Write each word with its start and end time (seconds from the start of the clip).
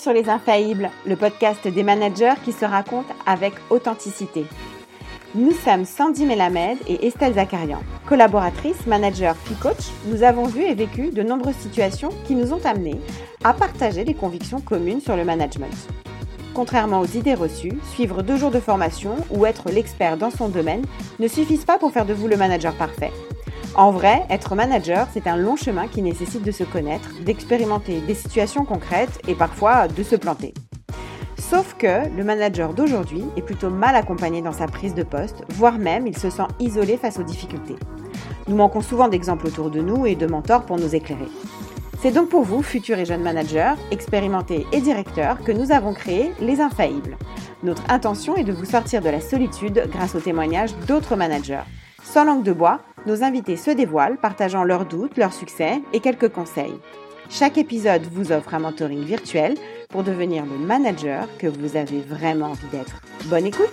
sur 0.00 0.12
Les 0.14 0.30
Infaillibles, 0.30 0.90
le 1.04 1.14
podcast 1.14 1.68
des 1.68 1.82
managers 1.82 2.32
qui 2.42 2.52
se 2.52 2.64
racontent 2.64 3.14
avec 3.26 3.52
authenticité. 3.68 4.46
Nous 5.34 5.52
sommes 5.52 5.84
Sandy 5.84 6.24
Melamed 6.24 6.78
et 6.88 7.06
Estelle 7.06 7.34
Zakarian. 7.34 7.80
Collaboratrices, 8.06 8.86
managers 8.86 9.34
puis 9.44 9.54
coach, 9.56 9.90
nous 10.06 10.22
avons 10.22 10.44
vu 10.44 10.62
et 10.62 10.74
vécu 10.74 11.10
de 11.10 11.22
nombreuses 11.22 11.56
situations 11.56 12.08
qui 12.26 12.34
nous 12.34 12.54
ont 12.54 12.64
amenés 12.64 12.98
à 13.44 13.52
partager 13.52 14.04
des 14.04 14.14
convictions 14.14 14.60
communes 14.60 15.02
sur 15.02 15.16
le 15.16 15.24
management. 15.24 15.74
Contrairement 16.54 17.00
aux 17.00 17.06
idées 17.06 17.34
reçues, 17.34 17.78
suivre 17.92 18.22
deux 18.22 18.36
jours 18.36 18.50
de 18.50 18.58
formation 18.58 19.16
ou 19.30 19.44
être 19.44 19.70
l'expert 19.70 20.16
dans 20.16 20.30
son 20.30 20.48
domaine 20.48 20.84
ne 21.18 21.28
suffisent 21.28 21.66
pas 21.66 21.78
pour 21.78 21.92
faire 21.92 22.06
de 22.06 22.14
vous 22.14 22.26
le 22.26 22.38
manager 22.38 22.74
parfait. 22.74 23.12
En 23.76 23.92
vrai, 23.92 24.24
être 24.30 24.56
manager, 24.56 25.06
c'est 25.12 25.28
un 25.28 25.36
long 25.36 25.54
chemin 25.54 25.86
qui 25.86 26.02
nécessite 26.02 26.42
de 26.42 26.50
se 26.50 26.64
connaître, 26.64 27.08
d'expérimenter 27.24 28.00
des 28.00 28.14
situations 28.14 28.64
concrètes 28.64 29.20
et 29.28 29.34
parfois 29.34 29.86
de 29.86 30.02
se 30.02 30.16
planter. 30.16 30.54
Sauf 31.38 31.74
que 31.78 32.08
le 32.16 32.24
manager 32.24 32.74
d'aujourd'hui 32.74 33.24
est 33.36 33.42
plutôt 33.42 33.70
mal 33.70 33.94
accompagné 33.94 34.42
dans 34.42 34.52
sa 34.52 34.66
prise 34.66 34.94
de 34.94 35.04
poste, 35.04 35.44
voire 35.50 35.78
même 35.78 36.06
il 36.06 36.16
se 36.16 36.30
sent 36.30 36.48
isolé 36.58 36.96
face 36.96 37.18
aux 37.18 37.22
difficultés. 37.22 37.76
Nous 38.48 38.56
manquons 38.56 38.82
souvent 38.82 39.08
d'exemples 39.08 39.46
autour 39.46 39.70
de 39.70 39.80
nous 39.80 40.04
et 40.04 40.16
de 40.16 40.26
mentors 40.26 40.64
pour 40.66 40.76
nous 40.76 40.94
éclairer. 40.94 41.28
C'est 42.02 42.12
donc 42.12 42.28
pour 42.28 42.42
vous, 42.42 42.62
futurs 42.62 42.98
et 42.98 43.04
jeunes 43.04 43.22
managers, 43.22 43.74
expérimentés 43.90 44.66
et 44.72 44.80
directeurs, 44.80 45.42
que 45.44 45.52
nous 45.52 45.70
avons 45.70 45.92
créé 45.92 46.32
Les 46.40 46.60
Infaillibles. 46.60 47.16
Notre 47.62 47.82
intention 47.88 48.36
est 48.36 48.44
de 48.44 48.52
vous 48.52 48.64
sortir 48.64 49.00
de 49.00 49.10
la 49.10 49.20
solitude 49.20 49.88
grâce 49.92 50.14
aux 50.14 50.20
témoignages 50.20 50.74
d'autres 50.88 51.14
managers. 51.14 51.62
Sans 52.02 52.24
langue 52.24 52.42
de 52.42 52.52
bois, 52.52 52.80
nos 53.06 53.22
invités 53.22 53.56
se 53.56 53.70
dévoilent, 53.70 54.18
partageant 54.18 54.64
leurs 54.64 54.86
doutes, 54.86 55.16
leurs 55.16 55.32
succès 55.32 55.80
et 55.92 56.00
quelques 56.00 56.28
conseils. 56.28 56.74
Chaque 57.28 57.58
épisode 57.58 58.02
vous 58.02 58.32
offre 58.32 58.54
un 58.54 58.58
mentoring 58.58 59.04
virtuel 59.04 59.54
pour 59.88 60.02
devenir 60.02 60.44
le 60.44 60.58
manager 60.58 61.28
que 61.38 61.46
vous 61.46 61.76
avez 61.76 62.00
vraiment 62.00 62.46
envie 62.46 62.66
d'être. 62.72 63.00
Bonne 63.26 63.46
écoute 63.46 63.70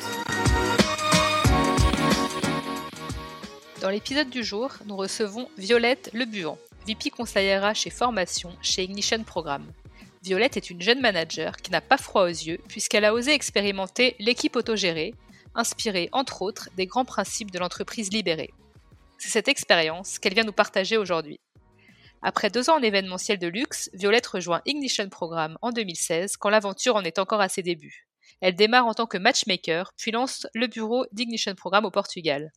Dans 3.81 3.89
l'épisode 3.89 4.29
du 4.29 4.43
jour, 4.43 4.71
nous 4.85 4.95
recevons 4.95 5.47
Violette 5.57 6.11
Lebuan, 6.13 6.57
VP 6.85 7.09
conseillère 7.09 7.75
chez 7.75 7.89
formation 7.89 8.51
chez 8.61 8.83
Ignition 8.83 9.23
Programme. 9.23 9.65
Violette 10.23 10.57
est 10.57 10.69
une 10.69 10.81
jeune 10.81 10.99
manager 10.99 11.57
qui 11.57 11.71
n'a 11.71 11.81
pas 11.81 11.97
froid 11.97 12.23
aux 12.23 12.27
yeux 12.27 12.59
puisqu'elle 12.67 13.05
a 13.05 13.13
osé 13.13 13.33
expérimenter 13.33 14.15
l'équipe 14.19 14.55
autogérée, 14.55 15.13
inspirée 15.57 16.07
entre 16.13 16.41
autres 16.41 16.69
des 16.77 16.85
grands 16.85 17.05
principes 17.05 17.51
de 17.51 17.59
l'entreprise 17.59 18.11
libérée. 18.11 18.53
C'est 19.17 19.29
cette 19.29 19.47
expérience 19.47 20.19
qu'elle 20.19 20.33
vient 20.33 20.43
nous 20.43 20.53
partager 20.53 20.95
aujourd'hui. 20.95 21.39
Après 22.21 22.49
deux 22.49 22.69
ans 22.69 22.77
en 22.77 22.81
événementiel 22.81 23.37
de 23.37 23.47
luxe, 23.47 23.89
Violette 23.93 24.27
rejoint 24.27 24.61
Ignition 24.65 25.09
Programme 25.09 25.57
en 25.61 25.71
2016 25.71 26.37
quand 26.37 26.49
l'aventure 26.49 26.95
en 26.95 27.03
est 27.03 27.19
encore 27.19 27.41
à 27.41 27.49
ses 27.49 27.63
débuts. 27.63 28.07
Elle 28.41 28.55
démarre 28.55 28.87
en 28.87 28.93
tant 28.93 29.07
que 29.07 29.17
matchmaker, 29.17 29.93
puis 29.97 30.11
lance 30.11 30.47
le 30.53 30.67
bureau 30.67 31.05
d'Ignition 31.11 31.55
Programme 31.55 31.85
au 31.85 31.91
Portugal. 31.91 32.51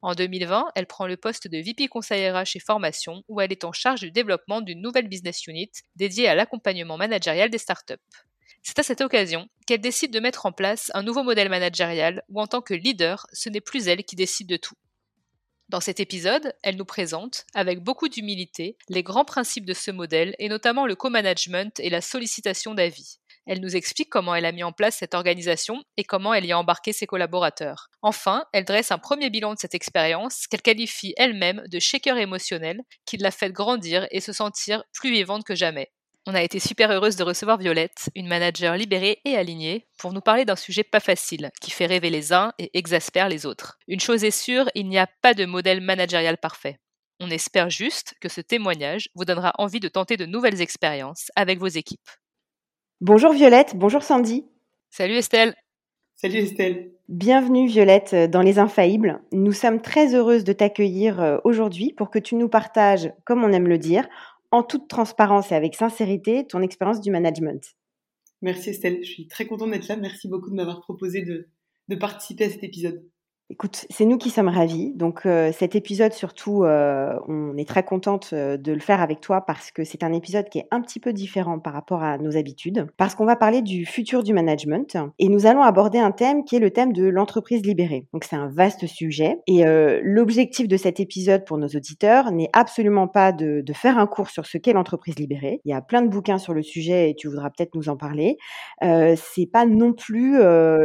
En 0.00 0.14
2020, 0.14 0.68
elle 0.74 0.86
prend 0.86 1.06
le 1.06 1.16
poste 1.16 1.48
de 1.48 1.58
VP 1.58 1.88
conseillère 1.88 2.46
chez 2.46 2.60
Formation, 2.60 3.24
où 3.28 3.40
elle 3.40 3.50
est 3.50 3.64
en 3.64 3.72
charge 3.72 4.00
du 4.00 4.10
développement 4.10 4.60
d'une 4.60 4.80
nouvelle 4.80 5.08
business 5.08 5.46
unit 5.46 5.72
dédiée 5.96 6.28
à 6.28 6.34
l'accompagnement 6.34 6.96
managérial 6.96 7.50
des 7.50 7.58
startups. 7.58 7.94
C'est 8.62 8.78
à 8.78 8.82
cette 8.82 9.00
occasion 9.00 9.48
qu'elle 9.68 9.82
décide 9.82 10.14
de 10.14 10.18
mettre 10.18 10.46
en 10.46 10.52
place 10.52 10.90
un 10.94 11.02
nouveau 11.02 11.22
modèle 11.22 11.50
managérial 11.50 12.22
où 12.30 12.40
en 12.40 12.46
tant 12.46 12.62
que 12.62 12.72
leader, 12.72 13.26
ce 13.34 13.50
n'est 13.50 13.60
plus 13.60 13.86
elle 13.86 14.02
qui 14.02 14.16
décide 14.16 14.48
de 14.48 14.56
tout. 14.56 14.76
Dans 15.68 15.80
cet 15.80 16.00
épisode, 16.00 16.54
elle 16.62 16.76
nous 16.76 16.86
présente, 16.86 17.44
avec 17.52 17.80
beaucoup 17.80 18.08
d'humilité, 18.08 18.78
les 18.88 19.02
grands 19.02 19.26
principes 19.26 19.66
de 19.66 19.74
ce 19.74 19.90
modèle 19.90 20.34
et 20.38 20.48
notamment 20.48 20.86
le 20.86 20.94
co-management 20.94 21.78
et 21.80 21.90
la 21.90 22.00
sollicitation 22.00 22.72
d'avis. 22.72 23.18
Elle 23.46 23.60
nous 23.60 23.76
explique 23.76 24.08
comment 24.08 24.34
elle 24.34 24.46
a 24.46 24.52
mis 24.52 24.64
en 24.64 24.72
place 24.72 24.96
cette 24.96 25.12
organisation 25.12 25.82
et 25.98 26.04
comment 26.04 26.32
elle 26.32 26.46
y 26.46 26.52
a 26.52 26.58
embarqué 26.58 26.94
ses 26.94 27.06
collaborateurs. 27.06 27.90
Enfin, 28.00 28.46
elle 28.54 28.64
dresse 28.64 28.90
un 28.90 28.98
premier 28.98 29.28
bilan 29.28 29.52
de 29.52 29.58
cette 29.58 29.74
expérience 29.74 30.46
qu'elle 30.46 30.62
qualifie 30.62 31.12
elle-même 31.18 31.62
de 31.70 31.78
shaker 31.78 32.16
émotionnel 32.16 32.80
qui 33.04 33.18
l'a 33.18 33.30
fait 33.30 33.52
grandir 33.52 34.06
et 34.12 34.22
se 34.22 34.32
sentir 34.32 34.82
plus 34.94 35.10
vivante 35.10 35.44
que 35.44 35.54
jamais. 35.54 35.92
On 36.30 36.34
a 36.34 36.42
été 36.42 36.58
super 36.58 36.90
heureuse 36.90 37.16
de 37.16 37.24
recevoir 37.24 37.56
Violette, 37.56 38.10
une 38.14 38.28
manager 38.28 38.76
libérée 38.76 39.18
et 39.24 39.34
alignée, 39.34 39.86
pour 39.98 40.12
nous 40.12 40.20
parler 40.20 40.44
d'un 40.44 40.56
sujet 40.56 40.82
pas 40.82 41.00
facile, 41.00 41.50
qui 41.62 41.70
fait 41.70 41.86
rêver 41.86 42.10
les 42.10 42.34
uns 42.34 42.52
et 42.58 42.68
exaspère 42.76 43.30
les 43.30 43.46
autres. 43.46 43.78
Une 43.88 43.98
chose 43.98 44.24
est 44.24 44.30
sûre, 44.30 44.68
il 44.74 44.90
n'y 44.90 44.98
a 44.98 45.06
pas 45.22 45.32
de 45.32 45.46
modèle 45.46 45.80
managérial 45.80 46.36
parfait. 46.36 46.80
On 47.18 47.30
espère 47.30 47.70
juste 47.70 48.12
que 48.20 48.28
ce 48.28 48.42
témoignage 48.42 49.08
vous 49.14 49.24
donnera 49.24 49.54
envie 49.56 49.80
de 49.80 49.88
tenter 49.88 50.18
de 50.18 50.26
nouvelles 50.26 50.60
expériences 50.60 51.32
avec 51.34 51.58
vos 51.58 51.66
équipes. 51.66 52.10
Bonjour 53.00 53.32
Violette, 53.32 53.74
bonjour 53.74 54.02
Sandy. 54.02 54.44
Salut 54.90 55.14
Estelle. 55.14 55.54
Salut 56.14 56.38
Estelle. 56.38 56.90
Bienvenue 57.08 57.68
Violette 57.68 58.14
dans 58.14 58.42
Les 58.42 58.58
Infaillibles. 58.58 59.22
Nous 59.32 59.52
sommes 59.52 59.80
très 59.80 60.14
heureuses 60.14 60.44
de 60.44 60.52
t'accueillir 60.52 61.22
euh, 61.22 61.38
aujourd'hui 61.44 61.94
pour 61.96 62.10
que 62.10 62.18
tu 62.18 62.34
nous 62.34 62.50
partages, 62.50 63.12
comme 63.24 63.44
on 63.44 63.52
aime 63.52 63.68
le 63.68 63.78
dire, 63.78 64.06
en 64.50 64.62
toute 64.62 64.88
transparence 64.88 65.52
et 65.52 65.54
avec 65.54 65.74
sincérité 65.74 66.46
ton 66.46 66.62
expérience 66.62 67.00
du 67.00 67.10
management. 67.10 67.76
Merci 68.40 68.70
Estelle, 68.70 68.98
je 69.02 69.10
suis 69.10 69.28
très 69.28 69.46
contente 69.46 69.70
d'être 69.70 69.88
là. 69.88 69.96
Merci 69.96 70.28
beaucoup 70.28 70.50
de 70.50 70.54
m'avoir 70.54 70.80
proposé 70.80 71.22
de, 71.22 71.48
de 71.88 71.96
participer 71.96 72.44
à 72.44 72.50
cet 72.50 72.62
épisode. 72.62 73.04
Écoute, 73.50 73.86
c'est 73.88 74.04
nous 74.04 74.18
qui 74.18 74.28
sommes 74.28 74.48
ravis. 74.48 74.92
Donc 74.94 75.24
euh, 75.24 75.52
cet 75.52 75.74
épisode 75.74 76.12
surtout, 76.12 76.64
euh, 76.64 77.18
on 77.28 77.56
est 77.56 77.66
très 77.66 77.82
contente 77.82 78.30
euh, 78.34 78.58
de 78.58 78.72
le 78.72 78.78
faire 78.78 79.00
avec 79.00 79.22
toi 79.22 79.40
parce 79.40 79.70
que 79.70 79.84
c'est 79.84 80.02
un 80.02 80.12
épisode 80.12 80.50
qui 80.50 80.58
est 80.58 80.68
un 80.70 80.82
petit 80.82 81.00
peu 81.00 81.14
différent 81.14 81.58
par 81.58 81.72
rapport 81.72 82.02
à 82.02 82.18
nos 82.18 82.36
habitudes, 82.36 82.86
parce 82.98 83.14
qu'on 83.14 83.24
va 83.24 83.36
parler 83.36 83.62
du 83.62 83.86
futur 83.86 84.22
du 84.22 84.34
management 84.34 84.98
et 85.18 85.30
nous 85.30 85.46
allons 85.46 85.62
aborder 85.62 85.98
un 85.98 86.10
thème 86.10 86.44
qui 86.44 86.56
est 86.56 86.58
le 86.58 86.70
thème 86.72 86.92
de 86.92 87.06
l'entreprise 87.06 87.62
libérée. 87.62 88.06
Donc 88.12 88.24
c'est 88.24 88.36
un 88.36 88.48
vaste 88.48 88.86
sujet 88.86 89.38
et 89.46 89.64
l'objectif 90.02 90.68
de 90.68 90.76
cet 90.76 91.00
épisode 91.00 91.44
pour 91.46 91.56
nos 91.56 91.68
auditeurs 91.68 92.30
n'est 92.32 92.50
absolument 92.52 93.08
pas 93.08 93.32
de, 93.32 93.62
de, 93.62 93.72
faire 93.72 93.98
un 93.98 94.06
cours 94.06 94.28
sur 94.28 94.46
ce 94.46 94.58
qu'est 94.58 94.72
l'entreprise 94.72 95.18
libérée. 95.18 95.60
Il 95.64 95.70
y 95.70 95.74
a 95.74 95.80
plein 95.80 96.02
de 96.02 96.08
bouquins 96.08 96.38
sur 96.38 96.52
le 96.52 96.62
sujet 96.62 97.10
et 97.10 97.14
tu 97.14 97.28
voudras 97.28 97.50
peut-être 97.50 97.74
nous 97.74 97.88
en 97.88 97.96
parler. 97.96 98.36
c'est 98.82 99.48
pas 99.50 99.64
non 99.64 99.94
plus 99.94 100.38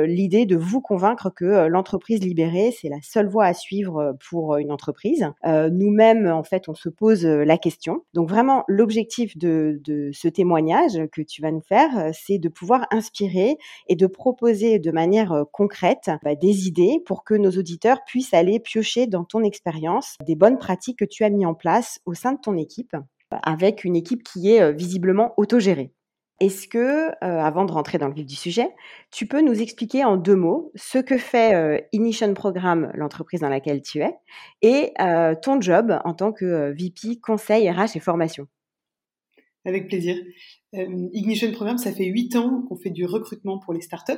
l'idée 0.06 0.46
de 0.46 0.56
vous 0.56 0.82
convaincre 0.82 1.30
que 1.30 1.68
l'entreprise 1.68 2.22
libérée 2.22 2.53
c'est 2.72 2.90
la 2.90 3.02
seule 3.02 3.28
voie 3.28 3.46
à 3.46 3.54
suivre 3.54 3.98
euh, 3.98 4.14
pour 4.30 4.54
euh, 4.54 4.58
une 4.58 4.72
entreprise. 4.72 5.28
Euh, 5.46 5.70
nous-mêmes, 5.70 6.28
en 6.28 6.44
fait, 6.44 6.70
on 6.70 6.74
se 6.74 6.90
pose 6.90 7.26
la 7.26 7.58
question. 7.58 8.04
Donc 8.14 8.30
vraiment, 8.30 8.64
l'objectif 8.68 9.38
de, 9.38 9.80
ce 10.14 10.28
témoignage 10.28 11.00
que 11.12 11.22
tu 11.22 11.42
vas 11.42 11.52
nous 11.52 11.62
faire, 11.62 12.12
c'est 12.14 12.38
de 12.38 12.50
pouvoir 12.50 12.88
inspirer 12.92 13.58
et 13.88 13.96
de 13.96 14.08
proposer 14.08 14.80
de 14.80 14.92
manière 14.92 15.46
concrète 15.52 16.12
bah, 16.24 16.36
des 16.36 16.68
idées 16.68 17.02
pour 17.06 17.24
que 17.24 17.34
nos 17.34 17.52
auditeurs 17.52 18.04
puissent 18.06 18.34
aller 18.34 18.60
piocher 18.60 19.08
dans 19.08 19.24
ton 19.24 19.44
expérience 19.44 20.16
des 20.26 20.36
bonnes 20.36 20.58
pratiques 20.58 21.00
que 21.00 21.06
tu 21.06 21.24
as 21.24 21.30
mis 21.30 21.46
en 21.46 21.54
place 21.54 22.00
au 22.06 22.14
sein 22.14 22.34
de 22.34 22.40
ton 22.40 22.58
équipe 22.58 22.96
avec 23.30 23.84
une 23.84 23.96
équipe 23.96 24.24
qui 24.24 24.52
est 24.52 24.74
visiblement 24.74 25.34
autogérée. 25.38 25.94
Est-ce 26.40 26.68
que, 26.68 27.10
euh, 27.10 27.12
avant 27.22 27.66
de 27.66 27.72
rentrer 27.72 27.98
dans 27.98 28.08
le 28.08 28.14
vif 28.14 28.26
du 28.26 28.36
sujet, 28.36 28.70
tu 29.12 29.28
peux 29.28 29.42
nous 29.42 29.62
expliquer 29.62 30.04
en 30.04 30.18
deux 30.18 30.36
mots 30.36 30.72
ce 30.76 30.98
que 30.98 31.18
fait 31.18 31.54
euh, 31.54 31.80
Ignition 31.92 32.34
Programme, 32.34 32.92
l'entreprise 32.96 33.42
dans 33.42 33.50
laquelle 33.50 33.82
tu 33.82 34.02
es, 34.02 34.14
et 34.62 34.92
euh, 35.00 35.36
ton 35.42 35.62
job 35.62 36.00
en 36.04 36.14
tant 36.14 36.34
que 36.34 36.72
VP 36.72 37.20
conseil 37.22 37.70
RH 37.70 37.96
et 37.96 38.00
formation? 38.00 38.48
Avec 39.66 39.88
plaisir. 39.88 40.18
Ignition 40.74 41.52
Programme, 41.52 41.78
ça 41.78 41.94
fait 41.94 42.06
huit 42.06 42.36
ans 42.36 42.64
qu'on 42.68 42.76
fait 42.76 42.90
du 42.90 43.06
recrutement 43.06 43.60
pour 43.60 43.74
les 43.74 43.82
startups. 43.82 44.14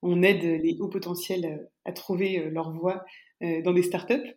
On 0.00 0.22
aide 0.22 0.42
les 0.42 0.78
hauts 0.80 0.88
potentiels 0.88 1.68
à 1.84 1.92
trouver 1.92 2.48
leur 2.50 2.72
voie 2.72 3.04
dans 3.42 3.74
des 3.74 3.82
startups. 3.82 4.34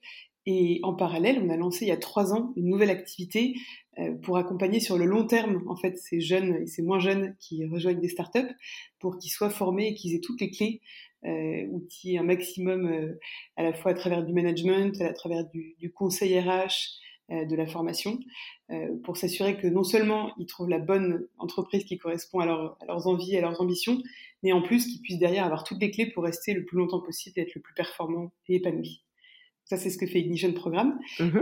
Et 0.52 0.80
en 0.82 0.96
parallèle, 0.96 1.40
on 1.46 1.50
a 1.52 1.58
lancé 1.58 1.86
il 1.86 1.90
y 1.90 1.92
a 1.92 1.98
trois 1.98 2.34
ans 2.34 2.54
une 2.56 2.70
nouvelle 2.70 2.90
activité 2.90 3.54
euh, 4.00 4.16
pour 4.16 4.36
accompagner 4.38 4.80
sur 4.80 4.98
le 4.98 5.06
long 5.06 5.28
terme 5.28 5.62
en 5.68 5.76
fait 5.76 5.96
ces 5.96 6.22
jeunes 6.22 6.64
et 6.64 6.66
ces 6.66 6.82
moins 6.82 6.98
jeunes 6.98 7.36
qui 7.40 7.64
rejoignent 7.68 8.00
des 8.00 8.10
startups 8.10 8.50
pour 8.98 9.20
qu'ils 9.20 9.30
soient 9.30 9.52
formés 9.52 9.90
et 9.90 9.94
qu'ils 9.94 10.16
aient 10.16 10.22
toutes 10.22 10.42
les 10.42 10.50
clés 10.50 10.82
euh, 11.24 11.68
ou 11.68 11.86
qu'il 11.88 12.14
y 12.14 12.18
un 12.18 12.24
maximum 12.24 12.88
euh, 12.88 13.20
à 13.58 13.64
la 13.64 13.74
fois 13.74 13.92
à 13.92 13.94
travers 13.94 14.26
du 14.26 14.34
management, 14.34 15.00
à 15.02 15.14
travers 15.14 15.46
du, 15.52 15.92
conseil 15.94 16.40
RH, 16.40 16.98
de 17.30 17.56
la 17.56 17.68
formation, 17.68 18.18
pour 19.04 19.16
s'assurer 19.16 19.56
que 19.56 19.68
non 19.68 19.84
seulement 19.84 20.34
ils 20.40 20.48
trouvent 20.48 20.70
la 20.70 20.80
bonne 20.80 21.28
entreprise 21.38 21.84
qui 21.84 22.00
correspond 22.00 22.40
à, 22.40 22.46
à 22.82 22.86
leurs 22.88 23.06
envies 23.06 23.36
et 23.36 23.38
à 23.38 23.42
leurs 23.42 23.62
ambitions, 23.62 24.02
mais 24.42 24.52
en 24.52 24.64
plus 24.64 24.88
qu'ils 24.88 25.02
puissent 25.02 25.20
derrière 25.20 25.46
avoir 25.46 25.64
toutes 25.64 25.80
les 25.80 25.92
clés 25.92 26.08
pour 26.08 26.24
rester 26.24 26.56
le 26.56 26.66
plus 26.66 26.78
longtemps 26.78 27.02
possible 27.02 27.38
et 27.38 27.44
être 27.44 27.54
le 27.54 27.62
plus 27.62 27.76
performant 27.76 28.32
et 28.48 28.56
épanoui. 28.56 29.04
Ça, 29.70 29.78
c'est 29.78 29.90
ce 29.90 29.98
que 29.98 30.08
fait 30.08 30.20
Ignition 30.20 30.52
Programme. 30.54 31.00
Mmh 31.20 31.40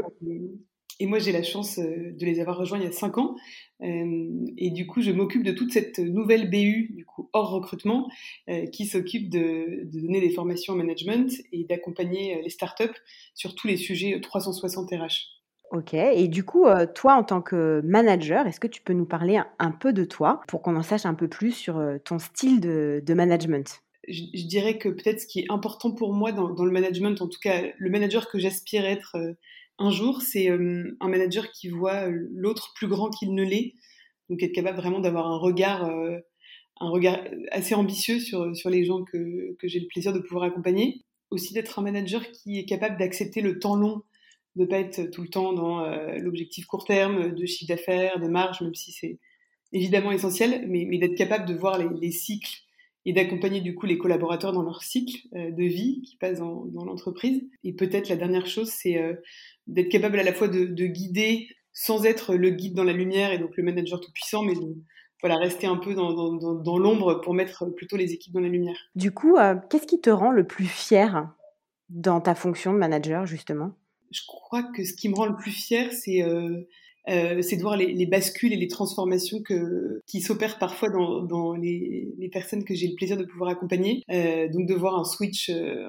et 0.99 1.05
moi, 1.05 1.19
j'ai 1.19 1.31
la 1.31 1.43
chance 1.43 1.77
euh, 1.77 2.11
de 2.11 2.25
les 2.25 2.39
avoir 2.39 2.57
rejoints 2.57 2.79
il 2.79 2.83
y 2.83 2.87
a 2.87 2.91
cinq 2.91 3.19
ans. 3.19 3.35
Euh, 3.83 4.45
et 4.57 4.71
du 4.71 4.87
coup, 4.87 4.99
je 4.99 5.11
m'occupe 5.11 5.43
de 5.43 5.51
toute 5.51 5.71
cette 5.71 5.99
nouvelle 5.99 6.49
BU, 6.49 6.91
du 6.95 7.05
coup, 7.05 7.29
hors 7.33 7.51
recrutement, 7.51 8.09
euh, 8.49 8.65
qui 8.65 8.87
s'occupe 8.87 9.29
de, 9.29 9.85
de, 9.85 10.01
donner 10.01 10.21
des 10.21 10.31
formations 10.31 10.73
en 10.73 10.75
management 10.75 11.31
et 11.51 11.65
d'accompagner 11.65 12.41
les 12.41 12.49
startups 12.49 12.99
sur 13.35 13.53
tous 13.53 13.67
les 13.67 13.77
sujets 13.77 14.19
360 14.19 14.89
RH. 14.89 15.37
Ok, 15.71 15.93
et 15.93 16.29
du 16.29 16.45
coup, 16.45 16.65
euh, 16.65 16.85
toi 16.85 17.15
en 17.15 17.23
tant 17.23 17.41
que 17.41 17.81
manager, 17.83 18.47
est-ce 18.47 18.59
que 18.59 18.67
tu 18.67 18.81
peux 18.81 18.93
nous 18.93 19.05
parler 19.05 19.41
un, 19.59 19.71
peu 19.71 19.91
de 19.91 20.05
toi 20.05 20.39
pour 20.47 20.61
qu'on 20.61 20.77
en 20.77 20.83
sache 20.83 21.05
un 21.05 21.13
peu 21.13 21.27
plus 21.27 21.51
sur 21.51 21.77
euh, 21.77 21.97
ton 21.97 22.19
style 22.19 22.61
de, 22.61 23.13
management? 23.13 23.81
Je, 24.07 24.45
dirais 24.45 24.77
que 24.77 24.89
peut-être 24.89 25.21
ce 25.21 25.27
qui 25.27 25.39
est 25.39 25.45
important 25.49 25.91
pour 25.91 26.13
moi 26.13 26.31
dans, 26.31 26.47
le 26.49 26.71
management, 26.71 27.21
en 27.21 27.27
tout 27.27 27.39
cas 27.39 27.63
le 27.77 27.89
manager 27.89 28.29
que 28.29 28.39
j'aspire 28.39 28.85
être 28.85 29.15
euh, 29.15 29.33
un 29.79 29.91
jour, 29.91 30.21
c'est 30.21 30.47
un 30.49 31.07
manager 31.07 31.51
qui 31.51 31.69
voit 31.69 32.07
l'autre 32.09 32.73
plus 32.75 32.87
grand 32.87 33.11
qu'il 33.11 33.35
ne 33.35 33.43
l'est, 33.43 33.75
donc 34.27 34.41
être 34.41 34.53
capable 34.53 34.77
vraiment 34.77 34.99
d'avoir 34.99 35.27
un 35.27 35.37
regard, 35.37 35.85
un 35.85 36.89
regard 36.89 37.19
assez 37.51 37.75
ambitieux 37.75 38.19
sur, 38.19 38.55
sur 38.55 38.71
les 38.71 38.85
gens 38.85 39.03
que, 39.03 39.55
que 39.59 39.67
j'ai 39.67 39.79
le 39.79 39.85
plaisir 39.85 40.13
de 40.13 40.19
pouvoir 40.19 40.45
accompagner. 40.45 41.03
Aussi 41.29 41.53
d'être 41.53 41.77
un 41.77 41.83
manager 41.83 42.23
qui 42.31 42.57
est 42.57 42.65
capable 42.65 42.97
d'accepter 42.97 43.41
le 43.41 43.59
temps 43.59 43.75
long 43.75 44.01
de 44.57 44.65
pas 44.65 44.79
être 44.79 45.09
tout 45.11 45.21
le 45.21 45.29
temps 45.29 45.53
dans 45.53 45.85
euh, 45.85 46.17
l'objectif 46.17 46.65
court 46.65 46.83
terme 46.83 47.33
de 47.35 47.45
chiffre 47.45 47.69
d'affaires, 47.69 48.19
de 48.19 48.27
marge, 48.27 48.61
même 48.61 48.73
si 48.73 48.91
c'est 48.91 49.19
évidemment 49.71 50.11
essentiel, 50.11 50.65
mais, 50.67 50.85
d'être 50.97 51.15
capable 51.15 51.45
de 51.45 51.53
voir 51.53 51.77
les 51.77 52.11
cycles 52.11 52.63
et 53.07 53.13
d'accompagner 53.13 53.61
du 53.61 53.73
coup 53.73 53.85
les 53.85 53.97
collaborateurs 53.97 54.51
dans 54.51 54.63
leur 54.63 54.83
cycle 54.83 55.17
euh, 55.33 55.49
de 55.49 55.63
vie 55.63 56.01
qui 56.01 56.17
passe 56.17 56.39
dans, 56.39 56.65
dans 56.65 56.83
l'entreprise. 56.83 57.41
Et 57.63 57.71
peut-être 57.71 58.09
la 58.09 58.17
dernière 58.17 58.45
chose, 58.47 58.69
c'est 58.69 59.01
euh, 59.01 59.13
d'être 59.65 59.87
capable 59.87 60.19
à 60.19 60.23
la 60.23 60.33
fois 60.33 60.49
de, 60.49 60.65
de, 60.65 60.85
guider 60.87 61.47
sans 61.71 62.05
être 62.05 62.35
le 62.35 62.49
guide 62.49 62.73
dans 62.73 62.83
la 62.83 62.91
lumière 62.91 63.31
et 63.31 63.37
donc 63.39 63.55
le 63.55 63.63
manager 63.63 64.01
tout 64.01 64.11
puissant, 64.11 64.43
mais 64.43 64.55
de 64.55 64.75
voilà, 65.21 65.37
rester 65.37 65.67
un 65.67 65.77
peu 65.77 65.93
dans, 65.93 66.11
dans, 66.11 66.53
dans 66.55 66.77
l'ombre 66.77 67.21
pour 67.21 67.33
mettre 67.33 67.65
plutôt 67.67 67.95
les 67.95 68.11
équipes 68.11 68.33
dans 68.33 68.41
la 68.41 68.49
lumière. 68.49 68.77
Du 68.95 69.11
coup, 69.11 69.37
qu'est-ce 69.69 69.87
qui 69.87 70.01
te 70.01 70.09
rend 70.09 70.31
le 70.31 70.45
plus 70.45 70.67
fier 70.67 71.29
dans 71.89 72.19
ta 72.19 72.35
fonction 72.35 72.73
de 72.73 72.77
manager 72.77 73.25
justement? 73.25 73.71
Je 74.11 74.21
crois 74.27 74.63
que 74.63 74.83
ce 74.83 74.93
qui 74.93 75.07
me 75.07 75.15
rend 75.15 75.27
le 75.27 75.35
plus 75.35 75.51
fier, 75.51 75.93
c'est 75.93 76.23
euh, 76.23 76.67
euh, 77.09 77.41
c'est 77.41 77.55
de 77.55 77.61
voir 77.61 77.77
les, 77.77 77.93
les, 77.93 78.05
bascules 78.05 78.51
et 78.51 78.57
les 78.57 78.67
transformations 78.67 79.41
que, 79.41 80.01
qui 80.07 80.21
s'opèrent 80.21 80.59
parfois 80.59 80.89
dans, 80.89 81.21
dans 81.21 81.53
les, 81.53 82.13
les, 82.17 82.29
personnes 82.29 82.65
que 82.65 82.75
j'ai 82.75 82.87
le 82.87 82.95
plaisir 82.95 83.15
de 83.15 83.23
pouvoir 83.23 83.49
accompagner. 83.49 84.03
Euh, 84.11 84.49
donc 84.49 84.67
de 84.67 84.73
voir 84.73 84.99
un 84.99 85.05
switch, 85.05 85.49
euh, 85.49 85.87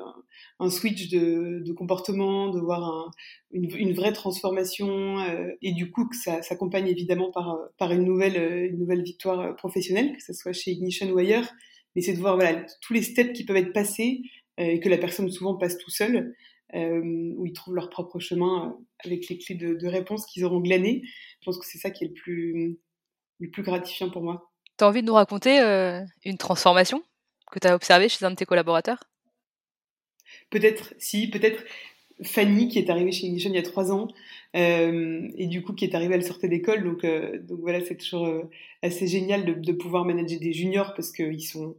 un 0.61 0.71
switch 0.71 1.09
de, 1.09 1.63
de, 1.65 1.73
comportement, 1.73 2.51
de 2.51 2.61
voir 2.61 2.85
un, 2.85 3.11
une, 3.53 3.69
une, 3.77 3.93
vraie 3.95 4.13
transformation, 4.13 5.19
euh, 5.19 5.49
et 5.61 5.73
du 5.73 5.91
coup 5.91 6.09
que 6.09 6.17
ça 6.17 6.43
s'accompagne 6.43 6.87
évidemment 6.87 7.33
par, 7.33 7.59
par 7.79 7.93
une, 7.93 8.05
nouvelle, 8.05 8.71
une 8.71 8.79
nouvelle 8.79 9.03
victoire 9.03 9.57
professionnelle, 9.57 10.17
que 10.17 10.23
ce 10.23 10.33
soit 10.33 10.53
chez 10.53 10.71
Ignition 10.71 11.11
ou 11.11 11.19
ailleurs. 11.19 11.49
Mais 11.97 12.03
c'est 12.03 12.13
de 12.13 12.21
voir 12.21 12.37
voilà, 12.37 12.65
tous 12.81 12.93
les 12.93 13.03
steps 13.03 13.33
qui 13.33 13.45
peuvent 13.45 13.57
être 13.57 13.73
passés 13.73 14.23
et 14.57 14.79
que 14.79 14.89
la 14.89 14.99
personne 14.99 15.31
souvent 15.31 15.57
passe 15.57 15.79
tout 15.79 15.91
seul. 15.91 16.35
Euh, 16.75 17.33
où 17.37 17.47
ils 17.47 17.55
trouvent 17.55 17.75
leur 17.75 17.89
propre 17.89 18.19
chemin 18.19 18.69
euh, 18.69 18.85
avec 19.03 19.29
les 19.31 19.39
clés 19.39 19.55
de, 19.55 19.73
de 19.73 19.87
réponse 19.87 20.27
qu'ils 20.27 20.45
auront 20.45 20.61
glanées. 20.61 21.01
Je 21.41 21.47
pense 21.47 21.57
que 21.57 21.65
c'est 21.65 21.79
ça 21.79 21.91
qui 21.91 22.05
est 22.05 22.09
le 22.09 22.13
plus, 22.13 22.79
le 23.39 23.51
plus 23.51 23.63
gratifiant 23.63 24.11
pour 24.11 24.23
moi. 24.23 24.51
Tu 24.77 24.85
as 24.85 24.89
envie 24.89 25.01
de 25.01 25.07
nous 25.07 25.15
raconter 25.15 25.61
euh, 25.61 26.03
une 26.27 26.37
transformation 26.37 27.03
que 27.51 27.59
tu 27.59 27.67
as 27.67 27.75
observée 27.75 28.11
chez 28.11 28.23
un 28.27 28.33
de 28.33 28.37
tes 28.37 28.45
collaborateurs? 28.45 29.03
Peut-être, 30.51 30.93
si, 30.99 31.31
peut-être 31.31 31.65
Fanny 32.23 32.69
qui 32.69 32.79
est 32.79 32.91
arrivée 32.91 33.13
chez 33.13 33.29
Ignition 33.29 33.49
il 33.49 33.57
y 33.57 33.59
a 33.59 33.63
trois 33.63 33.91
ans 33.91 34.09
euh, 34.55 35.27
et 35.39 35.47
du 35.47 35.63
coup 35.63 35.73
qui 35.73 35.87
est 35.87 35.95
arrivée, 35.95 36.17
elle 36.17 36.25
sortait 36.25 36.49
d'école, 36.49 36.85
donc, 36.85 37.03
euh, 37.05 37.39
donc 37.39 37.61
voilà, 37.61 37.83
c'est 37.83 37.97
toujours 37.97 38.29
assez 38.83 39.07
génial 39.07 39.47
de, 39.47 39.55
de, 39.55 39.73
pouvoir 39.73 40.05
manager 40.05 40.39
des 40.39 40.53
juniors 40.53 40.93
parce 40.95 41.13
qu'ils 41.13 41.47
sont, 41.47 41.77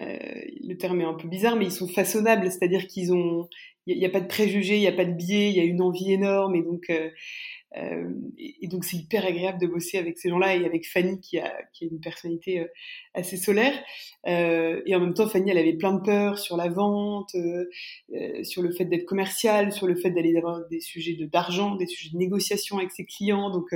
le 0.00 0.74
terme 0.74 1.00
est 1.00 1.04
un 1.04 1.14
peu 1.14 1.28
bizarre, 1.28 1.56
mais 1.56 1.66
ils 1.66 1.72
sont 1.72 1.88
façonnables, 1.88 2.50
c'est-à-dire 2.50 2.86
qu'ils 2.86 3.12
ont, 3.12 3.48
il 3.86 3.98
n'y 3.98 4.06
a, 4.06 4.10
pas 4.10 4.20
de 4.20 4.26
préjugés, 4.26 4.76
il 4.76 4.80
n'y 4.80 4.86
a 4.86 4.92
pas 4.92 5.04
de 5.04 5.12
biais, 5.12 5.50
il 5.50 5.56
y 5.56 5.60
a 5.60 5.64
une 5.64 5.82
envie 5.82 6.12
énorme 6.12 6.54
et 6.54 6.62
donc 6.62 6.84
euh, 6.90 7.10
euh, 7.76 8.10
et, 8.36 8.66
donc 8.66 8.84
c'est 8.84 8.96
hyper 8.96 9.24
agréable 9.24 9.60
de 9.60 9.66
bosser 9.66 9.98
avec 9.98 10.18
ces 10.18 10.28
gens-là 10.28 10.56
et 10.56 10.64
avec 10.64 10.88
Fanny 10.88 11.20
qui 11.20 11.38
a, 11.38 11.52
qui 11.72 11.84
a 11.84 11.88
une 11.88 12.00
personnalité 12.00 12.60
euh, 12.60 12.66
assez 13.14 13.36
solaire. 13.36 13.72
Euh, 14.26 14.82
et 14.86 14.94
en 14.94 15.00
même 15.00 15.14
temps 15.14 15.28
Fanny 15.28 15.50
elle 15.50 15.58
avait 15.58 15.76
plein 15.76 15.94
de 15.94 16.02
peurs 16.02 16.38
sur 16.38 16.56
la 16.56 16.68
vente, 16.68 17.34
euh, 17.34 17.64
sur 18.42 18.62
le 18.62 18.72
fait 18.72 18.84
d'être 18.84 19.06
commercial, 19.06 19.72
sur 19.72 19.86
le 19.86 19.96
fait 19.96 20.10
d'aller 20.10 20.36
avoir 20.36 20.66
des 20.68 20.80
sujets 20.80 21.14
de 21.14 21.26
d'argent, 21.26 21.76
des 21.76 21.86
sujets 21.86 22.10
de 22.12 22.18
négociation 22.18 22.78
avec 22.78 22.90
ses 22.90 23.04
clients 23.04 23.50
donc 23.50 23.72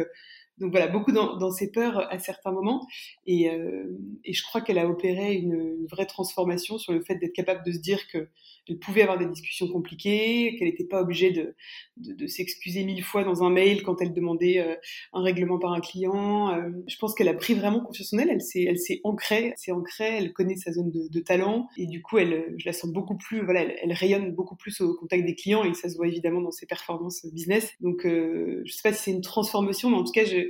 donc 0.59 0.71
voilà, 0.71 0.87
beaucoup 0.87 1.11
dans, 1.11 1.37
dans, 1.37 1.51
ses 1.51 1.71
peurs 1.73 2.13
à 2.13 2.19
certains 2.19 2.53
moments. 2.53 2.87
Et, 3.27 3.51
euh, 3.51 3.85
et 4.25 4.33
je 4.33 4.43
crois 4.45 4.61
qu'elle 4.61 4.79
a 4.79 4.89
opéré 4.89 5.35
une, 5.35 5.55
une, 5.55 5.87
vraie 5.87 6.07
transformation 6.07 6.79
sur 6.79 6.93
le 6.93 7.03
fait 7.03 7.17
d'être 7.17 7.33
capable 7.33 7.65
de 7.65 7.73
se 7.73 7.79
dire 7.79 8.07
que 8.09 8.29
elle 8.69 8.79
pouvait 8.79 9.03
avoir 9.03 9.19
des 9.19 9.27
discussions 9.27 9.69
compliquées, 9.69 10.57
qu'elle 10.57 10.69
n'était 10.69 10.87
pas 10.87 11.03
obligée 11.03 11.31
de, 11.31 11.55
de, 11.99 12.15
de 12.15 12.27
s'excuser 12.27 12.85
mille 12.85 13.03
fois 13.03 13.23
dans 13.23 13.43
un 13.43 13.51
mail 13.51 13.83
quand 13.83 14.01
elle 14.01 14.15
demandait 14.15 14.59
euh, 14.59 14.75
un 15.13 15.23
règlement 15.23 15.59
par 15.59 15.73
un 15.73 15.81
client. 15.81 16.51
Euh, 16.51 16.71
je 16.87 16.97
pense 16.97 17.15
qu'elle 17.15 17.29
a 17.29 17.35
pris 17.35 17.55
vraiment 17.55 17.81
confiance 17.81 18.15
en 18.15 18.19
elle. 18.19 18.31
Elle 18.31 18.41
s'est, 18.41 18.63
elle 18.63 18.79
s'est 18.79 19.01
ancrée, 19.05 19.53
s'est 19.57 19.73
ancrée. 19.73 20.17
Elle 20.17 20.33
connaît 20.33 20.57
sa 20.57 20.73
zone 20.73 20.91
de, 20.91 21.09
de, 21.11 21.21
talent 21.21 21.69
et 21.77 21.87
du 21.87 22.01
coup, 22.01 22.17
elle, 22.17 22.55
je 22.57 22.65
la 22.65 22.73
sens 22.73 22.91
beaucoup 22.91 23.17
plus. 23.17 23.45
Voilà, 23.45 23.63
elle, 23.63 23.77
elle, 23.83 23.93
rayonne 23.93 24.33
beaucoup 24.33 24.57
plus 24.57 24.81
au 24.81 24.95
contact 24.95 25.27
des 25.27 25.35
clients 25.35 25.65
et 25.65 25.75
ça 25.75 25.91
se 25.91 25.97
voit 25.97 26.09
évidemment 26.09 26.41
dans 26.41 26.51
ses 26.51 26.67
performances 26.67 27.27
business. 27.27 27.75
Donc, 27.81 28.07
euh, 28.07 28.63
je 28.65 28.73
sais 28.73 28.83
pas 28.83 28.95
si 28.95 29.03
c'est 29.03 29.11
une 29.11 29.21
transformation, 29.21 29.91
mais 29.91 29.97
en 29.97 30.05
tout 30.05 30.13
cas, 30.13 30.25
je 30.25 30.44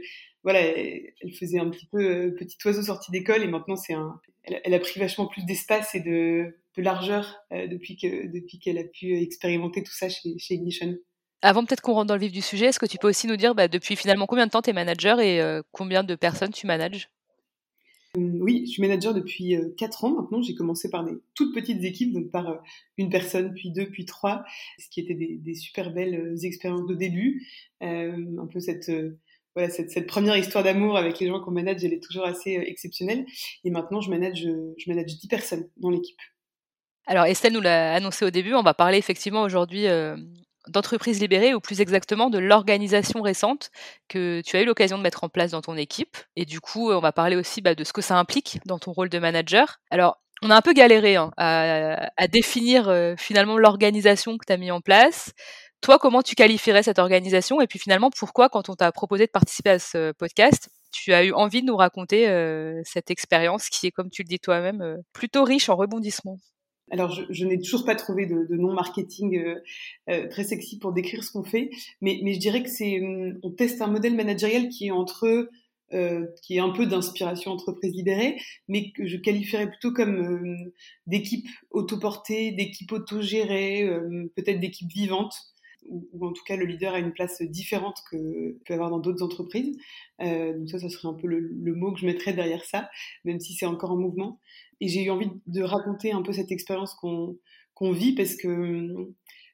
voilà, 0.44 0.60
elle 0.60 1.32
faisait 1.38 1.58
un 1.58 1.70
petit 1.70 1.86
peu 1.86 2.04
euh, 2.04 2.30
petit 2.38 2.56
oiseau 2.66 2.82
sorti 2.82 3.10
d'école 3.10 3.42
et 3.42 3.48
maintenant 3.48 3.76
c'est 3.76 3.94
un, 3.94 4.20
elle, 4.44 4.74
a 4.74 4.78
pris 4.78 5.00
vachement 5.00 5.26
plus 5.26 5.44
d'espace 5.46 5.94
et 5.94 6.00
de, 6.00 6.54
de 6.76 6.82
largeur 6.82 7.38
euh, 7.52 7.66
depuis 7.66 7.96
que 7.96 8.26
depuis 8.30 8.58
qu'elle 8.58 8.78
a 8.78 8.84
pu 8.84 9.16
expérimenter 9.16 9.82
tout 9.82 9.94
ça 9.94 10.10
chez, 10.10 10.38
chez 10.38 10.54
Ignition. 10.54 10.96
Avant 11.40 11.64
peut-être 11.64 11.80
qu'on 11.80 11.94
rentre 11.94 12.08
dans 12.08 12.14
le 12.14 12.20
vif 12.20 12.32
du 12.32 12.42
sujet, 12.42 12.66
est-ce 12.66 12.78
que 12.78 12.86
tu 12.86 12.98
peux 12.98 13.08
aussi 13.08 13.26
nous 13.26 13.36
dire 13.36 13.54
bah, 13.54 13.68
depuis 13.68 13.96
finalement 13.96 14.26
combien 14.26 14.46
de 14.46 14.50
temps 14.50 14.62
tu 14.62 14.70
es 14.70 14.74
manager 14.74 15.18
et 15.20 15.40
euh, 15.40 15.62
combien 15.72 16.04
de 16.04 16.14
personnes 16.14 16.52
tu 16.52 16.66
manages? 16.66 17.08
Oui, 18.16 18.62
je 18.66 18.72
suis 18.72 18.82
manager 18.82 19.12
depuis 19.12 19.56
4 19.76 20.04
ans 20.04 20.14
maintenant. 20.14 20.40
J'ai 20.40 20.54
commencé 20.54 20.88
par 20.88 21.04
des 21.04 21.14
toutes 21.34 21.52
petites 21.52 21.82
équipes, 21.82 22.12
donc 22.12 22.30
par 22.30 22.62
une 22.96 23.10
personne, 23.10 23.52
puis 23.54 23.72
deux, 23.72 23.86
puis 23.86 24.04
trois, 24.04 24.44
ce 24.78 24.88
qui 24.88 25.00
était 25.00 25.14
des, 25.14 25.36
des 25.36 25.54
super 25.54 25.92
belles 25.92 26.36
expériences 26.44 26.86
de 26.86 26.94
début. 26.94 27.44
Euh, 27.82 28.40
un 28.40 28.46
peu 28.46 28.60
cette 28.60 28.88
voilà, 29.54 29.70
cette, 29.70 30.06
première 30.06 30.36
histoire 30.36 30.64
d'amour 30.64 30.96
avec 30.96 31.20
les 31.20 31.28
gens 31.28 31.40
qu'on 31.40 31.50
manage, 31.50 31.84
elle 31.84 31.92
est 31.92 32.02
toujours 32.02 32.24
assez 32.24 32.56
euh, 32.58 32.64
exceptionnelle. 32.66 33.24
Et 33.64 33.70
maintenant, 33.70 34.00
je 34.00 34.10
manage, 34.10 34.40
je 34.42 34.90
manage 34.90 35.16
10 35.16 35.28
personnes 35.28 35.68
dans 35.76 35.90
l'équipe. 35.90 36.18
Alors, 37.06 37.26
Estelle 37.26 37.52
nous 37.52 37.60
l'a 37.60 37.94
annoncé 37.94 38.24
au 38.24 38.30
début, 38.30 38.54
on 38.54 38.62
va 38.62 38.74
parler 38.74 38.96
effectivement 38.96 39.42
aujourd'hui 39.42 39.86
euh, 39.86 40.16
d'entreprise 40.68 41.20
libérée, 41.20 41.54
ou 41.54 41.60
plus 41.60 41.80
exactement 41.80 42.30
de 42.30 42.38
l'organisation 42.38 43.20
récente 43.20 43.70
que 44.08 44.40
tu 44.40 44.56
as 44.56 44.62
eu 44.62 44.64
l'occasion 44.64 44.96
de 44.96 45.02
mettre 45.02 45.22
en 45.22 45.28
place 45.28 45.50
dans 45.50 45.60
ton 45.60 45.76
équipe. 45.76 46.16
Et 46.36 46.46
du 46.46 46.60
coup, 46.60 46.90
on 46.90 47.00
va 47.00 47.12
parler 47.12 47.36
aussi 47.36 47.60
bah, 47.60 47.74
de 47.74 47.84
ce 47.84 47.92
que 47.92 48.00
ça 48.00 48.16
implique 48.18 48.58
dans 48.64 48.78
ton 48.78 48.92
rôle 48.92 49.10
de 49.10 49.18
manager. 49.18 49.80
Alors, 49.90 50.18
on 50.42 50.50
a 50.50 50.56
un 50.56 50.62
peu 50.62 50.72
galéré 50.72 51.16
hein, 51.16 51.30
à, 51.36 52.10
à, 52.16 52.28
définir 52.28 52.88
euh, 52.88 53.14
finalement 53.16 53.56
l'organisation 53.58 54.36
que 54.36 54.44
tu 54.46 54.52
as 54.52 54.56
mis 54.56 54.70
en 54.70 54.80
place. 54.80 55.32
Toi, 55.84 55.98
comment 55.98 56.22
tu 56.22 56.34
qualifierais 56.34 56.82
cette 56.82 56.98
organisation 56.98 57.60
Et 57.60 57.66
puis 57.66 57.78
finalement, 57.78 58.08
pourquoi, 58.08 58.48
quand 58.48 58.70
on 58.70 58.74
t'a 58.74 58.90
proposé 58.90 59.26
de 59.26 59.30
participer 59.30 59.68
à 59.68 59.78
ce 59.78 60.12
podcast, 60.12 60.70
tu 60.90 61.12
as 61.12 61.26
eu 61.26 61.32
envie 61.32 61.60
de 61.60 61.66
nous 61.66 61.76
raconter 61.76 62.26
euh, 62.26 62.80
cette 62.84 63.10
expérience 63.10 63.68
qui 63.68 63.88
est, 63.88 63.90
comme 63.90 64.08
tu 64.08 64.22
le 64.22 64.28
dis 64.28 64.38
toi-même, 64.38 64.80
euh, 64.80 64.96
plutôt 65.12 65.44
riche 65.44 65.68
en 65.68 65.76
rebondissements? 65.76 66.38
Alors, 66.90 67.14
je, 67.28 67.44
n'ai 67.44 67.60
toujours 67.60 67.84
pas 67.84 67.96
trouvé 67.96 68.24
de, 68.24 68.46
nom 68.56 68.72
marketing 68.72 69.44
euh, 70.08 70.28
très 70.30 70.44
sexy 70.44 70.78
pour 70.78 70.94
décrire 70.94 71.22
ce 71.22 71.30
qu'on 71.30 71.44
fait, 71.44 71.68
mais, 72.00 72.18
je 72.32 72.38
dirais 72.38 72.62
que 72.62 72.70
c'est, 72.70 73.02
hum, 73.02 73.38
on 73.42 73.50
teste 73.50 73.82
un 73.82 73.88
modèle 73.88 74.14
managériel 74.14 74.70
qui 74.70 74.86
est 74.86 74.90
entre 74.90 75.50
euh, 75.92 76.26
qui 76.42 76.56
est 76.56 76.60
un 76.60 76.70
peu 76.70 76.86
d'inspiration 76.86 77.50
entreprise 77.50 77.92
libérée, 77.92 78.40
mais 78.68 78.90
que 78.92 79.06
je 79.06 79.18
qualifierais 79.18 79.68
plutôt 79.68 79.92
comme 79.92 80.56
d'équipe 81.06 81.46
autoportée, 81.70 82.52
d'équipe 82.52 82.90
autogérée, 82.90 83.86
peut-être 84.34 84.60
d'équipe 84.60 84.90
vivante 84.90 85.34
ou, 85.88 86.26
en 86.26 86.32
tout 86.32 86.44
cas 86.44 86.56
le 86.56 86.64
leader 86.64 86.94
a 86.94 86.98
une 86.98 87.12
place 87.12 87.42
différente 87.42 88.02
que 88.10 88.58
peut 88.66 88.74
avoir 88.74 88.90
dans 88.90 88.98
d'autres 88.98 89.22
entreprises. 89.22 89.76
Euh, 90.20 90.56
donc 90.58 90.68
ça, 90.68 90.78
ça 90.78 90.88
serait 90.88 91.08
un 91.08 91.14
peu 91.14 91.26
le, 91.26 91.74
mot 91.74 91.92
que 91.92 92.00
je 92.00 92.06
mettrais 92.06 92.32
derrière 92.32 92.64
ça, 92.64 92.88
même 93.24 93.40
si 93.40 93.54
c'est 93.54 93.66
encore 93.66 93.92
en 93.92 93.96
mouvement. 93.96 94.40
Et 94.80 94.88
j'ai 94.88 95.04
eu 95.04 95.10
envie 95.10 95.30
de 95.46 95.62
raconter 95.62 96.12
un 96.12 96.22
peu 96.22 96.32
cette 96.32 96.52
expérience 96.52 96.94
qu'on 96.94 97.92
vit 97.92 98.14
parce 98.14 98.36
que 98.36 99.12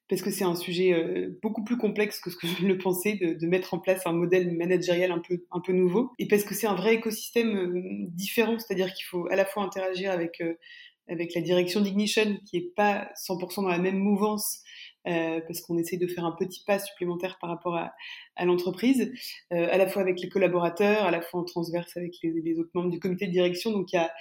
parce 0.09 0.23
que 0.23 0.31
c'est 0.33 0.43
un 0.43 0.57
sujet 0.57 0.93
euh, 0.93 1.39
beaucoup 1.41 1.63
plus 1.63 1.79
complexe 1.79 2.19
que 2.19 2.31
ce 2.31 2.37
que 2.37 2.49
je 2.49 2.67
le 2.67 2.79
pensais 2.79 3.15
de, 3.15 3.35
de, 3.35 3.47
mettre 3.47 3.75
en 3.75 3.79
place 3.79 4.05
un 4.07 4.13
modèle 4.13 4.51
managérial 4.57 5.13
un 5.13 5.21
peu 5.21 5.45
un 5.53 5.61
peu 5.61 5.73
nouveau 5.73 6.11
et 6.19 6.27
parce 6.27 6.43
que 6.43 6.53
c'est 6.53 6.67
un 6.67 6.75
vrai 6.75 6.95
écosystème 6.95 7.57
euh, 7.57 8.09
différent, 8.09 8.59
c'est-à-dire 8.59 8.93
qu'il 8.93 9.05
faut 9.05 9.29
à 9.31 9.37
la 9.37 9.45
fois 9.45 9.63
interagir 9.63 10.11
avec 10.11 10.43
avec 11.11 11.35
la 11.35 11.41
direction 11.41 11.81
d'Ignition 11.81 12.39
qui 12.47 12.57
est 12.57 12.75
pas 12.75 13.11
100% 13.17 13.63
dans 13.63 13.69
la 13.69 13.79
même 13.79 13.99
mouvance 13.99 14.63
euh, 15.09 15.41
parce 15.47 15.63
qu'on 15.63 15.79
essaie 15.79 15.97
de 15.97 16.07
faire 16.07 16.27
un 16.27 16.37
petit 16.39 16.63
pas 16.67 16.79
supplémentaire 16.79 17.39
par 17.41 17.49
rapport 17.49 17.75
à, 17.75 17.93
l'entreprise, 18.45 19.11
euh, 19.53 19.69
à 19.71 19.79
la 19.79 19.87
fois 19.87 20.03
avec 20.03 20.21
les 20.21 20.29
collaborateurs, 20.29 21.05
à 21.05 21.11
la 21.11 21.23
fois 21.23 21.41
en 21.41 21.45
transverse 21.45 21.97
avec 21.97 22.17
les, 22.23 22.59
autres 22.59 22.71
membres 22.75 22.91
du 22.91 23.01
comité 23.01 23.27
de 23.27 23.33
direction. 23.33 23.71
Donc 23.71 23.93
il 23.93 23.97
y 23.97 23.99
a, 23.99 24.13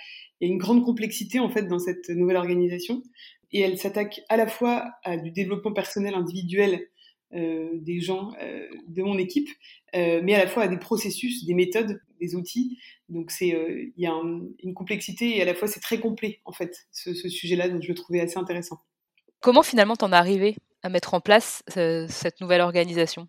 une 0.42 0.58
grande 0.58 0.86
complexité 0.86 1.40
en 1.40 1.50
fait 1.50 1.64
dans 1.64 1.80
cette 1.80 2.08
nouvelle 2.10 2.38
organisation 2.38 3.04
et 3.52 3.60
elle 3.60 3.78
s'attaque 3.78 4.22
à 4.30 4.38
la 4.38 4.48
fois 4.48 4.90
à 5.04 5.18
du 5.18 5.32
développement 5.32 5.74
personnel 5.74 6.14
individuel 6.14 6.88
des 7.32 8.00
gens 8.00 8.32
de 8.88 9.04
mon 9.04 9.18
équipe, 9.18 9.50
mais 9.94 10.34
à 10.34 10.40
la 10.40 10.48
fois 10.48 10.64
à 10.64 10.68
des 10.70 10.78
processus, 10.78 11.46
des 11.46 11.54
méthodes, 11.54 12.00
des 12.22 12.36
outils. 12.36 12.80
Donc 13.10 13.32
c'est 13.32 13.50
il 13.50 14.02
y 14.02 14.08
a 14.08 14.14
une 14.64 14.74
complexité 14.74 15.36
et 15.36 15.42
à 15.42 15.46
la 15.46 15.56
fois 15.56 15.68
c'est 15.68 15.82
très 15.82 16.00
complet 16.00 16.40
en 16.46 16.54
fait 16.54 16.88
ce, 16.94 17.14
ce 17.14 17.28
sujet-là, 17.28 17.68
donc 17.68 17.84
je 17.84 17.90
le 17.90 17.96
trouvais 17.96 18.22
assez 18.22 18.38
intéressant. 18.38 18.80
Comment 19.42 19.64
finalement 19.64 19.98
t'en 19.98 20.14
es 20.14 20.16
arrivé 20.16 20.56
à 20.84 20.90
mettre 20.90 21.14
en 21.14 21.22
place 21.22 21.64
cette 21.68 22.42
nouvelle 22.42 22.62
organisation? 22.62 23.28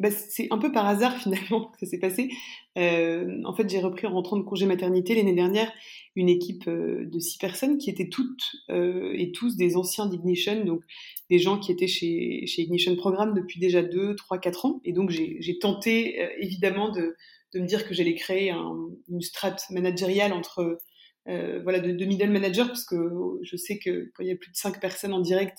Bah, 0.00 0.10
c'est 0.10 0.48
un 0.50 0.58
peu 0.58 0.72
par 0.72 0.86
hasard 0.86 1.16
finalement 1.22 1.66
que 1.66 1.78
ça 1.78 1.86
s'est 1.86 1.98
passé. 1.98 2.30
Euh, 2.76 3.40
en 3.44 3.54
fait, 3.54 3.68
j'ai 3.68 3.80
repris 3.80 4.06
en 4.06 4.12
rentrant 4.12 4.36
de 4.36 4.42
congé 4.42 4.66
maternité 4.66 5.14
l'année 5.14 5.34
dernière 5.34 5.72
une 6.16 6.28
équipe 6.28 6.66
euh, 6.68 7.06
de 7.06 7.18
six 7.18 7.38
personnes 7.38 7.78
qui 7.78 7.90
étaient 7.90 8.08
toutes 8.08 8.56
euh, 8.70 9.12
et 9.14 9.32
tous 9.32 9.56
des 9.56 9.76
anciens 9.76 10.06
d'Ignition, 10.06 10.64
donc 10.64 10.82
des 11.30 11.38
gens 11.38 11.58
qui 11.58 11.70
étaient 11.72 11.86
chez, 11.86 12.46
chez 12.46 12.62
Ignition 12.62 12.94
Programme 12.96 13.34
depuis 13.34 13.60
déjà 13.60 13.82
deux, 13.82 14.14
trois, 14.16 14.38
quatre 14.38 14.66
ans. 14.66 14.80
Et 14.84 14.92
donc 14.92 15.10
j'ai 15.10 15.58
tenté 15.58 16.20
évidemment 16.38 16.90
de, 16.90 17.16
de, 17.52 17.60
me 17.60 17.66
dire 17.66 17.86
que 17.86 17.94
j'allais 17.94 18.14
créer 18.14 18.50
un, 18.50 18.76
une 19.08 19.22
strate 19.22 19.64
managériale 19.70 20.32
entre 20.32 20.78
euh, 21.26 21.60
voilà, 21.62 21.80
de, 21.80 21.92
de, 21.92 22.04
middle 22.04 22.30
manager, 22.30 22.66
parce 22.66 22.84
que 22.84 22.96
je 23.42 23.56
sais 23.56 23.78
que 23.78 24.10
quand 24.14 24.22
il 24.22 24.28
y 24.28 24.32
a 24.32 24.36
plus 24.36 24.50
de 24.50 24.56
cinq 24.56 24.80
personnes 24.80 25.14
en 25.14 25.20
direct, 25.20 25.58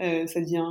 euh, 0.00 0.26
ça, 0.26 0.40
devient, 0.40 0.66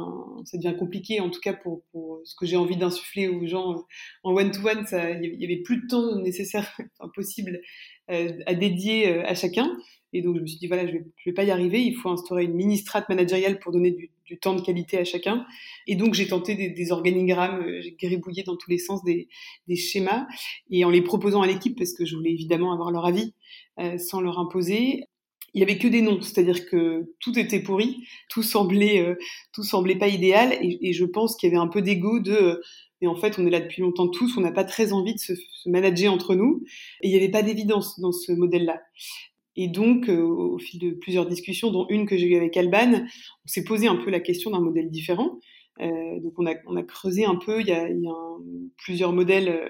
ça 0.45 0.57
devient 0.57 0.75
compliqué, 0.77 1.21
en 1.21 1.29
tout 1.29 1.39
cas 1.39 1.53
pour, 1.53 1.83
ce 2.25 2.35
que 2.35 2.45
j'ai 2.45 2.57
envie 2.57 2.75
d'insuffler 2.75 3.29
aux 3.29 3.45
gens 3.47 3.73
euh, 3.73 3.81
en 4.23 4.35
one-to-one, 4.35 4.85
il 5.21 5.41
y 5.41 5.45
avait 5.45 5.61
plus 5.63 5.77
de 5.77 5.87
temps 5.87 6.19
nécessaire, 6.19 6.77
enfin, 6.99 7.11
possible 7.15 7.61
à 8.09 8.53
dédier 8.53 9.23
à 9.23 9.33
chacun. 9.33 9.77
Et 10.13 10.21
donc, 10.21 10.37
je 10.37 10.41
me 10.41 10.47
suis 10.47 10.59
dit, 10.59 10.67
voilà, 10.67 10.87
je 10.87 10.93
je 10.93 11.29
vais 11.29 11.33
pas 11.33 11.43
y 11.43 11.51
arriver. 11.51 11.81
Il 11.81 11.95
faut 11.95 12.09
instaurer 12.09 12.45
une 12.45 12.53
mini 12.53 12.77
strate 12.77 13.09
managériale 13.09 13.59
pour 13.59 13.71
donner 13.71 13.91
du, 13.91 14.09
temps 14.41 14.55
de 14.55 14.61
qualité 14.61 14.97
à 14.97 15.03
chacun. 15.03 15.45
Et 15.85 15.95
donc, 15.95 16.13
j'ai 16.13 16.27
tenté 16.27 16.55
des, 16.55 16.91
organigrammes, 16.91 17.65
j'ai 17.81 17.91
gribouillé 17.91 18.43
dans 18.43 18.55
tous 18.55 18.69
les 18.71 18.79
sens 18.79 19.03
des, 19.03 19.27
schémas 19.75 20.25
et 20.69 20.85
en 20.85 20.89
les 20.89 21.01
proposant 21.01 21.41
à 21.41 21.47
l'équipe 21.47 21.77
parce 21.77 21.93
que 21.93 22.05
je 22.05 22.15
voulais 22.15 22.31
évidemment 22.31 22.73
avoir 22.73 22.91
leur 22.91 23.05
avis 23.05 23.33
euh, 23.79 23.97
sans 23.97 24.21
leur 24.21 24.39
imposer. 24.39 25.03
Il 25.53 25.59
y 25.59 25.63
avait 25.63 25.77
que 25.77 25.87
des 25.87 26.01
noms, 26.01 26.19
c'est-à-dire 26.21 26.65
que 26.65 27.13
tout 27.19 27.37
était 27.37 27.61
pourri, 27.61 28.07
tout 28.27 28.41
semblait, 28.41 29.01
euh, 29.01 29.15
tout 29.53 29.63
semblait 29.63 29.97
pas 29.97 30.07
idéal, 30.07 30.57
et, 30.61 30.89
et 30.89 30.93
je 30.93 31.05
pense 31.05 31.35
qu'il 31.35 31.47
y 31.47 31.51
avait 31.51 31.61
un 31.61 31.67
peu 31.67 31.83
d'ego 31.83 32.19
de, 32.19 32.59
mais 33.03 33.07
en 33.07 33.15
fait, 33.15 33.37
on 33.37 33.45
est 33.45 33.49
là 33.49 33.59
depuis 33.59 33.81
longtemps 33.81 34.07
tous, 34.07 34.37
on 34.37 34.41
n'a 34.41 34.53
pas 34.53 34.63
très 34.63 34.93
envie 34.93 35.13
de 35.13 35.19
se, 35.19 35.35
se, 35.35 35.69
manager 35.69 36.13
entre 36.13 36.35
nous, 36.35 36.63
et 37.01 37.09
il 37.09 37.11
n'y 37.11 37.17
avait 37.17 37.29
pas 37.29 37.43
d'évidence 37.43 37.99
dans 37.99 38.13
ce 38.13 38.31
modèle-là. 38.31 38.81
Et 39.55 39.67
donc, 39.67 40.09
euh, 40.09 40.21
au 40.21 40.57
fil 40.57 40.79
de 40.79 40.91
plusieurs 40.91 41.25
discussions, 41.25 41.71
dont 41.71 41.85
une 41.89 42.05
que 42.05 42.17
j'ai 42.17 42.27
eue 42.27 42.35
avec 42.35 42.57
Alban, 42.57 42.93
on 42.93 43.47
s'est 43.47 43.63
posé 43.63 43.87
un 43.87 43.95
peu 43.95 44.09
la 44.09 44.19
question 44.19 44.51
d'un 44.51 44.61
modèle 44.61 44.89
différent. 44.89 45.39
Euh, 45.81 46.19
donc 46.19 46.33
on 46.37 46.45
a, 46.45 46.53
on 46.67 46.75
a, 46.75 46.83
creusé 46.83 47.25
un 47.25 47.35
peu, 47.35 47.61
il 47.61 47.67
y 47.67 47.71
a, 47.71 47.89
il 47.89 48.01
y 48.01 48.07
a 48.07 48.13
plusieurs 48.77 49.11
modèles 49.11 49.49
euh, 49.49 49.69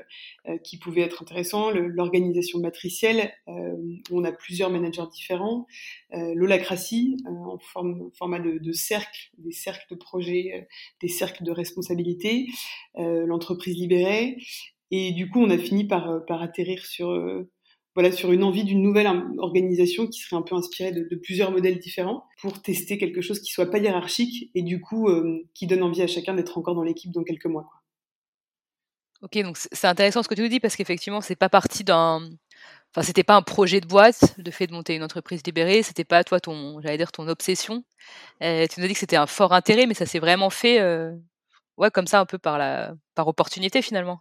euh 0.50 0.58
qui 0.58 0.78
pouvaient 0.78 1.02
être 1.02 1.22
intéressants, 1.22 1.72
l'organisation 1.72 2.60
matricielle, 2.60 3.32
euh, 3.48 3.76
où 4.10 4.20
on 4.20 4.24
a 4.24 4.32
plusieurs 4.32 4.70
managers 4.70 5.08
différents, 5.12 5.66
euh, 6.14 6.34
l'holacratie 6.36 7.18
en 7.26 7.58
forme, 7.58 8.10
format 8.18 8.40
de, 8.40 8.58
de 8.58 8.72
cercle, 8.74 9.32
des 9.38 9.52
cercles 9.52 9.86
de 9.92 9.96
projets, 9.96 10.68
des 11.02 11.08
cercles 11.08 11.44
de 11.44 11.52
responsabilité, 11.52 12.48
l'entreprise 12.96 13.76
libérée, 13.76 14.38
et 14.92 15.12
du 15.12 15.30
coup 15.30 15.42
on 15.42 15.50
a 15.50 15.58
fini 15.58 15.86
par, 15.86 16.26
par 16.26 16.42
atterrir 16.42 16.86
sur 16.86 17.12
voilà, 17.96 18.12
sur 18.12 18.32
une 18.32 18.44
envie 18.44 18.64
d'une 18.64 18.82
nouvelle 18.82 19.08
organisation 19.38 20.08
qui 20.08 20.20
serait 20.20 20.36
un 20.36 20.42
peu 20.42 20.56
inspirée 20.56 20.92
de, 20.92 21.16
plusieurs 21.16 21.52
modèles 21.52 21.80
différents 21.80 22.26
pour 22.42 22.62
tester 22.62 22.98
quelque 22.98 23.22
chose 23.22 23.40
qui 23.40 23.52
soit 23.52 23.70
pas 23.70 23.78
hiérarchique 23.78 24.50
et 24.56 24.64
du 24.64 24.82
coup 24.82 25.08
euh, 25.10 25.48
qui 25.54 25.68
donne 25.68 25.84
envie 25.84 26.02
à 26.02 26.08
chacun 26.08 26.34
d'être 26.34 26.58
encore 26.58 26.76
dans 26.76 26.84
l'équipe 26.84 27.12
dans 27.12 27.24
quelques 27.24 27.46
mois. 27.46 27.70
Ok, 29.22 29.42
donc 29.42 29.58
c'est 29.58 29.88
intéressant 29.88 30.22
ce 30.22 30.28
que 30.28 30.36
tu 30.36 30.42
nous 30.42 30.50
dis 30.50 30.60
parce 30.60 30.76
qu'effectivement 30.76 31.22
c'est 31.22 31.38
pas 31.38 31.48
parti 31.48 31.86
d'un, 31.86 32.30
enfin 32.92 33.04
c'était 33.04 33.24
pas 33.24 33.36
un 33.36 33.42
projet 33.42 33.80
de 33.80 33.88
boîte, 33.88 34.36
le 34.38 34.52
fait 34.52 34.68
de 34.68 34.74
monter 34.74 34.96
une 34.96 35.04
entreprise 35.04 35.42
libérée, 35.46 35.82
c'était 35.82 36.04
pas 36.04 36.26
toi 36.26 36.40
ton, 36.42 36.82
j'allais 36.82 36.98
dire 36.98 37.12
ton 37.12 37.28
obsession. 37.30 37.86
Euh, 38.42 38.66
tu 38.68 38.80
nous 38.80 38.86
as 38.86 38.88
dit 38.90 38.94
que 38.96 39.00
c'était 39.00 39.16
un 39.16 39.28
fort 39.28 39.54
intérêt, 39.54 39.86
mais 39.86 39.94
ça 39.94 40.06
s'est 40.06 40.20
vraiment 40.20 40.50
fait, 40.50 40.82
euh, 40.82 41.14
ouais, 41.78 41.90
comme 41.90 42.08
ça 42.08 42.20
un 42.20 42.26
peu 42.26 42.38
par 42.38 42.58
la, 42.58 42.96
par 43.16 43.28
opportunité 43.30 43.82
finalement. 43.82 44.20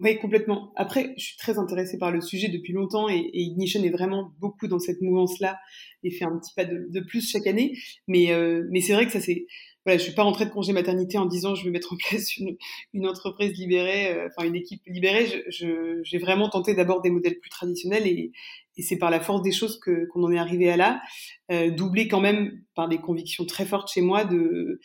Oui, 0.00 0.16
complètement. 0.20 0.72
Après, 0.76 1.12
je 1.16 1.24
suis 1.24 1.36
très 1.36 1.58
intéressée 1.58 1.98
par 1.98 2.12
le 2.12 2.20
sujet 2.20 2.48
depuis 2.48 2.72
longtemps 2.72 3.08
et, 3.08 3.30
Ignition 3.32 3.82
est 3.82 3.90
vraiment 3.90 4.32
beaucoup 4.38 4.68
dans 4.68 4.78
cette 4.78 5.00
mouvance-là 5.00 5.58
et 6.04 6.10
fait 6.12 6.24
un 6.24 6.38
petit 6.38 6.52
pas 6.54 6.64
de, 6.64 6.86
de 6.88 7.00
plus 7.00 7.28
chaque 7.28 7.48
année. 7.48 7.76
Mais, 8.06 8.32
euh, 8.32 8.64
mais 8.70 8.80
c'est 8.80 8.92
vrai 8.92 9.06
que 9.06 9.12
ça 9.12 9.20
c'est, 9.20 9.46
voilà, 9.84 9.98
je 9.98 10.04
suis 10.04 10.14
pas 10.14 10.22
rentrée 10.22 10.44
de 10.44 10.50
congé 10.50 10.72
maternité 10.72 11.18
en 11.18 11.26
disant 11.26 11.56
je 11.56 11.64
vais 11.64 11.70
mettre 11.70 11.94
en 11.94 11.96
place 12.08 12.36
une, 12.36 12.56
une 12.92 13.08
entreprise 13.08 13.52
libérée, 13.58 14.12
euh, 14.12 14.28
enfin 14.28 14.46
une 14.46 14.54
équipe 14.54 14.82
libérée. 14.86 15.26
Je, 15.48 16.00
j'ai 16.04 16.18
vraiment 16.18 16.48
tenté 16.48 16.74
d'abord 16.74 17.02
des 17.02 17.10
modèles 17.10 17.40
plus 17.40 17.50
traditionnels 17.50 18.06
et, 18.06 18.30
et 18.76 18.82
c'est 18.82 18.98
par 18.98 19.10
la 19.10 19.18
force 19.18 19.42
des 19.42 19.50
choses 19.50 19.80
que 19.80 20.06
qu'on 20.12 20.22
en 20.22 20.30
est 20.30 20.38
arrivé 20.38 20.70
à 20.70 20.76
là, 20.76 21.02
euh, 21.50 21.70
doublé 21.70 22.06
quand 22.06 22.20
même 22.20 22.62
par 22.76 22.88
des 22.88 22.98
convictions 22.98 23.44
très 23.46 23.66
fortes 23.66 23.90
chez 23.90 24.00
moi 24.00 24.24
de 24.24 24.80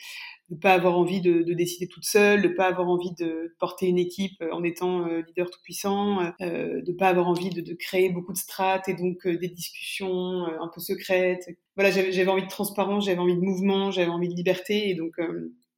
de 0.53 0.60
pas 0.60 0.74
avoir 0.74 0.98
envie 0.98 1.22
de, 1.22 1.41
de, 1.41 1.53
décider 1.53 1.88
toute 1.88 2.05
seule, 2.05 2.41
de 2.41 2.48
pas 2.48 2.67
avoir 2.67 2.88
envie 2.88 3.13
de 3.17 3.55
porter 3.60 3.88
une 3.88 3.98
équipe 3.98 4.41
euh, 4.41 4.51
en 4.51 4.63
étant 4.63 5.07
euh, 5.07 5.22
leader 5.27 5.50
tout 5.50 5.60
puissant, 5.63 6.19
euh, 6.41 6.81
de 6.81 6.91
pas 6.93 7.07
avoir 7.07 7.27
envie 7.27 7.50
de, 7.50 7.62
de, 7.62 7.74
créer 7.74 8.10
beaucoup 8.10 8.33
de 8.33 8.38
strates 8.38 8.88
et 8.88 8.93
donc 8.93 9.27
des 9.27 9.50
discussions 9.50 10.45
un 10.45 10.69
peu 10.74 10.79
secrètes. 10.79 11.50
Voilà, 11.75 11.91
j'avais 11.91 12.27
envie 12.27 12.43
de 12.43 12.50
transparence, 12.50 13.05
j'avais 13.05 13.19
envie 13.19 13.36
de 13.36 13.41
mouvement, 13.41 13.91
j'avais 13.91 14.12
envie 14.12 14.29
de 14.29 14.36
liberté 14.36 14.89
et 14.89 14.95
donc 14.95 15.13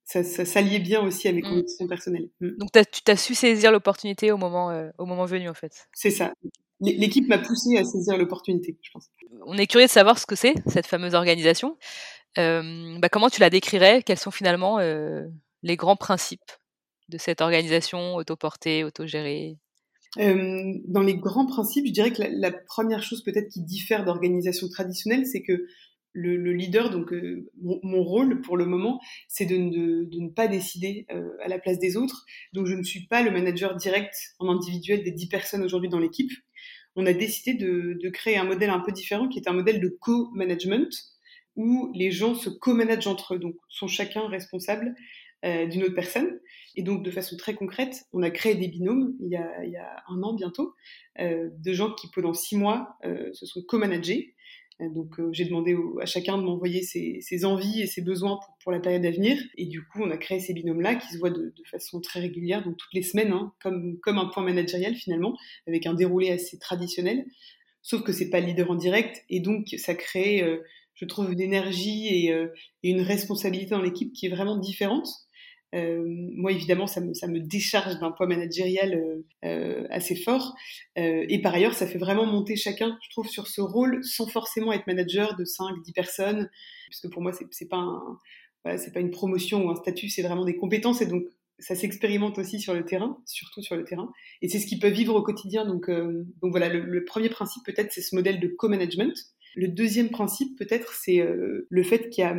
ça, 0.03 0.23
ça 0.23 0.43
s'alliait 0.43 0.79
bien 0.79 1.01
aussi 1.01 1.27
à 1.27 1.31
mes 1.31 1.41
mmh. 1.41 1.49
convictions 1.49 1.87
personnelles. 1.87 2.29
Mmh. 2.41 2.49
Donc 2.57 2.71
tu 2.71 3.11
as 3.11 3.15
su 3.15 3.33
saisir 3.33 3.71
l'opportunité 3.71 4.31
au 4.31 4.37
moment 4.37 4.89
au 4.97 5.05
moment 5.05 5.25
venu 5.25 5.47
en 5.47 5.53
fait. 5.53 5.87
C'est 5.93 6.11
ça. 6.11 6.33
L'équipe 6.81 7.27
m'a 7.29 7.37
poussé 7.37 7.77
à 7.77 7.85
saisir 7.85 8.17
l'opportunité, 8.17 8.77
je 8.81 8.91
pense. 8.91 9.09
On 9.45 9.57
est 9.57 9.67
curieux 9.67 9.85
de 9.85 9.91
savoir 9.91 10.19
ce 10.19 10.25
que 10.25 10.35
c'est 10.35 10.53
cette 10.67 10.87
fameuse 10.87 11.15
organisation. 11.15 11.77
Bah, 12.37 13.09
comment 13.09 13.29
tu 13.29 13.41
la 13.41 13.49
décrirais? 13.49 14.03
Quels 14.03 14.19
sont 14.19 14.31
finalement 14.31 14.79
les 14.79 15.75
grands 15.75 15.95
principes 15.95 16.51
de 17.09 17.17
cette 17.17 17.41
organisation 17.41 18.15
autoportée, 18.15 18.83
autogérée? 18.83 19.57
Dans 20.17 21.01
les 21.01 21.17
grands 21.17 21.45
principes, 21.45 21.87
je 21.87 21.91
dirais 21.91 22.11
que 22.11 22.21
la, 22.21 22.51
première 22.51 23.03
chose 23.03 23.23
peut-être 23.23 23.49
qui 23.49 23.61
diffère 23.61 24.05
d'organisation 24.05 24.69
traditionnelle, 24.69 25.25
c'est 25.25 25.41
que 25.41 25.67
le, 26.13 26.37
le, 26.37 26.53
leader, 26.53 26.89
donc 26.89 27.13
mon, 27.61 28.01
rôle 28.01 28.39
pour 28.39 28.55
le 28.55 28.65
moment, 28.65 29.01
c'est 29.27 29.45
de, 29.45 29.57
ne 29.57 30.29
pas 30.29 30.47
décider 30.47 31.05
à 31.43 31.49
la 31.49 31.59
place 31.59 31.79
des 31.79 31.97
autres. 31.97 32.25
Donc 32.53 32.65
je 32.65 32.75
ne 32.75 32.83
suis 32.83 33.07
pas 33.07 33.21
le 33.23 33.31
manager 33.31 33.75
direct 33.75 34.15
en 34.39 34.49
individuel 34.49 35.03
des 35.03 35.11
dix 35.11 35.27
personnes 35.27 35.63
aujourd'hui 35.63 35.89
dans 35.89 35.99
l'équipe. 35.99 36.31
On 36.95 37.05
a 37.05 37.13
décidé 37.13 37.53
de, 37.53 38.09
créer 38.09 38.37
un 38.37 38.45
modèle 38.45 38.69
un 38.69 38.79
peu 38.79 38.93
différent 38.93 39.27
qui 39.27 39.39
est 39.39 39.49
un 39.49 39.53
modèle 39.53 39.81
de 39.81 39.89
co-management 39.99 40.89
où 41.55 41.91
les 41.93 42.11
gens 42.11 42.35
se 42.35 42.49
co-managent 42.49 43.07
entre 43.07 43.35
eux, 43.35 43.39
donc 43.39 43.55
sont 43.69 43.87
chacun 43.87 44.27
responsable 44.27 44.95
euh, 45.45 45.67
d'une 45.67 45.83
autre 45.83 45.93
personne. 45.93 46.39
Et 46.75 46.81
donc, 46.81 47.03
de 47.03 47.11
façon 47.11 47.37
très 47.37 47.53
concrète, 47.53 48.05
on 48.13 48.23
a 48.23 48.31
créé 48.31 48.55
des 48.55 48.67
binômes 48.67 49.13
il 49.19 49.29
y 49.29 49.35
a, 49.35 50.03
un 50.07 50.23
an 50.23 50.33
bientôt, 50.33 50.73
euh, 51.19 51.49
de 51.59 51.71
gens 51.71 51.91
qui 51.93 52.07
pendant 52.09 52.33
six 52.33 52.57
mois 52.57 52.97
euh, 53.05 53.31
se 53.33 53.45
sont 53.45 53.61
co-managés. 53.61 54.33
Donc, 54.79 55.21
j'ai 55.31 55.45
demandé 55.45 55.73
à 56.01 56.05
chacun 56.05 56.37
de 56.37 56.43
m'envoyer 56.43 56.81
ses, 56.81 57.45
envies 57.45 57.81
et 57.81 57.87
ses 57.87 58.01
besoins 58.01 58.39
pour, 58.61 58.73
la 58.73 58.81
période 58.81 59.05
à 59.05 59.11
venir. 59.11 59.41
Et 59.55 59.67
du 59.67 59.85
coup, 59.87 60.01
on 60.01 60.11
a 60.11 60.17
créé 60.17 60.41
ces 60.41 60.53
binômes-là 60.53 60.95
qui 60.95 61.13
se 61.13 61.17
voient 61.17 61.29
de, 61.29 61.53
façon 61.71 62.01
très 62.01 62.19
régulière, 62.19 62.61
donc 62.61 62.75
toutes 62.75 62.93
les 62.93 63.03
semaines, 63.03 63.31
hein, 63.31 63.53
comme, 63.61 63.99
un 64.05 64.25
point 64.25 64.43
managérial 64.43 64.93
finalement, 64.95 65.37
avec 65.65 65.85
un 65.85 65.93
déroulé 65.93 66.29
assez 66.29 66.59
traditionnel. 66.59 67.25
Sauf 67.83 68.03
que 68.03 68.11
c'est 68.11 68.29
pas 68.29 68.41
le 68.41 68.47
leader 68.47 68.69
en 68.69 68.75
direct, 68.75 69.23
et 69.29 69.39
donc 69.39 69.67
ça 69.77 69.95
crée 69.95 70.43
je 70.95 71.05
trouve, 71.05 71.31
une 71.31 71.41
énergie 71.41 72.07
et, 72.07 72.33
euh, 72.33 72.47
et 72.83 72.89
une 72.89 73.01
responsabilité 73.01 73.71
dans 73.71 73.81
l'équipe 73.81 74.13
qui 74.13 74.25
est 74.25 74.29
vraiment 74.29 74.57
différente. 74.57 75.07
Euh, 75.73 76.03
moi, 76.07 76.53
évidemment, 76.53 76.87
ça 76.87 77.01
me, 77.01 77.13
ça 77.13 77.27
me 77.27 77.39
décharge 77.39 77.99
d'un 77.99 78.11
poids 78.11 78.27
managérial 78.27 79.23
euh, 79.43 79.85
assez 79.89 80.15
fort. 80.15 80.55
Et 80.95 81.41
par 81.41 81.53
ailleurs, 81.53 81.73
ça 81.73 81.85
fait 81.85 81.97
vraiment 81.97 82.25
monter 82.25 82.55
chacun, 82.55 82.97
je 83.03 83.09
trouve, 83.09 83.27
sur 83.27 83.47
ce 83.47 83.59
rôle 83.59 84.01
sans 84.03 84.27
forcément 84.27 84.71
être 84.71 84.87
manager 84.87 85.35
de 85.35 85.43
5, 85.43 85.83
10 85.83 85.91
personnes. 85.91 86.49
Puisque 86.89 87.11
pour 87.11 87.21
moi, 87.21 87.33
c'est 87.51 87.67
pas, 87.67 88.01
pas 88.63 88.99
une 88.99 89.11
promotion 89.11 89.65
ou 89.65 89.69
un 89.69 89.75
statut, 89.75 90.07
c'est 90.07 90.21
vraiment 90.21 90.45
des 90.45 90.55
compétences. 90.55 91.01
Et 91.01 91.07
donc, 91.07 91.25
ça 91.59 91.75
s'expérimente 91.75 92.37
aussi 92.37 92.61
sur 92.61 92.73
le 92.73 92.85
terrain, 92.85 93.17
surtout 93.25 93.61
sur 93.61 93.75
le 93.75 93.83
terrain. 93.83 94.09
Et 94.41 94.47
c'est 94.47 94.59
ce 94.59 94.67
qu'ils 94.67 94.79
peuvent 94.79 94.93
vivre 94.93 95.15
au 95.15 95.23
quotidien. 95.23 95.65
Donc, 95.65 95.89
donc 95.89 96.51
voilà, 96.51 96.69
le 96.69 97.03
premier 97.03 97.29
principe, 97.29 97.65
peut-être, 97.65 97.91
c'est 97.91 98.01
ce 98.01 98.15
modèle 98.15 98.39
de 98.39 98.47
co-management 98.47 99.34
le 99.55 99.69
deuxième 99.69 100.09
principe, 100.09 100.57
peut-être, 100.57 100.93
c'est 100.93 101.19
euh, 101.19 101.65
le 101.69 101.83
fait 101.83 102.09
qu'il 102.09 102.23
y, 102.23 102.27
a 102.27 102.35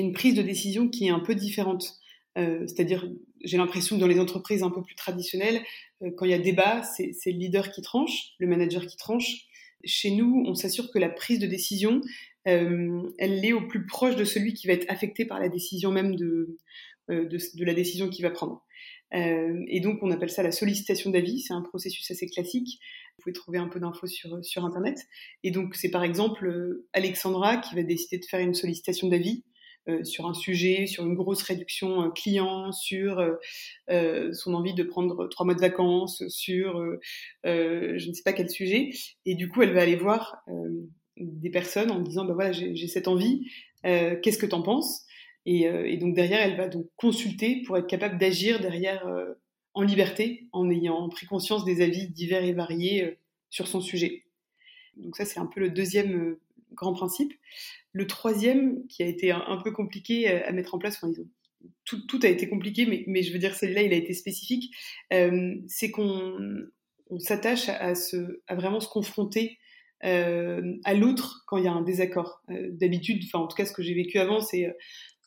une 0.00 0.12
prise 0.12 0.34
de 0.34 0.42
décision 0.42 0.88
qui 0.88 1.06
est 1.06 1.10
un 1.10 1.20
peu 1.20 1.34
différente. 1.34 1.98
Euh, 2.38 2.66
C'est-à-dire, 2.66 3.10
j'ai 3.44 3.56
l'impression 3.56 3.96
que 3.96 4.00
dans 4.00 4.06
les 4.06 4.20
entreprises 4.20 4.62
un 4.62 4.70
peu 4.70 4.82
plus 4.82 4.94
traditionnelles, 4.94 5.60
euh, 6.02 6.10
quand 6.16 6.24
il 6.24 6.30
y 6.30 6.34
a 6.34 6.38
débat, 6.38 6.82
c'est 6.84 7.12
le 7.26 7.38
leader 7.38 7.72
qui 7.72 7.82
tranche, 7.82 8.30
le 8.38 8.46
manager 8.46 8.86
qui 8.86 8.96
tranche. 8.96 9.46
Chez 9.84 10.10
nous, 10.10 10.44
on 10.46 10.54
s'assure 10.54 10.90
que 10.92 10.98
la 10.98 11.08
prise 11.08 11.38
de 11.38 11.46
décision, 11.46 12.00
elle 12.44 13.44
est 13.44 13.52
au 13.52 13.66
plus 13.66 13.84
proche 13.84 14.16
de 14.16 14.24
celui 14.24 14.54
qui 14.54 14.66
va 14.68 14.72
être 14.72 14.90
affecté 14.90 15.26
par 15.26 15.38
la 15.38 15.50
décision 15.50 15.92
même 15.92 16.16
de, 16.16 16.56
la 17.08 17.74
décision 17.74 18.08
qu'il 18.08 18.24
va 18.24 18.30
prendre. 18.30 18.64
Et 19.12 19.80
donc, 19.80 20.02
on 20.02 20.10
appelle 20.10 20.30
ça 20.30 20.42
la 20.42 20.52
sollicitation 20.52 21.10
d'avis. 21.10 21.40
C'est 21.40 21.54
un 21.54 21.62
processus 21.62 22.10
assez 22.10 22.26
classique. 22.26 22.78
Vous 23.16 23.22
pouvez 23.22 23.32
trouver 23.32 23.58
un 23.58 23.68
peu 23.68 23.80
d'infos 23.80 24.06
sur, 24.06 24.44
sur 24.44 24.64
Internet. 24.64 24.98
Et 25.42 25.50
donc, 25.50 25.74
c'est 25.74 25.90
par 25.90 26.04
exemple 26.04 26.82
Alexandra 26.92 27.56
qui 27.56 27.74
va 27.74 27.82
décider 27.82 28.18
de 28.18 28.24
faire 28.24 28.40
une 28.40 28.54
sollicitation 28.54 29.08
d'avis 29.08 29.44
euh, 29.88 30.04
sur 30.04 30.26
un 30.26 30.34
sujet, 30.34 30.86
sur 30.86 31.06
une 31.06 31.14
grosse 31.14 31.42
réduction 31.42 32.02
euh, 32.02 32.08
client, 32.10 32.72
sur 32.72 33.24
euh, 33.88 34.32
son 34.34 34.52
envie 34.52 34.74
de 34.74 34.82
prendre 34.82 35.28
trois 35.28 35.46
mois 35.46 35.54
de 35.54 35.60
vacances, 35.60 36.22
sur 36.28 36.84
je 37.44 38.08
ne 38.08 38.12
sais 38.12 38.22
pas 38.22 38.32
quel 38.32 38.50
sujet. 38.50 38.90
Et 39.24 39.34
du 39.34 39.48
coup, 39.48 39.62
elle 39.62 39.72
va 39.72 39.82
aller 39.82 39.96
voir 39.96 40.42
des 41.16 41.50
personnes 41.50 41.90
en 41.90 42.00
disant, 42.00 42.24
bah 42.24 42.34
voilà, 42.34 42.52
j'ai 42.52 42.88
cette 42.88 43.08
envie, 43.08 43.46
qu'est-ce 43.82 44.38
que 44.38 44.46
tu 44.46 44.54
en 44.54 44.62
penses? 44.62 45.06
Et, 45.56 45.96
donc 45.96 46.14
derrière, 46.14 46.40
elle 46.40 46.56
va 46.56 46.68
donc 46.68 46.86
consulter 46.96 47.62
pour 47.66 47.78
être 47.78 47.86
capable 47.86 48.18
d'agir 48.18 48.60
derrière 48.60 49.06
en 49.74 49.82
liberté, 49.82 50.48
en 50.52 50.70
ayant 50.70 51.08
pris 51.08 51.26
conscience 51.26 51.64
des 51.64 51.80
avis 51.80 52.08
divers 52.08 52.44
et 52.44 52.52
variés 52.52 53.18
sur 53.50 53.68
son 53.68 53.80
sujet. 53.80 54.24
Donc 54.96 55.16
ça, 55.16 55.24
c'est 55.24 55.40
un 55.40 55.46
peu 55.46 55.60
le 55.60 55.70
deuxième 55.70 56.36
grand 56.72 56.92
principe. 56.92 57.32
Le 57.92 58.06
troisième, 58.06 58.86
qui 58.88 59.02
a 59.02 59.06
été 59.06 59.30
un, 59.30 59.60
peu 59.62 59.72
compliqué 59.72 60.30
euh, 60.30 60.46
à 60.46 60.52
mettre 60.52 60.74
en 60.74 60.78
place, 60.78 61.02
tout, 61.84 62.20
a 62.22 62.28
été 62.28 62.48
compliqué, 62.48 63.04
mais, 63.06 63.22
je 63.22 63.32
veux 63.32 63.38
dire, 63.38 63.56
celui-là, 63.56 63.82
il 63.82 63.92
a 63.92 63.96
été 63.96 64.12
spécifique, 64.12 64.74
euh, 65.12 65.56
c'est 65.66 65.90
qu'on 65.90 66.32
s'attache 67.18 67.68
à, 67.68 67.94
vraiment 68.54 68.80
se 68.80 68.88
confronter 68.88 69.58
euh, 70.04 70.76
à 70.84 70.94
l'autre 70.94 71.44
quand 71.46 71.56
il 71.56 71.64
y 71.64 71.68
a 71.68 71.72
un 71.72 71.82
désaccord. 71.82 72.42
D'habitude, 72.48 73.22
enfin, 73.26 73.42
en 73.42 73.48
tout 73.48 73.56
cas, 73.56 73.64
ce 73.64 73.72
que 73.72 73.82
j'ai 73.82 73.94
vécu 73.94 74.18
avant, 74.18 74.40
c'est 74.40 74.72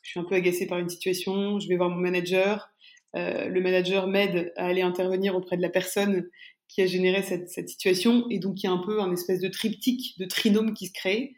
je 0.02 0.12
suis 0.12 0.20
un 0.20 0.24
peu 0.24 0.36
agacée 0.36 0.68
par 0.68 0.80
une 0.80 0.90
situation, 0.90 1.60
je 1.60 1.68
vais 1.68 1.78
voir 1.78 1.90
mon 1.90 1.98
manager, 1.98 2.70
le 3.14 3.60
manager 3.60 4.08
m'aide 4.08 4.54
à 4.56 4.68
aller 4.68 4.82
intervenir 4.82 5.36
auprès 5.36 5.58
de 5.58 5.62
la 5.62 5.70
personne 5.70 6.30
qui 6.72 6.82
a 6.82 6.86
généré 6.86 7.22
cette, 7.22 7.50
situation, 7.68 8.26
et 8.30 8.40
donc 8.40 8.64
il 8.64 8.68
y 8.68 8.70
a 8.70 8.72
un 8.72 8.78
peu 8.78 9.02
un 9.02 9.12
espèce 9.12 9.42
de 9.42 9.50
triptyque, 9.50 10.18
de 10.18 10.26
trinôme 10.26 10.74
qui 10.74 10.88
se 10.88 10.94
crée. 10.94 11.34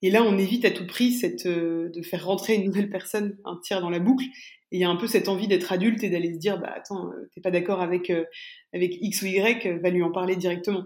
Et 0.00 0.10
là, 0.10 0.24
on 0.24 0.38
évite 0.38 0.64
à 0.64 0.70
tout 0.70 0.86
prix 0.86 1.20
euh, 1.44 1.90
de 1.90 2.02
faire 2.02 2.24
rentrer 2.24 2.54
une 2.54 2.64
nouvelle 2.64 2.88
personne, 2.88 3.36
un 3.44 3.60
tiers 3.62 3.82
dans 3.82 3.90
la 3.90 3.98
boucle. 3.98 4.24
Et 4.72 4.78
il 4.78 4.80
y 4.80 4.84
a 4.84 4.88
un 4.88 4.96
peu 4.96 5.06
cette 5.06 5.28
envie 5.28 5.46
d'être 5.46 5.72
adulte 5.72 6.02
et 6.02 6.08
d'aller 6.08 6.32
se 6.32 6.38
dire, 6.38 6.58
bah 6.58 6.72
attends, 6.74 7.08
euh, 7.08 7.28
t'es 7.34 7.42
pas 7.42 7.50
d'accord 7.50 7.82
avec 7.82 8.08
euh, 8.08 8.24
avec 8.72 8.96
X 9.00 9.22
ou 9.22 9.26
Y, 9.26 9.78
va 9.80 9.90
lui 9.90 10.02
en 10.02 10.10
parler 10.10 10.36
directement. 10.36 10.84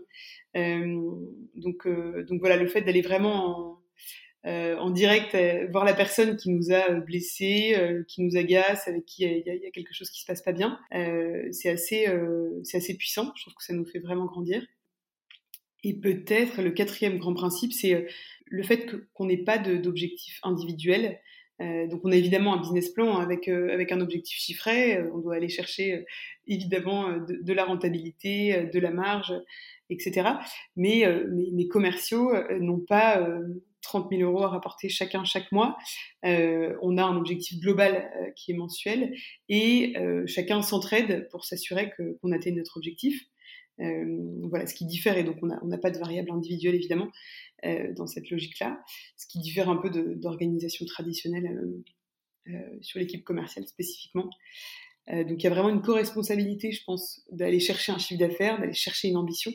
donc 0.54 1.86
donc 1.86 2.40
voilà, 2.40 2.56
le 2.56 2.66
fait 2.66 2.82
d'aller 2.82 3.02
vraiment 3.02 3.46
en, 3.46 3.78
en 4.46 4.90
direct 4.90 5.36
voir 5.70 5.84
la 5.84 5.94
personne 5.94 6.36
qui 6.36 6.50
nous 6.50 6.72
a 6.72 6.90
blessés, 7.00 7.76
qui 8.08 8.22
nous 8.22 8.36
agace, 8.36 8.86
avec 8.86 9.04
qui 9.04 9.24
il 9.24 9.42
y, 9.44 9.66
a 9.66 9.70
quelque 9.70 9.92
chose 9.92 10.08
qui 10.10 10.20
se 10.20 10.26
passe 10.26 10.42
pas 10.42 10.52
bien, 10.52 10.78
c'est 11.50 11.68
assez 11.68 12.06
c'est 12.62 12.76
assez 12.76 12.96
puissant. 12.96 13.32
Je 13.36 13.42
trouve 13.42 13.54
que 13.54 13.64
ça 13.64 13.74
nous 13.74 13.84
fait 13.84 13.98
vraiment 13.98 14.26
grandir. 14.26 14.64
Et 15.82 15.94
peut-être 15.94 16.62
le 16.62 16.70
quatrième 16.70 17.18
grand 17.18 17.34
principe, 17.34 17.72
c'est 17.72 18.06
le 18.46 18.62
fait 18.62 18.86
qu'on 19.14 19.26
n'ait 19.26 19.44
pas 19.44 19.58
d'objectif 19.58 20.38
individuel. 20.42 21.20
Euh, 21.60 21.86
donc 21.86 22.00
on 22.04 22.12
a 22.12 22.16
évidemment 22.16 22.54
un 22.54 22.60
business 22.60 22.90
plan 22.90 23.16
avec, 23.16 23.48
euh, 23.48 23.72
avec 23.72 23.90
un 23.90 24.00
objectif 24.00 24.36
chiffré, 24.38 24.98
euh, 24.98 25.10
on 25.14 25.18
doit 25.18 25.36
aller 25.36 25.48
chercher 25.48 26.04
évidemment 26.46 27.16
de, 27.16 27.52
la 27.52 27.64
rentabilité, 27.64 28.68
de 28.72 28.78
la 28.78 28.90
marge, 28.90 29.32
etc. 29.90 30.28
Mais 30.76 31.04
mes, 31.30 31.66
commerciaux 31.66 32.32
n'ont 32.60 32.78
pas 32.78 33.26
30 33.86 34.10
000 34.10 34.22
euros 34.22 34.44
à 34.44 34.48
rapporter 34.48 34.88
chacun 34.88 35.24
chaque 35.24 35.50
mois. 35.52 35.76
on 36.22 36.98
a 36.98 37.04
un 37.04 37.16
objectif 37.16 37.60
global 37.60 38.10
qui 38.36 38.52
est 38.52 38.54
mensuel 38.54 39.14
et 39.48 39.94
chacun 40.26 40.62
s'entraide 40.62 41.28
pour 41.30 41.44
s'assurer 41.44 41.92
qu'on 41.96 42.32
atteigne 42.32 42.56
notre 42.56 42.76
objectif. 42.76 43.22
voilà 43.78 44.66
ce 44.66 44.74
qui 44.74 44.86
diffère 44.86 45.16
et 45.16 45.24
donc 45.24 45.36
on 45.42 45.66
n'a 45.66 45.78
pas 45.78 45.90
de 45.90 45.98
variable 45.98 46.30
individuelle 46.30 46.74
évidemment, 46.74 47.08
euh, 47.64 47.92
dans 47.94 48.06
cette 48.06 48.28
logique-là, 48.28 48.82
ce 49.16 49.26
qui 49.26 49.40
diffère 49.40 49.70
un 49.70 49.76
peu 49.76 49.88
d'organisation 49.90 50.84
traditionnelle 50.84 51.46
euh, 51.46 51.84
euh, 52.52 52.78
sur 52.82 53.00
l'équipe 53.00 53.24
commerciale 53.24 53.66
spécifiquement. 53.66 54.28
donc 55.08 55.42
il 55.42 55.42
y 55.42 55.46
a 55.46 55.50
vraiment 55.50 55.70
une 55.70 55.80
co-responsabilité, 55.80 56.70
je 56.72 56.84
pense, 56.84 57.22
d'aller 57.30 57.60
chercher 57.60 57.92
un 57.92 57.98
chiffre 57.98 58.20
d'affaires, 58.20 58.60
d'aller 58.60 58.74
chercher 58.74 59.08
une 59.08 59.16
ambition. 59.16 59.52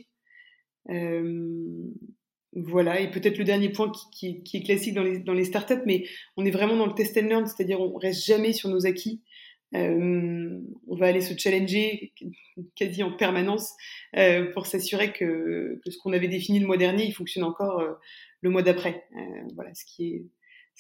Voilà, 2.54 3.00
et 3.00 3.10
peut-être 3.10 3.38
le 3.38 3.46
dernier 3.46 3.70
point 3.70 3.92
qui, 4.12 4.44
est 4.54 4.64
classique 4.64 4.94
dans 4.94 5.34
les, 5.34 5.46
startups, 5.46 5.84
mais 5.86 6.04
on 6.36 6.46
est 6.46 6.52
vraiment 6.52 6.76
dans 6.76 6.86
le 6.86 6.94
test 6.94 7.18
and 7.18 7.28
learn, 7.28 7.46
c'est-à-dire 7.46 7.80
on 7.80 7.96
reste 7.96 8.26
jamais 8.26 8.52
sur 8.52 8.70
nos 8.70 8.86
acquis. 8.86 9.22
Euh, 9.74 10.60
on 10.90 10.96
va 10.98 11.08
aller 11.08 11.22
se 11.22 11.38
challenger 11.38 12.12
quasi 12.76 13.04
en 13.04 13.14
permanence 13.14 13.72
euh, 14.18 14.52
pour 14.52 14.66
s'assurer 14.66 15.14
que, 15.14 15.80
ce 15.86 15.98
qu'on 16.00 16.12
avait 16.12 16.28
défini 16.28 16.60
le 16.60 16.68
mois 16.68 16.76
dernier, 16.76 17.06
il 17.06 17.14
fonctionne 17.14 17.46
encore 17.46 17.80
euh, 17.80 17.94
le 18.42 18.50
mois 18.50 18.64
d'après. 18.64 19.06
voilà, 19.56 19.74
ce 19.74 19.86
qui 19.86 20.30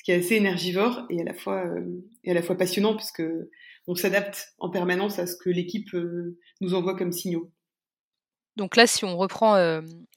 est 0.09 0.13
assez 0.13 0.35
énergivore 0.35 1.05
et 1.09 1.21
à 1.21 1.23
la 1.23 1.33
fois 1.33 1.63
et 2.25 2.31
à 2.31 2.33
la 2.33 2.41
fois 2.41 2.57
passionnant 2.57 2.97
puisque 2.97 3.23
on 3.87 3.95
s'adapte 3.95 4.55
en 4.57 4.69
permanence 4.69 5.19
à 5.19 5.27
ce 5.27 5.37
que 5.37 5.49
l'équipe 5.49 5.95
nous 6.59 6.73
envoie 6.73 6.97
comme 6.97 7.13
signaux. 7.13 7.49
Donc 8.57 8.75
là, 8.75 8.85
si 8.85 9.05
on 9.05 9.17
reprend 9.17 9.55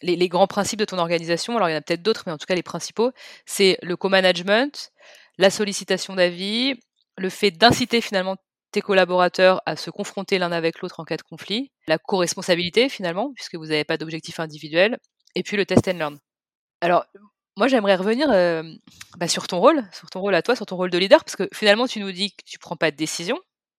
les, 0.02 0.16
les, 0.16 0.28
grands 0.28 0.46
principes 0.46 0.80
de 0.80 0.84
ton 0.84 0.98
organisation, 0.98 1.56
alors 1.56 1.68
il 1.68 1.72
y 1.72 1.74
en 1.74 1.78
a 1.78 1.82
peut-être 1.82 2.02
d'autres, 2.02 2.24
mais 2.26 2.32
en 2.32 2.38
tout 2.38 2.46
cas 2.46 2.54
les 2.54 2.62
principaux, 2.62 3.12
c'est 3.46 3.78
le 3.82 3.96
co-management, 3.96 4.90
la 5.38 5.50
sollicitation 5.50 6.14
d'avis, 6.14 6.74
le 7.16 7.28
fait 7.28 7.50
d'inciter 7.50 8.00
finalement 8.00 8.36
tes 8.72 8.80
collaborateurs 8.80 9.62
à 9.66 9.76
se 9.76 9.90
confronter 9.90 10.38
l'un 10.38 10.50
avec 10.50 10.80
l'autre 10.80 10.98
en 10.98 11.04
cas 11.04 11.16
de 11.16 11.22
conflit, 11.22 11.70
la 11.86 11.96
co-responsabilité 11.96 12.88
finalement, 12.88 13.32
puisque 13.34 13.54
vous 13.54 13.66
n'avez 13.66 13.84
pas 13.84 13.96
d'objectif 13.96 14.40
individuel, 14.40 14.98
et 15.36 15.44
puis 15.44 15.56
le 15.56 15.64
test 15.64 15.86
and 15.86 15.92
learn. 15.92 16.18
Alors, 16.80 17.04
moi 17.56 17.68
j'aimerais 17.68 17.94
revenir 17.94 18.28
euh, 18.32 18.64
bah, 19.16 19.28
sur 19.28 19.46
ton 19.46 19.60
rôle, 19.60 19.84
sur 19.92 20.10
ton 20.10 20.20
rôle 20.20 20.34
à 20.34 20.42
toi, 20.42 20.56
sur 20.56 20.66
ton 20.66 20.76
rôle 20.76 20.90
de 20.90 20.98
leader, 20.98 21.24
parce 21.24 21.36
que 21.36 21.48
finalement 21.54 21.86
tu 21.86 22.00
nous 22.00 22.10
dis 22.10 22.32
que 22.32 22.42
tu 22.44 22.58
prends 22.58 22.76
pas 22.76 22.90
de 22.90 22.96
décision. 22.96 23.38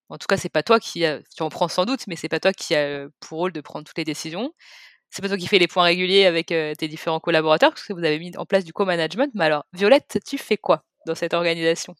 En 0.10 0.18
tout 0.18 0.28
cas, 0.28 0.38
c'est 0.38 0.50
pas 0.50 0.64
toi 0.64 0.80
qui 0.80 1.04
tu 1.36 1.44
en 1.44 1.50
prends 1.50 1.68
sans 1.68 1.86
doute, 1.86 2.06
mais 2.08 2.16
c'est 2.16 2.30
pas 2.30 2.40
toi 2.40 2.54
qui 2.54 2.76
euh, 2.76 3.10
pour 3.20 3.40
rôle 3.40 3.52
de 3.52 3.62
prendre 3.62 3.86
toutes 3.86 3.98
les 3.98 4.04
décisions. 4.04 4.52
C'est 5.10 5.22
pas 5.22 5.30
toi 5.30 5.38
qui 5.38 5.48
fais 5.48 5.60
les 5.60 5.68
points 5.68 5.84
réguliers 5.84 6.26
avec 6.26 6.48
tes 6.48 6.88
différents 6.88 7.20
collaborateurs, 7.22 7.72
parce 7.72 7.84
que 7.84 7.94
vous 7.94 8.04
avez 8.04 8.20
mis 8.20 8.36
en 8.38 8.46
place 8.46 8.66
du 8.66 8.74
co-management. 8.74 9.32
Mais 9.36 9.46
alors, 9.46 9.66
Violette, 9.74 10.20
tu 10.26 10.38
fais 10.38 10.58
quoi 10.58 10.84
dans 11.08 11.16
cette 11.16 11.34
organisation? 11.34 11.96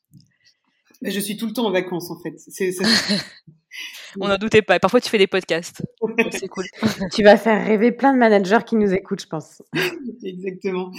Je 1.02 1.20
suis 1.20 1.38
tout 1.38 1.48
le 1.48 1.54
temps 1.54 1.66
en 1.66 1.72
vacances, 1.72 2.12
en 2.12 2.20
fait. 2.20 2.36
On 4.20 4.28
n'en 4.28 4.38
doutait 4.38 4.62
pas. 4.62 4.80
Parfois, 4.80 5.02
tu 5.02 5.10
fais 5.10 5.18
des 5.18 5.28
podcasts. 5.28 5.84
C'est 6.32 6.48
cool. 6.48 6.66
tu 7.14 7.24
vas 7.24 7.38
faire 7.38 7.66
rêver 7.66 7.92
plein 7.92 8.14
de 8.14 8.18
managers 8.18 8.60
qui 8.66 8.76
nous 8.76 8.94
écoutent, 8.94 9.22
je 9.22 9.28
pense. 9.28 9.62
Exactement. 10.24 10.92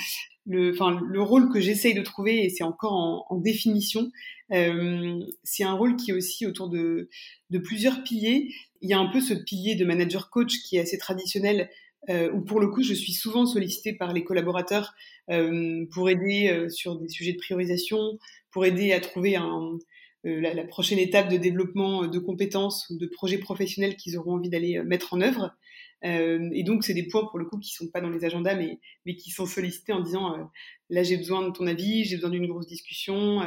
Le, 0.46 0.72
enfin, 0.72 1.00
le 1.04 1.22
rôle 1.22 1.50
que 1.52 1.60
j'essaye 1.60 1.94
de 1.94 2.02
trouver, 2.02 2.44
et 2.44 2.50
c'est 2.50 2.64
encore 2.64 2.92
en, 3.28 3.36
définition, 3.36 4.10
euh, 4.52 5.18
c'est 5.42 5.64
un 5.64 5.72
rôle 5.72 5.96
qui 5.96 6.10
est 6.10 6.14
aussi 6.14 6.46
autour 6.46 6.68
de, 6.68 7.08
de 7.50 7.58
plusieurs 7.58 8.02
piliers. 8.04 8.48
Il 8.80 8.90
y 8.90 8.94
a 8.94 8.98
un 8.98 9.06
peu 9.06 9.20
ce 9.20 9.34
pilier 9.34 9.74
de 9.74 9.84
manager 9.84 10.30
coach 10.30 10.58
qui 10.62 10.76
est 10.76 10.80
assez 10.80 10.98
traditionnel, 10.98 11.68
euh, 12.08 12.30
où 12.32 12.40
pour 12.40 12.60
le 12.60 12.68
coup, 12.68 12.82
je 12.82 12.94
suis 12.94 13.12
souvent 13.12 13.46
sollicitée 13.46 13.92
par 13.92 14.12
les 14.12 14.24
collaborateurs 14.24 14.94
euh, 15.30 15.84
pour 15.92 16.08
aider 16.08 16.48
euh, 16.50 16.68
sur 16.68 16.96
des 16.96 17.08
sujets 17.08 17.32
de 17.32 17.38
priorisation, 17.38 18.18
pour 18.50 18.64
aider 18.64 18.92
à 18.92 19.00
trouver 19.00 19.36
un, 19.36 19.78
euh, 20.26 20.40
la, 20.40 20.64
prochaine 20.64 20.98
étape 20.98 21.28
de 21.28 21.36
développement 21.36 22.04
euh, 22.04 22.08
de 22.08 22.18
compétences 22.18 22.88
ou 22.90 22.98
de 22.98 23.06
projets 23.06 23.38
professionnels 23.38 23.96
qu'ils 23.96 24.16
auront 24.18 24.34
envie 24.34 24.50
d'aller 24.50 24.82
mettre 24.82 25.14
en 25.14 25.20
œuvre. 25.20 25.54
et 26.02 26.62
donc, 26.62 26.84
c'est 26.84 26.94
des 26.94 27.08
points 27.08 27.26
pour 27.26 27.38
le 27.38 27.46
coup 27.46 27.58
qui 27.58 27.72
sont 27.72 27.88
pas 27.88 28.00
dans 28.00 28.10
les 28.10 28.24
agendas, 28.24 28.54
mais, 28.54 28.78
mais 29.04 29.16
qui 29.16 29.30
sont 29.30 29.46
sollicités 29.46 29.92
en 29.92 30.00
disant 30.00 30.36
là 30.88 31.02
j'ai 31.02 31.16
besoin 31.16 31.42
de 31.42 31.50
ton 31.50 31.66
avis, 31.66 32.04
j'ai 32.04 32.16
besoin 32.16 32.30
d'une 32.30 32.46
grosse 32.46 32.68
discussion. 32.68 33.40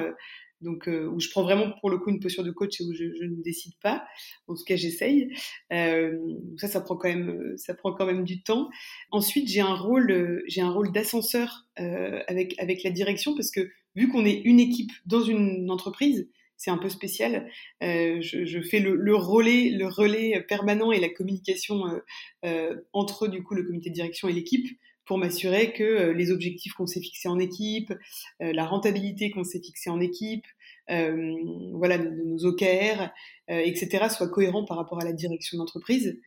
Donc, 0.61 0.87
où 0.87 1.19
je 1.19 1.29
prends 1.29 1.43
vraiment 1.43 1.71
pour 1.79 1.89
le 1.89 1.97
coup 1.97 2.09
une 2.09 2.19
posture 2.19 2.43
de 2.43 2.51
coach 2.51 2.81
et 2.81 2.83
où 2.83 2.93
je, 2.93 3.03
ne 3.03 3.41
décide 3.41 3.73
pas. 3.81 4.05
En 4.47 4.55
tout 4.55 4.63
cas, 4.63 4.75
j'essaye. 4.75 5.29
ça, 5.69 6.67
ça 6.67 6.81
prend 6.81 6.95
quand 6.97 7.09
même, 7.09 7.53
ça 7.57 7.73
prend 7.73 7.93
quand 7.93 8.05
même 8.05 8.23
du 8.23 8.41
temps. 8.41 8.69
Ensuite, 9.11 9.47
j'ai 9.47 9.61
un 9.61 9.75
rôle, 9.75 10.43
j'ai 10.47 10.61
un 10.61 10.71
rôle 10.71 10.91
d'ascenseur 10.91 11.67
avec 11.75 12.55
avec 12.59 12.83
la 12.83 12.91
direction 12.91 13.35
parce 13.35 13.51
que 13.51 13.69
vu 13.95 14.09
qu'on 14.09 14.25
est 14.25 14.41
une 14.43 14.59
équipe 14.59 14.91
dans 15.05 15.21
une 15.21 15.69
entreprise, 15.71 16.29
c'est 16.59 16.71
un 16.71 16.77
peu 16.77 16.89
spécial. 16.89 17.49
Euh, 17.81 18.21
je, 18.21 18.61
fais 18.61 18.79
le, 18.79 19.15
relais, 19.15 19.69
le 19.69 19.87
relais 19.87 20.45
permanent 20.47 20.91
et 20.91 20.99
la 20.99 21.09
communication 21.09 21.87
euh, 21.87 21.99
euh, 22.45 22.75
entre 22.91 23.27
du 23.27 23.41
coup 23.41 23.55
le 23.55 23.63
comité 23.63 23.89
de 23.89 23.95
direction 23.95 24.27
et 24.27 24.33
l'équipe 24.33 24.67
pour 25.09 25.17
m'assurer 25.17 25.73
que 25.73 26.11
les 26.11 26.31
objectifs 26.31 26.73
qu'on 26.73 26.85
s'est 26.85 27.01
fixés 27.01 27.27
en 27.27 27.39
équipe, 27.39 27.91
la 28.39 28.65
rentabilité 28.65 29.31
qu'on 29.31 29.43
s'est 29.43 29.59
fixée 29.59 29.89
en 29.89 29.99
équipe, 29.99 30.45
voilà 30.87 31.97
nos, 31.97 32.45
OKR, 32.45 33.09
etc. 33.47 34.05
soient 34.09 34.29
cohérents 34.29 34.65
par 34.65 34.77
rapport 34.77 35.01
à 35.01 35.03
la 35.03 35.13
direction 35.13 35.57
d'entreprise. 35.57 36.19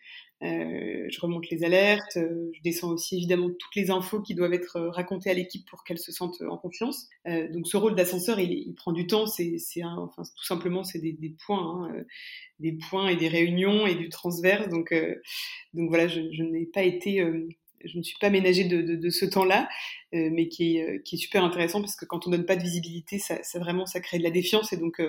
Euh, 0.42 1.06
je 1.08 1.20
remonte 1.20 1.48
les 1.50 1.62
alertes, 1.62 2.16
euh, 2.16 2.50
je 2.52 2.62
descends 2.62 2.90
aussi 2.90 3.16
évidemment 3.16 3.48
toutes 3.48 3.76
les 3.76 3.92
infos 3.92 4.20
qui 4.20 4.34
doivent 4.34 4.52
être 4.52 4.76
euh, 4.76 4.90
racontées 4.90 5.30
à 5.30 5.34
l'équipe 5.34 5.64
pour 5.68 5.84
qu'elle 5.84 5.98
se 5.98 6.10
sente 6.10 6.42
en 6.42 6.56
confiance. 6.56 7.08
donc 7.24 7.68
ce 7.68 7.76
rôle 7.76 7.94
d'ascenseur, 7.94 8.40
il, 8.40 8.74
prend 8.74 8.92
du 8.92 9.06
temps. 9.06 9.26
C'est, 9.26 9.56
tout 9.56 10.44
simplement, 10.44 10.82
c'est 10.82 10.98
des, 10.98 11.34
points, 11.46 11.86
hein, 11.86 12.04
des 12.58 12.72
points 12.72 13.08
et 13.08 13.16
des 13.16 13.28
réunions 13.28 13.86
et 13.86 13.94
du 13.94 14.08
transverse. 14.08 14.68
Donc, 14.68 14.92
voilà, 15.74 16.08
je 16.08 16.42
n'ai 16.42 16.66
pas 16.66 16.82
été 16.82 17.24
je 17.84 17.98
ne 17.98 18.02
suis 18.02 18.18
pas 18.20 18.30
ménagée 18.30 18.64
de, 18.64 19.10
ce 19.10 19.24
temps-là, 19.24 19.68
euh, 20.14 20.30
mais 20.32 20.48
qui 20.48 20.78
est, 20.78 21.02
qui 21.02 21.16
est, 21.16 21.18
super 21.18 21.44
intéressant 21.44 21.80
parce 21.80 21.96
que 21.96 22.04
quand 22.04 22.26
on 22.26 22.30
donne 22.30 22.46
pas 22.46 22.56
de 22.56 22.62
visibilité, 22.62 23.18
ça, 23.18 23.38
vraiment 23.54 23.86
ça 23.86 24.00
crée 24.00 24.18
de 24.18 24.22
la 24.22 24.30
défiance 24.30 24.72
et 24.72 24.76
donc 24.76 25.00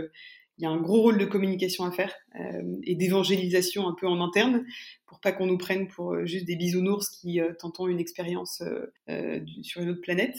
il 0.58 0.64
y 0.64 0.66
a 0.66 0.70
un 0.70 0.80
gros 0.80 1.02
rôle 1.02 1.18
de 1.18 1.26
communication 1.26 1.84
à 1.84 1.92
faire 1.92 2.14
euh, 2.40 2.62
et 2.84 2.96
d'évangélisation 2.96 3.88
un 3.88 3.96
peu 4.00 4.08
en 4.08 4.22
interne 4.22 4.66
pour 5.08 5.20
pas 5.20 5.32
qu'on 5.32 5.48
nous 5.48 5.58
prenne 5.58 5.88
pour 5.88 6.14
euh, 6.14 6.26
juste 6.26 6.46
des 6.46 6.56
bisounours 6.56 7.10
qui 7.10 7.40
euh, 7.40 7.54
tentent 7.54 7.80
une 7.88 8.00
expérience 8.00 8.64
euh, 9.10 9.40
sur 9.64 9.82
une 9.82 9.90
autre 9.90 10.02
planète. 10.02 10.38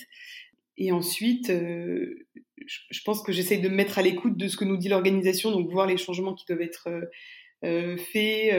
Et 0.77 0.91
ensuite, 0.91 1.53
je 1.53 3.01
pense 3.05 3.23
que 3.23 3.31
j'essaye 3.31 3.61
de 3.61 3.69
me 3.69 3.77
mettre 3.77 3.97
à 3.97 4.03
l'écoute 4.03 4.37
de 4.37 4.49
ce 4.49 4.57
que 4.57 4.65
nous 4.65 4.77
dit 4.77 4.89
l'organisation, 4.89 5.53
donc 5.53 5.71
voir 5.71 5.87
les 5.87 5.97
changements 5.97 6.35
qui 6.35 6.45
doivent 6.47 6.63
être 6.63 6.89
faits, 8.13 8.55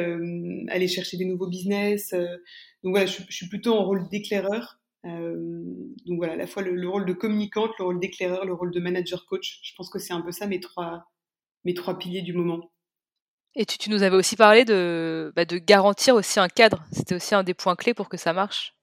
aller 0.70 0.88
chercher 0.88 1.18
des 1.18 1.26
nouveaux 1.26 1.48
business. 1.48 2.12
donc 2.12 2.92
voilà, 2.92 3.06
je, 3.06 3.22
je, 3.30 3.36
suis 3.36 3.48
plutôt 3.48 3.74
en 3.74 3.86
rôle 3.86 4.08
d'éclaireur. 4.10 4.80
donc 5.04 6.18
voilà, 6.18 6.34
à 6.34 6.38
la 6.38 6.48
fois 6.48 6.64
le, 6.64 6.76
le 6.76 6.90
rôle 6.90 7.06
de 7.06 7.14
communicante, 7.14 7.72
le 7.80 7.86
rôle 7.86 8.00
d'éclaireur, 8.00 8.46
le 8.46 8.54
rôle 8.54 8.72
de 8.72 8.80
manager 8.80 9.26
coach. 9.26 9.60
Je 9.64 9.74
pense 9.76 9.90
que 9.90 10.00
c'est 10.00 10.14
un 10.14 10.22
peu 10.22 10.32
ça 10.32 10.48
mes 10.48 10.60
trois 10.60 11.06
mes 11.66 11.74
trois 11.74 11.98
piliers 11.98 12.22
du 12.22 12.34
moment. 12.34 12.72
Et 13.56 13.66
tu, 13.66 13.78
tu 13.78 13.90
nous 13.90 14.04
avais 14.04 14.16
aussi 14.16 14.36
parlé 14.36 14.66
de, 14.66 15.32
bah, 15.36 15.46
de 15.46 15.58
garantir 15.58 16.16
aussi 16.16 16.40
un 16.40 16.50
cadre. 16.50 16.86
C'était 16.92 17.16
aussi 17.16 17.36
un 17.36 17.44
des 17.44 17.54
points 17.54 17.76
clés 17.76 17.94
pour 17.94 18.10
que 18.10 18.18
ça 18.18 18.34
marche. 18.34 18.76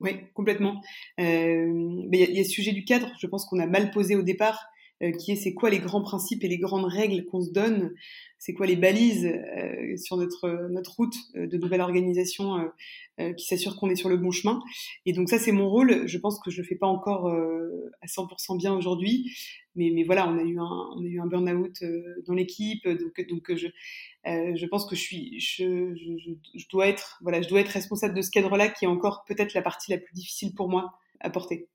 Oui, 0.00 0.18
complètement. 0.32 0.80
Euh, 1.20 2.06
il 2.10 2.18
y, 2.18 2.32
y, 2.32 2.40
a 2.40 2.44
ce 2.44 2.50
sujet 2.50 2.72
du 2.72 2.84
cadre, 2.84 3.10
je 3.20 3.26
pense 3.26 3.44
qu'on 3.44 3.58
a 3.58 3.66
mal 3.66 3.90
posé 3.90 4.16
au 4.16 4.22
départ, 4.22 4.58
euh, 4.58 4.75
qui 5.18 5.32
est 5.32 5.36
c'est 5.36 5.54
quoi 5.54 5.70
les 5.70 5.78
grands 5.78 6.02
principes 6.02 6.42
et 6.44 6.48
les 6.48 6.58
grandes 6.58 6.86
règles 6.86 7.24
qu'on 7.26 7.42
se 7.42 7.50
donne, 7.50 7.92
c'est 8.38 8.52
quoi 8.52 8.66
les 8.66 8.76
balises 8.76 9.26
euh, 9.26 9.96
sur 9.96 10.16
notre, 10.16 10.68
notre 10.70 10.94
route 10.96 11.14
euh, 11.36 11.46
de 11.46 11.56
nouvelle 11.56 11.80
organisation 11.80 12.56
euh, 12.56 12.68
euh, 13.20 13.32
qui 13.32 13.46
s'assure 13.46 13.76
qu'on 13.76 13.88
est 13.90 13.96
sur 13.96 14.08
le 14.08 14.16
bon 14.16 14.30
chemin. 14.30 14.62
Et 15.04 15.12
donc 15.12 15.28
ça, 15.28 15.38
c'est 15.38 15.52
mon 15.52 15.68
rôle. 15.68 16.06
Je 16.06 16.18
pense 16.18 16.38
que 16.40 16.50
je 16.50 16.58
le 16.60 16.66
fais 16.66 16.76
pas 16.76 16.86
encore 16.86 17.26
à 17.26 18.06
100% 18.06 18.58
bien 18.58 18.74
aujourd'hui, 18.74 19.34
mais, 19.74 19.90
mais 19.92 20.04
voilà, 20.04 20.28
on 20.28 20.38
a 20.38 20.42
eu 20.42 20.58
un, 20.58 21.22
un 21.22 21.26
burn-out 21.26 21.82
dans 22.26 22.34
l'équipe, 22.34 22.86
donc, 22.86 23.28
donc 23.28 23.54
je, 23.54 23.68
je 24.24 24.66
pense 24.66 24.86
que 24.86 24.94
je 24.94 25.00
suis, 25.00 25.40
je, 25.40 25.94
je, 26.54 26.68
dois 26.68 26.88
être, 26.88 27.18
voilà, 27.22 27.42
je 27.42 27.48
dois 27.48 27.60
être 27.60 27.68
responsable 27.68 28.14
de 28.14 28.22
ce 28.22 28.30
cadre-là, 28.30 28.68
qui 28.68 28.84
est 28.84 28.88
encore 28.88 29.24
peut-être 29.26 29.54
la 29.54 29.62
partie 29.62 29.90
la 29.90 29.98
plus 29.98 30.14
difficile 30.14 30.54
pour 30.54 30.68
moi 30.68 30.98
à 31.20 31.30
porter. 31.30 31.68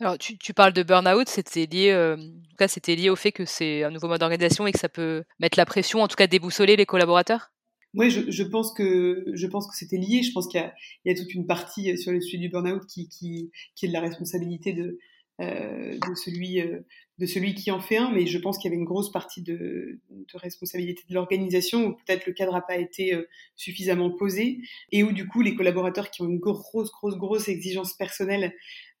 Alors, 0.00 0.16
tu, 0.16 0.38
tu 0.38 0.54
parles 0.54 0.72
de 0.72 0.82
burn-out, 0.82 1.28
c'était 1.28 1.66
lié, 1.66 1.90
euh, 1.90 2.14
en 2.14 2.48
tout 2.48 2.56
cas, 2.56 2.68
c'était 2.68 2.96
lié 2.96 3.10
au 3.10 3.16
fait 3.16 3.32
que 3.32 3.44
c'est 3.44 3.84
un 3.84 3.90
nouveau 3.90 4.08
mode 4.08 4.20
d'organisation 4.20 4.66
et 4.66 4.72
que 4.72 4.78
ça 4.78 4.88
peut 4.88 5.24
mettre 5.38 5.58
la 5.58 5.66
pression, 5.66 6.00
en 6.00 6.08
tout 6.08 6.16
cas 6.16 6.26
déboussoler 6.26 6.76
les 6.76 6.86
collaborateurs? 6.86 7.52
Oui, 7.92 8.10
je, 8.10 8.30
je, 8.30 8.42
pense 8.42 8.72
que 8.72 9.24
je 9.34 9.46
pense 9.46 9.66
que 9.68 9.76
c'était 9.76 9.98
lié. 9.98 10.22
Je 10.22 10.32
pense 10.32 10.48
qu'il 10.48 10.60
y, 10.60 11.08
y, 11.08 11.12
a 11.12 11.14
toute 11.14 11.34
une 11.34 11.46
partie 11.46 11.98
sur 11.98 12.12
le 12.12 12.20
sujet 12.20 12.38
du 12.38 12.48
burn-out 12.48 12.82
qui, 12.86 13.08
qui, 13.08 13.50
qui 13.74 13.86
est 13.86 13.88
de 13.88 13.92
la 13.92 14.00
responsabilité 14.00 14.72
de, 14.72 14.82
euh, 14.82 14.98
de 15.40 16.14
celui 16.14 16.60
euh, 16.60 16.80
de 17.18 17.26
celui 17.26 17.54
qui 17.54 17.70
en 17.70 17.80
fait 17.80 17.98
un, 17.98 18.10
mais 18.10 18.26
je 18.26 18.38
pense 18.38 18.56
qu'il 18.56 18.70
y 18.70 18.72
avait 18.72 18.80
une 18.80 18.86
grosse 18.86 19.12
partie 19.12 19.42
de, 19.42 20.00
de 20.10 20.38
responsabilité 20.38 21.02
de 21.08 21.14
l'organisation 21.14 21.86
où 21.86 21.92
peut-être 21.92 22.26
le 22.26 22.32
cadre 22.32 22.52
n'a 22.54 22.62
pas 22.62 22.78
été 22.78 23.14
euh, 23.14 23.28
suffisamment 23.56 24.10
posé 24.10 24.60
et 24.90 25.02
où 25.02 25.12
du 25.12 25.28
coup 25.28 25.42
les 25.42 25.54
collaborateurs 25.54 26.10
qui 26.10 26.22
ont 26.22 26.28
une 26.28 26.38
grosse 26.38 26.90
grosse 26.90 27.16
grosse 27.16 27.48
exigence 27.48 27.92
personnelle 27.92 28.54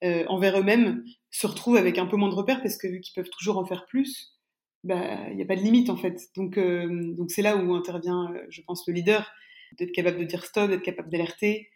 euh, 0.04 0.24
envers 0.28 0.58
eux-mêmes 0.58 1.02
se 1.30 1.46
retrouvent 1.46 1.76
avec 1.76 1.96
un 1.96 2.06
peu 2.06 2.16
moins 2.16 2.28
de 2.28 2.34
repères 2.34 2.62
parce 2.62 2.76
que 2.76 2.88
vu 2.88 3.00
qu'ils 3.00 3.14
peuvent 3.14 3.30
toujours 3.30 3.56
en 3.56 3.64
faire 3.64 3.86
plus, 3.86 4.38
bah 4.84 5.28
il 5.30 5.36
n'y 5.36 5.42
a 5.42 5.46
pas 5.46 5.56
de 5.56 5.62
limite 5.62 5.88
en 5.88 5.96
fait. 5.96 6.28
Donc 6.36 6.58
euh, 6.58 6.88
donc 7.16 7.30
c'est 7.30 7.42
là 7.42 7.56
où 7.56 7.74
intervient, 7.74 8.32
euh, 8.34 8.44
je 8.50 8.60
pense, 8.62 8.86
le 8.86 8.92
leader 8.92 9.30
d'être 9.78 9.92
capable 9.92 10.18
de 10.18 10.24
dire 10.24 10.44
stop, 10.44 10.70
d'être 10.70 10.82
capable 10.82 11.10
d'alerter. 11.10 11.70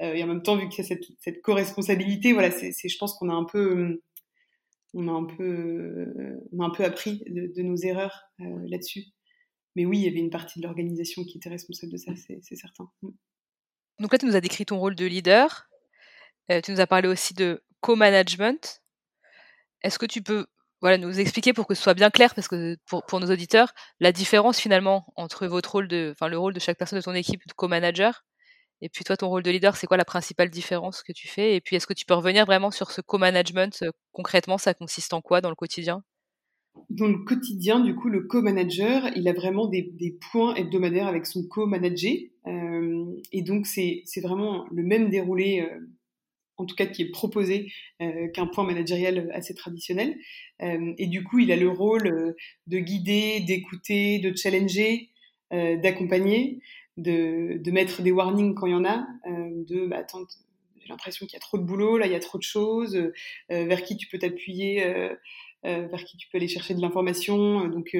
Euh, 0.00 0.14
et 0.14 0.22
en 0.22 0.26
même 0.26 0.42
temps, 0.42 0.56
vu 0.56 0.68
qu'il 0.68 0.84
y 0.84 0.86
a 0.86 0.88
cette, 0.88 1.04
cette 1.18 1.42
co-responsabilité, 1.42 2.32
voilà, 2.32 2.50
je 2.50 2.96
pense 2.98 3.14
qu'on 3.14 3.28
a 3.28 3.34
un 3.34 3.44
peu, 3.44 4.00
on 4.94 5.08
a 5.08 5.12
un 5.12 5.24
peu, 5.24 6.12
on 6.52 6.60
a 6.60 6.66
un 6.66 6.70
peu 6.70 6.84
appris 6.84 7.22
de, 7.26 7.62
nos 7.62 7.76
erreurs 7.76 8.24
euh, 8.40 8.44
là-dessus. 8.68 9.04
Mais 9.76 9.86
oui, 9.86 9.98
il 9.98 10.04
y 10.04 10.08
avait 10.08 10.18
une 10.18 10.30
partie 10.30 10.60
de 10.60 10.66
l'organisation 10.66 11.22
qui 11.24 11.38
était 11.38 11.48
responsable 11.48 11.92
de 11.92 11.96
ça, 11.96 12.14
c'est, 12.16 12.38
c'est 12.42 12.56
certain. 12.56 12.90
Mm. 13.02 13.10
Donc 14.00 14.12
là, 14.12 14.18
tu 14.18 14.26
nous 14.26 14.36
as 14.36 14.40
décrit 14.40 14.66
ton 14.66 14.78
rôle 14.78 14.94
de 14.94 15.06
leader. 15.06 15.68
Euh, 16.50 16.60
tu 16.60 16.72
nous 16.72 16.80
as 16.80 16.86
parlé 16.86 17.06
aussi 17.06 17.34
de 17.34 17.62
co-management. 17.80 18.82
Est-ce 19.82 19.98
que 19.98 20.06
tu 20.06 20.22
peux 20.22 20.46
voilà, 20.80 20.96
nous 20.96 21.20
expliquer 21.20 21.52
pour 21.52 21.66
que 21.66 21.74
ce 21.74 21.82
soit 21.82 21.94
bien 21.94 22.10
clair, 22.10 22.34
parce 22.34 22.48
que 22.48 22.76
pour, 22.86 23.04
pour 23.04 23.20
nos 23.20 23.30
auditeurs, 23.30 23.74
la 24.00 24.12
différence 24.12 24.58
finalement 24.58 25.12
entre 25.14 25.46
votre 25.46 25.72
rôle 25.72 25.88
de, 25.88 26.10
enfin 26.12 26.28
le 26.28 26.38
rôle 26.38 26.54
de 26.54 26.60
chaque 26.60 26.78
personne 26.78 26.98
de 26.98 27.04
ton 27.04 27.14
équipe 27.14 27.46
de 27.46 27.52
co-manager, 27.52 28.24
et 28.82 28.88
puis 28.88 29.04
toi 29.04 29.16
ton 29.16 29.28
rôle 29.28 29.42
de 29.42 29.50
leader, 29.50 29.76
c'est 29.76 29.86
quoi 29.86 29.96
la 29.96 30.04
principale 30.04 30.50
différence 30.50 31.02
que 31.02 31.12
tu 31.12 31.28
fais? 31.28 31.56
Et 31.56 31.60
puis 31.60 31.76
est-ce 31.76 31.86
que 31.86 31.92
tu 31.94 32.06
peux 32.06 32.14
revenir 32.14 32.46
vraiment 32.46 32.70
sur 32.70 32.90
ce 32.90 33.00
co-management 33.00 33.82
euh, 33.82 33.90
concrètement, 34.12 34.58
ça 34.58 34.74
consiste 34.74 35.12
en 35.12 35.20
quoi 35.20 35.40
dans 35.40 35.50
le 35.50 35.54
quotidien? 35.54 36.02
Dans 36.88 37.08
le 37.08 37.18
quotidien, 37.24 37.80
du 37.80 37.94
coup, 37.94 38.08
le 38.08 38.22
co-manager, 38.22 39.10
il 39.16 39.28
a 39.28 39.32
vraiment 39.32 39.66
des, 39.66 39.92
points 40.30 40.54
hebdomadaires 40.54 41.08
avec 41.08 41.26
son 41.26 41.46
co-manager. 41.46 42.14
Euh, 42.46 43.04
et 43.32 43.42
donc, 43.42 43.66
c'est 43.66 44.04
vraiment 44.22 44.66
le 44.70 44.82
même 44.82 45.10
déroulé 45.10 45.60
euh, 45.60 45.78
en 46.56 46.66
tout 46.66 46.76
cas 46.76 46.86
qui 46.86 47.02
est 47.02 47.10
proposé 47.10 47.72
qu'un 48.34 48.46
point 48.46 48.64
managériel 48.64 49.30
assez 49.32 49.54
traditionnel. 49.54 50.14
Et 50.60 51.06
du 51.06 51.24
coup, 51.24 51.38
il 51.38 51.50
a 51.52 51.56
le 51.56 51.70
rôle 51.70 52.34
de 52.66 52.78
guider, 52.78 53.40
d'écouter, 53.40 54.18
de 54.18 54.36
challenger, 54.36 55.08
d'accompagner, 55.50 56.60
de, 56.96 57.70
mettre 57.70 58.02
des 58.02 58.12
warnings 58.12 58.54
quand 58.54 58.66
il 58.66 58.72
y 58.72 58.74
en 58.74 58.84
a, 58.84 59.06
euh, 59.26 59.64
de 59.68 59.86
bah, 59.86 59.98
attends, 59.98 60.24
j'ai 60.80 60.88
l'impression 60.88 61.26
qu'il 61.26 61.34
y 61.34 61.36
a 61.36 61.40
trop 61.40 61.58
de 61.58 61.64
boulot, 61.64 61.98
là 61.98 62.06
il 62.06 62.12
y 62.12 62.16
a 62.16 62.20
trop 62.20 62.38
de 62.38 62.42
choses, 62.42 62.96
euh, 62.96 63.10
vers 63.48 63.82
qui 63.82 63.96
tu 63.96 64.08
peux 64.08 64.18
t'appuyer, 64.18 64.84
vers 65.62 66.04
qui 66.04 66.16
tu 66.16 66.28
peux 66.30 66.38
aller 66.38 66.48
chercher 66.48 66.74
de 66.74 66.80
l'information. 66.80 67.68
donc 67.68 67.94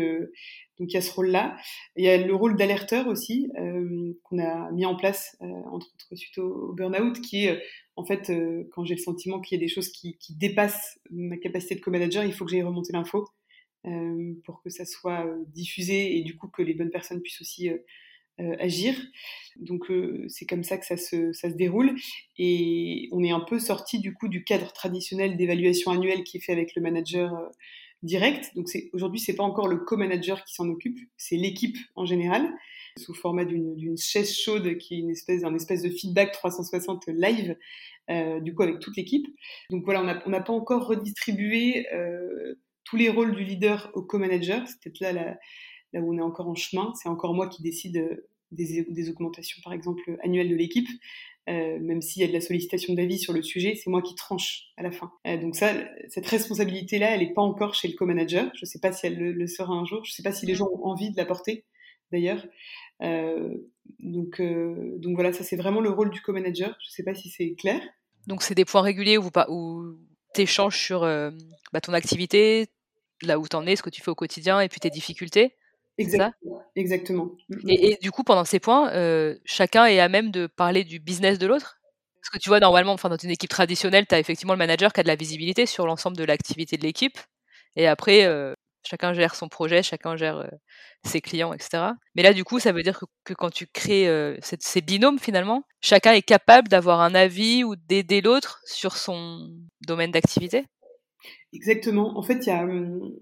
donc 0.80 0.90
il 0.92 0.94
y 0.94 0.96
a 0.96 1.02
ce 1.02 1.12
rôle-là. 1.12 1.58
Il 1.96 2.04
y 2.04 2.08
a 2.08 2.16
le 2.16 2.34
rôle 2.34 2.56
d'alerteur 2.56 3.06
aussi 3.06 3.50
euh, 3.58 4.14
qu'on 4.24 4.38
a 4.38 4.70
mis 4.72 4.86
en 4.86 4.96
place 4.96 5.36
euh, 5.42 5.46
entre 5.46 5.88
autres 5.94 6.16
suite 6.16 6.38
au, 6.38 6.70
au 6.70 6.72
burn-out, 6.72 7.20
qui 7.20 7.44
est 7.44 7.62
en 7.96 8.04
fait, 8.04 8.30
euh, 8.30 8.64
quand 8.72 8.84
j'ai 8.84 8.94
le 8.94 9.00
sentiment 9.00 9.40
qu'il 9.40 9.58
y 9.58 9.60
a 9.60 9.64
des 9.64 9.72
choses 9.72 9.90
qui, 9.90 10.16
qui, 10.16 10.34
dépassent 10.34 10.98
ma 11.10 11.36
capacité 11.36 11.74
de 11.74 11.80
co-manager, 11.80 12.24
il 12.24 12.32
faut 12.32 12.46
que 12.46 12.50
j'aille 12.50 12.62
remonter 12.62 12.94
l'info 12.94 13.28
euh, 13.86 14.34
pour 14.44 14.62
que 14.62 14.70
ça 14.70 14.86
soit 14.86 15.26
euh, 15.26 15.44
diffusé 15.48 16.16
et 16.16 16.22
du 16.22 16.34
coup 16.34 16.48
que 16.48 16.62
les 16.62 16.72
bonnes 16.72 16.90
personnes 16.90 17.20
puissent 17.20 17.42
aussi 17.42 17.68
euh, 17.68 17.74
euh 17.74 17.78
agir. 18.58 18.94
Donc 19.56 19.92
c'est 20.28 20.46
comme 20.46 20.62
ça 20.62 20.78
que 20.78 20.86
ça 20.86 20.96
se, 20.96 21.32
ça 21.32 21.50
se 21.50 21.54
déroule 21.54 21.94
et 22.38 23.08
on 23.12 23.22
est 23.22 23.32
un 23.32 23.40
peu 23.40 23.58
sorti 23.58 23.98
du 23.98 24.14
coup 24.14 24.28
du 24.28 24.44
cadre 24.44 24.72
traditionnel 24.72 25.36
d'évaluation 25.36 25.90
annuelle 25.90 26.24
qui 26.24 26.38
est 26.38 26.40
fait 26.40 26.52
avec 26.52 26.74
le 26.74 26.80
manager 26.80 27.50
direct. 28.02 28.52
Donc 28.56 28.68
aujourd'hui 28.94 29.20
c'est 29.20 29.34
pas 29.34 29.42
encore 29.42 29.68
le 29.68 29.76
co-manager 29.76 30.44
qui 30.44 30.54
s'en 30.54 30.68
occupe, 30.68 30.98
c'est 31.18 31.36
l'équipe 31.36 31.76
en 31.96 32.06
général 32.06 32.50
sous 32.96 33.14
format 33.14 33.44
d'une 33.44 33.96
chaise 33.96 34.34
chaude 34.34 34.76
qui 34.78 34.94
est 34.94 34.98
une 34.98 35.10
espèce 35.10 35.42
d'un 35.42 35.54
espèce 35.54 35.82
de 35.82 35.90
feedback 35.90 36.32
360 36.32 37.08
live 37.08 37.56
euh, 38.10 38.40
du 38.40 38.54
coup 38.54 38.62
avec 38.62 38.80
toute 38.80 38.96
l'équipe. 38.96 39.26
Donc 39.70 39.84
voilà, 39.84 40.22
on 40.26 40.30
n'a 40.30 40.40
pas 40.40 40.52
encore 40.52 40.86
redistribué 40.86 41.86
euh, 41.92 42.54
tous 42.84 42.96
les 42.96 43.08
rôles 43.08 43.34
du 43.36 43.44
leader 43.44 43.90
au 43.94 44.02
co-manager. 44.02 44.66
C'est 44.66 44.80
peut-être 44.82 45.00
là, 45.00 45.12
là, 45.12 45.38
là 45.92 46.00
où 46.00 46.14
on 46.14 46.18
est 46.18 46.22
encore 46.22 46.48
en 46.48 46.54
chemin. 46.54 46.92
C'est 47.00 47.08
encore 47.08 47.34
moi 47.34 47.48
qui 47.48 47.62
décide 47.62 47.96
euh, 47.96 48.28
des, 48.52 49.10
augmentations 49.10 49.60
par 49.62 49.72
exemple 49.72 50.16
annuelles 50.22 50.48
de 50.48 50.56
l'équipe. 50.56 50.88
Euh, 51.48 51.78
même 51.80 52.00
s'il 52.02 52.22
y 52.22 52.24
a 52.24 52.28
de 52.28 52.32
la 52.32 52.40
sollicitation 52.40 52.94
d'avis 52.94 53.18
sur 53.18 53.32
le 53.32 53.42
sujet, 53.42 53.74
c'est 53.74 53.90
moi 53.90 54.02
qui 54.02 54.14
tranche 54.14 54.68
à 54.76 54.82
la 54.82 54.92
fin. 54.92 55.10
Euh, 55.26 55.36
donc 55.36 55.56
ça, 55.56 55.72
cette 56.08 56.26
responsabilité-là, 56.26 57.14
elle 57.14 57.20
n'est 57.20 57.32
pas 57.32 57.42
encore 57.42 57.74
chez 57.74 57.88
le 57.88 57.94
co-manager. 57.94 58.50
Je 58.54 58.60
ne 58.62 58.66
sais 58.66 58.78
pas 58.78 58.92
si 58.92 59.06
elle 59.06 59.18
le, 59.18 59.46
sera 59.46 59.72
un 59.72 59.84
jour. 59.84 60.04
Je 60.04 60.12
ne 60.12 60.14
sais 60.14 60.22
pas 60.22 60.32
si 60.32 60.46
les 60.46 60.54
gens 60.54 60.68
ont 60.68 60.84
envie 60.84 61.10
de 61.10 61.16
la 61.16 61.24
porter, 61.24 61.64
d'ailleurs. 62.12 62.46
Donc, 63.98 64.40
voilà, 64.40 65.32
ça 65.32 65.42
c'est 65.42 65.56
vraiment 65.56 65.80
le 65.80 65.90
rôle 65.90 66.10
du 66.10 66.20
co-manager. 66.20 66.76
Je 66.80 66.88
ne 66.88 66.92
sais 66.92 67.02
pas 67.02 67.14
si 67.14 67.30
c'est 67.30 67.54
clair. 67.54 67.80
Donc 68.26 68.42
c'est 68.42 68.54
des 68.54 68.66
points 68.66 68.82
réguliers 68.82 69.18
où, 69.18 69.30
où 69.48 69.96
tu 70.34 70.42
échanges 70.42 70.78
sur 70.78 71.00
bah, 71.00 71.80
ton 71.80 71.94
activité, 71.94 72.68
là 73.22 73.38
où 73.38 73.48
tu 73.48 73.56
en 73.56 73.66
es, 73.66 73.76
ce 73.76 73.82
que 73.82 73.90
tu 73.90 74.02
fais 74.02 74.10
au 74.10 74.14
quotidien 74.14 74.60
et 74.60 74.68
puis 74.68 74.78
tes 74.78 74.90
difficultés? 74.90 75.54
Exactement. 76.00 76.62
Exactement. 76.76 77.30
Et, 77.68 77.92
et, 77.92 77.96
du 78.00 78.10
coup, 78.10 78.24
pendant 78.24 78.44
ces 78.44 78.60
points, 78.60 78.90
euh, 78.92 79.36
chacun 79.44 79.86
est 79.86 80.00
à 80.00 80.08
même 80.08 80.30
de 80.30 80.46
parler 80.46 80.84
du 80.84 80.98
business 81.00 81.38
de 81.38 81.46
l'autre? 81.46 81.76
Parce 82.22 82.30
que 82.30 82.38
tu 82.38 82.48
vois, 82.48 82.60
normalement, 82.60 82.92
enfin, 82.92 83.08
dans 83.08 83.16
une 83.16 83.30
équipe 83.30 83.50
traditionnelle, 83.50 84.06
tu 84.06 84.14
as 84.14 84.18
effectivement 84.18 84.52
le 84.54 84.58
manager 84.58 84.92
qui 84.92 85.00
a 85.00 85.02
de 85.02 85.08
la 85.08 85.16
visibilité 85.16 85.66
sur 85.66 85.86
l'ensemble 85.86 86.16
de 86.16 86.24
l'activité 86.24 86.76
de 86.76 86.82
l'équipe. 86.82 87.18
Et 87.76 87.86
après, 87.86 88.24
euh, 88.24 88.54
chacun 88.86 89.12
gère 89.14 89.34
son 89.34 89.48
projet, 89.48 89.82
chacun 89.82 90.16
gère 90.16 90.48
ses 91.04 91.20
clients, 91.20 91.52
etc. 91.52 91.92
Mais 92.14 92.22
là, 92.22 92.32
du 92.32 92.44
coup, 92.44 92.60
ça 92.60 92.72
veut 92.72 92.82
dire 92.82 93.00
que, 93.24 93.34
quand 93.34 93.50
tu 93.50 93.66
crées 93.66 94.36
ces 94.42 94.80
binômes, 94.82 95.18
finalement, 95.18 95.62
chacun 95.80 96.12
est 96.12 96.22
capable 96.22 96.68
d'avoir 96.68 97.00
un 97.00 97.14
avis 97.14 97.64
ou 97.64 97.76
d'aider 97.76 98.20
l'autre 98.20 98.60
sur 98.66 98.96
son 98.96 99.50
domaine 99.86 100.10
d'activité? 100.10 100.66
Exactement. 101.52 102.16
En 102.16 102.22
fait, 102.22 102.46
il 102.46 102.48
y 102.48 102.52
a 102.52 102.62
hum, 102.64 103.12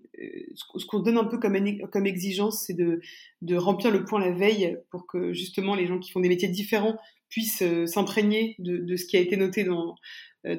ce 0.77 0.85
qu'on 0.87 1.01
donne 1.01 1.17
un 1.17 1.25
peu 1.25 1.39
comme, 1.39 1.57
comme 1.91 2.07
exigence, 2.07 2.65
c'est 2.67 2.75
de, 2.75 3.01
de 3.43 3.57
remplir 3.57 3.91
le 3.91 4.05
point 4.05 4.21
la 4.21 4.33
veille 4.33 4.77
pour 4.91 5.07
que 5.07 5.33
justement 5.33 5.75
les 5.75 5.87
gens 5.87 5.99
qui 5.99 6.11
font 6.11 6.21
des 6.21 6.29
métiers 6.29 6.49
différents 6.49 6.97
puissent 7.31 7.63
s'imprégner 7.87 8.55
de, 8.59 8.79
de, 8.79 8.97
ce 8.97 9.07
qui 9.07 9.17
a 9.17 9.21
été 9.21 9.37
noté 9.37 9.65
dans, 9.65 9.95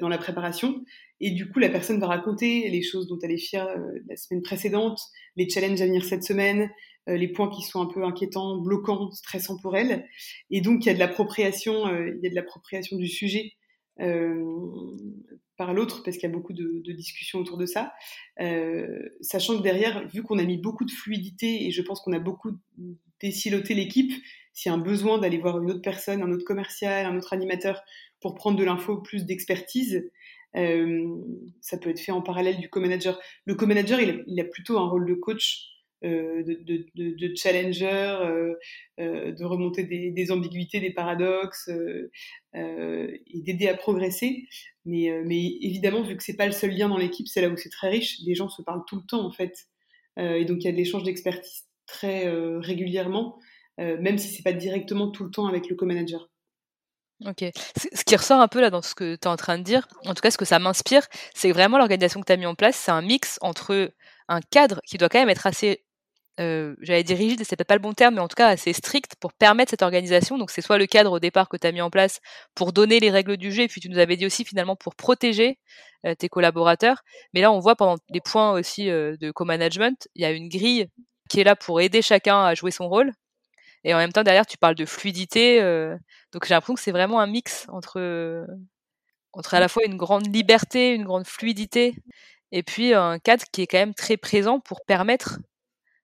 dans 0.00 0.08
la 0.08 0.18
préparation. 0.18 0.84
Et 1.20 1.30
du 1.32 1.48
coup, 1.50 1.58
la 1.58 1.68
personne 1.68 2.00
va 2.00 2.06
raconter 2.06 2.68
les 2.70 2.82
choses 2.82 3.06
dont 3.06 3.18
elle 3.22 3.32
est 3.32 3.38
fière 3.38 3.68
euh, 3.68 3.98
la 4.08 4.16
semaine 4.16 4.42
précédente, 4.42 5.00
les 5.36 5.48
challenges 5.48 5.80
à 5.82 5.86
venir 5.86 6.04
cette 6.04 6.24
semaine, 6.24 6.70
euh, 7.08 7.16
les 7.16 7.28
points 7.28 7.50
qui 7.50 7.62
sont 7.62 7.80
un 7.80 7.86
peu 7.86 8.04
inquiétants, 8.04 8.58
bloquants, 8.58 9.10
stressants 9.12 9.58
pour 9.60 9.76
elle. 9.76 10.06
Et 10.50 10.60
donc, 10.60 10.84
il 10.84 10.88
y 10.88 10.90
a 10.90 10.94
de 10.94 10.98
l'appropriation, 10.98 11.86
euh, 11.88 12.08
il 12.16 12.22
y 12.22 12.26
a 12.26 12.30
de 12.30 12.34
l'appropriation 12.34 12.96
du 12.96 13.08
sujet 13.08 13.52
l'autre, 15.72 16.02
parce 16.02 16.16
qu'il 16.16 16.28
y 16.28 16.32
a 16.32 16.34
beaucoup 16.34 16.52
de, 16.52 16.92
discussions 16.92 17.38
autour 17.38 17.58
de 17.58 17.66
ça. 17.66 17.92
sachant 19.20 19.58
que 19.58 19.62
derrière, 19.62 20.06
vu 20.08 20.22
qu'on 20.22 20.38
a 20.38 20.44
mis 20.44 20.58
beaucoup 20.58 20.84
de 20.84 20.90
fluidité 20.90 21.66
et 21.66 21.70
je 21.70 21.82
pense 21.82 22.00
qu'on 22.00 22.12
a 22.12 22.18
beaucoup 22.18 22.52
déciloté 23.20 23.74
l'équipe, 23.74 24.12
s'il 24.52 24.70
y 24.70 24.74
a 24.74 24.76
un 24.76 24.80
besoin 24.80 25.18
d'aller 25.18 25.38
voir 25.38 25.60
une 25.60 25.70
autre 25.70 25.82
personne, 25.82 26.22
un 26.22 26.30
autre 26.32 26.44
commercial, 26.44 27.06
un 27.06 27.16
autre 27.16 27.32
animateur 27.32 27.82
pour 28.20 28.34
prendre 28.34 28.58
de 28.58 28.64
l'info, 28.64 28.98
plus 28.98 29.24
d'expertise, 29.24 30.10
euh, 30.56 31.16
ça 31.60 31.78
peut 31.78 31.90
être 31.90 32.00
fait 32.00 32.12
en 32.12 32.22
parallèle 32.22 32.58
du 32.58 32.68
co-manager. 32.68 33.18
Le 33.44 33.54
co-manager, 33.54 34.00
il, 34.00 34.40
a 34.40 34.44
plutôt 34.44 34.78
un 34.78 34.88
rôle 34.88 35.06
de 35.06 35.14
coach, 35.14 35.68
euh, 35.68 35.79
de, 36.02 36.62
de, 36.64 36.86
de, 36.94 37.16
de, 37.16 37.34
challenger, 37.36 38.16
euh, 38.22 38.54
euh 39.00 39.32
de 39.32 39.44
remonter 39.44 39.84
des, 39.84 40.32
ambiguïtés, 40.32 40.80
des 40.80 40.92
paradoxes 40.92 41.68
euh, 41.68 42.10
euh, 42.54 43.08
et 43.26 43.40
d'aider 43.42 43.68
à 43.68 43.76
progresser. 43.76 44.46
Mais, 44.84 45.10
mais, 45.24 45.58
évidemment, 45.60 46.02
vu 46.02 46.16
que 46.16 46.22
c'est 46.22 46.36
pas 46.36 46.46
le 46.46 46.52
seul 46.52 46.70
lien 46.70 46.88
dans 46.88 46.96
l'équipe, 46.96 47.28
c'est 47.28 47.42
là 47.42 47.48
où 47.48 47.56
c'est 47.56 47.68
très 47.68 47.90
riche. 47.90 48.18
Les 48.24 48.34
gens 48.34 48.48
se 48.48 48.62
parlent 48.62 48.84
tout 48.86 48.96
le 48.96 49.06
temps 49.06 49.24
en 49.24 49.30
fait, 49.30 49.68
et 50.16 50.44
donc 50.44 50.58
il 50.62 50.64
y 50.64 50.68
a 50.68 50.72
de 50.72 50.76
l'échange 50.76 51.02
d'expertise 51.02 51.64
très 51.86 52.30
régulièrement, 52.60 53.38
même 53.78 54.16
si 54.16 54.28
c'est 54.28 54.42
pas 54.42 54.52
directement 54.52 55.10
tout 55.10 55.24
le 55.24 55.30
temps 55.30 55.46
avec 55.46 55.68
le 55.68 55.76
co-manager. 55.76 56.30
Ok. 57.26 57.44
Ce 57.76 58.04
qui 58.04 58.16
ressort 58.16 58.40
un 58.40 58.48
peu 58.48 58.62
là 58.62 58.70
dans 58.70 58.80
ce 58.80 58.94
que 58.94 59.14
tu 59.14 59.20
es 59.22 59.26
en 59.26 59.36
train 59.36 59.58
de 59.58 59.62
dire, 59.62 59.86
en 60.06 60.14
tout 60.14 60.22
cas 60.22 60.30
ce 60.30 60.38
que 60.38 60.46
ça 60.46 60.58
m'inspire, 60.58 61.06
c'est 61.34 61.52
vraiment 61.52 61.76
l'organisation 61.76 62.20
que 62.20 62.26
tu 62.26 62.32
as 62.32 62.38
mis 62.38 62.46
en 62.46 62.54
place, 62.54 62.76
c'est 62.76 62.90
un 62.90 63.02
mix 63.02 63.38
entre 63.42 63.92
un 64.28 64.40
cadre 64.40 64.80
qui 64.86 64.96
doit 64.96 65.10
quand 65.10 65.18
même 65.18 65.28
être 65.28 65.46
assez, 65.46 65.84
euh, 66.38 66.74
j'allais 66.80 67.02
dire 67.02 67.18
rigide, 67.18 67.42
c'est 67.44 67.56
peut-être 67.56 67.68
pas 67.68 67.74
le 67.74 67.80
bon 67.80 67.92
terme, 67.92 68.14
mais 68.14 68.20
en 68.20 68.28
tout 68.28 68.36
cas 68.36 68.48
assez 68.48 68.72
strict 68.72 69.14
pour 69.20 69.32
permettre 69.32 69.70
cette 69.70 69.82
organisation. 69.82 70.38
Donc 70.38 70.50
c'est 70.50 70.62
soit 70.62 70.78
le 70.78 70.86
cadre 70.86 71.12
au 71.12 71.18
départ 71.18 71.48
que 71.48 71.56
tu 71.56 71.66
as 71.66 71.72
mis 71.72 71.80
en 71.80 71.90
place 71.90 72.20
pour 72.54 72.72
donner 72.72 73.00
les 73.00 73.10
règles 73.10 73.36
du 73.36 73.52
jeu, 73.52 73.64
et 73.64 73.68
puis 73.68 73.80
tu 73.80 73.88
nous 73.88 73.98
avais 73.98 74.16
dit 74.16 74.26
aussi 74.26 74.44
finalement 74.44 74.76
pour 74.76 74.94
protéger 74.94 75.58
euh, 76.06 76.14
tes 76.14 76.28
collaborateurs. 76.28 77.02
Mais 77.34 77.40
là 77.40 77.52
on 77.52 77.58
voit 77.58 77.76
pendant 77.76 77.96
les 78.10 78.20
points 78.20 78.52
aussi 78.52 78.88
euh, 78.90 79.16
de 79.20 79.30
co-management, 79.30 80.08
il 80.14 80.22
y 80.22 80.24
a 80.24 80.30
une 80.30 80.48
grille 80.48 80.88
qui 81.28 81.40
est 81.40 81.44
là 81.44 81.56
pour 81.56 81.80
aider 81.80 82.02
chacun 82.02 82.44
à 82.44 82.54
jouer 82.54 82.70
son 82.70 82.88
rôle. 82.88 83.12
Et 83.84 83.94
en 83.94 83.98
même 83.98 84.12
temps, 84.12 84.22
derrière, 84.22 84.46
tu 84.46 84.58
parles 84.58 84.74
de 84.74 84.84
fluidité. 84.84 85.62
Euh, 85.62 85.96
donc 86.32 86.44
j'ai 86.46 86.54
l'impression 86.54 86.74
que 86.74 86.80
c'est 86.80 86.92
vraiment 86.92 87.20
un 87.20 87.26
mix 87.26 87.66
entre, 87.70 88.46
entre 89.32 89.54
à 89.54 89.60
la 89.60 89.68
fois 89.68 89.84
une 89.86 89.96
grande 89.96 90.34
liberté, 90.34 90.94
une 90.94 91.04
grande 91.04 91.26
fluidité, 91.26 91.94
et 92.52 92.62
puis 92.62 92.94
un 92.94 93.18
cadre 93.18 93.44
qui 93.52 93.62
est 93.62 93.66
quand 93.66 93.78
même 93.78 93.94
très 93.94 94.16
présent 94.16 94.60
pour 94.60 94.84
permettre 94.84 95.38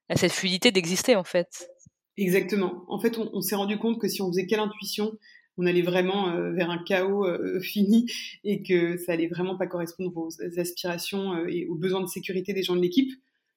à 0.09 0.17
cette 0.17 0.33
fluidité 0.33 0.71
d'exister, 0.71 1.17
en 1.17 1.25
fait. 1.25 1.69
Exactement. 2.17 2.85
En 2.89 2.99
fait, 2.99 3.19
on, 3.19 3.41
s'est 3.41 3.57
rendu 3.57 3.79
compte 3.79 4.01
que 4.01 4.09
si 4.09 4.23
on 4.23 4.29
faisait 4.29 4.47
quelle 4.47 4.61
intuition, 4.61 5.19
on 5.59 5.67
allait 5.67 5.83
vraiment 5.83 6.31
euh, 6.31 6.53
vers 6.53 6.71
un 6.71 6.79
chaos 6.79 7.27
euh, 7.27 7.61
fini 7.63 8.11
et 8.45 8.63
que 8.63 8.97
ça 8.97 9.13
allait 9.13 9.29
vraiment 9.29 9.57
pas 9.57 9.67
correspondre 9.67 10.17
aux 10.17 10.59
aspirations 10.59 11.47
et 11.47 11.67
aux 11.67 11.75
besoins 11.75 12.01
de 12.01 12.09
sécurité 12.09 12.53
des 12.53 12.63
gens 12.63 12.77
de 12.77 12.81
l'équipe. 12.81 13.11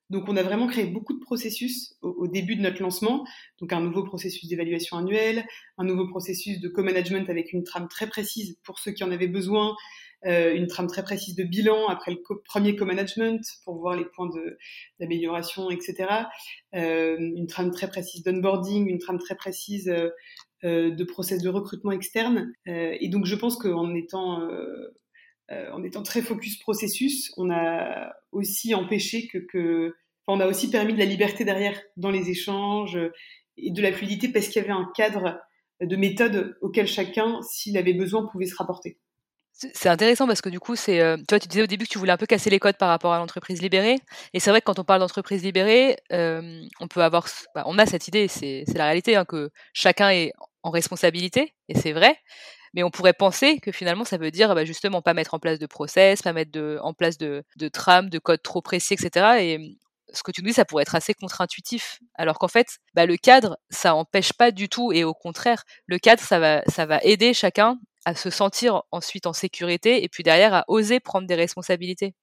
Donc, 0.10 0.28
on 0.28 0.36
a 0.38 0.44
vraiment 0.44 0.68
créé 0.68 0.86
beaucoup 0.86 1.14
de 1.14 1.20
processus 1.20 1.96
au, 2.02 2.28
début 2.28 2.56
de 2.56 2.62
notre 2.62 2.82
lancement. 2.82 3.28
Donc, 3.60 3.72
un 3.74 3.80
nouveau 3.80 4.04
processus 4.04 4.50
d'évaluation 4.50 4.98
annuelle, 4.98 5.46
un 5.78 5.84
nouveau 5.84 6.08
processus 6.08 6.60
de 6.60 6.68
co-management 6.68 7.30
avec 7.30 7.54
une 7.54 7.64
trame 7.64 7.88
très 7.88 8.08
précise 8.08 8.58
pour 8.64 8.80
ceux 8.80 8.92
qui 8.92 9.04
en 9.04 9.12
avaient 9.12 9.28
besoin, 9.28 9.76
euh, 10.26 10.54
une 10.54 10.68
trame 10.68 10.88
très 10.88 11.04
précise 11.04 11.36
de 11.36 11.44
bilan 11.44 11.88
après 11.88 12.12
le 12.12 12.22
premier 12.46 12.76
co-management 12.76 13.42
pour 13.64 13.80
voir 13.80 13.96
les 13.96 14.06
points 14.06 14.30
d'amélioration, 15.00 15.70
etc. 15.70 16.08
Euh, 16.76 17.18
une 17.18 17.48
trame 17.48 17.72
très 17.72 17.88
précise 17.88 18.24
d'onboarding, 18.24 18.88
une 18.88 19.00
trame 19.00 19.20
très 19.20 19.36
précise 19.36 19.90
euh, 19.90 20.92
de 20.92 21.04
process 21.04 21.42
de 21.42 21.50
recrutement 21.50 21.92
externe. 21.92 22.54
et 22.66 23.10
donc, 23.10 23.26
je 23.26 23.36
pense 23.36 23.58
qu'en 23.58 23.96
étant 23.96 24.48
euh, 25.52 25.72
en 25.72 25.84
étant 25.84 26.04
très 26.04 26.22
focus 26.22 26.58
processus, 26.60 27.32
on 27.38 27.50
a 27.50 28.14
aussi 28.32 28.76
empêché 28.76 29.28
que, 29.28 29.40
que 29.40 29.96
on 30.28 30.40
a 30.40 30.46
aussi 30.46 30.70
permis 30.70 30.94
de 30.94 31.00
la 31.00 31.06
liberté 31.06 31.44
derrière 31.44 31.82
dans 31.98 32.12
les 32.12 32.30
échanges 32.30 32.96
euh, 32.98 33.12
et 33.58 33.72
de 33.72 33.82
la 33.82 33.92
fluidité 33.92 34.30
parce 34.30 34.48
qu'il 34.48 34.62
y 34.62 34.66
avait 34.66 34.74
un 34.74 34.90
cadre 34.96 35.40
de 35.82 35.96
méthode 35.96 36.56
auquel 36.62 36.86
chacun, 36.86 37.42
s'il 37.42 37.78
avait 37.78 37.94
besoin, 37.94 38.28
pouvait 38.32 38.46
se 38.46 38.56
rapporter. 38.56 39.00
C'est 39.74 39.90
intéressant 39.90 40.26
parce 40.26 40.42
que 40.42 40.50
du 40.50 40.60
coup, 40.60 40.76
c'est, 40.78 41.02
euh, 41.02 41.18
tu 41.28 41.48
disais 41.48 41.64
au 41.64 41.68
début 41.68 41.86
que 41.86 41.90
tu 41.90 41.98
voulais 41.98 42.14
un 42.14 42.18
peu 42.18 42.26
casser 42.26 42.50
les 42.50 42.60
codes 42.60 42.78
par 42.78 42.88
rapport 42.88 43.14
à 43.14 43.18
l'entreprise 43.18 43.62
libérée. 43.62 44.00
Et 44.34 44.40
c'est 44.40 44.52
vrai 44.52 44.62
que 44.62 44.66
quand 44.66 44.80
on 44.80 44.86
parle 44.86 45.02
d'entreprise 45.02 45.44
libérée, 45.44 45.98
on 46.12 46.88
peut 46.90 47.02
avoir, 47.04 47.28
bah, 47.54 47.64
on 47.66 47.78
a 47.78 47.86
cette 47.86 48.08
idée, 48.08 48.28
c'est, 48.30 48.64
la 48.74 48.86
réalité, 48.86 49.18
hein, 49.18 49.26
que 49.26 49.50
chacun 49.74 50.12
est 50.12 50.32
en 50.64 50.70
responsabilité, 50.72 51.54
et 51.68 51.76
c'est 51.78 51.92
vrai. 51.92 52.18
Mais 52.74 52.84
on 52.84 52.92
pourrait 52.92 53.14
penser 53.14 53.60
que 53.60 53.72
finalement, 53.72 54.06
ça 54.06 54.18
veut 54.18 54.32
dire 54.32 54.54
bah, 54.56 54.64
justement 54.64 55.02
pas 55.02 55.14
mettre 55.14 55.34
en 55.34 55.40
place 55.40 55.60
de 55.60 55.66
process, 55.66 56.22
pas 56.22 56.34
mettre 56.34 56.60
en 56.82 56.94
place 56.94 57.18
de, 57.18 57.44
de 57.58 57.68
trames, 57.68 58.10
de 58.10 58.20
codes 58.20 58.44
trop 58.44 58.62
précis, 58.62 58.94
etc. 58.94 59.42
Et 59.42 59.78
ce 60.14 60.24
que 60.24 60.32
tu 60.32 60.42
nous 60.42 60.50
dis, 60.50 60.54
ça 60.54 60.66
pourrait 60.66 60.84
être 60.84 60.96
assez 60.96 61.14
contre-intuitif. 61.14 62.00
Alors 62.16 62.40
qu'en 62.40 62.48
fait, 62.48 62.80
bah, 62.94 63.06
le 63.06 63.18
cadre, 63.18 63.58
ça 63.70 63.96
empêche 63.96 64.34
pas 64.34 64.52
du 64.52 64.70
tout, 64.70 64.92
et 64.94 65.04
au 65.04 65.14
contraire, 65.14 65.64
le 65.86 66.00
cadre, 66.00 66.22
ça 66.22 66.40
va, 66.40 66.62
ça 66.68 66.86
va 66.86 67.00
aider 67.04 67.34
chacun 67.34 67.78
à 68.06 68.16
se 68.16 68.30
sentir 68.30 68.84
ensuite 68.92 69.28
en 69.28 69.34
sécurité, 69.34 70.04
et 70.04 70.10
puis 70.10 70.24
derrière 70.24 70.54
à 70.54 70.66
oser 70.68 71.00
prendre 71.00 71.28
des 71.28 71.36
responsabilités. 71.36 72.14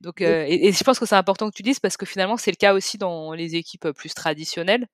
Donc, 0.00 0.22
euh, 0.22 0.44
et, 0.46 0.72
je 0.72 0.84
pense 0.84 0.98
que 1.00 1.06
c'est 1.06 1.16
important 1.16 1.50
que 1.50 1.56
tu 1.56 1.62
dises 1.64 1.80
parce 1.80 1.96
que 1.96 2.06
finalement 2.06 2.36
c'est 2.36 2.52
le 2.52 2.56
cas 2.56 2.72
aussi 2.72 2.98
dans 2.98 3.32
les 3.32 3.56
équipes 3.56 3.90
plus 3.90 4.14
traditionnelles. 4.14 4.86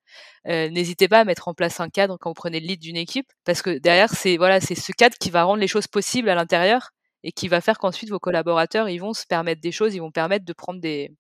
Euh, 0.49 0.71
N'hésitez 0.71 1.09
pas 1.09 1.21
à 1.21 1.25
mettre 1.25 1.49
en 1.49 1.55
place 1.55 1.79
un 1.81 1.91
cadre 1.91 2.17
quand 2.19 2.31
vous 2.31 2.35
prenez 2.35 2.59
le 2.59 2.67
lead 2.67 2.81
d'une 2.81 2.97
équipe 2.97 3.31
parce 3.45 3.61
que 3.61 3.79
derrière 3.79 4.11
c'est 4.11 4.39
voilà 4.39 4.61
c'est 4.61 4.75
ce 4.75 4.93
cadre 4.93 5.17
qui 5.19 5.31
va 5.31 5.45
rendre 5.45 5.61
les 5.61 5.69
choses 5.69 5.89
possibles 5.89 6.31
à 6.31 6.35
l'intérieur 6.35 6.91
et 7.23 7.33
qui 7.33 7.49
va 7.49 7.61
faire 7.61 7.79
qu'ensuite 7.79 8.09
vos 8.11 8.19
collaborateurs 8.19 8.89
ils 8.89 8.99
vont 8.99 9.13
se 9.13 9.27
permettre 9.27 9.61
des 9.61 9.73
choses, 9.73 9.95
ils 9.95 10.01
vont 10.01 10.11
permettre 10.11 10.47
de 10.47 10.53
prendre 10.55 10.81
des, 10.81 11.11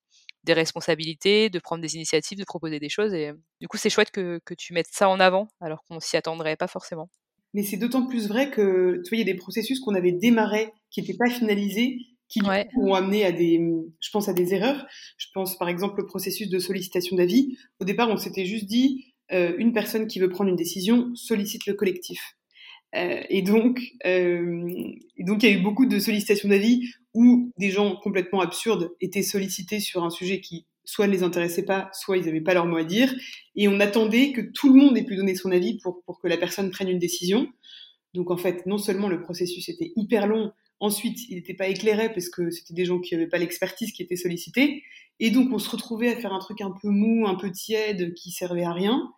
des 0.44 0.54
responsabilités, 0.54 1.50
de 1.50 1.58
prendre 1.58 1.82
des 1.82 1.94
initiatives, 1.96 2.38
de 2.38 2.44
proposer 2.44 2.80
des 2.80 2.88
choses 2.88 3.12
et 3.14 3.32
du 3.60 3.68
coup 3.68 3.76
c'est 3.76 3.90
chouette 3.90 4.10
que, 4.10 4.40
que 4.46 4.54
tu 4.54 4.72
mettes 4.72 4.88
ça 4.92 5.10
en 5.10 5.20
avant 5.20 5.48
alors 5.60 5.84
qu'on 5.88 6.00
s'y 6.00 6.16
attendrait 6.16 6.56
pas 6.56 6.68
forcément. 6.68 7.10
Mais 7.54 7.62
c'est 7.62 7.76
d'autant 7.76 8.06
plus 8.06 8.28
vrai 8.28 8.50
que 8.50 9.00
tu 9.04 9.10
vois 9.10 9.16
il 9.16 9.26
y 9.26 9.30
a 9.30 9.32
des 9.32 9.38
processus 9.38 9.80
qu'on 9.80 9.94
avait 9.94 10.12
démarrés 10.12 10.72
qui 10.90 11.00
n'étaient 11.00 11.16
pas 11.16 11.30
finalisés 11.30 11.98
qui 12.28 12.40
ont 12.76 12.94
amené 12.94 13.24
à 13.24 13.32
des, 13.32 13.60
je 14.00 14.10
pense 14.10 14.28
à 14.28 14.32
des 14.32 14.54
erreurs. 14.54 14.86
Je 15.18 15.26
pense 15.34 15.56
par 15.56 15.68
exemple 15.68 16.00
au 16.00 16.06
processus 16.06 16.48
de 16.48 16.58
sollicitation 16.58 17.16
d'avis. 17.16 17.56
Au 17.80 17.84
départ, 17.84 18.08
on 18.10 18.16
s'était 18.16 18.44
juste 18.44 18.66
dit 18.66 19.14
euh, 19.32 19.54
une 19.58 19.72
personne 19.72 20.06
qui 20.06 20.18
veut 20.18 20.28
prendre 20.28 20.50
une 20.50 20.56
décision 20.56 21.14
sollicite 21.14 21.66
le 21.66 21.74
collectif. 21.74 22.20
Euh, 22.94 23.22
et 23.28 23.42
donc, 23.42 23.80
euh, 24.06 24.68
et 25.16 25.24
donc 25.24 25.42
il 25.42 25.50
y 25.50 25.52
a 25.52 25.56
eu 25.56 25.62
beaucoup 25.62 25.86
de 25.86 25.98
sollicitations 25.98 26.48
d'avis 26.48 26.88
où 27.12 27.50
des 27.58 27.70
gens 27.70 27.96
complètement 27.96 28.40
absurdes 28.40 28.90
étaient 29.00 29.22
sollicités 29.22 29.80
sur 29.80 30.04
un 30.04 30.10
sujet 30.10 30.40
qui 30.40 30.66
soit 30.84 31.06
les 31.06 31.22
intéressait 31.22 31.64
pas, 31.64 31.90
soit 31.92 32.16
ils 32.16 32.26
n'avaient 32.26 32.40
pas 32.40 32.54
leur 32.54 32.66
mot 32.66 32.76
à 32.76 32.84
dire. 32.84 33.14
Et 33.56 33.68
on 33.68 33.80
attendait 33.80 34.32
que 34.32 34.40
tout 34.40 34.72
le 34.72 34.80
monde 34.80 34.96
ait 34.98 35.04
pu 35.04 35.16
donner 35.16 35.34
son 35.34 35.50
avis 35.50 35.78
pour, 35.78 36.02
pour 36.04 36.20
que 36.20 36.28
la 36.28 36.36
personne 36.36 36.70
prenne 36.70 36.88
une 36.88 36.98
décision. 36.98 37.48
Donc 38.12 38.30
en 38.30 38.36
fait, 38.36 38.66
non 38.66 38.78
seulement 38.78 39.08
le 39.08 39.20
processus 39.20 39.68
était 39.68 39.92
hyper 39.96 40.26
long, 40.26 40.52
Ensuite, 40.80 41.30
il 41.30 41.36
n'était 41.36 41.54
pas 41.54 41.68
éclairé 41.68 42.12
parce 42.12 42.28
que 42.28 42.50
c'était 42.50 42.74
des 42.74 42.84
gens 42.84 42.98
qui 42.98 43.14
n'avaient 43.14 43.28
pas 43.28 43.38
l'expertise 43.38 43.92
qui 43.92 44.02
étaient 44.02 44.16
sollicités. 44.16 44.82
Et 45.20 45.30
donc, 45.30 45.52
on 45.52 45.58
se 45.58 45.70
retrouvait 45.70 46.12
à 46.12 46.16
faire 46.16 46.32
un 46.32 46.40
truc 46.40 46.60
un 46.60 46.72
peu 46.72 46.88
mou, 46.88 47.26
un 47.26 47.36
peu 47.36 47.50
tiède, 47.52 48.12
qui 48.14 48.32
servait 48.32 48.64
à 48.64 48.72
rien. 48.72 49.12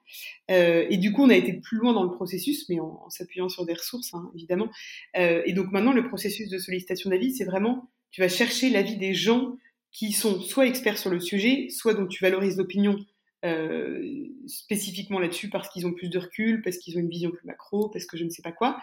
Euh, 0.50 0.86
et 0.90 0.98
du 0.98 1.12
coup, 1.12 1.22
on 1.22 1.30
a 1.30 1.34
été 1.34 1.54
plus 1.54 1.78
loin 1.78 1.94
dans 1.94 2.04
le 2.04 2.10
processus, 2.10 2.68
mais 2.68 2.78
en, 2.78 3.08
s'appuyant 3.08 3.48
sur 3.48 3.64
des 3.64 3.72
ressources, 3.72 4.12
hein, 4.12 4.30
évidemment. 4.36 4.68
Euh, 5.16 5.42
et 5.46 5.54
donc, 5.54 5.72
maintenant, 5.72 5.92
le 5.92 6.06
processus 6.06 6.50
de 6.50 6.58
sollicitation 6.58 7.08
d'avis, 7.08 7.34
c'est 7.34 7.44
vraiment, 7.44 7.90
tu 8.10 8.20
vas 8.20 8.28
chercher 8.28 8.68
l'avis 8.68 8.96
des 8.96 9.14
gens 9.14 9.56
qui 9.96 10.12
sont 10.12 10.42
soit 10.42 10.66
experts 10.66 10.98
sur 10.98 11.08
le 11.08 11.20
sujet, 11.20 11.68
soit 11.70 11.94
dont 11.94 12.06
tu 12.06 12.22
valorises 12.22 12.58
l'opinion 12.58 12.98
euh, 13.46 14.26
spécifiquement 14.46 15.18
là-dessus 15.18 15.48
parce 15.48 15.70
qu'ils 15.70 15.86
ont 15.86 15.94
plus 15.94 16.10
de 16.10 16.18
recul, 16.18 16.60
parce 16.60 16.76
qu'ils 16.76 16.98
ont 16.98 17.00
une 17.00 17.08
vision 17.08 17.30
plus 17.30 17.46
macro, 17.46 17.88
parce 17.88 18.04
que 18.04 18.18
je 18.18 18.24
ne 18.24 18.28
sais 18.28 18.42
pas 18.42 18.52
quoi. 18.52 18.78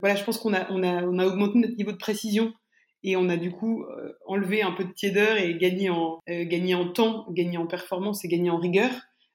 Voilà, 0.00 0.16
je 0.16 0.24
pense 0.24 0.38
qu'on 0.38 0.54
a, 0.54 0.70
on 0.70 0.82
a, 0.82 1.02
on 1.02 1.18
a 1.18 1.26
augmenté 1.26 1.58
notre 1.58 1.76
niveau 1.76 1.92
de 1.92 1.98
précision 1.98 2.54
et 3.02 3.16
on 3.16 3.28
a 3.28 3.36
du 3.36 3.50
coup 3.50 3.84
enlevé 4.26 4.62
un 4.62 4.72
peu 4.72 4.84
de 4.84 4.92
tiédeur 4.92 5.36
et 5.36 5.56
gagné 5.56 5.90
en, 5.90 6.20
gagné 6.26 6.74
en 6.74 6.88
temps, 6.90 7.26
gagné 7.30 7.58
en 7.58 7.66
performance 7.66 8.24
et 8.24 8.28
gagné 8.28 8.50
en 8.50 8.58
rigueur 8.58 8.90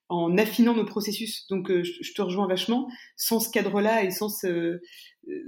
en 0.09 0.37
affinant 0.37 0.73
nos 0.75 0.85
processus. 0.85 1.47
Donc, 1.47 1.71
je 1.71 2.13
te 2.13 2.21
rejoins 2.21 2.47
vachement. 2.47 2.89
Sans 3.15 3.39
ce 3.39 3.49
cadre-là 3.49 4.03
et 4.03 4.11
sans, 4.11 4.27
ce, 4.27 4.81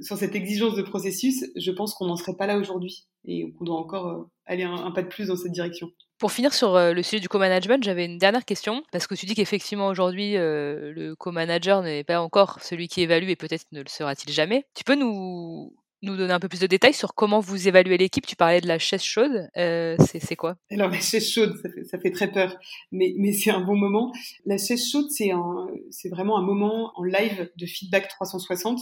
sans 0.01 0.15
cette 0.15 0.36
exigence 0.36 0.75
de 0.75 0.81
processus, 0.81 1.45
je 1.55 1.71
pense 1.71 1.93
qu'on 1.93 2.07
n'en 2.07 2.15
serait 2.15 2.36
pas 2.36 2.47
là 2.47 2.57
aujourd'hui 2.57 3.07
et 3.25 3.51
qu'on 3.53 3.65
doit 3.65 3.77
encore 3.77 4.27
aller 4.45 4.63
un, 4.63 4.91
pas 4.91 5.01
de 5.01 5.07
plus 5.07 5.27
dans 5.27 5.36
cette 5.36 5.51
direction. 5.51 5.89
Pour 6.19 6.31
finir 6.31 6.53
sur 6.53 6.75
euh, 6.75 6.93
le 6.93 7.03
sujet 7.03 7.19
du 7.19 7.27
co-management, 7.27 7.83
j'avais 7.83 8.05
une 8.05 8.17
dernière 8.17 8.45
question, 8.45 8.83
parce 8.91 9.07
que 9.07 9.15
tu 9.15 9.25
dis 9.25 9.36
qu'effectivement 9.36 9.88
aujourd'hui, 9.88 10.38
euh, 10.38 10.93
le 10.93 11.15
co-manager 11.15 11.81
n'est 11.81 12.03
pas 12.03 12.21
encore 12.21 12.59
celui 12.62 12.88
qui 12.88 13.01
évalue 13.01 13.29
et 13.29 13.36
peut-être 13.36 13.65
ne 13.71 13.81
le 13.81 13.89
sera-t-il 13.89 14.33
jamais. 14.33 14.65
Tu 14.75 14.83
peux 14.83 14.95
nous, 14.95 15.75
nous 16.03 16.15
donner 16.15 16.33
un 16.33 16.39
peu 16.39 16.47
plus 16.47 16.59
de 16.59 16.67
détails 16.67 16.93
sur 16.93 17.15
comment 17.15 17.39
vous 17.39 17.67
évaluez 17.67 17.97
l'équipe 17.97 18.25
Tu 18.25 18.35
parlais 18.35 18.61
de 18.61 18.67
la 18.67 18.77
chaise 18.77 19.01
chaude, 19.01 19.49
euh, 19.57 19.97
c'est 20.07 20.35
quoi? 20.35 20.55
Alors 20.69 20.89
la 20.89 20.99
chaise 20.99 21.27
chaude, 21.27 21.59
ça 21.89 21.97
fait, 21.97 22.11
très 22.11 22.31
peur, 22.31 22.55
mais, 22.91 23.33
c'est 23.33 23.49
un 23.49 23.61
bon 23.61 23.75
moment. 23.75 24.11
La 24.45 24.57
chaise 24.57 24.87
chaude, 24.87 25.07
c'est 25.09 26.09
vraiment 26.09 26.37
un 26.37 26.43
moment 26.43 26.91
en 26.95 27.03
live 27.03 27.49
de 27.55 27.65
feedback 27.65 28.07
360 28.09 28.81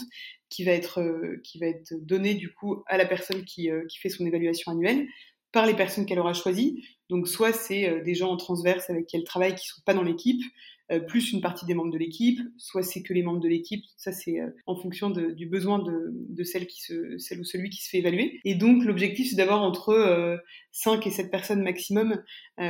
qui 0.49 0.65
va 0.65 0.71
être, 0.71 1.01
qui 1.43 1.59
va 1.59 1.67
être 1.67 1.93
donné 2.01 2.33
du 2.33 2.53
coup 2.53 2.83
à 2.87 2.97
la 2.97 3.05
personne 3.05 3.45
qui, 3.45 3.69
qui 3.87 3.99
fait 3.99 4.09
son 4.09 4.25
évaluation 4.25 4.71
annuelle 4.73 5.07
par 5.51 5.65
les 5.65 5.73
personnes 5.73 6.05
qu'elle 6.05 6.19
aura 6.19 6.33
choisies. 6.33 6.83
Donc 7.09 7.27
soit 7.27 7.53
c'est 7.53 7.89
euh, 7.89 8.01
des 8.03 8.15
gens 8.15 8.31
en 8.31 8.37
transverse 8.37 8.89
avec 8.89 9.07
qui 9.07 9.17
elle 9.17 9.23
travaille 9.23 9.55
qui 9.55 9.67
sont 9.67 9.81
pas 9.85 9.93
dans 9.93 10.03
l'équipe, 10.03 10.41
euh, 10.41 10.80
plus 10.99 11.31
une 11.31 11.41
partie 11.41 11.65
des 11.65 11.73
membres 11.73 11.91
de 11.91 11.97
l'équipe, 11.97 12.39
soit 12.57 12.83
c'est 12.83 13.01
que 13.01 13.13
les 13.13 13.23
membres 13.23 13.39
de 13.39 13.47
l'équipe. 13.47 13.83
Ça 13.97 14.11
c'est 14.11 14.39
euh, 14.39 14.49
en 14.65 14.75
fonction 14.75 15.09
du 15.09 15.45
besoin 15.45 15.79
de, 15.79 16.43
celle 16.43 16.67
qui 16.67 16.81
se, 16.81 17.17
celle 17.17 17.39
ou 17.39 17.43
celui 17.43 17.69
qui 17.69 17.83
se 17.83 17.89
fait 17.89 17.99
évaluer. 17.99 18.39
Et 18.45 18.55
donc 18.55 18.83
l'objectif 18.83 19.29
c'est 19.29 19.35
d'avoir 19.35 19.61
entre 19.61 20.41
5 20.71 21.05
et 21.07 21.11
7 21.11 21.31
personnes 21.31 21.61
maximum 21.61 22.21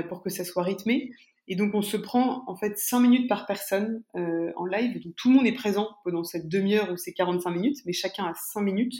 pour 0.09 0.21
que 0.21 0.29
ça 0.29 0.43
soit 0.43 0.63
rythmé. 0.63 1.11
Et 1.47 1.55
donc 1.55 1.73
on 1.73 1.81
se 1.81 1.97
prend 1.97 2.43
en 2.47 2.55
fait 2.55 2.77
5 2.77 2.99
minutes 2.99 3.29
par 3.29 3.45
personne 3.45 4.03
en 4.13 4.65
live. 4.65 5.01
Donc 5.01 5.15
tout 5.15 5.29
le 5.29 5.35
monde 5.35 5.47
est 5.47 5.53
présent 5.53 5.89
pendant 6.03 6.23
cette 6.23 6.47
demi-heure 6.49 6.91
ou 6.91 6.97
ces 6.97 7.13
45 7.13 7.49
minutes, 7.51 7.77
mais 7.85 7.93
chacun 7.93 8.25
a 8.25 8.33
5 8.33 8.61
minutes 8.61 8.95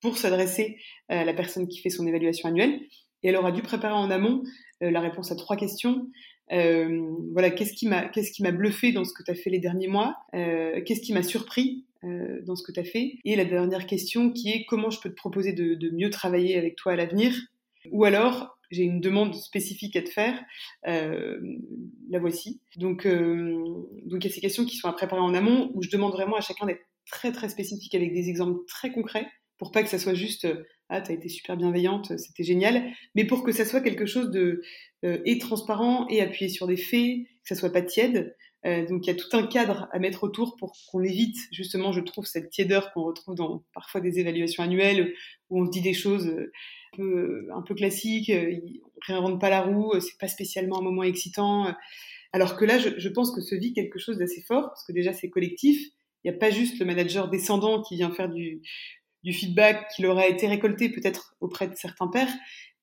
pour 0.00 0.16
s'adresser 0.16 0.78
à 1.08 1.24
la 1.24 1.34
personne 1.34 1.68
qui 1.68 1.80
fait 1.80 1.90
son 1.90 2.06
évaluation 2.06 2.48
annuelle 2.48 2.80
et 3.22 3.28
elle 3.28 3.36
aura 3.36 3.52
dû 3.52 3.62
préparer 3.62 3.94
en 3.94 4.10
amont 4.10 4.42
euh, 4.82 4.90
la 4.90 5.00
réponse 5.00 5.30
à 5.32 5.36
trois 5.36 5.56
questions. 5.56 6.08
Euh, 6.52 7.16
voilà, 7.32 7.50
qu'est-ce 7.50 7.72
qui 7.72 7.86
m'a 7.88 8.08
qu'est-ce 8.08 8.30
qui 8.30 8.42
m'a 8.42 8.52
bluffé 8.52 8.92
dans 8.92 9.04
ce 9.04 9.12
que 9.12 9.22
tu 9.22 9.30
as 9.30 9.34
fait 9.34 9.50
les 9.50 9.58
derniers 9.58 9.88
mois 9.88 10.16
euh, 10.34 10.82
Qu'est-ce 10.84 11.00
qui 11.00 11.12
m'a 11.12 11.22
surpris 11.22 11.86
euh, 12.04 12.40
dans 12.42 12.56
ce 12.56 12.62
que 12.62 12.72
tu 12.72 12.80
as 12.80 12.84
fait 12.84 13.18
Et 13.24 13.36
la 13.36 13.44
dernière 13.44 13.86
question 13.86 14.30
qui 14.30 14.50
est 14.50 14.64
comment 14.66 14.90
je 14.90 15.00
peux 15.00 15.08
te 15.08 15.14
proposer 15.14 15.52
de, 15.52 15.90
mieux 15.90 16.10
travailler 16.10 16.56
avec 16.56 16.76
toi 16.76 16.92
à 16.92 16.96
l'avenir 16.96 17.34
Ou 17.90 18.04
alors 18.04 18.58
j'ai 18.70 18.84
une 18.84 19.00
demande 19.00 19.34
spécifique 19.34 19.96
à 19.96 20.02
te 20.02 20.08
faire, 20.08 20.42
la 20.84 22.18
voici. 22.18 22.62
Donc, 22.76 23.06
donc 23.06 24.24
il 24.24 24.28
y 24.28 24.30
a 24.30 24.34
ces 24.34 24.40
questions 24.40 24.64
qui 24.64 24.76
sont 24.76 24.88
à 24.88 24.94
préparer 24.94 25.20
en 25.20 25.34
amont 25.34 25.70
où 25.74 25.82
je 25.82 25.90
demande 25.90 26.12
vraiment 26.12 26.36
à 26.36 26.40
chacun 26.40 26.64
d'être 26.64 26.80
très 27.04 27.32
très 27.32 27.50
spécifique 27.50 27.94
avec 27.94 28.14
des 28.14 28.30
exemples 28.30 28.64
très 28.66 28.90
concrets 28.90 29.26
pour 29.62 29.70
pas 29.70 29.84
que 29.84 29.88
ça 29.88 30.00
soit 30.00 30.14
juste 30.14 30.44
ah, 30.88 31.00
tu 31.00 31.12
as 31.12 31.14
été 31.14 31.28
super 31.28 31.56
bienveillante, 31.56 32.18
c'était 32.18 32.42
génial, 32.42 32.82
mais 33.14 33.24
pour 33.24 33.44
que 33.44 33.52
ça 33.52 33.64
soit 33.64 33.80
quelque 33.80 34.06
chose 34.06 34.32
de 34.32 34.60
euh, 35.04 35.20
et 35.24 35.38
transparent 35.38 36.08
et 36.08 36.20
appuyé 36.20 36.50
sur 36.50 36.66
des 36.66 36.76
faits, 36.76 37.20
que 37.44 37.48
ça 37.48 37.54
soit 37.54 37.72
pas 37.72 37.80
tiède. 37.80 38.36
Euh, 38.66 38.84
donc 38.86 39.06
il 39.06 39.08
y 39.08 39.10
a 39.10 39.14
tout 39.14 39.34
un 39.36 39.46
cadre 39.46 39.88
à 39.92 40.00
mettre 40.00 40.24
autour 40.24 40.56
pour 40.56 40.72
qu'on 40.90 41.02
évite 41.04 41.36
justement, 41.52 41.92
je 41.92 42.00
trouve, 42.00 42.26
cette 42.26 42.50
tiédeur 42.50 42.92
qu'on 42.92 43.04
retrouve 43.04 43.36
dans 43.36 43.64
parfois 43.72 44.00
des 44.00 44.18
évaluations 44.18 44.64
annuelles 44.64 45.14
où 45.48 45.62
on 45.62 45.64
dit 45.64 45.80
des 45.80 45.94
choses 45.94 46.26
euh, 46.26 46.52
un 46.92 46.96
peu, 46.96 47.48
un 47.54 47.62
peu 47.62 47.74
classiques, 47.76 48.32
on 48.34 49.00
réinvente 49.06 49.40
pas 49.40 49.48
la 49.48 49.62
roue, 49.62 49.98
c'est 50.00 50.18
pas 50.18 50.28
spécialement 50.28 50.80
un 50.80 50.82
moment 50.82 51.04
excitant. 51.04 51.72
Alors 52.32 52.56
que 52.56 52.64
là, 52.64 52.78
je, 52.78 52.90
je 52.98 53.08
pense 53.08 53.30
que 53.30 53.40
se 53.40 53.54
vit 53.54 53.72
quelque 53.72 54.00
chose 54.00 54.18
d'assez 54.18 54.42
fort, 54.42 54.64
parce 54.64 54.84
que 54.84 54.92
déjà 54.92 55.12
c'est 55.12 55.30
collectif. 55.30 55.80
Il 56.24 56.30
n'y 56.30 56.36
a 56.36 56.38
pas 56.38 56.50
juste 56.50 56.78
le 56.78 56.86
manager 56.86 57.28
descendant 57.28 57.82
qui 57.82 57.96
vient 57.96 58.12
faire 58.12 58.28
du, 58.28 58.62
du 59.22 59.32
feedback 59.32 59.88
qu'il 59.94 60.06
aura 60.06 60.26
été 60.26 60.46
récolté 60.46 60.88
peut-être 60.88 61.34
auprès 61.40 61.68
de 61.68 61.74
certains 61.74 62.08
pairs, 62.08 62.32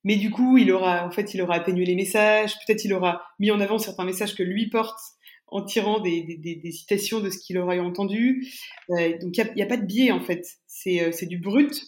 mais 0.03 0.15
du 0.15 0.31
coup, 0.31 0.57
il 0.57 0.71
aura, 0.71 1.05
en 1.05 1.11
fait, 1.11 1.33
il 1.33 1.41
aura 1.41 1.55
atténué 1.55 1.85
les 1.85 1.95
messages, 1.95 2.53
peut-être 2.65 2.85
il 2.85 2.93
aura 2.93 3.21
mis 3.39 3.51
en 3.51 3.59
avant 3.59 3.77
certains 3.77 4.05
messages 4.05 4.35
que 4.35 4.43
lui 4.43 4.69
porte 4.69 4.99
en 5.47 5.63
tirant 5.63 5.99
des, 5.99 6.21
des, 6.21 6.55
des, 6.55 6.71
citations 6.71 7.19
de 7.19 7.29
ce 7.29 7.39
qu'il 7.39 7.57
aurait 7.57 7.79
entendu. 7.79 8.47
Euh, 8.91 9.17
donc, 9.17 9.35
il 9.35 9.51
n'y 9.55 9.61
a, 9.61 9.65
a, 9.65 9.67
pas 9.67 9.77
de 9.77 9.85
biais, 9.85 10.11
en 10.11 10.19
fait. 10.19 10.45
C'est 10.67 11.01
euh, 11.01 11.25
du 11.27 11.39
brut, 11.39 11.81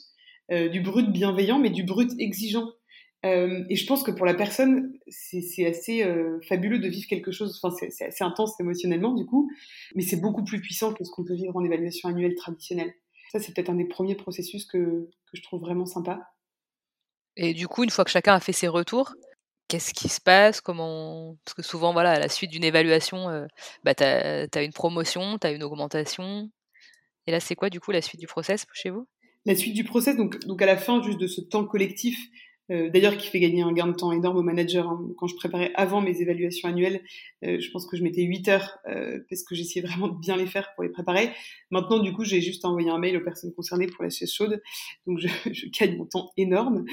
euh, 0.52 0.68
du 0.68 0.82
brut 0.82 1.12
bienveillant, 1.12 1.60
mais 1.60 1.70
du 1.70 1.84
brut 1.84 2.12
exigeant. 2.20 2.68
Euh, 3.26 3.64
et 3.70 3.76
je 3.76 3.86
pense 3.86 4.02
que 4.04 4.12
pour 4.12 4.26
la 4.26 4.34
personne, 4.34 4.94
c'est 5.08 5.66
assez 5.66 6.04
euh, 6.04 6.40
fabuleux 6.48 6.80
de 6.80 6.88
vivre 6.88 7.08
quelque 7.08 7.32
chose, 7.32 7.60
enfin, 7.62 7.76
c'est 7.92 8.06
assez 8.06 8.24
intense 8.24 8.60
émotionnellement, 8.60 9.14
du 9.14 9.26
coup, 9.26 9.52
mais 9.96 10.02
c'est 10.02 10.20
beaucoup 10.20 10.44
plus 10.44 10.60
puissant 10.60 10.94
que 10.94 11.04
ce 11.04 11.12
qu'on 11.12 11.24
peut 11.24 11.36
vivre 11.36 11.56
en 11.56 11.64
évaluation 11.64 12.10
annuelle 12.10 12.36
traditionnelle. 12.36 12.94
Ça, 13.32 13.40
c'est 13.40 13.54
peut-être 13.54 13.70
un 13.70 13.76
des 13.76 13.86
premiers 13.86 14.16
processus 14.16 14.66
que, 14.66 14.78
que, 14.78 15.32
je 15.32 15.42
trouve 15.42 15.62
vraiment 15.62 15.86
sympa. 15.86 16.20
Et 17.38 17.54
du 17.54 17.70
coup, 17.70 17.86
une 17.86 17.90
fois 17.90 18.04
que 18.04 18.12
chacun 18.12 18.36
a 18.36 18.42
fait 18.42 18.52
ses 18.52 18.68
retours, 18.68 19.14
qu'est-ce 19.70 19.94
qui 19.94 20.10
se 20.10 20.20
passe? 20.20 20.60
Comment 20.60 21.38
Parce 21.46 21.56
que 21.56 21.62
souvent, 21.62 21.94
voilà, 21.94 22.12
à 22.12 22.20
la 22.20 22.28
suite 22.28 22.52
d'une 22.52 22.66
évaluation, 22.66 23.30
euh, 23.30 23.46
bah, 23.86 23.96
tu 23.96 24.04
as, 24.04 24.62
une 24.62 24.74
promotion, 24.74 25.38
tu 25.40 25.48
as 25.48 25.52
une 25.52 25.64
augmentation. 25.64 26.52
Et 27.26 27.32
là, 27.32 27.40
c'est 27.40 27.56
quoi, 27.56 27.70
du 27.70 27.80
coup, 27.80 27.92
la 27.92 28.02
suite 28.02 28.20
du 28.20 28.28
process 28.28 28.66
chez 28.74 28.90
vous? 28.90 29.08
La 29.46 29.56
suite 29.56 29.76
du 29.76 29.86
process, 29.86 30.18
donc, 30.18 30.38
donc 30.40 30.62
à 30.62 30.66
la 30.66 30.76
fin 30.76 31.02
juste 31.02 31.18
de 31.18 31.28
ce 31.28 31.40
temps 31.40 31.66
collectif, 31.66 32.20
euh, 32.72 32.90
d'ailleurs 32.90 33.18
qui 33.18 33.28
fait 33.28 33.40
gagner 33.40 33.62
un 33.62 33.74
gain 33.74 33.88
de 33.88 33.94
temps 33.94 34.12
énorme 34.12 34.38
au 34.38 34.44
manager. 34.44 34.88
Hein. 34.88 35.08
Quand 35.18 35.28
je 35.28 35.36
préparais 35.36 35.72
avant 35.76 36.02
mes 36.02 36.22
évaluations 36.22 36.70
annuelles, 36.70 37.02
euh, 37.44 37.60
je 37.60 37.70
pense 37.72 37.86
que 37.86 37.98
je 37.98 38.04
mettais 38.04 38.22
8 38.22 38.48
heures 38.48 38.78
euh, 38.88 39.20
parce 39.30 39.44
que 39.44 39.56
j'essayais 39.56 39.86
vraiment 39.86 40.08
de 40.08 40.18
bien 40.18 40.38
les 40.38 40.46
faire 40.46 40.74
pour 40.76 40.84
les 40.84 40.90
préparer. 40.90 41.32
Maintenant, 41.70 42.00
du 42.00 42.14
coup, 42.14 42.24
j'ai 42.24 42.42
juste 42.42 42.64
envoyé 42.64 42.90
un 42.90 42.98
mail 42.98 43.18
aux 43.18 43.24
personnes 43.24 43.54
concernées 43.54 43.88
pour 43.88 44.04
la 44.04 44.10
chaise 44.10 44.32
chaude. 44.32 44.62
Donc, 45.06 45.20
je, 45.20 45.28
je 45.52 45.68
gagne 45.68 45.98
mon 45.98 46.06
temps 46.06 46.32
énorme 46.38 46.86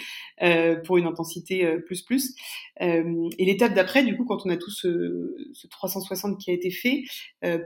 pour 0.85 0.99
une 0.99 1.07
intensité 1.07 1.67
plus 1.87 2.03
plus. 2.03 2.35
et 2.81 3.05
l'étape 3.39 3.75
d'après, 3.75 4.05
du 4.05 4.17
coup, 4.17 4.25
quand 4.25 4.47
on 4.47 4.51
a 4.51 4.57
tout 4.57 4.71
ce, 4.71 5.35
ce 5.53 5.67
360 5.67 6.39
qui 6.39 6.51
a 6.51 6.55
été 6.55 6.71
fait, 6.71 7.05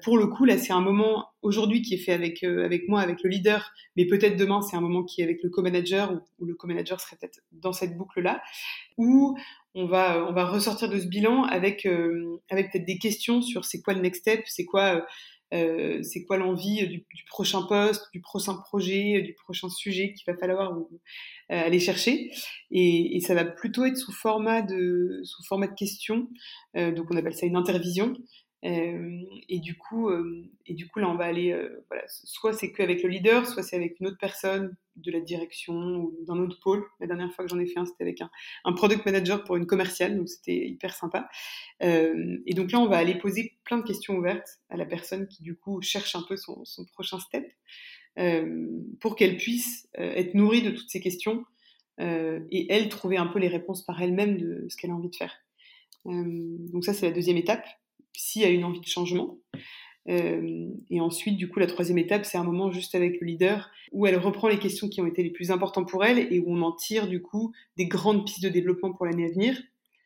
pour 0.02 0.18
le 0.18 0.26
coup, 0.26 0.44
là, 0.44 0.58
c'est 0.58 0.72
un 0.72 0.80
moment 0.80 1.31
aujourd'hui 1.42 1.82
qui 1.82 1.94
est 1.94 1.98
fait 1.98 2.12
avec 2.12 2.42
avec 2.44 2.88
moi, 2.88 3.00
avec 3.00 3.22
le 3.22 3.30
leader, 3.30 3.72
mais 3.96 4.06
peut-être 4.06 4.36
demain, 4.36 4.62
c'est 4.62 4.76
un 4.76 4.80
moment 4.80 5.04
qui 5.04 5.20
est 5.20 5.24
avec 5.24 5.42
le 5.42 5.50
co-manager 5.50 6.20
ou, 6.38 6.44
le 6.44 6.54
co-manager 6.54 7.00
serait 7.00 7.16
peut-être 7.20 7.40
dans 7.52 7.72
cette 7.72 7.96
boucle-là, 7.96 8.42
où 8.96 9.36
on 9.74 9.86
va, 9.86 10.26
on 10.28 10.32
va 10.32 10.44
ressortir 10.44 10.88
de 10.88 10.98
ce 10.98 11.06
bilan 11.06 11.44
avec, 11.44 11.86
euh, 11.86 12.40
avec 12.50 12.70
peut-être 12.70 12.84
des 12.84 12.98
questions 12.98 13.42
sur 13.42 13.64
c'est 13.64 13.80
quoi 13.80 13.94
le 13.94 14.00
next 14.00 14.20
step, 14.22 14.42
c'est 14.46 14.64
quoi, 14.64 15.06
euh, 15.54 16.02
quoi 16.26 16.36
l'envie 16.36 16.86
du, 16.88 17.04
prochain 17.26 17.62
poste, 17.62 18.08
du 18.12 18.20
prochain 18.20 18.54
projet, 18.54 19.22
du 19.22 19.34
prochain 19.34 19.70
sujet 19.70 20.12
qu'il 20.12 20.30
va 20.30 20.38
falloir 20.38 20.72
euh, 20.72 20.86
aller 21.48 21.80
chercher. 21.80 22.30
Et, 22.70 23.16
et, 23.16 23.20
ça 23.20 23.34
va 23.34 23.44
plutôt 23.44 23.84
être 23.84 23.96
sous 23.96 24.12
format 24.12 24.62
de, 24.62 25.20
sous 25.24 25.42
format 25.44 25.68
de 25.68 25.74
questions. 25.74 26.28
donc 26.74 27.06
on 27.10 27.16
appelle 27.16 27.34
ça 27.34 27.46
une 27.46 27.56
intervision. 27.56 28.14
Euh, 28.64 29.22
et 29.48 29.58
du 29.58 29.76
coup, 29.76 30.08
euh, 30.08 30.48
et 30.66 30.74
du 30.74 30.88
coup 30.88 31.00
là, 31.00 31.08
on 31.08 31.16
va 31.16 31.24
aller, 31.24 31.50
euh, 31.52 31.84
voilà, 31.88 32.04
soit 32.06 32.52
c'est 32.52 32.70
qu'avec 32.70 33.02
le 33.02 33.08
leader, 33.08 33.46
soit 33.46 33.62
c'est 33.62 33.74
avec 33.74 33.98
une 33.98 34.06
autre 34.06 34.18
personne 34.20 34.76
de 34.94 35.10
la 35.10 35.20
direction 35.20 35.74
ou 35.74 36.16
d'un 36.26 36.38
autre 36.38 36.60
pôle. 36.62 36.84
La 37.00 37.08
dernière 37.08 37.32
fois 37.32 37.44
que 37.44 37.50
j'en 37.50 37.58
ai 37.58 37.66
fait 37.66 37.80
un, 37.80 37.86
c'était 37.86 38.04
avec 38.04 38.20
un, 38.20 38.72
product 38.72 39.04
manager 39.04 39.42
pour 39.42 39.56
une 39.56 39.66
commerciale, 39.66 40.16
donc 40.16 40.28
c'était 40.28 40.68
hyper 40.68 40.94
sympa. 40.94 41.28
et 41.80 42.54
donc 42.54 42.70
là, 42.70 42.78
on 42.78 42.88
va 42.88 42.98
aller 42.98 43.16
poser 43.16 43.58
plein 43.64 43.78
de 43.78 43.84
questions 43.84 44.14
ouvertes 44.16 44.60
à 44.68 44.76
la 44.76 44.84
personne 44.84 45.26
qui 45.26 45.42
du 45.42 45.56
coup 45.56 45.80
cherche 45.80 46.14
un 46.14 46.22
peu 46.22 46.36
son 46.36 46.62
prochain 46.92 47.18
step, 47.18 47.50
pour 49.00 49.16
qu'elle 49.16 49.38
puisse 49.38 49.88
être 49.94 50.34
nourrie 50.34 50.62
de 50.62 50.70
toutes 50.70 50.90
ces 50.90 51.00
questions 51.00 51.44
et 51.98 52.66
elle 52.70 52.90
trouver 52.90 53.16
un 53.16 53.26
peu 53.26 53.38
les 53.38 53.48
réponses 53.48 53.86
par 53.86 54.00
elle-même 54.02 54.36
de 54.36 54.66
ce 54.68 54.76
qu'elle 54.76 54.90
a 54.90 54.94
envie 54.94 55.10
de 55.10 55.16
faire. 55.16 55.34
donc 56.04 56.84
ça, 56.84 56.92
c'est 56.92 57.06
la 57.06 57.12
deuxième 57.12 57.38
étape 57.38 57.66
s'il 58.12 58.42
y 58.42 58.44
a 58.44 58.48
une 58.48 58.64
envie 58.64 58.80
de 58.80 58.86
changement. 58.86 59.38
Euh, 60.08 60.68
et 60.90 61.00
ensuite, 61.00 61.36
du 61.36 61.48
coup, 61.48 61.60
la 61.60 61.66
troisième 61.66 61.98
étape, 61.98 62.24
c'est 62.24 62.38
un 62.38 62.44
moment 62.44 62.70
juste 62.70 62.94
avec 62.94 63.20
le 63.20 63.26
leader 63.26 63.70
où 63.92 64.06
elle 64.06 64.16
reprend 64.16 64.48
les 64.48 64.58
questions 64.58 64.88
qui 64.88 65.00
ont 65.00 65.06
été 65.06 65.22
les 65.22 65.30
plus 65.30 65.50
importantes 65.50 65.88
pour 65.88 66.04
elle 66.04 66.32
et 66.32 66.40
où 66.40 66.44
on 66.48 66.62
en 66.62 66.72
tire 66.72 67.06
du 67.06 67.22
coup 67.22 67.52
des 67.76 67.86
grandes 67.86 68.24
pistes 68.24 68.42
de 68.42 68.48
développement 68.48 68.92
pour 68.92 69.06
l'année 69.06 69.26
à 69.26 69.30
venir. 69.30 69.60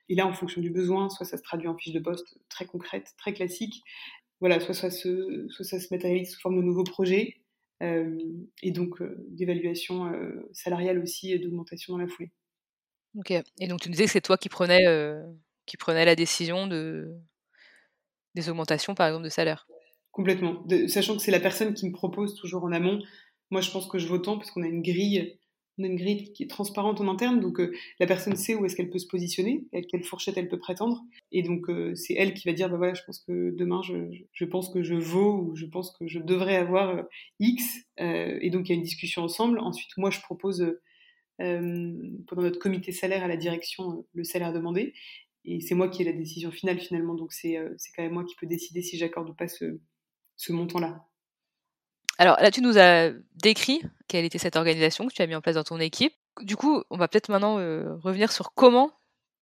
Et 0.08 0.14
là, 0.14 0.26
en 0.26 0.32
fonction 0.32 0.60
du 0.60 0.70
besoin, 0.70 1.08
soit 1.08 1.26
ça 1.26 1.36
se 1.36 1.42
traduit 1.42 1.68
en 1.68 1.76
fiche 1.76 1.92
de 1.92 2.00
poste 2.00 2.38
très 2.48 2.66
concrète, 2.66 3.14
très 3.18 3.32
classique, 3.32 3.82
voilà, 4.40 4.60
soit 4.60 4.74
ça 4.74 4.90
se, 4.90 5.46
soit 5.48 5.64
ça 5.64 5.80
se 5.80 5.92
matérialise 5.92 6.30
sous 6.30 6.40
forme 6.40 6.56
de 6.56 6.62
nouveaux 6.62 6.84
projets 6.84 7.36
euh, 7.82 8.18
et 8.62 8.70
donc 8.70 9.00
euh, 9.00 9.16
d'évaluation 9.30 10.12
salariale 10.52 10.98
aussi 10.98 11.32
et 11.32 11.38
d'augmentation 11.38 11.94
dans 11.94 11.98
la 11.98 12.06
foulée. 12.06 12.30
Ok. 13.16 13.32
Et 13.32 13.66
donc 13.66 13.80
tu 13.80 13.88
disais 13.88 14.04
que 14.04 14.10
c'est 14.10 14.20
toi 14.20 14.36
qui 14.36 14.50
prenais, 14.50 14.84
qui 15.64 15.76
prenais 15.76 16.04
la 16.04 16.14
décision 16.14 16.66
de 16.66 17.18
des 18.36 18.48
augmentations, 18.48 18.94
par 18.94 19.08
exemple, 19.08 19.24
de 19.24 19.30
salaire. 19.30 19.66
Complètement. 20.12 20.64
Sachant 20.86 21.16
que 21.16 21.22
c'est 21.22 21.32
la 21.32 21.40
personne 21.40 21.74
qui 21.74 21.88
me 21.88 21.92
propose 21.92 22.36
toujours 22.36 22.64
en 22.64 22.72
amont. 22.72 23.00
Moi, 23.50 23.60
je 23.60 23.70
pense 23.70 23.88
que 23.88 23.98
je 23.98 24.06
vaux 24.06 24.18
tant 24.18 24.38
parce 24.38 24.50
qu'on 24.52 24.62
a 24.62 24.68
une 24.68 24.82
grille 24.82 25.36
on 25.78 25.84
a 25.84 25.86
une 25.86 25.96
grille 25.96 26.32
qui 26.32 26.42
est 26.42 26.48
transparente 26.48 27.00
en 27.00 27.08
interne, 27.08 27.40
donc 27.40 27.60
euh, 27.60 27.72
la 28.00 28.06
personne 28.06 28.36
sait 28.36 28.54
où 28.54 28.64
est-ce 28.64 28.76
qu'elle 28.76 28.88
peut 28.88 28.98
se 28.98 29.06
positionner, 29.06 29.66
quelle 29.90 30.04
fourchette 30.04 30.36
elle 30.38 30.48
peut 30.48 30.58
prétendre, 30.58 31.02
et 31.32 31.42
donc 31.42 31.68
euh, 31.68 31.94
c'est 31.94 32.14
elle 32.14 32.34
qui 32.34 32.48
va 32.48 32.54
dire 32.54 32.70
bah 32.70 32.78
voilà, 32.78 32.94
je 32.94 33.02
pense 33.04 33.18
que 33.20 33.54
demain 33.54 33.82
je, 33.82 33.94
je, 34.32 34.44
pense 34.44 34.70
que 34.70 34.82
je 34.82 34.94
vaux 34.94 35.42
ou 35.42 35.56
je 35.56 35.66
pense 35.66 35.94
que 35.98 36.06
je 36.06 36.18
devrais 36.18 36.56
avoir 36.56 36.96
euh, 36.96 37.02
X, 37.40 37.64
et 37.98 38.50
donc 38.50 38.68
il 38.68 38.72
y 38.72 38.74
a 38.74 38.76
une 38.76 38.84
discussion 38.84 39.22
ensemble. 39.22 39.58
Ensuite, 39.58 39.90
moi 39.96 40.10
je 40.10 40.20
propose 40.20 40.66
pendant 41.38 42.42
notre 42.42 42.58
comité 42.58 42.92
salaire 42.92 43.22
à 43.22 43.28
la 43.28 43.36
direction 43.36 44.06
le 44.14 44.24
salaire 44.24 44.54
demandé, 44.54 44.94
et 45.46 45.60
c'est 45.60 45.74
moi 45.74 45.88
qui 45.88 46.02
ai 46.02 46.04
la 46.04 46.12
décision 46.12 46.50
finale 46.50 46.78
finalement, 46.78 47.14
donc 47.14 47.32
c'est 47.32 47.58
c'est 47.78 47.92
quand 47.94 48.02
même 48.02 48.12
moi 48.12 48.24
qui 48.24 48.34
peux 48.36 48.46
décider 48.46 48.82
si 48.82 48.98
j'accorde 48.98 49.30
ou 49.30 49.34
pas 49.34 49.48
ce, 49.48 49.80
ce 50.36 50.52
montant-là. 50.52 51.06
Alors 52.18 52.36
là, 52.40 52.50
tu 52.50 52.62
nous 52.62 52.78
as 52.78 53.10
décrit 53.34 53.82
quelle 54.08 54.24
était 54.24 54.38
cette 54.38 54.56
organisation 54.56 55.06
que 55.06 55.12
tu 55.12 55.22
as 55.22 55.26
mis 55.26 55.34
en 55.34 55.40
place 55.40 55.56
dans 55.56 55.64
ton 55.64 55.80
équipe. 55.80 56.14
Du 56.40 56.56
coup, 56.56 56.82
on 56.90 56.96
va 56.96 57.08
peut-être 57.08 57.28
maintenant 57.28 57.58
euh, 57.58 57.96
revenir 57.96 58.32
sur 58.32 58.54
comment 58.54 58.90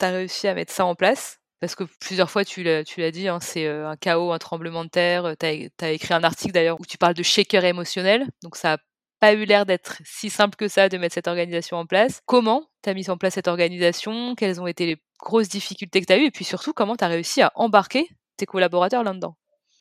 tu 0.00 0.06
as 0.06 0.10
réussi 0.10 0.48
à 0.48 0.54
mettre 0.54 0.72
ça 0.72 0.84
en 0.84 0.94
place. 0.94 1.40
Parce 1.60 1.76
que 1.76 1.84
plusieurs 2.00 2.30
fois, 2.30 2.44
tu 2.44 2.62
l'as, 2.62 2.82
dit, 3.10 3.28
hein, 3.28 3.38
c'est 3.40 3.66
euh, 3.66 3.88
un 3.88 3.96
chaos, 3.96 4.32
un 4.32 4.38
tremblement 4.38 4.84
de 4.84 4.90
terre. 4.90 5.34
Tu 5.38 5.46
as, 5.46 5.90
écrit 5.90 6.14
un 6.14 6.24
article 6.24 6.52
d'ailleurs 6.52 6.80
où 6.80 6.84
tu 6.84 6.98
parles 6.98 7.14
de 7.14 7.22
shaker 7.22 7.64
émotionnel. 7.64 8.26
Donc 8.42 8.56
ça 8.56 8.70
n'a 8.70 8.78
pas 9.20 9.34
eu 9.34 9.44
l'air 9.44 9.66
d'être 9.66 9.98
si 10.04 10.28
simple 10.28 10.56
que 10.56 10.68
ça 10.68 10.88
de 10.88 10.98
mettre 10.98 11.14
cette 11.14 11.28
organisation 11.28 11.76
en 11.76 11.86
place. 11.86 12.20
Comment 12.26 12.68
tu 12.82 12.90
as 12.90 12.94
mis 12.94 13.08
en 13.08 13.16
place 13.16 13.34
cette 13.34 13.48
organisation? 13.48 14.34
Quelles 14.34 14.60
ont 14.60 14.66
été 14.66 14.86
les 14.86 14.96
grosses 15.24 15.48
difficultés 15.48 16.00
que 16.00 16.06
tu 16.06 16.12
as 16.12 16.18
eues 16.18 16.26
Et 16.26 16.30
puis 16.30 16.44
surtout, 16.44 16.72
comment 16.72 16.96
tu 16.96 17.04
as 17.04 17.08
réussi 17.08 17.42
à 17.42 17.50
embarquer 17.56 18.08
tes 18.36 18.46
collaborateurs 18.46 19.02
là-dedans? 19.02 19.36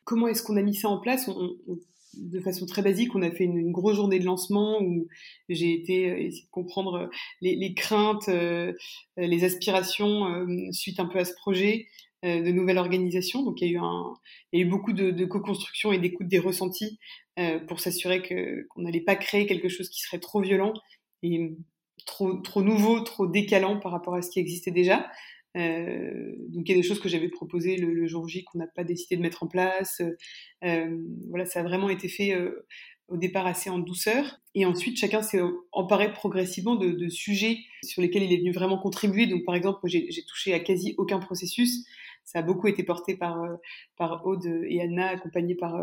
Comment 0.06 0.28
est-ce 0.28 0.42
qu'on 0.42 0.58
a 0.58 0.62
mis 0.62 0.76
ça 0.76 0.90
en 0.90 1.00
place? 1.00 1.30
De 2.16 2.40
façon 2.42 2.66
très 2.66 2.84
basique, 2.84 3.16
on 3.16 3.22
a 3.22 3.32
fait 3.32 3.44
une, 3.44 3.72
grosse 3.72 3.96
journée 3.96 4.20
de 4.20 4.26
lancement 4.26 4.80
où 4.82 5.08
j'ai 5.50 5.74
été 5.74 6.10
euh, 6.10 6.18
essayer 6.18 6.44
de 6.44 6.52
comprendre 6.52 6.94
euh, 6.96 7.08
les, 7.42 7.74
craintes, 7.74 8.30
euh, 8.30 8.74
les 9.18 9.44
aspirations 9.44 10.46
suite 10.72 11.00
un 11.00 11.06
peu 11.06 11.20
à 11.20 11.26
ce 11.26 11.34
projet 11.34 11.88
de 12.24 12.52
nouvelle 12.52 12.78
organisation. 12.78 13.44
Donc 13.44 13.60
il 13.62 13.72
y 13.72 13.78
a 13.78 13.80
eu, 14.54 14.66
beaucoup 14.66 14.94
de, 14.94 15.26
co-construction 15.26 15.92
et 15.92 15.98
d'écoute 15.98 16.28
des 16.28 16.40
ressentis 16.40 16.98
pour 17.68 17.82
s'assurer 17.82 18.22
qu'on 18.22 18.82
n'allait 18.82 19.02
pas 19.02 19.18
créer 19.18 19.46
quelque 19.46 19.68
chose 19.68 19.90
qui 19.90 20.00
serait 20.00 20.20
trop 20.20 20.40
violent 20.40 20.74
trop 22.06 22.36
trop 22.38 22.62
nouveau, 22.62 23.02
trop 23.02 23.28
décalant 23.28 23.80
par 23.80 23.92
rapport 23.92 24.16
à 24.16 24.22
ce 24.22 24.30
qui 24.30 24.40
existait 24.40 24.72
déjà. 24.72 25.10
Euh, 25.56 26.34
donc 26.50 26.68
il 26.68 26.70
y 26.70 26.74
a 26.74 26.82
des 26.82 26.88
choses 26.88 27.00
que 27.00 27.10
j'avais 27.10 27.30
proposées 27.30 27.78
le, 27.78 28.08
jour 28.08 28.28
J 28.28 28.44
qu'on 28.44 28.58
n'a 28.58 28.68
pas 28.68 28.84
décidé 28.84 29.18
de 29.18 29.22
mettre 29.22 29.44
en 29.44 29.48
place. 29.48 30.02
Euh, 30.64 30.98
voilà, 31.30 31.46
ça 31.46 31.60
a 31.60 31.64
vraiment 31.64 31.90
été 31.90 32.08
fait 32.08 32.34
euh, 32.34 32.66
au 33.08 33.18
départ 33.18 33.46
assez 33.46 33.70
en 33.70 33.80
douceur. 33.80 34.40
Et 34.56 34.66
ensuite, 34.66 34.98
chacun 34.98 35.22
s'est 35.22 35.42
emparé 35.72 36.12
progressivement 36.12 36.76
de, 36.76 36.92
de, 36.92 37.10
sujets 37.10 37.60
sur 37.84 38.02
lesquels 38.02 38.24
il 38.24 38.34
est 38.34 38.38
venu 38.38 38.52
vraiment 38.52 38.80
contribuer. 38.80 39.28
Donc 39.28 39.46
par 39.46 39.56
exemple, 39.56 39.80
j'ai 39.86 40.26
touché 40.28 40.54
à 40.54 40.60
quasi 40.60 40.96
aucun 40.98 41.20
processus. 41.20 41.86
Ça 42.24 42.40
a 42.40 42.42
beaucoup 42.42 42.68
été 42.68 42.84
porté 42.84 43.16
par, 43.16 43.38
par 43.98 44.26
Aude 44.26 44.46
et 44.68 44.82
Anna, 44.82 45.10
accompagnés 45.10 45.56
par 45.56 45.76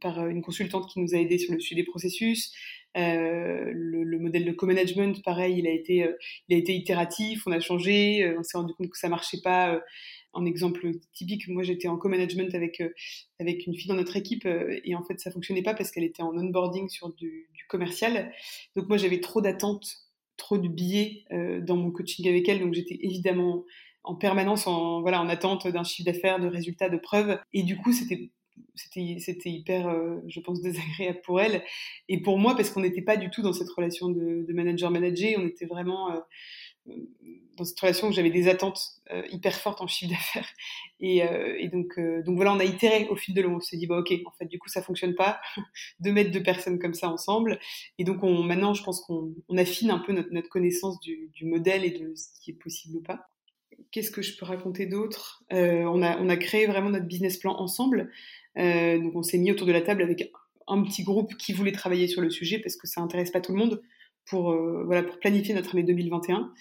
par 0.00 0.26
une 0.26 0.42
consultante 0.42 0.88
qui 0.90 1.00
nous 1.00 1.14
a 1.14 1.18
aidé 1.18 1.38
sur 1.38 1.52
le 1.52 1.60
suivi 1.60 1.82
des 1.82 1.86
processus. 1.86 2.52
Euh, 2.96 3.72
le, 3.72 4.04
le, 4.04 4.18
modèle 4.18 4.44
de 4.44 4.52
co-management, 4.52 5.22
pareil, 5.24 5.58
il 5.58 5.66
a 5.66 5.70
été, 5.70 6.04
euh, 6.04 6.12
il 6.48 6.54
a 6.54 6.58
été 6.58 6.74
itératif. 6.74 7.46
On 7.46 7.52
a 7.52 7.60
changé. 7.60 8.24
Euh, 8.24 8.36
on 8.38 8.42
s'est 8.42 8.56
rendu 8.56 8.72
compte 8.74 8.90
que 8.90 8.98
ça 8.98 9.08
marchait 9.08 9.40
pas. 9.42 9.80
en 10.32 10.44
exemple 10.46 10.90
typique, 11.12 11.48
moi 11.48 11.62
j'étais 11.62 11.88
en 11.88 11.96
co-management 11.96 12.54
avec 12.54 12.82
avec 13.40 13.66
une 13.66 13.74
fille 13.76 13.88
dans 13.88 13.94
notre 13.94 14.16
équipe 14.16 14.46
et 14.46 14.94
en 14.96 15.02
fait 15.04 15.20
ça 15.20 15.30
fonctionnait 15.30 15.62
pas 15.62 15.74
parce 15.74 15.90
qu'elle 15.92 16.04
était 16.04 16.22
en 16.22 16.36
onboarding 16.36 16.88
sur 16.88 17.12
du, 17.14 17.48
commercial. 17.68 18.32
Donc 18.76 18.88
moi 18.88 18.96
j'avais 18.96 19.20
trop 19.20 19.40
d'attentes, 19.40 19.86
trop 20.36 20.58
de 20.58 20.68
billets 20.68 21.24
dans 21.62 21.76
mon 21.76 21.90
coaching 21.92 22.28
avec 22.28 22.48
elle. 22.48 22.60
Donc 22.60 22.74
j'étais 22.74 22.98
évidemment 23.00 23.64
en 24.02 24.16
permanence 24.16 24.66
en 24.66 25.02
voilà 25.02 25.20
en 25.20 25.28
attente 25.28 25.68
d'un 25.68 25.84
chiffre 25.84 26.06
d'affaires, 26.10 26.40
de 26.40 26.48
résultats, 26.48 26.88
de 26.88 26.98
preuves. 26.98 27.38
Et 27.52 27.62
du 27.62 27.76
coup 27.76 27.92
c'était 27.92 28.30
c'était 28.74 29.16
c'était 29.20 29.50
hyper 29.50 29.88
euh, 29.88 30.16
je 30.26 30.40
pense 30.40 30.60
désagréable 30.62 31.20
pour 31.24 31.40
elle 31.40 31.62
et 32.08 32.20
pour 32.20 32.38
moi 32.38 32.54
parce 32.56 32.70
qu'on 32.70 32.80
n'était 32.80 33.02
pas 33.02 33.16
du 33.16 33.30
tout 33.30 33.42
dans 33.42 33.52
cette 33.52 33.70
relation 33.70 34.08
de, 34.08 34.44
manager 34.52 34.90
manager. 34.90 35.34
On 35.38 35.46
était 35.46 35.66
vraiment 35.66 36.12
euh, 36.12 36.92
dans 37.56 37.64
cette 37.64 37.78
relation 37.80 38.08
où 38.08 38.12
j'avais 38.12 38.30
des 38.30 38.48
attentes 38.48 38.80
euh, 39.10 39.22
hyper 39.30 39.54
fortes 39.54 39.80
en 39.80 39.86
chiffre 39.86 40.12
d'affaires 40.12 40.48
et, 41.00 41.22
donc 41.68 41.98
donc 42.24 42.36
voilà 42.36 42.52
on 42.52 42.58
a 42.58 42.64
itéré 42.64 43.08
au 43.08 43.16
fil 43.16 43.34
de 43.34 43.42
l'eau. 43.42 43.50
On 43.50 43.60
s'est 43.60 43.76
dit 43.76 43.86
bah 43.86 43.98
ok 43.98 44.12
en 44.26 44.32
fait 44.32 44.46
du 44.46 44.58
coup 44.58 44.68
ça 44.68 44.82
fonctionne 44.82 45.14
pas 45.14 45.40
de 46.00 46.10
mettre 46.10 46.30
deux 46.30 46.42
personnes 46.42 46.78
comme 46.78 46.94
ça 46.94 47.08
ensemble 47.08 47.58
et 47.98 48.04
donc 48.04 48.22
on 48.22 48.42
maintenant 48.42 48.74
je 48.74 48.82
pense 48.82 49.00
qu'on 49.02 49.34
on 49.48 49.56
affine 49.56 49.90
un 49.90 49.98
peu 49.98 50.12
notre, 50.12 50.30
notre 50.32 50.48
connaissance 50.48 51.00
du, 51.00 51.30
du 51.32 51.44
modèle 51.46 51.84
et 51.84 51.90
de 51.90 52.14
ce 52.14 52.28
qui 52.40 52.50
est 52.50 52.54
possible 52.54 52.96
ou 52.96 53.02
pas. 53.02 53.28
Qu'est-ce 53.90 54.10
que 54.10 54.22
je 54.22 54.36
peux 54.36 54.46
raconter 54.46 54.86
d'autre? 54.86 55.44
On, 55.50 56.02
a, 56.02 56.18
on 56.18 56.28
a 56.28 56.36
créé 56.36 56.66
vraiment 56.66 56.90
notre 56.90 57.06
business 57.06 57.36
plan 57.36 57.54
ensemble. 57.56 58.10
Euh, 58.58 58.98
donc 58.98 59.16
on 59.16 59.22
s'est 59.22 59.38
mis 59.38 59.50
autour 59.50 59.66
de 59.66 59.72
la 59.72 59.82
table 59.82 60.02
avec 60.02 60.30
un 60.66 60.82
petit 60.82 61.02
groupe 61.02 61.34
qui 61.36 61.52
voulait 61.52 61.72
travailler 61.72 62.08
sur 62.08 62.20
le 62.20 62.30
sujet 62.30 62.58
parce 62.58 62.76
que 62.76 62.86
ça 62.86 63.00
intéresse 63.00 63.30
pas 63.30 63.40
tout 63.40 63.52
le 63.52 63.58
monde 63.58 63.82
pour 64.26 64.52
euh, 64.52 64.84
voilà 64.84 65.02
pour 65.02 65.18
planifier 65.18 65.54
notre 65.54 65.74
année 65.74 65.84
2021. 65.84 66.52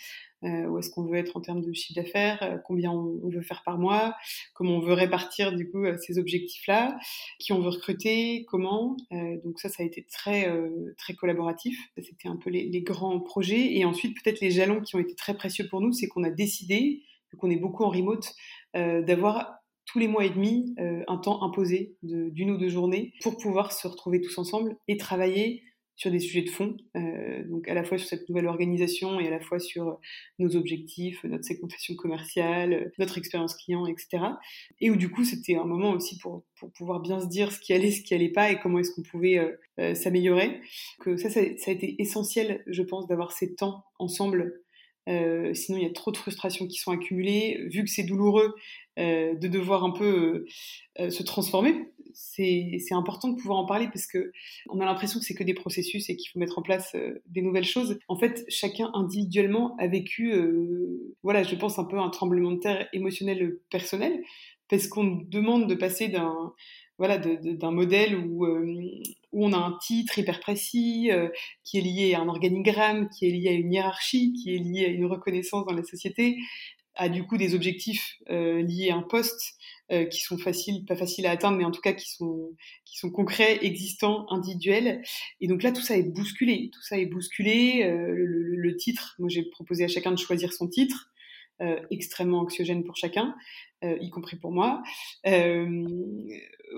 Euh, 0.44 0.66
où 0.66 0.78
est-ce 0.78 0.90
qu'on 0.90 1.06
veut 1.06 1.16
être 1.16 1.38
en 1.38 1.42
termes 1.42 1.62
de 1.62 1.72
chiffre 1.72 2.02
d'affaires, 2.02 2.44
euh, 2.44 2.58
combien 2.66 2.92
on, 2.92 3.30
veut 3.30 3.42
faire 3.42 3.64
par 3.64 3.78
mois, 3.78 4.14
comment 4.54 4.76
on 4.76 4.80
veut 4.82 4.92
répartir 4.92 5.54
du 5.54 5.72
coup 5.72 5.86
ces 6.02 6.20
objectifs-là, 6.20 6.98
qui 7.40 7.54
on 7.54 7.62
veut 7.62 7.70
recruter, 7.70 8.44
comment. 8.50 8.98
Donc 9.12 9.62
ça, 9.62 9.70
ça 9.70 9.84
a 9.84 9.86
été 9.86 10.06
très 10.06 10.52
très 10.98 11.14
collaboratif. 11.14 11.80
C'était 11.96 12.28
un 12.28 12.36
peu 12.36 12.50
les, 12.50 12.68
les, 12.68 12.82
grands 12.82 13.22
projets. 13.22 13.78
Et 13.78 13.86
ensuite, 13.86 14.18
peut-être 14.22 14.42
les 14.42 14.52
jalons 14.52 14.82
qui 14.82 14.98
ont 14.98 15.00
été 15.00 15.16
très 15.16 15.34
précieux 15.34 15.66
pour 15.70 15.80
nous, 15.80 15.94
c'est 15.94 16.08
qu'on 16.08 16.24
a 16.24 16.30
décidé, 16.30 17.04
vu 17.32 17.38
qu'on 17.38 17.50
est 17.50 17.56
beaucoup 17.56 17.86
en 17.86 17.90
remote, 17.90 18.34
d'avoir 18.74 19.63
tous 19.86 20.00
les 20.00 20.08
mois 20.08 20.26
et 20.26 20.30
demi 20.30 20.74
euh, 20.80 21.04
un 21.08 21.18
temps 21.18 21.44
imposé 21.44 21.96
d'une 22.02 22.52
ou 22.52 22.58
deux 22.58 22.70
journées 22.70 23.14
pour 23.22 23.38
pouvoir 23.38 23.72
se 23.72 23.88
retrouver 23.88 24.22
tous 24.22 24.38
ensemble 24.38 24.78
et 24.88 24.98
travailler 24.98 25.64
sur 25.96 26.10
des 26.10 26.20
sujets 26.20 26.42
de 26.42 26.50
fond, 26.50 26.76
euh, 26.98 27.44
donc 27.48 27.68
à 27.68 27.74
la 27.74 27.84
fois 27.84 27.98
sur 27.98 28.08
cette 28.08 28.28
nouvelle 28.28 28.48
organisation 28.48 29.20
et 29.20 29.28
à 29.28 29.30
la 29.30 29.40
fois 29.40 29.60
sur 29.60 30.00
nos 30.40 30.56
objectifs, 30.56 31.24
notre 31.24 31.46
segmentation 31.46 31.96
commerciale, 31.96 32.92
notre 32.98 33.18
expérience 33.18 33.56
client, 33.56 33.86
etc. 33.86 34.24
Et 34.82 34.90
où 34.90 34.96
du 34.96 35.12
coup 35.12 35.24
c'était 35.24 35.56
un 35.56 35.66
moment 35.66 35.92
aussi 35.92 36.18
pour, 36.18 36.44
pour 36.60 36.72
pouvoir 36.72 37.00
bien 37.00 37.20
se 37.20 37.28
dire 37.28 37.52
ce 37.52 37.60
qui 37.60 37.74
allait, 37.74 37.92
ce 37.92 38.02
qui 38.02 38.16
allait 38.16 38.32
pas 38.32 38.52
et 38.52 38.60
comment 38.60 38.80
est-ce 38.80 38.92
qu'on 38.92 39.04
pouvait 39.04 39.38
euh, 39.38 39.52
euh 39.80 39.96
s'améliorer. 39.96 40.62
Que 41.00 41.16
ça, 41.18 41.30
ça, 41.30 41.42
a 41.42 41.72
été 41.72 42.02
essentiel, 42.02 42.64
je 42.68 42.82
pense, 42.82 43.06
d'avoir 43.08 43.32
ces 43.32 43.54
temps 43.54 43.84
ensemble 44.00 44.63
euh, 45.10 45.54
sinon, 45.54 45.78
il 45.78 45.84
y 45.84 45.88
a 45.88 45.94
trop 45.94 46.12
de 46.12 46.18
frustrations 46.18 46.68
qui 46.68 46.78
sont 46.78 46.92
accumulées. 46.92 47.66
Vu 47.70 47.84
que 47.84 47.90
c'est 47.90 48.04
douloureux 48.04 48.56
euh, 49.00 49.36
de 49.36 49.48
devoir 49.48 49.84
un 49.84 49.92
peu 49.92 50.46
euh, 51.00 51.10
se 51.10 51.24
transformer, 51.24 51.90
c'est 52.14 52.80
important 52.92 53.30
de 53.30 53.36
pouvoir 53.36 53.58
en 53.58 53.66
parler 53.66 53.88
parce 53.88 54.06
que 54.06 54.32
on 54.70 54.80
a 54.80 54.86
l'impression 54.86 55.20
que 55.20 55.26
c'est 55.26 55.34
que 55.34 55.44
des 55.44 55.56
processus 55.56 56.10
et 56.10 56.16
qu'il 56.16 56.30
faut 56.30 56.40
mettre 56.40 56.60
en 56.60 56.62
place 56.62 56.96
des 57.26 57.42
nouvelles 57.42 57.66
choses. 57.66 57.98
En 58.08 58.16
fait, 58.16 58.46
chacun 58.50 58.92
individuellement 58.94 59.76
a 59.78 59.88
vécu, 59.88 60.32
voilà, 61.24 61.42
je 61.42 61.56
pense 61.56 61.80
un 61.80 61.86
peu 61.86 61.98
un 61.98 62.10
tremblement 62.10 62.52
de 62.52 62.60
terre 62.60 62.88
émotionnel 62.94 63.58
personnel 63.72 64.22
parce 64.70 64.88
qu'on 64.88 65.24
demande 65.28 65.68
de 65.68 65.74
passer 65.74 66.08
d'un 66.08 66.54
voilà, 67.00 67.18
d'un 67.18 67.72
modèle 67.72 68.16
où, 68.16 68.46
où, 69.34 69.46
on 69.46 69.54
a 69.54 69.58
un 69.58 69.78
titre 69.82 70.18
hyper 70.20 70.40
précis, 70.40 71.10
euh, 71.12 71.30
qui 71.64 71.78
est 71.78 71.82
lié 71.82 72.14
à 72.14 72.22
un 72.22 72.28
organigramme, 72.28 73.10
qui 73.10 73.28
est 73.28 73.32
lié 73.32 73.50
à 73.50 73.54
une 73.54 73.72
hiérarchie, 73.72 74.34
qui 74.34 74.56
est 74.56 74.60
lié 74.60 74.86
à 74.86 74.88
une 74.90 75.06
reconnaissance 75.06 75.66
dans 75.66 75.74
la 75.74 75.84
société, 75.84 76.38
à 76.96 77.10
du 77.10 77.24
coup 77.24 77.38
des 77.38 77.56
objectifs 77.56 78.18
euh, 78.30 78.62
liés 78.62 78.92
à 78.92 78.96
un 78.96 79.04
poste 79.04 79.56
qui 80.10 80.22
sont 80.22 80.40
faciles, 80.40 80.86
pas 80.86 80.96
faciles 80.96 81.28
à 81.28 81.32
atteindre, 81.32 81.56
mais 81.56 81.66
en 81.66 81.70
tout 81.70 81.82
cas 81.82 81.94
qui 81.94 82.10
sont, 82.10 82.56
concrets, 83.12 83.64
existants, 83.64 84.26
individuels. 84.30 85.04
Et 85.40 85.46
donc 85.46 85.62
là, 85.62 85.72
tout 85.72 85.84
ça 85.84 85.96
est 85.96 86.02
bousculé. 86.02 86.72
Tout 86.74 86.82
ça 86.82 86.98
est 86.98 87.06
bousculé. 87.06 87.84
Le, 87.86 88.76
titre, 88.76 89.16
moi 89.20 89.30
j'ai 89.30 89.44
proposé 89.44 89.84
à 89.84 89.88
chacun 89.88 90.10
de 90.10 90.18
choisir 90.18 90.52
son 90.52 90.68
titre. 90.68 91.13
Extrêmement 91.92 92.40
anxiogène 92.40 92.84
pour 92.84 92.96
chacun, 92.96 93.36
y 93.84 94.10
compris 94.10 94.38
pour 94.38 94.52
moi 94.52 94.82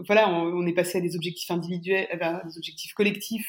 voilà, 0.07 0.29
on, 0.29 0.65
est 0.65 0.73
passé 0.73 0.97
à 0.97 1.01
des 1.01 1.15
objectifs 1.15 1.49
individuels, 1.51 2.07
à 2.11 2.43
des 2.45 2.57
objectifs 2.57 2.93
collectifs. 2.93 3.47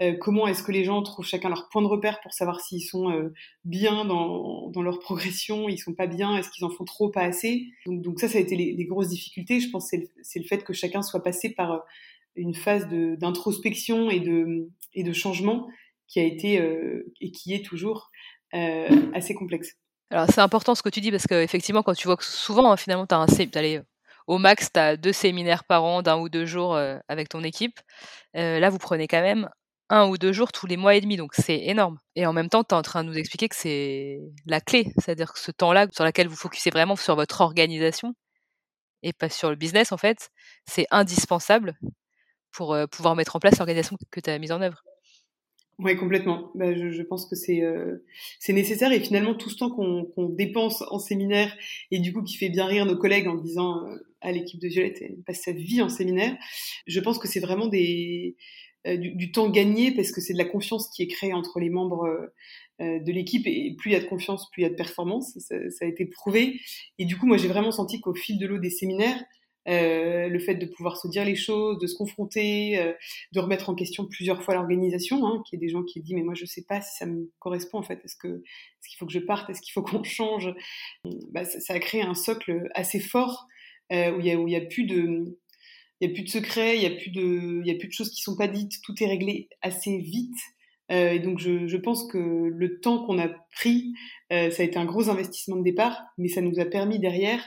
Euh, 0.00 0.16
comment 0.18 0.46
est-ce 0.46 0.62
que 0.62 0.72
les 0.72 0.84
gens 0.84 1.02
trouvent 1.02 1.26
chacun 1.26 1.48
leur 1.48 1.68
point 1.70 1.82
de 1.82 1.86
repère 1.86 2.20
pour 2.20 2.32
savoir 2.32 2.60
s'ils 2.60 2.82
sont 2.82 3.10
euh, 3.10 3.32
bien 3.64 4.04
dans, 4.04 4.70
leur 4.82 5.00
progression, 5.00 5.68
ils 5.68 5.78
sont 5.78 5.94
pas 5.94 6.06
bien, 6.06 6.36
est-ce 6.36 6.50
qu'ils 6.50 6.64
en 6.64 6.70
font 6.70 6.84
trop, 6.84 7.10
pas 7.10 7.22
assez? 7.22 7.66
Donc, 7.86 8.20
ça, 8.20 8.28
ça 8.28 8.38
a 8.38 8.40
été 8.40 8.56
les, 8.56 8.84
grosses 8.84 9.08
difficultés. 9.08 9.60
Je 9.60 9.70
pense 9.70 9.90
que 9.90 9.96
c'est 10.22 10.38
le, 10.38 10.44
fait 10.44 10.64
que 10.64 10.72
chacun 10.72 11.02
soit 11.02 11.22
passé 11.22 11.50
par 11.50 11.72
euh, 11.72 11.78
une 12.36 12.54
phase 12.54 12.88
d'introspection 12.88 14.10
et 14.10 14.20
de, 14.20 15.12
changement 15.12 15.68
qui 16.06 16.20
a 16.20 16.24
été 16.24 16.60
euh, 16.60 17.12
et 17.20 17.30
qui 17.32 17.52
est 17.52 17.64
toujours 17.64 18.10
euh, 18.54 18.88
assez 19.14 19.34
complexe. 19.34 19.76
Alors 20.10 20.26
c'est 20.32 20.40
important 20.40 20.74
ce 20.74 20.82
que 20.82 20.88
tu 20.88 21.00
dis 21.00 21.10
parce 21.10 21.26
qu'effectivement 21.26 21.82
quand 21.82 21.94
tu 21.94 22.06
vois 22.06 22.16
que 22.16 22.24
souvent 22.24 22.72
hein, 22.72 22.76
finalement 22.76 23.06
tu 23.06 23.14
as 23.14 23.18
un 23.18 23.26
allez, 23.54 23.82
au 24.28 24.38
max, 24.38 24.70
tu 24.72 24.78
as 24.78 24.96
deux 24.96 25.12
séminaires 25.12 25.64
par 25.64 25.84
an 25.84 26.02
d'un 26.02 26.18
ou 26.18 26.28
deux 26.28 26.46
jours 26.46 26.76
euh, 26.76 26.98
avec 27.08 27.30
ton 27.30 27.42
équipe. 27.42 27.80
Euh, 28.36 28.60
là, 28.60 28.70
vous 28.70 28.78
prenez 28.78 29.08
quand 29.08 29.22
même 29.22 29.48
un 29.88 30.06
ou 30.06 30.18
deux 30.18 30.32
jours 30.34 30.52
tous 30.52 30.66
les 30.66 30.76
mois 30.76 30.94
et 30.94 31.00
demi, 31.00 31.16
donc 31.16 31.32
c'est 31.34 31.60
énorme. 31.64 31.98
Et 32.14 32.26
en 32.26 32.34
même 32.34 32.50
temps, 32.50 32.62
tu 32.62 32.74
es 32.74 32.78
en 32.78 32.82
train 32.82 33.04
de 33.04 33.08
nous 33.08 33.16
expliquer 33.16 33.48
que 33.48 33.56
c'est 33.56 34.20
la 34.46 34.60
clé, 34.60 34.92
c'est-à-dire 34.98 35.32
que 35.32 35.38
ce 35.38 35.50
temps-là 35.50 35.86
sur 35.92 36.04
lequel 36.04 36.28
vous 36.28 36.36
focussez 36.36 36.70
vraiment 36.70 36.94
sur 36.96 37.16
votre 37.16 37.40
organisation 37.40 38.14
et 39.02 39.12
pas 39.14 39.30
sur 39.30 39.50
le 39.50 39.56
business, 39.56 39.92
en 39.92 39.98
fait, 39.98 40.30
c'est 40.66 40.86
indispensable 40.90 41.78
pour 42.52 42.76
pouvoir 42.90 43.16
mettre 43.16 43.36
en 43.36 43.40
place 43.40 43.58
l'organisation 43.58 43.96
que 44.10 44.20
tu 44.20 44.30
as 44.30 44.38
mise 44.38 44.52
en 44.52 44.62
œuvre. 44.62 44.82
Oui, 45.78 45.96
complètement. 45.96 46.50
Bah, 46.56 46.74
je, 46.74 46.90
je, 46.90 47.02
pense 47.02 47.26
que 47.26 47.36
c'est 47.36 47.62
euh, 47.62 48.04
c'est 48.40 48.52
nécessaire 48.52 48.90
et 48.90 48.98
finalement 48.98 49.34
tout 49.34 49.48
ce 49.48 49.56
temps 49.56 49.70
qu'on 49.70 50.28
dépense 50.28 50.82
en 50.90 50.98
séminaire 50.98 51.56
et 51.92 52.00
du 52.00 52.12
coup 52.12 52.22
qui 52.24 52.36
fait 52.36 52.48
bien 52.48 52.66
rire 52.66 52.84
nos 52.84 52.96
collègues 52.96 53.28
en 53.28 53.36
disant 53.36 53.86
euh, 53.86 53.94
à 54.20 54.32
l'équipe 54.32 54.60
de 54.60 54.66
Violette 54.66 54.98
elle 55.00 55.22
passe 55.24 55.42
sa 55.42 55.52
vie 55.52 55.80
en 55.80 55.88
séminaire, 55.88 56.36
je 56.88 56.98
pense 56.98 57.18
que 57.18 57.28
c'est 57.28 57.38
vraiment 57.38 57.68
des 57.68 58.36
euh, 58.88 58.96
du, 58.96 59.12
du, 59.14 59.30
temps 59.30 59.50
gagné 59.50 59.92
parce 59.92 60.10
que 60.10 60.20
c'est 60.20 60.32
de 60.32 60.38
la 60.38 60.44
confiance 60.44 60.90
qui 60.90 61.02
est 61.02 61.06
créée 61.06 61.32
entre 61.32 61.60
les 61.60 61.70
membres 61.70 62.08
de 62.80 63.12
l'équipe 63.12 63.46
et 63.46 63.74
plus 63.76 63.90
il 63.90 63.94
y 63.94 63.96
a 63.96 64.00
de 64.00 64.06
confiance, 64.06 64.50
plus 64.50 64.62
il 64.62 64.64
y 64.64 64.66
a 64.66 64.70
de 64.70 64.76
performance. 64.76 65.36
Ça, 65.38 65.56
ça 65.70 65.84
a 65.84 65.88
été 65.88 66.06
prouvé 66.06 66.60
et 66.98 67.04
du 67.04 67.16
coup 67.16 67.26
moi 67.26 67.36
j'ai 67.36 67.48
vraiment 67.48 67.72
senti 67.72 68.00
qu'au 68.00 68.14
fil 68.14 68.38
de 68.38 68.46
l'eau 68.46 68.58
des 68.58 68.70
séminaires 68.70 69.22
euh, 69.66 70.28
le 70.28 70.38
fait 70.38 70.54
de 70.54 70.66
pouvoir 70.66 70.96
se 70.96 71.08
dire 71.08 71.24
les 71.24 71.34
choses, 71.34 71.78
de 71.78 71.86
se 71.86 71.96
confronter, 71.96 72.78
euh, 72.78 72.92
de 73.32 73.40
remettre 73.40 73.68
en 73.68 73.74
question 73.74 74.06
plusieurs 74.06 74.42
fois 74.42 74.54
l'organisation, 74.54 75.26
hein, 75.26 75.42
qu'il 75.44 75.58
y 75.58 75.62
ait 75.62 75.66
des 75.66 75.72
gens 75.72 75.82
qui 75.82 76.00
disent 76.00 76.14
mais 76.14 76.22
moi 76.22 76.34
je 76.34 76.46
sais 76.46 76.64
pas 76.66 76.80
si 76.80 76.96
ça 76.96 77.06
me 77.06 77.30
correspond 77.38 77.78
en 77.78 77.82
fait, 77.82 78.00
est-ce 78.04 78.16
que 78.16 78.28
est-ce 78.28 78.88
qu'il 78.88 78.98
faut 78.98 79.06
que 79.06 79.12
je 79.12 79.18
parte, 79.18 79.50
est-ce 79.50 79.60
qu'il 79.60 79.72
faut 79.72 79.82
qu'on 79.82 80.02
change, 80.04 80.54
bah, 81.32 81.44
ça, 81.44 81.60
ça, 81.60 81.74
a 81.74 81.78
créé 81.78 82.02
un 82.02 82.14
socle 82.14 82.68
assez 82.74 83.00
fort 83.00 83.46
euh, 83.92 84.12
où 84.16 84.20
il 84.20 84.26
y 84.26 84.30
a 84.30 84.36
où 84.38 84.48
il 84.48 84.52
y 84.52 84.56
a 84.56 84.60
plus 84.60 84.84
de 84.84 85.38
il 86.00 86.08
y 86.08 86.10
a 86.10 86.14
plus 86.14 86.22
de 86.22 86.28
secrets, 86.28 86.76
il 86.76 86.82
y 86.82 86.86
a 86.86 86.90
plus 86.90 87.10
de 87.10 87.60
il 87.64 87.66
y 87.66 87.70
a 87.70 87.78
plus 87.78 87.88
de 87.88 87.92
choses 87.92 88.10
qui 88.10 88.22
sont 88.22 88.36
pas 88.36 88.48
dites, 88.48 88.72
tout 88.84 88.94
est 89.02 89.06
réglé 89.06 89.48
assez 89.62 89.98
vite. 89.98 90.38
Euh, 90.90 91.12
et 91.12 91.18
donc 91.18 91.38
je, 91.38 91.66
je, 91.66 91.76
pense 91.76 92.10
que 92.10 92.18
le 92.18 92.80
temps 92.80 93.04
qu'on 93.04 93.18
a 93.18 93.28
pris, 93.52 93.92
euh, 94.32 94.50
ça 94.50 94.62
a 94.62 94.66
été 94.66 94.78
un 94.78 94.86
gros 94.86 95.10
investissement 95.10 95.56
de 95.56 95.62
départ, 95.62 96.00
mais 96.16 96.28
ça 96.28 96.40
nous 96.40 96.60
a 96.60 96.64
permis 96.64 96.98
derrière 96.98 97.46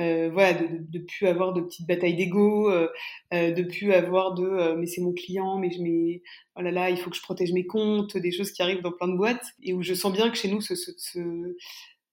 euh, 0.00 0.30
voilà, 0.32 0.54
de, 0.54 0.66
de, 0.70 0.98
plus 0.98 1.26
avoir 1.26 1.52
de 1.52 1.60
petites 1.60 1.86
batailles 1.86 2.16
d'ego, 2.16 2.70
euh, 2.70 2.88
euh, 3.34 3.52
de 3.52 3.62
plus 3.62 3.92
avoir 3.92 4.34
de 4.34 4.74
mais 4.76 4.86
c'est 4.86 5.02
mon 5.02 5.12
client, 5.12 5.58
mais 5.58 5.70
je 5.70 5.82
mets 5.82 6.22
oh 6.56 6.62
là 6.62 6.70
là, 6.70 6.90
il 6.90 6.96
faut 6.96 7.10
que 7.10 7.16
je 7.16 7.22
protège 7.22 7.52
mes 7.52 7.66
comptes, 7.66 8.16
des 8.16 8.32
choses 8.32 8.50
qui 8.52 8.62
arrivent 8.62 8.82
dans 8.82 8.92
plein 8.92 9.08
de 9.08 9.16
boîtes 9.16 9.44
et 9.62 9.74
où 9.74 9.82
je 9.82 9.92
sens 9.92 10.12
bien 10.12 10.30
que 10.30 10.36
chez 10.36 10.48
nous, 10.48 10.60
ce, 10.60 10.74
ce, 10.74 10.92
ce 10.96 11.20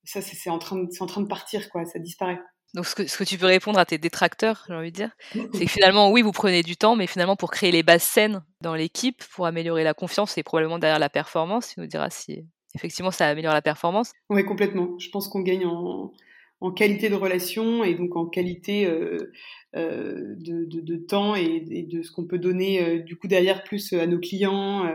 ça 0.04 0.22
c'est 0.22 0.50
en 0.50 0.60
train 0.60 0.78
de, 0.78 0.88
c'est 0.92 1.02
en 1.02 1.08
train 1.08 1.22
de 1.22 1.28
partir 1.28 1.70
quoi, 1.70 1.86
ça 1.86 2.00
disparaît. 2.00 2.40
Donc 2.74 2.86
ce 2.86 2.96
que, 2.96 3.08
ce 3.08 3.18
que 3.18 3.24
tu 3.24 3.38
peux 3.38 3.46
répondre 3.46 3.80
à 3.80 3.86
tes 3.86 3.98
détracteurs, 3.98 4.66
j'ai 4.68 4.74
envie 4.74 4.92
de 4.92 4.98
dire, 4.98 5.12
c'est 5.54 5.66
que 5.66 5.72
finalement 5.72 6.12
oui 6.12 6.22
vous 6.22 6.34
prenez 6.34 6.64
du 6.64 6.76
temps, 6.76 6.98
mais 6.98 7.08
finalement 7.08 7.38
pour 7.38 7.52
créer 7.52 7.72
les 7.72 7.84
bases 7.84 8.04
saines 8.04 8.44
dans 8.62 8.76
l'équipe, 8.76 9.24
pour 9.32 9.46
améliorer 9.46 9.86
la 9.86 9.94
confiance 9.94 10.38
et 10.38 10.44
probablement 10.44 10.80
derrière 10.80 11.00
la 11.00 11.10
performance, 11.10 11.70
tu 11.70 11.80
nous 11.80 11.88
diras 11.88 12.10
si 12.10 12.46
effectivement 12.76 13.12
ça 13.12 13.28
améliore 13.28 13.54
la 13.54 13.62
performance. 13.62 14.12
Oui 14.30 14.44
complètement. 14.44 14.98
Je 15.00 15.10
pense 15.10 15.30
qu'on 15.30 15.42
gagne 15.42 15.66
en 15.66 16.12
en 16.60 16.72
qualité 16.72 17.10
de 17.10 17.16
relation 17.16 17.84
et 17.84 17.94
donc 17.94 18.16
en 18.16 18.26
qualité 18.26 18.86
euh, 18.86 19.32
euh, 19.76 20.36
de, 20.38 20.98
temps 20.98 21.36
et, 21.36 21.60
de 21.62 22.02
ce 22.02 22.12
qu'on 22.12 22.26
peut 22.26 22.40
donner 22.40 22.82
euh, 22.82 23.00
du 23.00 23.16
coup 23.16 23.28
derrière 23.28 23.64
plus 23.64 23.94
à 23.94 24.08
nos 24.08 24.20
clients, 24.20 24.92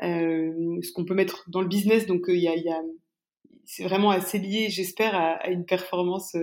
ce 0.00 0.92
qu'on 0.92 1.04
peut 1.04 1.14
mettre 1.14 1.48
dans 1.48 1.60
le 1.60 1.68
business. 1.68 2.06
Donc 2.06 2.26
il 2.28 2.40
y 2.40 2.48
a, 2.48 2.82
c'est 3.64 3.84
vraiment 3.84 4.10
assez 4.10 4.38
lié, 4.38 4.68
j'espère, 4.70 5.14
à, 5.14 5.48
une 5.48 5.64
performance 5.64 6.36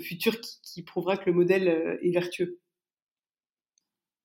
future 0.00 0.40
qui, 0.40 0.60
qui, 0.62 0.82
prouvera 0.82 1.16
que 1.16 1.26
le 1.26 1.32
modèle 1.32 1.98
est 2.02 2.12
vertueux. 2.12 2.58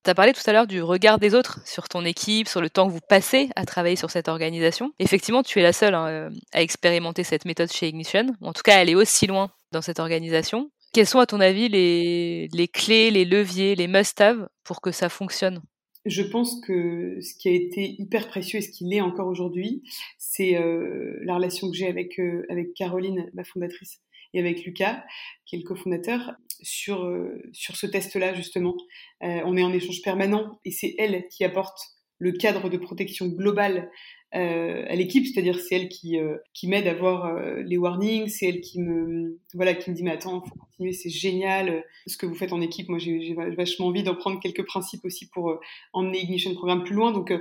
Tu 0.03 0.11
as 0.11 0.15
parlé 0.15 0.33
tout 0.33 0.43
à 0.45 0.53
l'heure 0.53 0.67
du 0.67 0.83
regard 0.83 1.17
des 1.17 1.33
autres 1.33 1.59
sur 1.67 1.89
ton 1.89 2.05
équipe, 2.05 2.47
sur 2.47 2.61
le 2.61 2.69
temps 2.69 2.87
que 2.87 2.93
vous 2.93 2.99
passez 3.09 3.49
à 3.55 3.65
travailler 3.65 3.95
sur 3.95 4.11
cette 4.11 4.27
organisation. 4.27 4.93
Effectivement, 4.99 5.41
tu 5.41 5.59
es 5.59 5.63
la 5.63 5.73
seule 5.73 5.95
hein, 5.95 6.29
à 6.53 6.61
expérimenter 6.61 7.23
cette 7.23 7.45
méthode 7.45 7.71
chez 7.71 7.87
Ignition. 7.87 8.27
En 8.41 8.53
tout 8.53 8.61
cas, 8.61 8.79
elle 8.79 8.89
est 8.89 8.95
aussi 8.95 9.25
loin 9.25 9.49
dans 9.71 9.81
cette 9.81 9.99
organisation. 9.99 10.71
Quels 10.93 11.07
sont, 11.07 11.19
à 11.19 11.25
ton 11.25 11.41
avis, 11.41 11.67
les, 11.67 12.69
clés, 12.71 13.11
les 13.11 13.25
leviers, 13.25 13.75
les 13.75 13.87
must-have 13.87 14.47
pour 14.63 14.79
que 14.79 14.91
ça 14.91 15.09
fonctionne? 15.09 15.61
Je 16.05 16.21
pense 16.21 16.61
que 16.61 17.19
ce 17.19 17.33
qui 17.37 17.49
a 17.49 17.51
été 17.51 17.95
hyper 17.99 18.27
précieux 18.27 18.59
et 18.59 18.61
ce 18.61 18.69
qui 18.69 18.85
l'est 18.85 19.01
encore 19.01 19.27
aujourd'hui, 19.27 19.83
c'est 20.17 20.55
euh, 20.55 21.19
la 21.23 21.35
relation 21.35 21.69
que 21.69 21.75
j'ai 21.75 21.87
avec, 21.87 22.19
euh, 22.19 22.45
avec 22.49 22.73
Caroline, 22.75 23.29
ma 23.33 23.43
fondatrice, 23.43 23.99
et 24.33 24.39
avec 24.39 24.63
Lucas, 24.63 25.03
qui 25.45 25.55
est 25.55 25.59
le 25.59 25.65
cofondateur, 25.65 26.33
sur, 26.61 27.03
euh, 27.03 27.41
sur 27.51 27.75
ce 27.75 27.87
test-là, 27.87 28.33
justement. 28.33 28.77
On 29.21 29.57
est 29.57 29.63
en 29.63 29.73
échange 29.73 30.01
permanent 30.01 30.59
et 30.63 30.71
c'est 30.71 30.95
elle 30.97 31.27
qui 31.27 31.43
apporte 31.43 31.77
le 32.19 32.31
cadre 32.31 32.69
de 32.69 32.77
protection 32.77 33.27
globale 33.27 33.89
euh, 34.35 34.83
à 34.89 34.95
l'équipe, 34.95 35.25
c'est-à-dire 35.25 35.57
c'est 35.59 35.75
elle 35.75 35.87
qui, 35.87 36.19
euh, 36.19 36.35
qui 36.53 36.67
m'aide 36.67 36.87
à 36.87 36.93
voir 36.93 37.25
euh, 37.25 37.61
les 37.63 37.77
warnings, 37.77 38.27
c'est 38.27 38.47
elle 38.47 38.59
qui 38.59 38.81
me 38.81 39.39
voilà 39.53 39.73
qui 39.73 39.89
me 39.89 39.95
dit 39.95 40.03
mais 40.03 40.11
attends 40.11 40.41
faut 40.41 40.55
continuer, 40.55 40.91
c'est 40.91 41.09
génial 41.09 41.85
ce 42.05 42.17
que 42.17 42.25
vous 42.25 42.35
faites 42.35 42.51
en 42.51 42.59
équipe. 42.59 42.89
Moi 42.89 42.99
j'ai 42.99 43.33
vachement 43.55 43.87
envie 43.87 44.03
d'en 44.03 44.15
prendre 44.15 44.41
quelques 44.41 44.65
principes 44.65 45.05
aussi 45.05 45.29
pour 45.29 45.57
emmener 45.93 46.21
Ignition 46.21 46.53
Programme 46.53 46.83
plus 46.83 46.95
loin. 46.95 47.13
Donc 47.13 47.31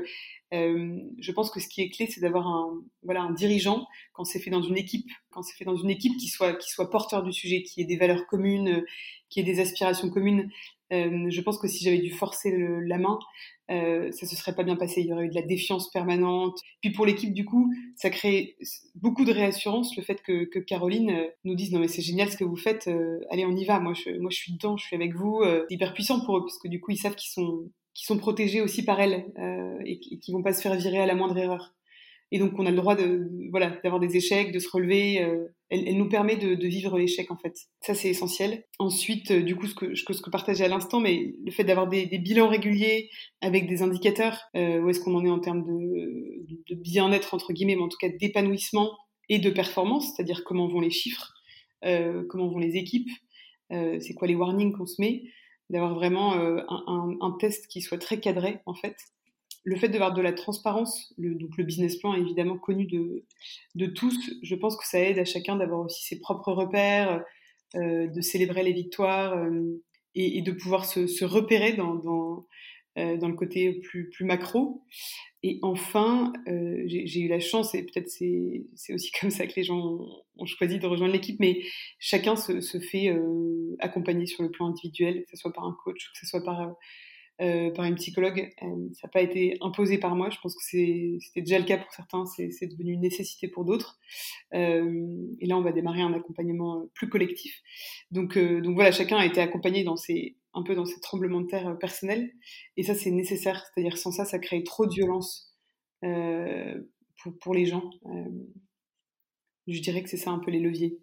je 0.53 1.33
pense 1.33 1.51
que 1.51 1.59
ce 1.59 1.67
qui 1.67 1.83
est 1.83 1.91
clé 1.91 2.07
c'est 2.07 2.21
d'avoir 2.21 2.47
un 2.47 2.81
voilà 3.03 3.23
un 3.23 3.33
dirigeant 3.33 3.89
quand 4.13 4.23
c'est 4.23 4.39
fait 4.39 4.51
dans 4.51 4.63
une 4.63 4.77
équipe, 4.77 5.11
quand 5.31 5.43
c'est 5.43 5.57
fait 5.57 5.65
dans 5.65 5.77
une 5.77 5.91
équipe 5.91 6.17
qui 6.17 6.29
soit 6.29 6.55
qui 6.55 6.71
soit 6.71 6.91
porteur 6.91 7.25
du 7.25 7.33
sujet, 7.33 7.65
qui 7.65 7.81
ait 7.81 7.87
des 7.87 7.97
valeurs 7.97 8.27
communes, 8.27 8.85
qui 9.31 9.41
ait 9.41 9.45
des 9.45 9.59
aspirations 9.59 10.11
communes. 10.11 10.49
je 10.93 11.41
pense 11.41 11.59
que 11.59 11.67
si 11.67 11.83
j'avais 11.83 11.99
dû 11.99 12.13
forcer 12.13 12.55
la 12.57 12.99
main, 12.99 13.19
euh, 13.71 14.11
ça 14.13 14.27
se 14.27 14.37
serait 14.37 14.55
pas 14.55 14.63
bien 14.63 14.77
passé. 14.77 15.01
Il 15.01 15.07
y 15.07 15.13
aurait 15.13 15.27
eu 15.27 15.29
de 15.29 15.35
la 15.35 15.43
défiance 15.43 15.91
permanente. 15.91 16.59
Puis 16.81 16.91
pour 16.91 17.07
l'équipe, 17.07 17.33
du 17.33 17.45
coup, 17.45 17.73
ça 17.97 18.11
crée 18.11 18.57
beaucoup 18.95 19.25
de 19.25 19.33
réassurance 19.33 19.97
le 19.97 20.03
fait 20.03 20.23
que, 20.23 20.59
Caroline 20.61 21.11
euh, 21.11 21.27
nous 21.45 21.55
dise 21.55 21.73
non 21.73 21.81
mais 21.81 21.89
c'est 21.89 22.03
génial 22.03 22.31
ce 22.31 22.37
que 22.37 22.45
vous 22.45 22.57
faites. 22.57 22.89
Euh, 22.89 23.21
allez, 23.31 23.45
on 23.45 23.57
y 23.57 23.65
va. 23.65 23.81
Moi, 23.81 23.95
je, 23.95 24.19
moi, 24.19 24.31
je 24.31 24.37
suis 24.37 24.53
dedans. 24.53 24.77
Je 24.77 24.85
suis 24.85 24.97
avec 24.97 25.15
vous. 25.15 25.41
Euh, 25.43 25.65
c'est 25.69 25.75
hyper 25.75 25.95
puissant 25.95 26.25
pour 26.25 26.39
eux 26.39 26.43
parce 26.43 26.59
que 26.59 26.69
du 26.69 26.81
coup, 26.81 26.91
ils 26.91 26.99
savent 26.99 27.17
qu'ils 27.17 27.33
sont 27.33 27.71
sont 27.97 28.19
protégés 28.19 28.61
aussi 28.61 28.85
par 28.85 29.01
elle 29.01 29.25
et, 29.85 30.01
et 30.11 30.19
qu'ils 30.19 30.35
vont 30.35 30.43
pas 30.43 30.53
se 30.53 30.61
faire 30.61 30.75
virer 30.75 30.99
à 30.99 31.07
la 31.07 31.15
moindre 31.15 31.39
erreur. 31.39 31.75
Et 32.33 32.41
donc, 32.41 32.59
on 32.59 32.67
a 32.67 32.71
le 32.73 32.77
droit 32.77 32.97
de, 32.97 33.31
voilà, 33.53 33.79
d'avoir 33.85 34.01
des 34.01 34.17
échecs, 34.17 34.51
de 34.51 34.59
se 34.59 34.69
relever. 34.69 35.25
Elle, 35.75 35.97
nous 35.97 36.09
permet 36.09 36.37
de, 36.37 36.67
vivre 36.67 36.97
l'échec, 36.99 37.31
en 37.31 37.37
fait. 37.37 37.55
Ça, 37.81 37.95
c'est 37.95 38.09
essentiel. 38.09 38.65
Ensuite, 38.79 39.31
euh, 39.33 39.43
du 39.43 39.57
coup, 39.57 39.67
ce 39.67 39.75
que, 39.75 39.95
ce 39.95 40.31
partageais 40.31 40.65
à 40.65 40.69
l'instant, 40.69 41.01
mais 41.01 41.35
le 41.45 41.51
fait 41.51 41.65
d'avoir 41.65 41.89
des, 41.89 42.07
bilans 42.19 42.49
réguliers 42.49 43.11
avec 43.41 43.67
des 43.67 43.83
indicateurs, 43.83 44.39
euh, 44.57 44.81
où 44.81 44.89
est-ce 44.89 45.01
qu'on 45.01 45.15
en 45.17 45.25
est 45.25 45.31
en 45.31 45.41
termes 45.41 45.65
de, 45.65 46.75
bien-être, 46.75 47.35
entre 47.35 47.53
guillemets, 47.53 47.77
mais 47.77 47.83
en 47.83 47.89
tout 47.89 47.99
cas 48.01 48.09
d'épanouissement 48.09 48.93
et 49.29 49.39
de 49.39 49.51
performance, 49.51 50.13
c'est-à-dire 50.15 50.45
comment 50.45 50.69
vont 50.69 50.81
les 50.81 50.91
chiffres, 50.91 51.33
euh, 51.85 52.25
comment 52.29 52.49
vont 52.49 52.59
les 52.59 52.77
équipes, 52.77 53.11
c'est 53.71 54.15
quoi 54.15 54.29
les 54.29 54.37
warnings 54.37 54.73
qu'on 54.73 54.87
se 54.87 55.01
met, 55.01 55.25
d'avoir 55.69 55.95
vraiment 55.95 56.35
un, 56.35 57.37
test 57.41 57.67
qui 57.67 57.81
soit 57.81 57.99
très 57.99 58.21
cadré, 58.21 58.61
en 58.67 58.75
fait, 58.75 58.95
le 59.65 59.77
fait 59.77 59.89
d'avoir 59.89 60.13
de 60.13 60.21
la 60.21 60.33
transparence, 60.33 61.15
le, 61.17 61.35
donc 61.35 61.57
le 61.57 61.65
business 61.65 61.97
plan 61.97 62.15
est 62.15 62.21
évidemment 62.21 62.59
connu 62.59 62.87
de, 62.87 63.87
tous, 63.87 64.17
je 64.43 64.55
pense 64.55 64.77
que 64.77 64.87
ça 64.87 65.01
aide 65.01 65.19
à 65.19 65.25
chacun 65.25 65.57
d'avoir 65.57 65.81
aussi 65.81 66.05
ses 66.05 66.21
propres 66.21 66.53
repères, 66.53 67.25
euh, 67.75 68.07
de 68.07 68.21
célébrer 68.21 68.63
les 68.63 68.75
victoires 68.75 69.37
euh, 69.37 69.83
et, 70.15 70.43
de 70.43 70.53
pouvoir 70.53 70.85
se, 70.85 71.25
repérer 71.25 71.73
dans, 71.73 72.47
euh, 72.99 73.17
dans, 73.17 73.29
le 73.29 73.35
côté 73.35 73.73
plus, 73.73 74.11
plus 74.11 74.27
macro. 74.27 74.85
Et 75.43 75.59
enfin, 75.63 76.33
j'ai 76.47 77.21
eu 77.21 77.29
la 77.29 77.41
chance, 77.41 77.75
et 77.75 77.83
peut-être 77.83 78.09
c'est 78.09 78.95
aussi 78.95 79.11
comme 79.21 79.31
ça 79.31 79.47
que 79.47 79.55
les 79.57 79.65
gens 79.65 79.99
ont, 80.37 80.47
choisi 80.47 80.79
de 80.79 80.87
rejoindre 80.87 81.13
l'équipe, 81.13 81.41
mais 81.41 81.63
chacun 81.99 82.37
se, 82.37 82.61
se 82.61 82.79
fait 82.79 83.15
accompagner 83.79 84.27
sur 84.27 84.43
le 84.43 84.51
plan 84.51 84.69
individuel, 84.69 85.25
que 85.25 85.31
ce 85.31 85.37
soit 85.37 85.53
par 85.53 85.65
un 85.65 85.77
coach, 85.85 86.11
que 86.13 86.19
ce 86.19 86.27
soit 86.27 86.45
par 86.45 86.75
euh, 87.41 87.73
par 87.73 87.85
une 87.85 87.97
psychologue. 87.97 88.53
Euh, 88.63 88.89
ça 88.93 89.09
n'a 89.09 89.11
pas 89.11 89.21
été 89.21 89.57
imposé 89.61 89.99
par 89.99 90.15
moi. 90.15 90.31
Je 90.31 90.39
pense 90.41 90.55
que 90.55 90.63
c'était 90.63 91.41
déjà 91.41 91.59
le 91.59 91.65
cas 91.65 91.79
pour 91.79 91.93
certains. 91.93 92.25
C'est 92.27 92.67
devenu 92.67 92.93
une 92.93 93.01
nécessité 93.01 93.49
pour 93.49 93.65
d'autres. 93.65 93.99
Euh, 94.55 95.27
et 95.41 95.47
là, 95.47 95.59
on 95.59 95.63
va 95.63 95.73
démarrer 95.73 96.03
un 96.03 96.13
accompagnement 96.13 96.87
plus 96.95 97.09
collectif. 97.09 97.61
Donc, 98.13 98.37
euh, 98.37 98.61
donc 98.61 98.75
voilà, 98.75 98.93
chacun 98.93 99.17
a 99.17 99.27
été 99.27 99.41
accompagné 99.41 99.83
dans 99.83 99.97
ces, 99.97 100.37
un 100.55 100.63
peu 100.63 100.77
dans 100.77 100.85
ces 100.85 101.01
tremblements 101.01 101.41
de 101.41 101.49
terre 101.49 101.77
personnels. 101.79 102.31
Et 102.77 102.85
ça, 102.85 102.95
c'est 102.95 103.11
nécessaire. 103.11 103.65
C'est-à-dire 103.67 103.99
sans 103.99 104.13
ça, 104.13 104.25
ça 104.25 104.39
crée 104.39 104.63
trop 104.63 104.87
de 104.87 104.95
violence 104.95 105.57
pour, 106.03 107.37
pour, 107.41 107.55
les 107.55 107.65
gens. 107.65 107.91
je 109.67 109.81
dirais 109.81 110.03
que 110.03 110.11
c'est 110.11 110.19
ça 110.19 110.31
un 110.31 110.39
peu 110.39 110.51
les 110.51 110.61
leviers. 110.61 110.99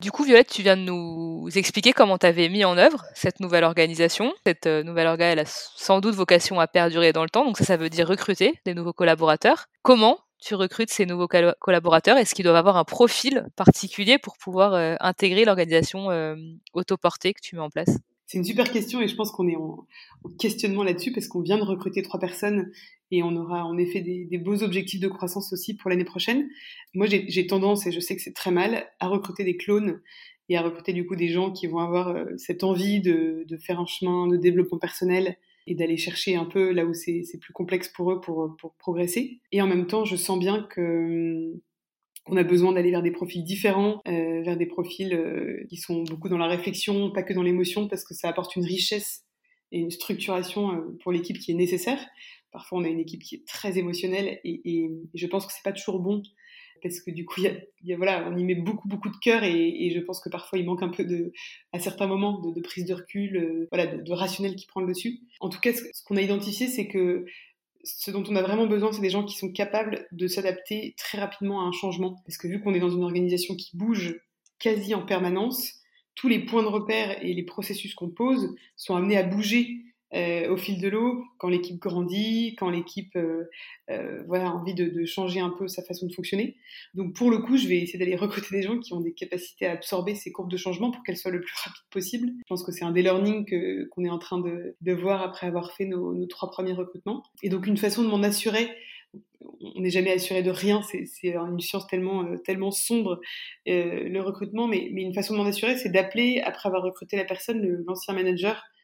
Du 0.00 0.12
coup, 0.12 0.22
Violette, 0.22 0.48
tu 0.48 0.62
viens 0.62 0.76
de 0.76 0.82
nous 0.82 1.48
expliquer 1.56 1.92
comment 1.92 2.18
tu 2.18 2.26
avais 2.26 2.48
mis 2.48 2.64
en 2.64 2.78
œuvre 2.78 3.04
cette 3.14 3.40
nouvelle 3.40 3.64
organisation. 3.64 4.32
Cette 4.46 4.66
euh, 4.66 4.84
nouvelle 4.84 5.08
elle 5.18 5.40
a 5.40 5.44
sans 5.44 5.98
doute 5.98 6.14
vocation 6.14 6.60
à 6.60 6.68
perdurer 6.68 7.12
dans 7.12 7.24
le 7.24 7.28
temps, 7.28 7.44
donc 7.44 7.58
ça, 7.58 7.64
ça 7.64 7.76
veut 7.76 7.90
dire 7.90 8.06
recruter 8.06 8.60
des 8.64 8.74
nouveaux 8.74 8.92
collaborateurs. 8.92 9.66
Comment 9.82 10.20
tu 10.40 10.54
recrutes 10.54 10.90
ces 10.90 11.04
nouveaux 11.04 11.26
collaborateurs? 11.26 12.16
Est-ce 12.16 12.36
qu'ils 12.36 12.44
doivent 12.44 12.54
avoir 12.54 12.76
un 12.76 12.84
profil 12.84 13.44
particulier 13.56 14.18
pour 14.18 14.38
pouvoir 14.38 14.74
euh, 14.74 14.94
intégrer 15.00 15.44
l'organisation 15.44 16.12
euh, 16.12 16.36
autoportée 16.74 17.34
que 17.34 17.40
tu 17.42 17.56
mets 17.56 17.62
en 17.62 17.70
place? 17.70 17.90
C'est 18.28 18.36
une 18.36 18.44
super 18.44 18.70
question 18.70 19.00
et 19.00 19.08
je 19.08 19.16
pense 19.16 19.30
qu'on 19.32 19.48
est 19.48 19.56
en, 19.56 19.86
questionnement 20.38 20.82
là-dessus 20.82 21.12
parce 21.12 21.28
qu'on 21.28 21.40
vient 21.40 21.56
de 21.56 21.62
recruter 21.62 22.02
trois 22.02 22.20
personnes 22.20 22.70
et 23.10 23.22
on 23.22 23.34
aura 23.34 23.64
en 23.64 23.78
effet 23.78 24.02
des, 24.02 24.36
beaux 24.36 24.62
objectifs 24.62 25.00
de 25.00 25.08
croissance 25.08 25.50
aussi 25.54 25.74
pour 25.74 25.88
l'année 25.88 26.04
prochaine. 26.04 26.46
Moi, 26.92 27.06
j'ai 27.08 27.46
tendance, 27.46 27.86
et 27.86 27.92
je 27.92 28.00
sais 28.00 28.14
que 28.14 28.20
c'est 28.20 28.34
très 28.34 28.50
mal, 28.50 28.86
à 29.00 29.08
recruter 29.08 29.44
des 29.44 29.56
clones 29.56 30.02
et 30.50 30.58
à 30.58 30.62
recruter 30.62 30.92
du 30.92 31.06
coup 31.06 31.16
des 31.16 31.28
gens 31.28 31.50
qui 31.50 31.66
vont 31.68 31.78
avoir 31.78 32.08
euh, 32.08 32.26
cette 32.36 32.64
envie 32.64 33.00
de, 33.00 33.46
faire 33.62 33.80
un 33.80 33.86
chemin 33.86 34.26
de 34.26 34.36
développement 34.36 34.78
personnel 34.78 35.38
et 35.66 35.74
d'aller 35.74 35.96
chercher 35.96 36.36
un 36.36 36.44
peu 36.44 36.72
là 36.72 36.84
où 36.84 36.92
c'est 36.92 37.24
plus 37.40 37.54
complexe 37.54 37.88
pour 37.88 38.12
eux 38.12 38.20
pour, 38.20 38.54
pour 38.60 38.74
progresser. 38.74 39.40
Et 39.52 39.62
en 39.62 39.66
même 39.66 39.86
temps, 39.86 40.04
je 40.04 40.16
sens 40.16 40.38
bien 40.38 40.64
que 40.64 41.58
on 42.28 42.36
a 42.36 42.44
besoin 42.44 42.72
d'aller 42.72 42.90
vers 42.90 43.02
des 43.02 43.10
profils 43.10 43.42
différents, 43.42 44.00
euh, 44.06 44.42
vers 44.42 44.56
des 44.56 44.66
profils 44.66 45.12
euh, 45.14 45.64
qui 45.68 45.76
sont 45.76 46.02
beaucoup 46.02 46.28
dans 46.28 46.38
la 46.38 46.46
réflexion, 46.46 47.10
pas 47.10 47.22
que 47.22 47.32
dans 47.32 47.42
l'émotion, 47.42 47.88
parce 47.88 48.04
que 48.04 48.14
ça 48.14 48.28
apporte 48.28 48.56
une 48.56 48.64
richesse 48.64 49.24
et 49.72 49.78
une 49.78 49.90
structuration 49.90 50.72
euh, 50.72 50.98
pour 51.02 51.12
l'équipe 51.12 51.38
qui 51.38 51.52
est 51.52 51.54
nécessaire. 51.54 51.98
Parfois, 52.52 52.78
on 52.78 52.84
a 52.84 52.88
une 52.88 53.00
équipe 53.00 53.22
qui 53.22 53.36
est 53.36 53.46
très 53.46 53.78
émotionnelle 53.78 54.40
et, 54.44 54.90
je 55.14 55.26
pense 55.26 55.46
que 55.46 55.52
c'est 55.52 55.62
pas 55.62 55.72
toujours 55.72 56.00
bon 56.00 56.22
parce 56.80 57.00
que 57.00 57.10
du 57.10 57.24
coup, 57.24 57.40
y 57.40 57.50
y 57.82 57.92
a, 57.92 57.96
voilà, 57.96 58.30
on 58.30 58.36
y 58.36 58.44
met 58.44 58.54
beaucoup 58.54 58.86
beaucoup 58.86 59.08
de 59.08 59.16
cœur 59.16 59.42
et, 59.42 59.90
je 59.92 59.98
pense 59.98 60.20
que 60.20 60.28
parfois 60.28 60.60
il 60.60 60.64
manque 60.64 60.82
un 60.82 60.88
peu 60.88 61.04
de, 61.04 61.32
à 61.72 61.80
certains 61.80 62.06
moments, 62.06 62.40
de, 62.40 62.60
prise 62.60 62.84
de 62.84 62.94
recul, 62.94 63.66
voilà, 63.72 63.86
de, 63.96 64.12
rationnel 64.12 64.54
qui 64.54 64.66
prend 64.66 64.80
le 64.80 64.86
dessus. 64.86 65.18
En 65.40 65.48
tout 65.48 65.58
cas, 65.58 65.72
ce 65.72 66.04
qu'on 66.04 66.16
a 66.16 66.22
identifié, 66.22 66.68
c'est 66.68 66.86
que 66.86 67.26
ce 67.84 68.10
dont 68.10 68.24
on 68.28 68.36
a 68.36 68.42
vraiment 68.42 68.66
besoin, 68.66 68.92
c'est 68.92 69.00
des 69.00 69.10
gens 69.10 69.24
qui 69.24 69.36
sont 69.36 69.52
capables 69.52 70.06
de 70.12 70.26
s'adapter 70.26 70.94
très 70.96 71.18
rapidement 71.18 71.60
à 71.62 71.64
un 71.64 71.72
changement. 71.72 72.22
Parce 72.26 72.38
que 72.38 72.48
vu 72.48 72.60
qu'on 72.60 72.74
est 72.74 72.80
dans 72.80 72.90
une 72.90 73.04
organisation 73.04 73.54
qui 73.54 73.76
bouge 73.76 74.20
quasi 74.58 74.94
en 74.94 75.02
permanence, 75.02 75.74
tous 76.14 76.28
les 76.28 76.40
points 76.40 76.62
de 76.62 76.68
repère 76.68 77.24
et 77.24 77.32
les 77.32 77.44
processus 77.44 77.94
qu'on 77.94 78.10
pose 78.10 78.54
sont 78.76 78.96
amenés 78.96 79.16
à 79.16 79.22
bouger 79.22 79.84
au 80.12 80.56
fil 80.56 80.80
de 80.80 80.88
l'eau, 80.88 81.24
quand 81.38 81.48
l'équipe 81.48 81.78
grandit, 81.78 82.54
quand 82.58 82.70
l'équipe 82.70 83.14
euh, 83.16 83.44
euh, 83.90 84.22
a 84.32 84.50
envie 84.50 84.74
de, 84.74 85.04
changer 85.04 85.40
un 85.40 85.50
peu 85.50 85.68
sa 85.68 85.82
façon 85.82 86.06
de 86.06 86.12
fonctionner. 86.12 86.56
Donc 86.94 87.14
pour 87.14 87.30
le 87.30 87.38
coup, 87.38 87.56
je 87.56 87.68
vais 87.68 87.78
essayer 87.78 87.98
d'aller 87.98 88.16
recruter 88.16 88.56
des 88.56 88.62
gens 88.62 88.78
qui 88.78 88.92
ont 88.94 89.00
des 89.00 89.12
capacités 89.12 89.66
à 89.66 89.72
absorber 89.72 90.14
ces 90.14 90.32
courbes 90.32 90.50
de 90.50 90.56
changement 90.56 90.90
pour 90.90 91.02
qu'elles 91.02 91.16
soient 91.16 91.30
le 91.30 91.40
plus 91.40 91.54
rapides 91.62 91.82
possible. 91.90 92.28
Je 92.38 92.44
pense 92.48 92.62
que 92.64 92.72
c'est 92.72 92.84
un 92.84 92.92
des 92.92 93.02
learnings 93.02 93.88
qu'on 93.90 94.04
est 94.04 94.10
en 94.10 94.18
train 94.18 94.40
de, 94.40 94.92
voir 94.92 95.22
après 95.22 95.46
avoir 95.46 95.72
fait 95.72 95.84
nos, 95.84 96.26
trois 96.26 96.50
premiers 96.50 96.72
recrutements. 96.72 97.22
Et 97.42 97.50
donc 97.50 97.66
une 97.66 97.76
façon 97.76 98.02
de 98.02 98.08
m'en 98.08 98.22
assurer, 98.22 98.68
on 99.60 99.80
n'est 99.80 99.90
jamais 99.90 100.12
assuré 100.12 100.42
de 100.42 100.50
rien, 100.50 100.82
c'est 100.82 101.06
une 101.24 101.60
science 101.60 101.86
tellement, 101.86 102.70
sombre, 102.70 103.20
euh, 103.68 104.08
le 104.08 104.20
recrutement, 104.20 104.66
mais, 104.66 104.90
mais 104.92 105.02
une 105.02 105.14
façon 105.14 105.34
de 105.34 105.38
m'en 105.38 105.46
assurer, 105.46 105.76
c'est 105.76 105.90
d'appeler, 105.90 106.40
après 106.44 106.68
avoir 106.68 106.82
recruté 106.82 107.16
la 107.16 107.24
personne, 107.24 107.84
l'ancien 107.86 108.14
manager, 108.14 108.56
euh, 108.56 108.77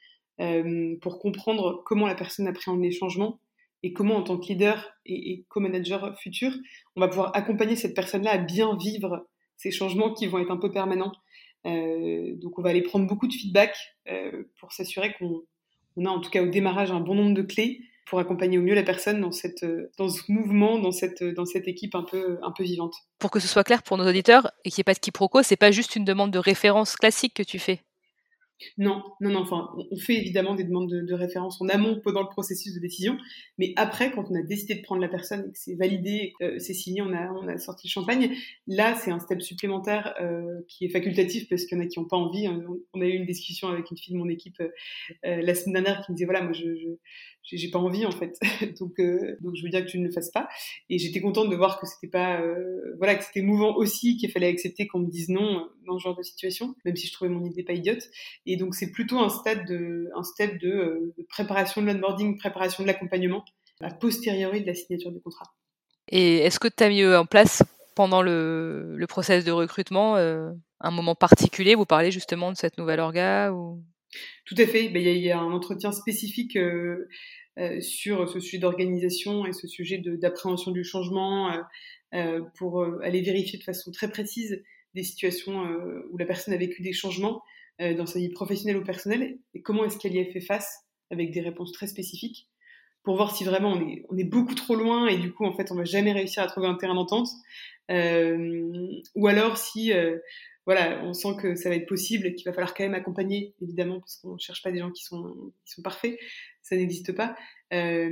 pour 1.01 1.19
comprendre 1.19 1.83
comment 1.85 2.07
la 2.07 2.15
personne 2.15 2.47
appréhende 2.47 2.83
les 2.83 2.93
changements 2.93 3.41
et 3.85 3.93
comment, 3.93 4.17
en 4.17 4.23
tant 4.23 4.39
que 4.39 4.47
leader 4.47 4.95
et, 5.05 5.45
co-manager 5.49 6.19
futur, 6.19 6.53
on 6.97 7.01
va 7.01 7.09
pouvoir 7.09 7.33
accompagner 7.37 7.77
cette 7.77 7.95
personne-là 7.95 8.33
à 8.33 8.39
bien 8.39 8.77
vivre 8.77 9.27
ces 9.57 9.71
changements 9.71 10.13
qui 10.15 10.27
vont 10.27 10.39
être 10.39 10.51
un 10.51 10.57
peu 10.57 10.71
permanents. 10.71 11.13
Euh, 11.67 12.35
donc, 12.37 12.59
on 12.59 12.63
va 12.63 12.71
aller 12.71 12.83
prendre 12.83 13.07
beaucoup 13.07 13.29
de 13.29 13.35
feedback 13.35 13.77
euh, 14.09 14.45
pour 14.59 14.73
s'assurer 14.73 15.13
qu'on 15.19 15.43
on 15.97 16.07
a, 16.07 16.09
en 16.09 16.21
tout 16.21 16.31
cas 16.31 16.43
au 16.43 16.49
démarrage, 16.49 16.91
un 16.91 17.01
bon 17.01 17.15
nombre 17.15 17.35
de 17.35 17.43
clés 17.43 17.81
pour 18.07 18.19
accompagner 18.19 18.59
au 18.59 18.63
mieux 18.63 18.75
la 18.75 18.83
personne 18.83 19.21
dans, 19.21 19.33
ce 19.33 20.33
mouvement, 20.33 20.79
dans 20.79 20.93
cette, 20.93 21.23
équipe 21.69 21.95
un 21.95 22.03
peu, 22.03 22.39
un 22.43 22.53
peu 22.53 22.65
vivante. 22.65 22.95
Pour 23.19 23.31
que 23.31 23.41
ce 23.41 23.49
soit 23.49 23.65
clair 23.65 23.83
pour 23.83 23.97
nos 23.97 24.09
auditeurs 24.09 24.51
et 24.65 24.71
qu'il 24.71 24.81
n'y 24.81 24.83
ait 24.83 24.85
pas 24.85 24.95
de 24.95 24.99
quiproquo, 24.99 25.43
c'est 25.43 25.57
pas 25.57 25.71
juste 25.71 25.97
une 25.97 26.05
demande 26.05 26.31
de 26.31 26.39
référence 26.39 26.97
classique 26.97 27.35
que 27.35 27.43
tu 27.43 27.59
fais. 27.59 27.81
Non, 28.79 29.03
non, 29.21 29.31
non. 29.31 29.41
Enfin, 29.41 29.71
on 29.91 29.97
fait 29.97 30.17
évidemment 30.17 30.55
des 30.55 30.65
demandes 30.65 30.91
de, 30.91 31.15
référence 31.15 31.61
en 31.61 31.69
amont 31.69 32.01
pendant 32.03 32.23
le 32.23 32.29
processus 32.29 32.75
de 32.75 32.81
décision, 32.81 33.17
mais 33.59 33.73
après, 33.77 34.11
quand 34.11 34.31
on 34.31 34.35
a 34.35 34.43
décidé 34.43 34.75
de 34.75 34.83
prendre 34.83 35.01
la 35.01 35.09
personne 35.09 35.41
et 35.49 35.53
que 35.53 35.59
c'est 35.59 35.75
validé, 35.75 36.33
euh, 36.43 36.59
c'est 36.59 36.75
signé, 36.75 37.03
on 37.03 37.13
a, 37.13 37.59
sorti 37.59 37.87
le 37.89 37.91
champagne. 37.91 38.35
Là, 38.67 38.95
c'est 38.95 39.11
un 39.11 39.21
step 39.21 39.43
supplémentaire 39.43 40.15
euh, 40.21 40.61
qui 40.69 40.85
est 40.85 40.89
facultatif 40.89 41.49
parce 41.49 41.65
qu'il 41.65 41.79
y 41.79 41.81
en 41.81 41.85
a 41.85 41.87
qui 41.87 41.99
n'ont 41.99 42.07
pas 42.07 42.17
envie. 42.17 42.49
On, 42.49 43.01
a 43.01 43.07
eu 43.07 43.13
une 43.13 43.27
discussion 43.27 43.69
avec 43.69 43.91
une 43.91 43.97
fille 43.97 44.15
de 44.15 44.19
mon 44.19 44.29
équipe 44.29 44.61
euh, 44.61 44.71
la 45.23 45.55
semaine 45.55 45.83
dernière 45.83 46.05
qui 46.05 46.13
me 46.13 46.17
disait 46.17 46.27
voilà, 46.27 46.43
moi, 46.43 46.53
je, 46.53 46.67
j'ai 47.43 47.71
pas 47.71 47.79
envie 47.79 48.07
en 48.07 48.11
fait, 48.11 48.39
donc 48.81 49.01
donc 49.41 49.55
je 49.55 49.63
veux 49.63 49.69
dire 49.69 49.85
que 49.85 49.91
tu 49.91 49.99
ne 49.99 50.07
le 50.07 50.13
fasses 50.13 50.31
pas. 50.31 50.49
Et 50.89 50.99
j'étais 50.99 51.21
contente 51.21 51.51
de 51.51 51.57
voir 51.57 51.79
que 51.79 51.87
c'était 51.87 52.11
pas, 52.11 52.43
voilà, 52.99 53.15
que 53.17 53.25
c'était 53.25 53.43
mouvant 53.43 53.77
aussi, 53.77 54.17
qu'il 54.17 54.31
fallait 54.31 54.49
accepter 54.49 54.87
qu'on 54.87 55.01
me 55.01 55.11
dise 55.11 55.29
non 55.29 55.69
dans 55.87 55.99
ce 55.99 56.05
genre 56.05 56.17
de 56.17 56.23
situation, 56.23 56.75
même 56.85 56.97
si 56.97 57.07
je 57.07 57.13
trouvais 57.13 57.31
mon 57.31 57.45
idée 57.45 57.63
pas 57.63 57.73
idiote. 57.73 58.03
Et 58.47 58.57
donc 58.57 58.75
c'est 58.75 58.91
plutôt 58.91 59.19
un 59.19 59.29
stade 59.29 59.67
de, 59.67 60.09
un 60.17 60.23
step 60.23 60.59
de, 60.61 60.69
euh, 60.69 61.15
de 61.19 61.23
préparation 61.29 61.83
de 61.83 61.87
l'onboarding, 61.87 62.39
préparation 62.39 62.83
de 62.83 62.89
l'accompagnement, 62.89 63.45
a 63.81 63.93
posteriori 63.93 64.63
de 64.63 64.67
la 64.67 64.75
signature 64.75 65.13
du 65.13 65.21
contrat. 65.21 65.47
Et 66.09 66.39
est-ce 66.39 66.59
que 66.61 66.69
tu 66.69 66.83
as 66.85 66.89
mis 66.89 67.05
en 67.07 67.27
place 67.27 67.63
pendant 67.95 68.23
le, 68.23 68.95
le 68.97 69.07
process 69.07 69.45
de 69.45 69.53
recrutement 69.53 70.17
euh, 70.17 70.51
un 70.81 70.91
moment 70.91 71.15
particulier? 71.15 71.75
Vous 71.75 71.87
parlez 71.87 72.11
justement 72.11 72.53
de 72.53 72.57
cette 72.57 72.79
nouvelle 72.79 73.01
orga 73.01 73.53
ou... 73.53 73.83
Tout 74.45 74.55
à 74.59 74.67
fait. 74.67 74.91
Ben, 74.91 75.03
il 75.03 75.17
y, 75.19 75.31
a 75.33 75.41
un 75.41 75.51
entretien 75.51 75.91
spécifique 75.91 76.57
euh, 76.57 77.09
euh, 77.57 77.81
sur 77.81 78.29
ce 78.29 78.41
sujet 78.41 78.59
d'organisation 78.59 79.47
et 79.47 79.53
ce 79.53 79.69
sujet 79.69 79.99
d'appréhension 79.99 80.73
du 80.73 80.83
changement 80.83 81.53
euh, 81.53 81.63
euh, 82.15 82.41
pour 82.59 82.85
aller 83.01 83.23
vérifier 83.23 83.61
de 83.61 83.65
façon 83.65 83.93
très 83.93 84.11
précise 84.11 84.61
des 84.95 85.03
situations 85.03 85.65
où 86.11 86.19
la 86.19 86.27
personne 86.27 86.55
a 86.55 86.57
vécu 86.57 86.83
des 86.83 86.93
changements 86.93 87.43
dans 87.81 88.07
sa 88.07 88.19
vie 88.19 88.29
professionnelle 88.29 88.77
ou 88.77 88.85
personnelle 88.85 89.39
et 89.55 89.63
comment 89.63 89.85
est-ce 89.85 89.99
qu'elle 89.99 90.15
y 90.15 90.21
a 90.21 90.25
fait 90.25 90.41
face 90.41 90.85
avec 91.11 91.33
des 91.33 91.41
réponses 91.41 91.73
très 91.73 91.87
spécifiques 91.87 92.49
pour 93.03 93.17
voir 93.17 93.37
si 93.37 93.45
vraiment 93.45 93.73
on 93.73 93.89
est, 93.89 94.05
on 94.09 94.17
est 94.17 94.25
beaucoup 94.25 94.55
trop 94.55 94.75
loin 94.75 95.07
et 95.07 95.19
du 95.19 95.33
coup 95.33 95.45
en 95.45 95.55
fait 95.55 95.71
on 95.71 95.75
va 95.75 95.85
jamais 95.85 96.13
réussir 96.13 96.43
à 96.43 96.47
trouver 96.47 96.67
un 96.67 96.75
terrain 96.75 96.95
d'entente. 96.95 97.29
Euh, 97.91 98.89
ou 99.15 99.27
alors 99.27 99.59
si 99.59 99.93
voilà, 100.67 101.03
on 101.05 101.13
sent 101.13 101.37
que 101.41 101.55
ça 101.57 101.69
va 101.69 101.75
être 101.75 101.87
possible 101.87 102.35
qu'il 102.35 102.45
va 102.45 102.53
falloir 102.53 102.73
quand 102.73 102.85
même 102.85 102.95
accompagner, 102.95 103.55
évidemment, 103.61 104.01
parce 104.01 104.17
qu'on 104.17 104.35
ne 104.35 104.39
cherche 104.39 104.63
pas 104.63 104.73
des 104.73 104.79
gens 104.79 104.91
qui 104.91 105.05
sont, 105.05 105.53
qui 105.67 105.73
sont 105.73 105.83
parfaits, 105.83 106.19
ça 106.63 106.77
n'existe 106.77 107.13
pas. 107.13 107.37
Euh, 107.73 108.09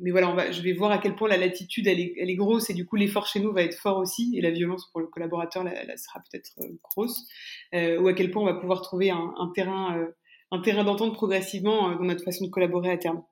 mais 0.00 0.12
voilà, 0.12 0.52
je 0.52 0.62
vais 0.62 0.72
voir 0.72 0.92
à 0.92 0.98
quel 0.98 1.16
point 1.16 1.28
la 1.28 1.36
latitude, 1.36 1.88
elle 1.88 2.00
est, 2.00 2.36
grosse, 2.36 2.70
et 2.70 2.74
du 2.74 2.86
coup, 2.86 2.94
l'effort 2.94 3.26
chez 3.26 3.40
nous 3.40 3.52
va 3.52 3.62
être 3.62 3.76
fort 3.76 3.98
aussi, 3.98 4.34
et 4.36 4.40
la 4.40 4.50
violence 4.50 4.88
pour 4.90 5.00
le 5.00 5.08
collaborateur, 5.08 5.64
là, 5.64 5.72
sera 5.96 6.20
peut-être 6.20 6.52
euh, 6.60 6.68
grosse, 6.82 7.26
euh, 7.74 8.00
ou 8.00 8.06
à 8.06 8.12
quel 8.12 8.30
point 8.30 8.42
on 8.42 8.46
va 8.46 8.54
pouvoir 8.54 8.80
trouver 8.82 9.10
un, 9.10 9.52
terrain, 9.54 10.06
d'entente 10.84 11.14
progressivement 11.14 11.90
dans 11.96 12.04
notre 12.04 12.22
façon 12.22 12.44
de 12.44 12.50
collaborer 12.50 12.90
à 12.90 12.98
terme. 12.98 13.22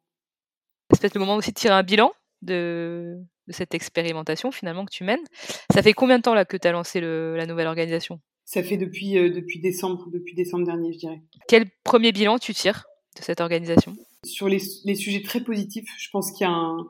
C'est 0.90 1.01
peut-être 1.01 1.14
le 1.14 1.20
moment 1.20 1.36
aussi 1.36 1.53
de 1.53 1.57
tirer 1.57 1.74
un 1.74 1.84
bilan 1.84 2.12
de, 2.43 3.18
cette 3.49 3.74
expérimentation 3.74 4.51
finalement 4.51 4.84
que 4.84 4.93
tu 4.93 5.05
mènes. 5.05 5.24
Ça 5.72 5.82
fait 5.82 5.93
combien 5.93 6.18
de 6.18 6.22
temps 6.22 6.45
que 6.45 6.57
tu 6.57 6.68
as 6.68 6.72
lancé 6.72 7.01
la 7.01 7.47
nouvelle 7.47 7.68
organisation? 7.68 8.20
Ça 8.53 8.63
fait 8.63 8.77
depuis, 8.77 9.17
euh, 9.17 9.31
depuis 9.31 9.61
décembre, 9.61 10.11
depuis 10.13 10.35
décembre 10.35 10.67
dernier, 10.67 10.93
je 10.93 10.99
dirais. 10.99 11.23
Quel 11.49 11.71
premier 11.85 12.13
bilan 12.13 12.39
tu 12.39 12.53
tires 12.53 12.85
de 13.17 13.23
cette 13.23 13.41
organisation? 13.41 13.97
Sur 14.27 14.47
les, 14.47 14.61
les, 14.85 14.95
sujets 14.95 15.23
très 15.23 15.43
positifs, 15.43 15.89
je 15.99 16.11
pense 16.11 16.31
qu'il 16.33 16.47
y 16.47 16.51
a 16.51 16.53
un, 16.53 16.87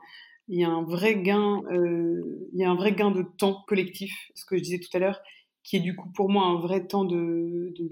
il 0.49 0.59
y 0.59 0.65
a 0.65 0.69
un 0.69 0.83
vrai 0.83 1.21
gain, 1.21 1.63
euh, 1.71 2.49
il 2.51 2.59
y 2.59 2.65
a 2.65 2.69
un 2.69 2.75
vrai 2.75 2.91
gain 2.91 3.11
de 3.11 3.23
temps 3.37 3.63
collectif, 3.65 4.13
ce 4.35 4.43
que 4.43 4.57
je 4.57 4.61
disais 4.61 4.79
tout 4.79 4.89
à 4.93 4.99
l'heure, 4.99 5.21
qui 5.63 5.77
est 5.77 5.79
du 5.79 5.95
coup 5.95 6.09
pour 6.13 6.29
moi 6.29 6.45
un 6.47 6.59
vrai 6.59 6.85
temps 6.85 7.05
de, 7.05 7.73
de 7.79 7.89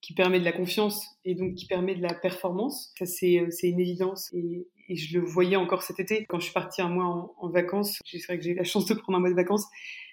qui 0.00 0.14
permet 0.14 0.40
de 0.40 0.44
la 0.46 0.52
confiance 0.52 1.04
et 1.26 1.34
donc 1.34 1.56
qui 1.56 1.66
permet 1.66 1.94
de 1.94 2.02
la 2.02 2.14
performance. 2.14 2.94
Ça 2.98 3.04
c'est 3.04 3.38
euh, 3.38 3.50
c'est 3.50 3.68
une 3.68 3.80
évidence 3.80 4.32
et, 4.32 4.66
et, 4.88 4.96
je 4.96 5.18
le 5.18 5.26
voyais 5.26 5.56
encore 5.56 5.82
cet 5.82 6.00
été 6.00 6.24
quand 6.24 6.38
je 6.38 6.44
suis 6.44 6.54
partie 6.54 6.80
un 6.80 6.88
mois 6.88 7.04
en, 7.04 7.34
en 7.36 7.50
vacances. 7.50 7.98
C'est 8.06 8.24
vrai 8.24 8.38
que 8.38 8.44
j'ai 8.44 8.52
eu 8.52 8.54
la 8.54 8.64
chance 8.64 8.86
de 8.86 8.94
prendre 8.94 9.18
un 9.18 9.20
mois 9.20 9.28
de 9.28 9.34
vacances 9.34 9.66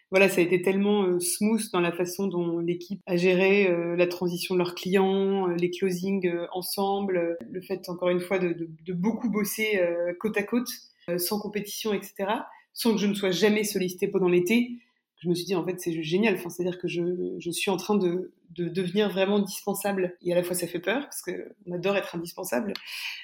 voilà, 0.09 0.29
ça 0.29 0.39
a 0.39 0.43
été 0.43 0.61
tellement 0.61 1.03
euh, 1.03 1.19
smooth 1.19 1.69
dans 1.73 1.81
la 1.81 1.91
façon 1.91 2.27
dont 2.27 2.59
l'équipe 2.59 3.01
a 3.05 3.17
géré 3.17 3.67
euh, 3.67 3.95
la 3.97 4.07
transition 4.07 4.55
de 4.55 4.59
leurs 4.59 4.73
clients, 4.73 5.49
euh, 5.49 5.55
les 5.55 5.69
closings 5.69 6.31
ensemble, 6.53 7.37
le 7.49 7.61
fait 7.61 7.89
encore 7.89 8.09
une 8.09 8.21
fois 8.21 8.39
de, 8.39 8.69
beaucoup 8.93 9.29
bosser 9.29 9.79
côte 10.19 10.37
à 10.37 10.43
côte, 10.43 10.69
sans 11.17 11.39
compétition, 11.39 11.93
etc., 11.93 12.29
sans 12.73 12.93
que 12.93 12.99
je 12.99 13.07
ne 13.07 13.13
sois 13.13 13.31
jamais 13.31 13.63
sollicitée 13.63 14.07
pendant 14.07 14.29
l'été. 14.29 14.79
Je 15.19 15.29
me 15.29 15.35
suis 15.35 15.45
dit 15.45 15.55
en 15.55 15.65
fait 15.65 15.79
c'est 15.79 15.91
juste 15.91 16.09
génial. 16.09 16.37
C'est-à-dire 16.37 16.77
que 16.79 16.87
je, 16.87 17.51
suis 17.51 17.71
en 17.71 17.77
train 17.77 17.95
de, 17.95 18.31
de, 18.51 18.69
devenir 18.69 19.09
vraiment 19.09 19.37
indispensable. 19.37 20.15
Et 20.21 20.31
à 20.31 20.35
la 20.35 20.43
fois 20.43 20.55
ça 20.55 20.67
fait 20.67 20.79
peur 20.79 21.01
parce 21.01 21.21
que 21.21 21.53
on 21.65 21.73
adore 21.73 21.97
être 21.97 22.15
indispensable 22.15 22.73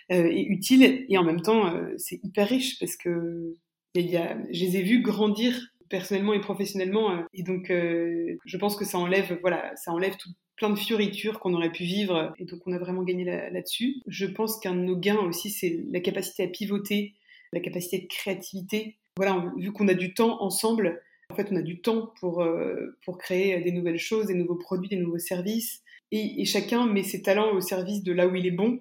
et 0.10 0.46
utile, 0.48 1.06
et 1.08 1.18
en 1.18 1.24
même 1.24 1.42
temps 1.42 1.74
c'est 1.98 2.20
hyper 2.24 2.50
riche 2.50 2.78
parce 2.80 2.98
que 2.98 3.56
il 3.96 4.10
y 4.10 4.18
a, 4.18 4.38
je 4.52 4.60
les 4.60 4.78
ai 4.78 4.82
vus 4.82 5.02
grandir 5.02 5.72
personnellement 5.94 6.34
et 6.34 6.41
professionnellement. 6.41 7.12
Euh, 7.12 7.22
et 7.36 7.44
donc, 7.44 7.70
euh, 7.70 8.36
je 8.46 8.58
pense 8.58 8.76
que 8.76 8.84
ça 8.84 8.98
enlève, 8.98 9.38
voilà, 9.41 9.76
ça 9.76 9.91
enlève 9.91 10.18
tout, 10.18 10.32
plein 10.56 10.72
de 10.72 10.76
fioritures 10.76 11.39
qu'on 11.39 11.54
aurait 11.54 11.72
pu 11.72 11.84
vivre. 11.84 12.34
Et 12.39 12.46
donc, 12.46 12.62
on 12.66 12.74
a 12.74 12.80
vraiment 12.80 13.04
gagné 13.04 13.26
là-dessus. 13.26 14.02
je 14.08 14.26
pense 14.26 14.60
qu'un 14.60 14.74
de 14.74 14.80
nos 14.80 14.98
gains 14.98 15.20
aussi, 15.20 15.52
c'est 15.52 15.84
la 15.91 16.00
capacité 16.00 16.46
à 16.46 16.48
pivoter, 16.48 17.14
la 17.52 17.60
capacité 17.60 18.00
de 18.00 18.08
créativité. 18.08 18.98
Voilà, 19.18 19.46
vu 19.56 19.72
qu'on 19.72 19.88
a 19.88 19.94
du 19.94 20.16
temps 20.16 20.41
ensemble, 20.41 21.00
en 21.30 21.36
fait, 21.36 21.50
on 21.52 21.56
a 21.58 21.62
du 21.62 21.80
temps 21.80 22.12
pour, 22.20 22.41
euh, 22.41 22.98
pour 23.06 23.20
créer 23.20 23.62
des 23.62 23.72
nouvelles 23.72 24.00
choses, 24.00 24.26
des 24.26 24.34
nouveaux 24.34 24.56
produits, 24.58 24.89
des 24.89 24.98
nouveaux 24.98 25.20
services. 25.20 25.84
et, 26.12 26.44
chacun 26.46 26.88
met 26.88 27.04
ses 27.04 27.22
talents 27.22 27.54
au 27.54 27.62
service 27.62 28.02
de 28.02 28.14
là 28.14 28.28
où 28.28 28.34
il 28.36 28.48
est 28.48 28.52
bon. 28.52 28.80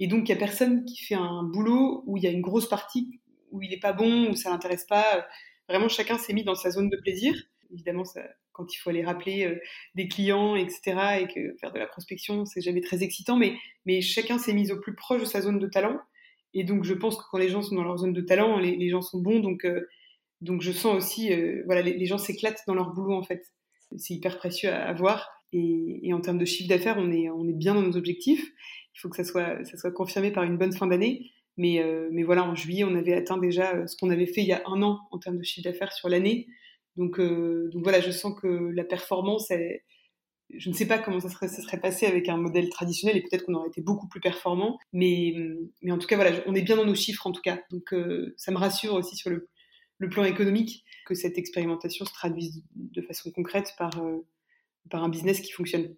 Et 0.00 0.08
donc, 0.08 0.28
il 0.28 0.32
n'y 0.32 0.38
a 0.38 0.40
personne 0.40 0.84
qui 0.84 1.04
fait 1.04 1.14
un 1.14 1.44
boulot 1.44 2.02
où 2.06 2.16
il 2.16 2.24
y 2.24 2.26
a 2.26 2.30
une 2.30 2.40
grosse 2.40 2.68
partie 2.68 3.20
où 3.50 3.62
il 3.62 3.70
n'est 3.70 3.78
pas 3.78 3.92
bon, 3.92 4.30
où 4.30 4.34
ça 4.34 4.50
l'intéresse 4.50 4.84
pas. 4.84 5.26
Vraiment, 5.68 5.88
chacun 5.88 6.18
s'est 6.18 6.32
mis 6.32 6.44
dans 6.44 6.54
sa 6.54 6.70
zone 6.70 6.88
de 6.88 6.96
plaisir. 6.96 7.34
Évidemment, 7.70 8.04
quand 8.52 8.74
il 8.74 8.78
faut 8.78 8.90
aller 8.90 9.04
rappeler 9.04 9.44
euh, 9.44 9.60
des 9.94 10.08
clients, 10.08 10.56
etc., 10.56 11.20
et 11.20 11.26
que 11.28 11.54
faire 11.58 11.72
de 11.72 11.78
la 11.78 11.86
prospection, 11.86 12.46
c'est 12.46 12.62
jamais 12.62 12.80
très 12.80 13.02
excitant, 13.02 13.36
mais, 13.36 14.00
chacun 14.00 14.38
s'est 14.38 14.54
mis 14.54 14.72
au 14.72 14.80
plus 14.80 14.94
proche 14.94 15.20
de 15.20 15.26
sa 15.26 15.42
zone 15.42 15.58
de 15.58 15.66
talent. 15.66 15.98
Et 16.54 16.64
donc, 16.64 16.84
je 16.84 16.94
pense 16.94 17.16
que 17.16 17.22
quand 17.30 17.38
les 17.38 17.50
gens 17.50 17.62
sont 17.62 17.74
dans 17.74 17.84
leur 17.84 17.98
zone 17.98 18.14
de 18.14 18.22
talent, 18.22 18.58
les, 18.58 18.88
gens 18.88 19.02
sont 19.02 19.18
bons. 19.18 19.40
Donc, 19.40 19.64
euh, 19.66 19.86
je 20.42 20.72
sens 20.72 20.96
aussi, 20.96 21.32
euh, 21.32 21.62
voilà, 21.66 21.82
les, 21.82 22.06
gens 22.06 22.18
s'éclatent 22.18 22.62
dans 22.66 22.74
leur 22.74 22.92
boulot, 22.94 23.14
en 23.14 23.22
fait. 23.22 23.44
C'est 23.96 24.14
hyper 24.14 24.38
précieux 24.38 24.70
à, 24.70 24.88
à 24.88 24.92
voir. 24.94 25.30
Et, 25.52 26.12
en 26.12 26.20
termes 26.20 26.38
de 26.38 26.44
chiffre 26.44 26.68
d'affaires, 26.68 26.96
on 26.98 27.10
est, 27.10 27.52
bien 27.54 27.74
dans 27.74 27.82
nos 27.82 27.96
objectifs. 27.96 28.44
Il 28.94 29.00
faut 29.00 29.08
que 29.08 29.22
ça 29.22 29.24
soit 29.24 29.92
confirmé 29.92 30.30
par 30.30 30.44
une 30.44 30.56
bonne 30.56 30.72
fin 30.72 30.86
d'année. 30.86 31.30
Mais, 31.58 31.82
euh, 31.82 32.08
mais 32.12 32.22
voilà, 32.22 32.44
en 32.44 32.54
juillet, 32.54 32.84
on 32.84 32.94
avait 32.94 33.12
atteint 33.12 33.36
déjà 33.36 33.74
euh, 33.74 33.86
ce 33.88 33.96
qu'on 33.96 34.10
avait 34.10 34.26
fait 34.26 34.42
il 34.42 34.46
y 34.46 34.52
a 34.52 34.62
un 34.66 34.80
an 34.80 35.00
en 35.10 35.18
termes 35.18 35.36
de 35.36 35.42
chiffre 35.42 35.68
d'affaires 35.68 35.92
sur 35.92 36.08
l'année. 36.08 36.46
Donc, 36.96 37.18
euh, 37.18 37.68
donc 37.72 37.82
voilà, 37.82 38.00
je 38.00 38.12
sens 38.12 38.32
que 38.40 38.46
la 38.46 38.84
performance, 38.84 39.52
je 40.54 40.68
ne 40.68 40.74
sais 40.74 40.86
pas 40.86 40.98
comment 40.98 41.18
ça 41.18 41.28
serait, 41.28 41.48
ça 41.48 41.60
serait 41.60 41.80
passé 41.80 42.06
avec 42.06 42.28
un 42.28 42.36
modèle 42.36 42.68
traditionnel 42.70 43.16
et 43.16 43.22
peut-être 43.22 43.44
qu'on 43.44 43.54
aurait 43.54 43.68
été 43.68 43.80
beaucoup 43.80 44.08
plus 44.08 44.20
performant. 44.20 44.78
Mais, 44.92 45.34
mais 45.82 45.90
en 45.90 45.98
tout 45.98 46.06
cas, 46.06 46.14
voilà, 46.14 46.42
on 46.46 46.54
est 46.54 46.62
bien 46.62 46.76
dans 46.76 46.86
nos 46.86 46.94
chiffres 46.94 47.26
en 47.26 47.32
tout 47.32 47.42
cas. 47.42 47.60
Donc 47.70 47.94
ça 48.36 48.52
me 48.52 48.56
rassure 48.56 48.94
aussi 48.94 49.16
sur 49.16 49.30
le, 49.30 49.48
le 49.98 50.08
plan 50.08 50.24
économique 50.24 50.84
que 51.06 51.14
cette 51.14 51.38
expérimentation 51.38 52.04
se 52.04 52.12
traduise 52.12 52.62
de 52.74 53.02
façon 53.02 53.30
concrète 53.32 53.74
par, 53.78 53.90
par 54.90 55.04
un 55.04 55.08
business 55.08 55.40
qui 55.40 55.52
fonctionne. 55.52 55.94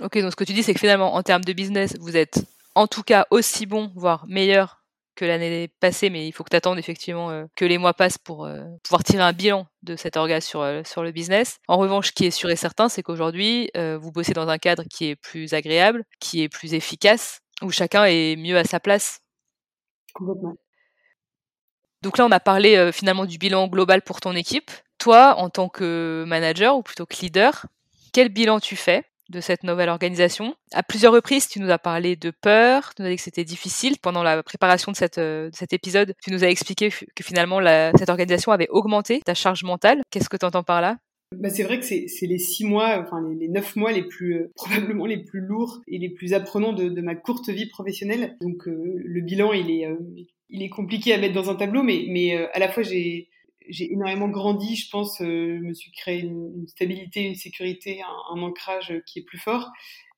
Ok, 0.00 0.18
donc 0.18 0.32
ce 0.32 0.36
que 0.36 0.44
tu 0.44 0.54
dis, 0.54 0.62
c'est 0.62 0.74
que 0.74 0.80
finalement, 0.80 1.14
en 1.14 1.22
termes 1.22 1.44
de 1.44 1.52
business, 1.52 1.96
vous 2.00 2.16
êtes 2.16 2.44
en 2.74 2.86
tout 2.86 3.02
cas 3.02 3.26
aussi 3.30 3.66
bon, 3.66 3.92
voire 3.94 4.26
meilleur 4.26 4.81
que 5.14 5.24
l'année 5.24 5.68
passée, 5.80 6.10
mais 6.10 6.26
il 6.26 6.32
faut 6.32 6.44
que 6.44 6.50
tu 6.50 6.56
attendes 6.56 6.78
effectivement 6.78 7.30
euh, 7.30 7.44
que 7.56 7.64
les 7.64 7.78
mois 7.78 7.94
passent 7.94 8.18
pour 8.18 8.44
euh, 8.44 8.64
pouvoir 8.82 9.04
tirer 9.04 9.22
un 9.22 9.32
bilan 9.32 9.66
de 9.82 9.96
cet 9.96 10.16
orga 10.16 10.40
sur, 10.40 10.60
euh, 10.60 10.82
sur 10.84 11.02
le 11.02 11.12
business. 11.12 11.58
En 11.68 11.76
revanche, 11.76 12.08
ce 12.08 12.12
qui 12.12 12.26
est 12.26 12.30
sûr 12.30 12.50
et 12.50 12.56
certain, 12.56 12.88
c'est 12.88 13.02
qu'aujourd'hui, 13.02 13.70
vous 13.74 14.12
bossez 14.12 14.32
dans 14.32 14.48
un 14.48 14.58
cadre 14.58 14.84
qui 14.90 15.06
est 15.06 15.16
plus 15.16 15.54
agréable, 15.54 16.04
qui 16.20 16.42
est 16.42 16.48
plus 16.48 16.74
efficace, 16.74 17.40
où 17.62 17.70
chacun 17.70 18.04
est 18.04 18.36
mieux 18.36 18.56
à 18.56 18.64
sa 18.64 18.80
place. 18.80 19.20
Complètement. 20.14 20.54
Donc 22.02 22.18
là, 22.18 22.26
on 22.26 22.32
a 22.32 22.40
parlé 22.40 22.90
finalement 22.92 23.26
du 23.26 23.38
bilan 23.38 23.68
global 23.68 24.02
pour 24.02 24.20
ton 24.20 24.34
équipe. 24.34 24.70
Toi, 24.98 25.36
en 25.38 25.50
tant 25.50 25.68
que 25.68 26.24
manager 26.26 26.76
ou 26.76 26.82
plutôt 26.82 27.06
que 27.06 27.16
leader, 27.20 27.66
quel 28.12 28.28
bilan 28.28 28.60
tu 28.60 28.76
fais 28.76 29.04
de 29.32 29.40
cette 29.40 29.64
nouvelle 29.64 29.88
organisation 29.88 30.54
À 30.72 30.84
plusieurs 30.84 31.12
reprises, 31.12 31.48
tu 31.48 31.58
nous 31.58 31.70
as 31.70 31.78
parlé 31.78 32.14
de 32.14 32.30
peur, 32.30 32.94
tu 32.94 33.02
nous 33.02 33.08
as 33.08 33.10
dit 33.10 33.16
que 33.16 33.22
c'était 33.22 33.44
difficile. 33.44 33.96
Pendant 34.00 34.22
la 34.22 34.42
préparation 34.44 34.92
de, 34.92 34.98
euh, 35.18 35.50
cet 35.52 35.72
épisode, 35.72 36.14
tu 36.22 36.30
nous 36.30 36.44
as 36.44 36.48
expliqué 36.48 36.90
que 36.90 37.24
finalement 37.24 37.60
cette 37.98 38.10
organisation 38.10 38.52
avait 38.52 38.68
augmenté 38.68 39.20
ta 39.24 39.34
charge 39.34 39.64
mentale. 39.64 40.02
Qu'est-ce 40.10 40.28
que 40.28 40.36
tu 40.36 40.46
entends 40.46 40.62
par 40.62 40.80
là? 40.80 40.98
Bah 41.34 41.48
c'est 41.48 41.62
vrai 41.62 41.80
que 41.80 41.86
c'est 41.86 42.26
les 42.26 42.38
six 42.38 42.64
mois, 42.64 42.98
enfin 43.00 43.16
les, 43.40 43.48
neuf 43.48 43.74
mois 43.74 43.90
les 43.90 44.02
plus 44.02 44.34
euh, 44.34 44.52
probablement 44.54 45.06
les 45.06 45.24
plus 45.24 45.40
lourds 45.40 45.80
et 45.88 45.98
les 45.98 46.10
plus 46.10 46.34
apprenants 46.34 46.74
de, 46.74 47.00
ma 47.00 47.14
courte 47.14 47.48
vie 47.48 47.68
professionnelle. 47.68 48.36
Donc 48.42 48.68
euh, 48.68 49.00
le 49.02 49.20
bilan 49.22 49.52
il 49.54 49.70
est 49.70 49.88
il 50.50 50.62
est 50.62 50.68
compliqué 50.68 51.14
à 51.14 51.18
mettre 51.18 51.32
dans 51.32 51.50
un 51.50 51.54
tableau, 51.54 51.82
mais 51.82 52.36
à 52.52 52.58
la 52.58 52.68
fois 52.68 52.82
j'ai 52.82 53.30
j'ai 53.68 53.92
énormément 53.92 54.28
grandi, 54.28 54.76
je 54.76 54.88
pense. 54.90 55.20
Euh, 55.20 55.58
je 55.58 55.62
me 55.62 55.74
suis 55.74 55.90
créé 55.92 56.20
une, 56.20 56.66
stabilité, 56.68 57.22
une 57.22 57.34
sécurité, 57.34 58.02
un, 58.02 58.36
un, 58.36 58.42
ancrage 58.42 58.94
qui 59.06 59.20
est 59.20 59.24
plus 59.24 59.38
fort. 59.38 59.70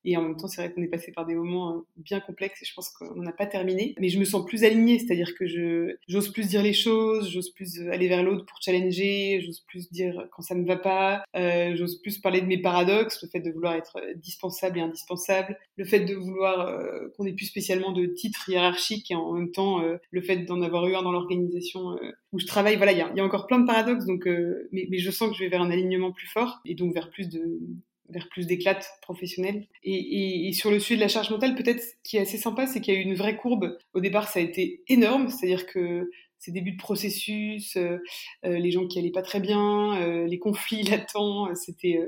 Et 0.04 0.16
en 0.16 0.22
même 0.22 0.36
temps, 0.36 0.48
c'est 0.48 0.62
vrai 0.62 0.72
qu'on 0.72 0.82
est 0.82 0.88
passé 0.88 1.12
par 1.12 1.26
des 1.26 1.34
moments 1.34 1.76
euh, 1.76 1.80
bien 1.96 2.20
complexes 2.20 2.62
et 2.62 2.64
je 2.64 2.74
pense 2.74 2.90
qu'on 2.90 3.22
n'a 3.22 3.32
pas 3.32 3.46
terminé. 3.46 3.94
Mais 3.98 4.08
je 4.08 4.18
me 4.18 4.24
sens 4.24 4.44
plus 4.44 4.64
alignée, 4.64 4.98
c'est-à-dire 4.98 5.34
que 5.34 5.46
je 5.46 5.96
j'ose 6.08 6.32
plus 6.32 6.48
dire 6.48 6.62
les 6.62 6.72
choses, 6.72 7.30
j'ose 7.30 7.50
plus 7.50 7.80
aller 7.88 8.08
vers 8.08 8.22
l'autre 8.22 8.44
pour 8.46 8.58
challenger, 8.60 9.40
j'ose 9.44 9.60
plus 9.60 9.90
dire 9.90 10.28
quand 10.32 10.42
ça 10.42 10.54
ne 10.54 10.66
va 10.66 10.76
pas, 10.76 11.24
euh, 11.36 11.74
j'ose 11.76 12.00
plus 12.00 12.18
parler 12.18 12.40
de 12.40 12.46
mes 12.46 12.60
paradoxes, 12.60 13.22
le 13.22 13.28
fait 13.28 13.40
de 13.40 13.50
vouloir 13.50 13.74
être 13.74 13.98
dispensable 14.16 14.78
et 14.78 14.82
indispensable, 14.82 15.58
le 15.76 15.84
fait 15.84 16.00
de 16.00 16.14
vouloir 16.14 16.68
euh, 16.68 17.08
qu'on 17.16 17.26
ait 17.26 17.32
plus 17.32 17.46
spécialement 17.46 17.92
de 17.92 18.06
titres 18.06 18.48
hiérarchiques 18.48 19.10
et 19.10 19.14
en 19.14 19.32
même 19.32 19.50
temps 19.50 19.82
euh, 19.82 19.96
le 20.10 20.22
fait 20.22 20.38
d'en 20.38 20.62
avoir 20.62 20.86
eu 20.86 20.94
un 20.94 21.02
dans 21.02 21.12
l'organisation 21.12 21.92
euh, 21.92 22.12
où 22.32 22.38
je 22.38 22.46
travaille. 22.46 22.76
Voilà, 22.76 22.92
il 22.92 22.98
y 22.98 23.20
a, 23.20 23.24
encore 23.24 23.46
plein 23.46 23.58
de 23.58 23.66
paradoxes, 23.66 24.06
donc 24.06 24.26
mais, 24.72 24.86
mais 24.90 24.98
je 24.98 25.10
sens 25.10 25.30
que 25.30 25.36
je 25.36 25.44
vais 25.44 25.48
vers 25.48 25.62
un 25.62 25.70
alignement 25.70 26.12
plus 26.12 26.26
fort 26.26 26.60
et 26.64 26.74
donc 26.74 26.94
vers 26.94 27.10
plus 27.10 27.28
de 27.28 27.58
vers 28.10 28.28
plus 28.28 28.46
d'éclats 28.46 28.78
professionnels. 29.02 29.66
Et, 29.82 30.48
et, 30.48 30.52
sur 30.52 30.70
le 30.70 30.78
sujet 30.78 30.96
de 30.96 31.00
la 31.00 31.08
charge 31.08 31.30
mentale, 31.30 31.54
peut-être 31.54 31.80
ce 31.80 31.92
qui 32.02 32.16
est 32.16 32.20
assez 32.20 32.38
sympa, 32.38 32.66
c'est 32.66 32.80
qu'il 32.80 32.94
y 32.94 32.96
a 32.96 33.00
eu 33.00 33.02
une 33.02 33.14
vraie 33.14 33.36
courbe. 33.36 33.78
Au 33.94 34.00
départ, 34.00 34.28
ça 34.28 34.40
a 34.40 34.42
été 34.42 34.82
énorme, 34.88 35.28
c'est-à-dire 35.28 35.66
que 35.66 36.10
ces 36.44 36.52
débuts 36.52 36.72
de 36.72 36.76
processus, 36.76 37.76
euh, 37.76 37.98
euh, 38.44 38.58
les 38.58 38.70
gens 38.70 38.86
qui 38.86 38.98
allaient 38.98 39.10
pas 39.10 39.22
très 39.22 39.40
bien, 39.40 39.96
euh, 40.02 40.26
les 40.26 40.38
conflits 40.38 40.82
latents, 40.90 41.54
c'était 41.54 41.98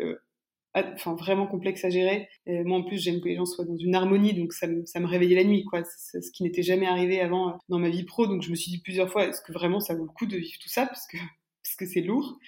enfin 0.75 1.15
vraiment 1.15 1.47
complexe 1.47 1.87
à 1.87 1.89
gérer. 1.89 2.29
moi 2.47 2.77
en 2.77 2.83
plus 2.83 2.99
j'aime 2.99 3.23
que 3.23 3.29
les 3.29 3.37
gens 3.37 3.47
soient 3.47 3.65
dans 3.65 3.79
une 3.79 3.95
harmonie, 3.95 4.35
donc 4.35 4.53
ça 4.53 4.67
me, 4.67 4.85
ça 4.85 5.01
me 5.01 5.07
réveillait 5.07 5.37
la 5.37 5.45
nuit, 5.45 5.65
quoi. 5.65 5.83
Ce 5.85 6.31
qui 6.33 6.43
n'était 6.43 6.63
jamais 6.63 6.87
arrivé 6.87 7.19
avant 7.19 7.59
dans 7.71 7.79
ma 7.79 7.89
vie 7.89 8.05
pro. 8.05 8.27
Donc 8.27 8.43
je 8.43 8.51
me 8.51 8.57
suis 8.57 8.71
dit 8.71 8.83
plusieurs 8.83 9.11
fois, 9.11 9.27
est-ce 9.27 9.41
que 9.41 9.53
vraiment 9.53 9.81
ça 9.81 9.95
vaut 9.95 10.05
le 10.05 10.11
coup 10.11 10.27
de 10.27 10.37
vivre 10.37 10.59
tout 10.61 10.69
ça, 10.69 10.85
parce 10.85 11.07
que 11.07 11.17
que 11.77 11.87
c'est 11.87 12.01
lourd. 12.01 12.39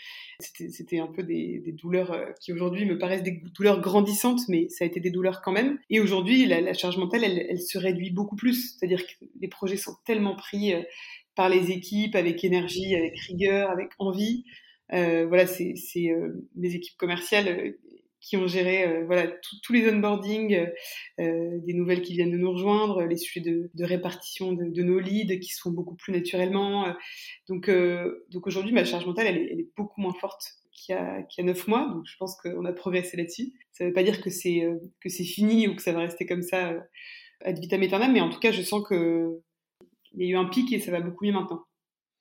C'était 0.41 0.99
un 0.99 1.09
peu 1.09 1.23
des, 1.23 1.63
douleurs 1.73 2.13
euh, 2.13 2.27
qui 2.41 2.53
aujourd'hui 2.53 2.85
me 2.85 2.99
paraissent 2.99 3.23
des 3.23 3.43
douleurs 3.57 3.81
grandissantes, 3.81 4.41
mais 4.49 4.69
ça 4.69 4.85
a 4.85 4.87
été 4.87 5.01
des 5.01 5.11
douleurs 5.11 5.43
quand 5.43 5.53
même. 5.53 5.79
Et 5.91 6.01
aujourd'hui, 6.01 6.47
la, 6.47 6.73
charge 6.75 6.97
mentale, 6.97 7.25
elle, 7.25 7.47
elle, 7.49 7.61
se 7.61 7.79
réduit 7.79 8.11
beaucoup 8.11 8.37
plus. 8.37 8.77
C'est-à-dire 8.79 9.05
que 9.07 9.25
les 9.41 9.49
projets 9.49 9.77
sont 9.77 9.97
tellement 10.05 10.37
pris 10.37 10.75
euh, 10.75 10.83
par 11.35 11.49
les 11.49 11.71
équipes 11.71 12.15
avec 12.15 12.45
énergie, 12.45 12.95
avec 12.95 13.19
rigueur, 13.19 13.71
avec 13.71 13.91
envie. 13.99 14.45
Euh, 14.93 15.27
voilà, 15.27 15.47
c'est 15.47 15.75
mes 16.57 16.75
équipes 16.75 16.97
commerciales 16.97 17.75
qui 18.21 18.37
ont 18.37 18.47
géré 18.47 18.85
euh, 18.85 19.05
voilà 19.07 19.27
tous 19.63 19.73
les 19.73 19.89
onboarding, 19.91 20.55
euh, 20.55 20.67
euh, 21.21 21.59
des 21.65 21.75
nouvelles 21.75 22.03
qui 22.03 22.15
viennent 22.15 22.31
de 22.31 22.37
nous 22.37 22.53
rejoindre, 22.53 23.03
les 23.05 23.17
sujets 23.17 23.41
de, 23.41 23.85
répartition 23.85 24.53
de, 24.53 24.83
nos 24.83 24.99
leads 24.99 25.39
qui 25.39 25.51
se 25.51 25.61
font 25.61 25.71
beaucoup 25.71 25.95
plus 25.95 26.13
naturellement. 26.13 26.95
donc 27.49 27.71
donc 28.31 28.47
aujourd'hui 28.47 28.73
ma 28.73 28.85
charge 28.85 29.07
mentale 29.07 29.27
elle 29.29 29.61
est, 29.61 29.69
beaucoup 29.77 30.01
moins 30.01 30.15
forte 30.15 30.43
qu'il 30.73 30.95
y 30.95 30.99
a 30.99 31.23
qu'il 31.23 31.45
mois. 31.69 31.89
Donc 31.89 32.05
je 32.07 32.17
pense 32.19 32.37
qu'on 32.37 32.65
a 32.65 32.73
progressé 32.73 33.17
là-dessus. 33.17 33.53
Ça 33.73 33.85
ne 33.85 33.89
veut 33.89 33.95
pas 33.95 34.03
dire 34.03 34.21
que 34.21 34.31
c'est 34.31 34.67
que 35.01 35.09
c'est 35.09 35.25
fini 35.25 35.69
ou 35.69 35.77
que 35.77 35.83
ça 35.83 35.93
va 35.93 36.01
rester 36.01 36.27
comme 36.27 36.43
ça 36.43 36.75
ad 37.45 37.59
vitam 37.59 37.83
aeternam, 37.83 38.13
mais 38.13 38.21
en 38.21 38.31
tout 38.31 38.41
cas 38.41 38.53
je 38.53 38.63
sens 38.63 38.83
que 38.87 39.41
il 40.15 40.27
y 40.27 40.29
a 40.29 40.33
eu 40.33 40.37
un 40.37 40.47
pic 40.47 40.73
et 40.73 40.81
ça 40.81 40.91
va 40.91 41.01
beaucoup 41.01 41.25
mieux 41.25 41.33
maintenant. 41.33 41.65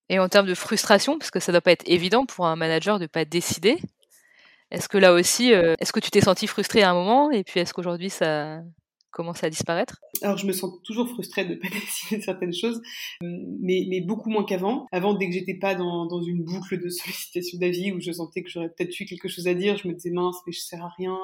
Et 0.09 0.19
en 0.19 0.29
termes 0.29 0.47
de 0.47 0.55
frustration, 0.55 1.17
parce 1.17 1.31
que 1.31 1.39
ça 1.39 1.51
doit 1.51 1.61
pas 1.61 1.71
être 1.71 1.87
évident 1.87 2.25
pour 2.25 2.47
un 2.47 2.55
manager 2.55 2.97
de 2.97 3.07
pas 3.07 3.25
décider, 3.25 3.77
est-ce 4.71 4.89
que 4.89 4.97
là 4.97 5.13
aussi, 5.13 5.53
euh, 5.53 5.75
est-ce 5.79 5.93
que 5.93 5.99
tu 5.99 6.11
t'es 6.11 6.21
senti 6.21 6.47
frustré 6.47 6.83
à 6.83 6.91
un 6.91 6.93
moment 6.93 7.31
et 7.31 7.43
puis 7.43 7.59
est-ce 7.59 7.73
qu'aujourd'hui 7.73 8.09
ça 8.09 8.59
commence 9.17 9.43
à 9.43 9.49
disparaître 9.49 9.99
Alors 10.21 10.37
je 10.37 10.45
me 10.45 10.51
sens 10.51 10.79
toujours 10.83 11.09
frustrée 11.09 11.43
de 11.43 11.55
ne 11.55 11.59
pas 11.59 11.69
décider 11.73 12.21
certaines 12.21 12.53
choses, 12.53 12.81
mais, 13.21 13.85
mais 13.89 13.99
beaucoup 14.01 14.29
moins 14.29 14.45
qu'avant. 14.45 14.85
Avant, 14.91 15.15
dès 15.15 15.27
que 15.27 15.33
j'étais 15.33 15.55
pas 15.55 15.73
dans, 15.73 16.05
dans 16.05 16.21
une 16.21 16.43
boucle 16.43 16.79
de 16.79 16.87
sollicitation 16.89 17.57
d'avis 17.57 17.91
où 17.91 17.99
je 17.99 18.11
sentais 18.11 18.43
que 18.43 18.49
j'aurais 18.49 18.69
peut-être 18.69 18.97
eu 18.99 19.05
quelque 19.05 19.27
chose 19.27 19.47
à 19.47 19.55
dire, 19.55 19.75
je 19.77 19.87
me 19.87 19.93
disais 19.93 20.11
mince, 20.11 20.37
mais 20.45 20.53
je 20.53 20.59
sers 20.59 20.83
à 20.83 20.89
rien. 20.97 21.17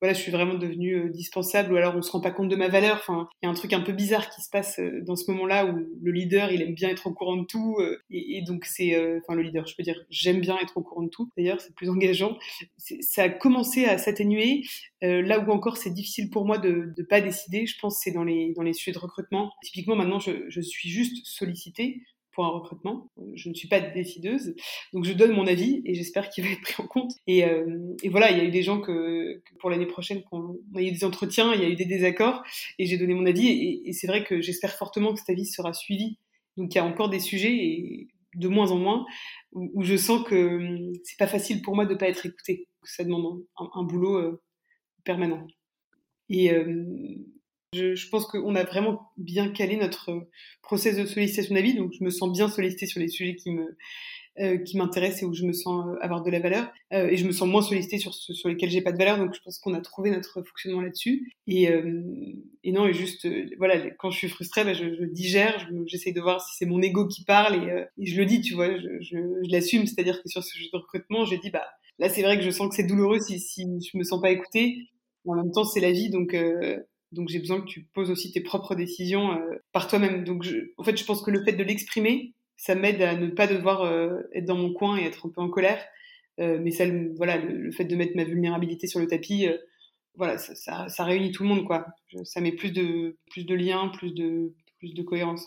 Voilà, 0.00 0.14
je 0.14 0.20
suis 0.20 0.32
vraiment 0.32 0.54
devenue 0.54 0.94
euh, 0.94 1.08
dispensable 1.10 1.74
ou 1.74 1.76
alors 1.76 1.94
on 1.94 2.00
se 2.00 2.10
rend 2.10 2.22
pas 2.22 2.30
compte 2.30 2.48
de 2.48 2.56
ma 2.56 2.68
valeur. 2.68 2.96
Enfin, 2.96 3.28
il 3.42 3.46
y 3.46 3.48
a 3.48 3.50
un 3.50 3.54
truc 3.54 3.74
un 3.74 3.82
peu 3.82 3.92
bizarre 3.92 4.30
qui 4.30 4.40
se 4.40 4.48
passe 4.48 4.78
euh, 4.78 5.02
dans 5.02 5.14
ce 5.14 5.30
moment-là 5.30 5.66
où 5.66 5.76
le 5.76 6.12
leader, 6.12 6.50
il 6.50 6.62
aime 6.62 6.72
bien 6.72 6.88
être 6.88 7.06
au 7.06 7.12
courant 7.12 7.36
de 7.36 7.44
tout 7.44 7.76
euh, 7.80 7.98
et, 8.10 8.42
donc 8.42 8.64
c'est, 8.64 8.96
enfin 9.18 9.34
le 9.34 9.42
leader, 9.42 9.66
je 9.66 9.76
peux 9.76 9.82
dire, 9.82 10.00
j'aime 10.08 10.40
bien 10.40 10.56
être 10.58 10.78
au 10.78 10.82
courant 10.82 11.02
de 11.02 11.10
tout. 11.10 11.30
D'ailleurs, 11.36 11.60
c'est 11.60 11.74
plus 11.74 11.90
engageant. 11.90 12.38
Ça 12.78 13.24
a 13.24 13.28
commencé 13.28 13.84
à 13.84 13.98
s'atténuer. 13.98 14.62
là 15.02 15.38
où 15.38 15.50
encore 15.50 15.76
c'est 15.76 15.90
difficile 15.90 16.30
pour 16.30 16.46
moi 16.46 16.56
de 16.56 16.94
ne 16.96 17.04
pas 17.04 17.20
je 17.50 17.78
pense 17.80 18.00
c'est 18.02 18.12
dans 18.12 18.24
les 18.24 18.72
sujets 18.72 18.92
de 18.92 18.98
recrutement. 18.98 19.52
Typiquement 19.62 19.96
maintenant, 19.96 20.18
je, 20.18 20.60
suis 20.60 20.88
juste 20.88 21.26
sollicitée 21.26 22.02
pour 22.32 22.44
un 22.44 22.48
recrutement. 22.48 23.10
Je 23.34 23.48
ne 23.48 23.54
suis 23.54 23.68
pas 23.68 23.80
décideuse, 23.80 24.54
donc 24.92 25.04
je 25.04 25.12
donne 25.12 25.32
mon 25.32 25.46
avis 25.46 25.82
et 25.84 25.94
j'espère 25.94 26.30
qu'il 26.30 26.44
va 26.44 26.50
être 26.50 26.60
pris 26.60 26.82
en 26.82 26.86
compte. 26.86 27.12
Et, 27.26 27.44
euh, 27.44 27.94
voilà, 28.08 28.30
il 28.30 28.38
y 28.38 28.40
a 28.40 28.44
eu 28.44 28.50
des 28.50 28.62
gens 28.62 28.80
que, 28.80 29.38
que 29.38 29.54
pour 29.58 29.70
l'année 29.70 29.86
prochaine, 29.86 30.22
qu'on 30.22 30.58
a 30.74 30.82
eu 30.82 30.92
des 30.92 31.04
entretiens, 31.04 31.52
il 31.54 31.60
y 31.60 31.64
a 31.64 31.68
eu 31.68 31.76
des 31.76 31.84
désaccords 31.84 32.42
et 32.78 32.86
j'ai 32.86 32.98
donné 32.98 33.14
mon 33.14 33.26
avis. 33.26 33.82
Et, 33.84 33.92
c'est 33.92 34.06
vrai 34.06 34.24
que 34.24 34.40
j'espère 34.40 34.74
fortement 34.76 35.12
que 35.12 35.18
cet 35.18 35.30
avis 35.30 35.46
sera 35.46 35.72
suivi. 35.72 36.18
Donc 36.56 36.74
il 36.74 36.78
y 36.78 36.80
a 36.80 36.84
encore 36.84 37.10
des 37.10 37.20
sujets 37.20 37.54
et 37.54 38.08
de 38.34 38.48
moins 38.48 38.70
en 38.70 38.76
moins 38.76 39.06
où, 39.52 39.82
je 39.82 39.96
sens 39.96 40.24
que 40.24 40.56
hum, 40.56 40.92
c'est 41.02 41.18
pas 41.18 41.26
facile 41.26 41.62
pour 41.62 41.74
moi 41.74 41.86
de 41.86 41.94
pas 41.94 42.08
être 42.08 42.24
écoutée. 42.26 42.68
Ça 42.84 43.04
demande 43.04 43.42
un, 43.58 43.68
un 43.74 43.82
boulot 43.82 44.16
euh, 44.16 44.40
permanent. 45.04 45.46
Et, 46.30 46.50
je, 47.72 47.94
je 47.94 48.08
pense 48.08 48.26
qu'on 48.26 48.56
a 48.56 48.64
vraiment 48.64 49.12
bien 49.16 49.48
calé 49.48 49.76
notre 49.76 50.26
process 50.62 50.96
de 50.96 51.06
sollicitation 51.06 51.54
d'avis, 51.54 51.74
donc 51.74 51.92
je 51.96 52.02
me 52.02 52.10
sens 52.10 52.32
bien 52.32 52.48
sollicitée 52.48 52.86
sur 52.86 53.00
les 53.00 53.08
sujets 53.08 53.36
qui 53.36 53.52
me 53.52 53.76
euh, 54.38 54.58
qui 54.58 54.76
m'intéressent 54.76 55.24
et 55.24 55.26
où 55.26 55.34
je 55.34 55.44
me 55.44 55.52
sens 55.52 55.84
avoir 56.00 56.22
de 56.22 56.30
la 56.30 56.38
valeur. 56.38 56.72
Euh, 56.92 57.08
et 57.08 57.16
je 57.16 57.26
me 57.26 57.32
sens 57.32 57.48
moins 57.48 57.62
sollicitée 57.62 57.98
sur 57.98 58.14
ceux 58.14 58.32
sur 58.32 58.48
lesquels 58.48 58.70
j'ai 58.70 58.80
pas 58.80 58.92
de 58.92 58.96
valeur. 58.96 59.18
Donc 59.18 59.34
je 59.34 59.40
pense 59.40 59.58
qu'on 59.58 59.74
a 59.74 59.80
trouvé 59.80 60.10
notre 60.10 60.42
fonctionnement 60.42 60.80
là-dessus. 60.80 61.34
Et, 61.46 61.68
et 62.62 62.72
non, 62.72 62.86
et 62.86 62.94
juste, 62.94 63.28
voilà, 63.58 63.90
quand 63.98 64.10
je 64.10 64.18
suis 64.18 64.28
frustrée, 64.28 64.64
bah, 64.64 64.72
je, 64.72 64.94
je, 64.94 65.04
digère, 65.04 65.68
j'essaie 65.86 66.12
de 66.12 66.20
voir 66.20 66.40
si 66.40 66.56
c'est 66.56 66.64
mon 66.64 66.80
ego 66.80 67.06
qui 67.06 67.24
parle 67.24 67.56
et, 67.56 67.84
et, 67.98 68.06
je 68.06 68.16
le 68.16 68.24
dis, 68.24 68.40
tu 68.40 68.54
vois, 68.54 68.78
je 68.78 69.50
l'assume. 69.50 69.86
C'est-à-dire 69.86 70.22
que 70.22 70.28
sur 70.28 70.42
ce 70.42 70.56
jeu 70.56 70.66
de 70.72 70.78
recrutement, 70.78 71.24
j'ai 71.24 71.38
dit, 71.38 71.50
bah 71.50 71.66
là 71.98 72.08
c'est 72.08 72.22
vrai 72.22 72.38
que 72.38 72.44
je 72.44 72.50
sens 72.50 72.68
que 72.68 72.76
c'est 72.76 72.86
douloureux 72.86 73.18
si, 73.18 73.40
si 73.40 73.64
je 73.64 73.98
me 73.98 74.04
sens 74.04 74.22
pas 74.22 74.30
écoutée. 74.30 74.88
En 75.26 75.34
même 75.34 75.52
temps, 75.52 75.64
c'est 75.64 75.80
la 75.80 75.92
vie, 75.92 76.10
donc 76.10 76.36
donc 77.12 77.28
j'ai 77.28 77.40
besoin 77.40 77.60
que 77.60 77.66
tu 77.66 77.82
poses 77.92 78.10
aussi 78.10 78.32
tes 78.32 78.40
propres 78.40 78.74
décisions 78.74 79.38
par 79.72 79.88
toi-même. 79.88 80.24
Donc 80.24 80.42
je, 80.42 80.72
en 80.76 80.84
fait, 80.84 80.96
je 80.96 81.04
pense 81.04 81.22
que 81.22 81.30
le 81.30 81.44
fait 81.44 81.52
de 81.52 81.64
l'exprimer, 81.64 82.34
ça 82.60 82.74
m'aide 82.74 83.00
à 83.00 83.16
ne 83.16 83.28
pas 83.28 83.46
devoir 83.46 83.82
euh, 83.82 84.20
être 84.34 84.44
dans 84.44 84.56
mon 84.56 84.74
coin 84.74 84.98
et 84.98 85.04
être 85.04 85.26
un 85.26 85.30
peu 85.30 85.40
en 85.40 85.48
colère. 85.48 85.82
Euh, 86.40 86.58
mais 86.60 86.70
ça, 86.70 86.84
voilà, 87.16 87.38
le, 87.38 87.72
fait 87.72 87.84
de 87.84 87.96
mettre 87.96 88.14
ma 88.16 88.24
vulnérabilité 88.24 88.86
sur 88.86 89.00
le 89.00 89.06
tapis, 89.06 89.48
euh, 89.48 89.56
voilà, 90.14 90.36
ça, 90.36 90.54
ça, 90.54 90.88
ça, 90.88 91.04
réunit 91.04 91.32
tout 91.32 91.42
le 91.42 91.48
monde, 91.48 91.64
quoi. 91.64 91.86
ça 92.24 92.42
met 92.42 92.52
plus 92.52 92.70
de, 92.70 93.16
plus 93.30 93.44
de 93.44 93.54
liens, 93.54 93.88
plus 93.88 94.12
de, 94.12 94.52
plus 94.78 94.92
de 94.92 95.02
cohérence. 95.02 95.46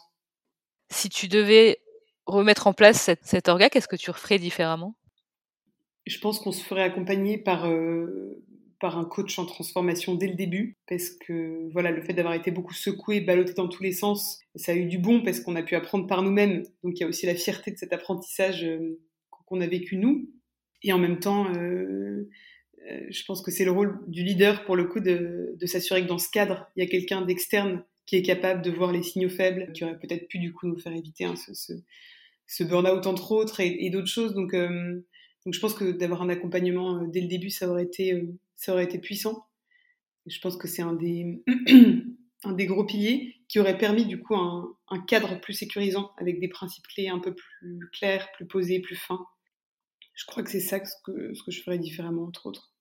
Si 0.89 1.09
tu 1.09 1.27
devais 1.27 1.77
remettre 2.25 2.65
en 2.65 2.73
place 2.73 2.99
cette, 2.99 3.23
cet 3.25 3.47
orga, 3.47 3.69
qu'est-ce 3.69 3.87
que 3.87 3.95
tu 3.95 4.09
referais 4.09 4.39
différemment? 4.39 4.95
Je 6.07 6.17
pense 6.19 6.39
qu'on 6.39 6.51
se 6.51 6.63
ferait 6.63 6.83
accompagner 6.83 7.37
par, 7.37 7.69
par 8.83 8.97
un 8.97 9.05
coach 9.05 9.39
en 9.39 9.45
transformation 9.45 10.13
dès 10.13 10.27
le 10.27 10.33
début, 10.33 10.75
parce 10.89 11.09
que 11.09 11.71
voilà, 11.71 11.89
le 11.89 12.01
fait 12.01 12.11
d'avoir 12.11 12.33
été 12.33 12.51
beaucoup 12.51 12.73
secoué, 12.73 13.21
ballotté 13.21 13.53
dans 13.53 13.69
tous 13.69 13.81
les 13.81 13.93
sens, 13.93 14.41
ça 14.55 14.73
a 14.73 14.75
eu 14.75 14.87
du 14.87 14.97
bon 14.97 15.23
parce 15.23 15.39
qu'on 15.39 15.55
a 15.55 15.63
pu 15.63 15.75
apprendre 15.75 16.05
par 16.05 16.21
nous-mêmes. 16.21 16.63
Donc 16.83 16.99
il 16.99 16.99
y 16.99 17.03
a 17.05 17.07
aussi 17.07 17.25
la 17.25 17.33
fierté 17.33 17.71
de 17.71 17.77
cet 17.77 17.93
apprentissage 17.93 18.65
euh, 18.65 18.99
qu'on 19.47 19.61
a 19.61 19.67
vécu 19.67 19.95
nous. 19.95 20.29
Et 20.81 20.91
en 20.91 20.99
même 20.99 21.21
temps, 21.21 21.47
euh, 21.55 22.29
euh, 22.91 22.99
je 23.09 23.23
pense 23.23 23.41
que 23.41 23.51
c'est 23.51 23.63
le 23.63 23.71
rôle 23.71 24.01
du 24.07 24.21
leader 24.21 24.65
pour 24.65 24.75
le 24.75 24.83
coup 24.83 24.99
de, 24.99 25.55
s'assurer 25.63 26.01
que 26.01 26.09
dans 26.09 26.17
ce 26.17 26.29
cadre, 26.29 26.67
il 26.75 26.83
y 26.83 26.85
a 26.85 26.89
quelqu'un 26.89 27.21
d'externe 27.21 27.85
qui 28.05 28.17
est 28.17 28.21
capable 28.21 28.61
de 28.61 28.71
voir 28.71 28.91
les 28.91 29.01
signaux 29.01 29.29
faibles, 29.29 29.71
qui 29.71 29.85
aurait 29.85 29.97
peut-être 29.97 30.27
pu 30.27 30.39
du 30.39 30.51
coup 30.51 30.67
nous 30.67 30.77
faire 30.77 30.91
éviter 30.91 31.23
hein, 31.23 31.35
ce, 31.37 31.73
ce, 32.47 32.63
burn-out 32.65 33.07
entre 33.07 33.31
autres 33.31 33.61
et, 33.61 33.89
d'autres 33.91 34.07
choses. 34.07 34.33
Donc, 34.33 34.53
donc 35.45 35.53
je 35.53 35.59
pense 35.59 35.73
que 35.73 35.91
d'avoir 35.91 36.21
un 36.21 36.29
accompagnement 36.29 37.03
dès 37.03 37.21
le 37.21 37.27
début, 37.27 37.49
ça 37.49 37.67
aurait 37.69 37.83
été 37.83 38.27
ça 38.55 38.73
aurait 38.73 38.85
été 38.85 38.97
puissant. 38.97 39.45
Je 40.25 40.39
pense 40.39 40.55
que 40.55 40.67
c'est 40.67 40.81
un 40.81 40.93
des, 40.93 41.43
gros 42.65 42.85
piliers 42.85 43.35
qui 43.49 43.59
aurait 43.59 43.77
permis 43.77 44.05
du 44.05 44.21
coup 44.21 44.35
un, 44.35 44.75
cadre 45.07 45.39
plus 45.41 45.53
sécurisant 45.53 46.11
avec 46.17 46.39
des 46.39 46.47
principes 46.47 46.87
clés 46.87 47.09
un 47.09 47.19
peu 47.19 47.35
plus 47.35 47.89
clairs, 47.91 48.31
plus 48.33 48.45
posés, 48.45 48.79
plus 48.79 48.95
fins. 48.95 49.25
Je 50.13 50.25
crois 50.25 50.43
que 50.43 50.49
c'est 50.49 50.61
ça 50.61 50.79
ce 50.85 50.93
que 51.03 51.51
je 51.51 51.61
ferais 51.61 51.79
différemment, 51.79 52.23
entre 52.23 52.45
autres. 52.45 52.72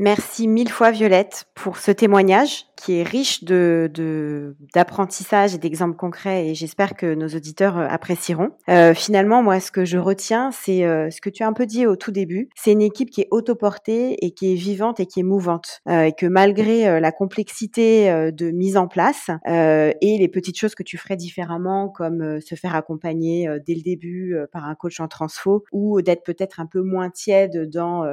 Merci 0.00 0.46
mille 0.46 0.68
fois 0.68 0.92
Violette 0.92 1.46
pour 1.56 1.76
ce 1.76 1.90
témoignage 1.90 2.66
qui 2.76 3.00
est 3.00 3.02
riche 3.02 3.42
de, 3.42 4.54
d'apprentissage 4.72 5.56
et 5.56 5.58
d'exemples 5.58 5.96
concrets 5.96 6.46
et 6.46 6.54
j'espère 6.54 6.94
que 6.94 7.14
nos 7.14 7.26
auditeurs 7.26 7.76
euh, 7.76 7.88
apprécieront. 7.88 8.50
Euh, 8.68 8.94
finalement, 8.94 9.42
moi, 9.42 9.58
ce 9.58 9.72
que 9.72 9.84
je 9.84 9.98
retiens, 9.98 10.52
c'est 10.52 10.84
euh, 10.84 11.10
ce 11.10 11.20
que 11.20 11.30
tu 11.30 11.42
as 11.42 11.48
un 11.48 11.52
peu 11.52 11.66
dit 11.66 11.84
au 11.84 11.96
tout 11.96 12.12
début. 12.12 12.48
C'est 12.54 12.70
une 12.70 12.80
équipe 12.80 13.10
qui 13.10 13.22
est 13.22 13.28
autoportée 13.32 14.24
et 14.24 14.30
qui 14.30 14.52
est 14.52 14.54
vivante 14.54 15.00
et 15.00 15.06
qui 15.06 15.18
est 15.18 15.24
mouvante 15.24 15.80
et 15.90 16.12
que 16.16 16.26
malgré 16.26 17.00
la 17.00 17.10
complexité 17.10 18.30
de 18.32 18.50
mise 18.50 18.76
en 18.76 18.86
place 18.86 19.30
et 19.46 20.18
les 20.18 20.28
petites 20.28 20.58
choses 20.58 20.74
que 20.74 20.82
tu 20.82 20.96
ferais 20.96 21.16
différemment 21.16 21.88
comme 21.88 22.40
se 22.40 22.54
faire 22.54 22.74
accompagner 22.74 23.48
dès 23.66 23.74
le 23.74 23.82
début 23.82 24.36
par 24.52 24.66
un 24.66 24.74
coach 24.74 25.00
en 25.00 25.08
transfo 25.08 25.64
ou 25.72 26.02
d'être 26.02 26.22
peut-être 26.22 26.60
un 26.60 26.66
peu 26.66 26.82
moins 26.82 27.10
tiède 27.10 27.68
dans 27.70 28.04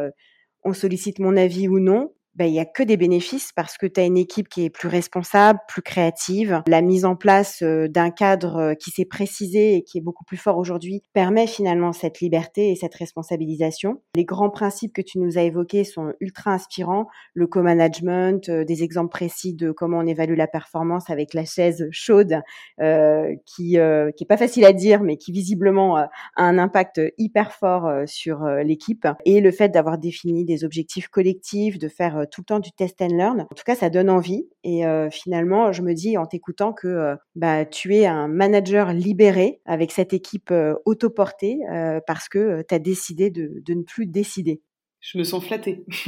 on 0.66 0.74
sollicite 0.74 1.20
mon 1.20 1.38
avis 1.38 1.70
ou 1.70 1.80
non, 1.80 2.12
ben, 2.36 2.46
il 2.46 2.54
y 2.54 2.60
a 2.60 2.66
que 2.66 2.84
des 2.84 2.98
bénéfices 2.98 3.52
parce 3.56 3.78
que 3.78 3.86
tu 3.86 4.00
as 4.00 4.06
une 4.06 4.18
équipe 4.18 4.50
qui 4.50 4.66
est 4.66 4.70
plus 4.70 4.90
responsable, 4.90 5.60
plus 5.68 5.82
créative. 5.82 6.62
La 6.68 6.82
mise 6.82 7.06
en 7.06 7.16
place 7.16 7.64
d'un 7.64 8.10
cadre 8.10 8.74
qui 8.74 8.92
s'est 8.92 9.06
précisé 9.06 9.76
et 9.76 9.84
qui 9.84 9.98
est 9.98 10.02
beaucoup 10.02 10.26
plus 10.26 10.38
fort 10.38 10.58
aujourd'hui 10.58 11.02
permet 11.14 11.48
finalement 11.48 11.94
cette 11.94 12.20
liberté 12.20 12.72
et 12.72 12.76
cette 12.76 12.96
responsabilisation. 12.96 14.02
Les 14.16 14.26
grands 14.26 14.50
principes 14.50 14.94
que 14.94 15.02
tu 15.02 15.20
nous 15.20 15.38
as 15.38 15.44
évoqués 15.44 15.84
sont 15.84 16.14
ultra 16.20 16.52
inspirants. 16.52 17.08
Le 17.34 17.48
co-management, 17.48 18.50
des 18.52 18.84
exemples 18.84 19.12
précis 19.12 19.54
de 19.54 19.72
comment 19.72 20.00
on 20.00 20.06
évalue 20.06 20.36
la 20.36 20.48
performance 20.48 21.10
avec 21.10 21.34
la 21.34 21.46
chaise 21.46 21.88
chaude, 21.92 22.42
euh, 22.82 23.34
qui 23.46 23.78
euh, 23.80 24.12
qui 24.12 24.24
est 24.24 24.28
pas 24.28 24.38
facile 24.38 24.66
à 24.66 24.74
dire, 24.74 25.02
mais 25.04 25.18
qui 25.18 25.32
visiblement 25.32 25.98
a 25.98 26.10
un 26.36 26.58
impact 26.58 27.02
hyper 27.18 27.54
fort 27.54 27.90
sur 28.06 28.46
l'équipe. 28.46 29.08
Et 29.26 29.42
le 29.42 29.52
fait 29.52 29.70
d'avoir 29.70 29.98
défini 29.98 30.46
des 30.46 30.64
objectifs 30.64 31.08
collectifs, 31.08 31.80
de 31.80 31.88
faire 31.88 32.25
tout 32.26 32.42
le 32.42 32.46
temps 32.46 32.60
du 32.60 32.72
test 32.72 33.02
and 33.02 33.08
learn. 33.08 33.42
En 33.42 33.56
tout 33.56 33.64
cas, 33.66 33.76
ça 33.76 33.90
donne 33.90 34.10
envie. 34.10 34.48
Et 34.64 34.86
euh, 34.86 35.10
finalement, 35.10 35.72
je 35.72 35.82
me 35.82 35.94
dis 35.94 36.18
en 36.18 36.26
t'écoutant 36.26 36.74
que 36.74 36.88
euh, 36.88 37.16
bah, 37.36 37.66
tu 37.66 37.96
es 37.96 38.06
un 38.06 38.28
manager 38.28 38.94
libéré 38.94 39.62
avec 39.66 39.92
cette 39.92 40.14
équipe 40.14 40.52
euh, 40.52 40.76
autoportée 40.86 41.60
parce 42.08 42.30
que 42.30 42.64
tu 42.68 42.76
as 42.76 42.80
décidé 42.80 43.30
de, 43.30 43.62
de 43.66 43.74
ne 43.74 43.84
plus 43.84 44.06
décider 44.06 44.62
je 45.06 45.20
me 45.20 45.24
sens 45.24 45.46
flattée. 45.46 45.86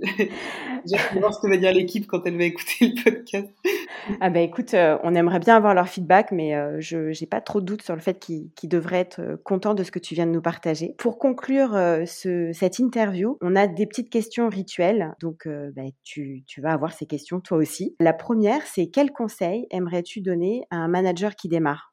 J'ai 0.00 0.96
hâte 0.96 1.14
de 1.14 1.20
voir 1.20 1.34
ce 1.34 1.40
que 1.40 1.48
va 1.48 1.58
dire 1.58 1.72
l'équipe 1.72 2.06
quand 2.06 2.22
elle 2.24 2.38
va 2.38 2.44
écouter 2.44 2.94
le 2.94 3.02
podcast. 3.04 3.48
Ah 4.22 4.30
bah 4.30 4.40
écoute, 4.40 4.72
euh, 4.72 4.96
on 5.02 5.14
aimerait 5.14 5.38
bien 5.38 5.56
avoir 5.56 5.74
leur 5.74 5.86
feedback, 5.86 6.32
mais 6.32 6.54
euh, 6.54 6.80
je 6.80 7.20
n'ai 7.20 7.26
pas 7.26 7.42
trop 7.42 7.60
de 7.60 7.66
doute 7.66 7.82
sur 7.82 7.94
le 7.94 8.00
fait 8.00 8.18
qu'ils 8.18 8.68
devraient 8.70 9.00
être 9.00 9.20
euh, 9.20 9.36
contents 9.44 9.74
de 9.74 9.84
ce 9.84 9.90
que 9.90 9.98
tu 9.98 10.14
viens 10.14 10.26
de 10.26 10.32
nous 10.32 10.40
partager. 10.40 10.94
Pour 10.96 11.18
conclure 11.18 11.72
ce, 12.06 12.50
cette 12.54 12.78
interview, 12.78 13.36
on 13.42 13.54
a 13.54 13.66
des 13.66 13.86
petites 13.86 14.08
questions 14.08 14.48
rituelles, 14.48 15.14
donc 15.20 15.46
bah, 15.46 15.82
tu, 16.02 16.42
tu 16.46 16.62
vas 16.62 16.72
avoir 16.72 16.92
ces 16.92 17.06
questions 17.06 17.40
toi 17.40 17.58
aussi. 17.58 17.94
La 18.00 18.14
première, 18.14 18.62
c'est 18.66 18.88
quel 18.88 19.12
conseil 19.12 19.66
aimerais-tu 19.70 20.22
donner 20.22 20.62
à 20.70 20.76
un 20.76 20.88
manager 20.88 21.36
qui 21.36 21.48
démarre? 21.48 21.92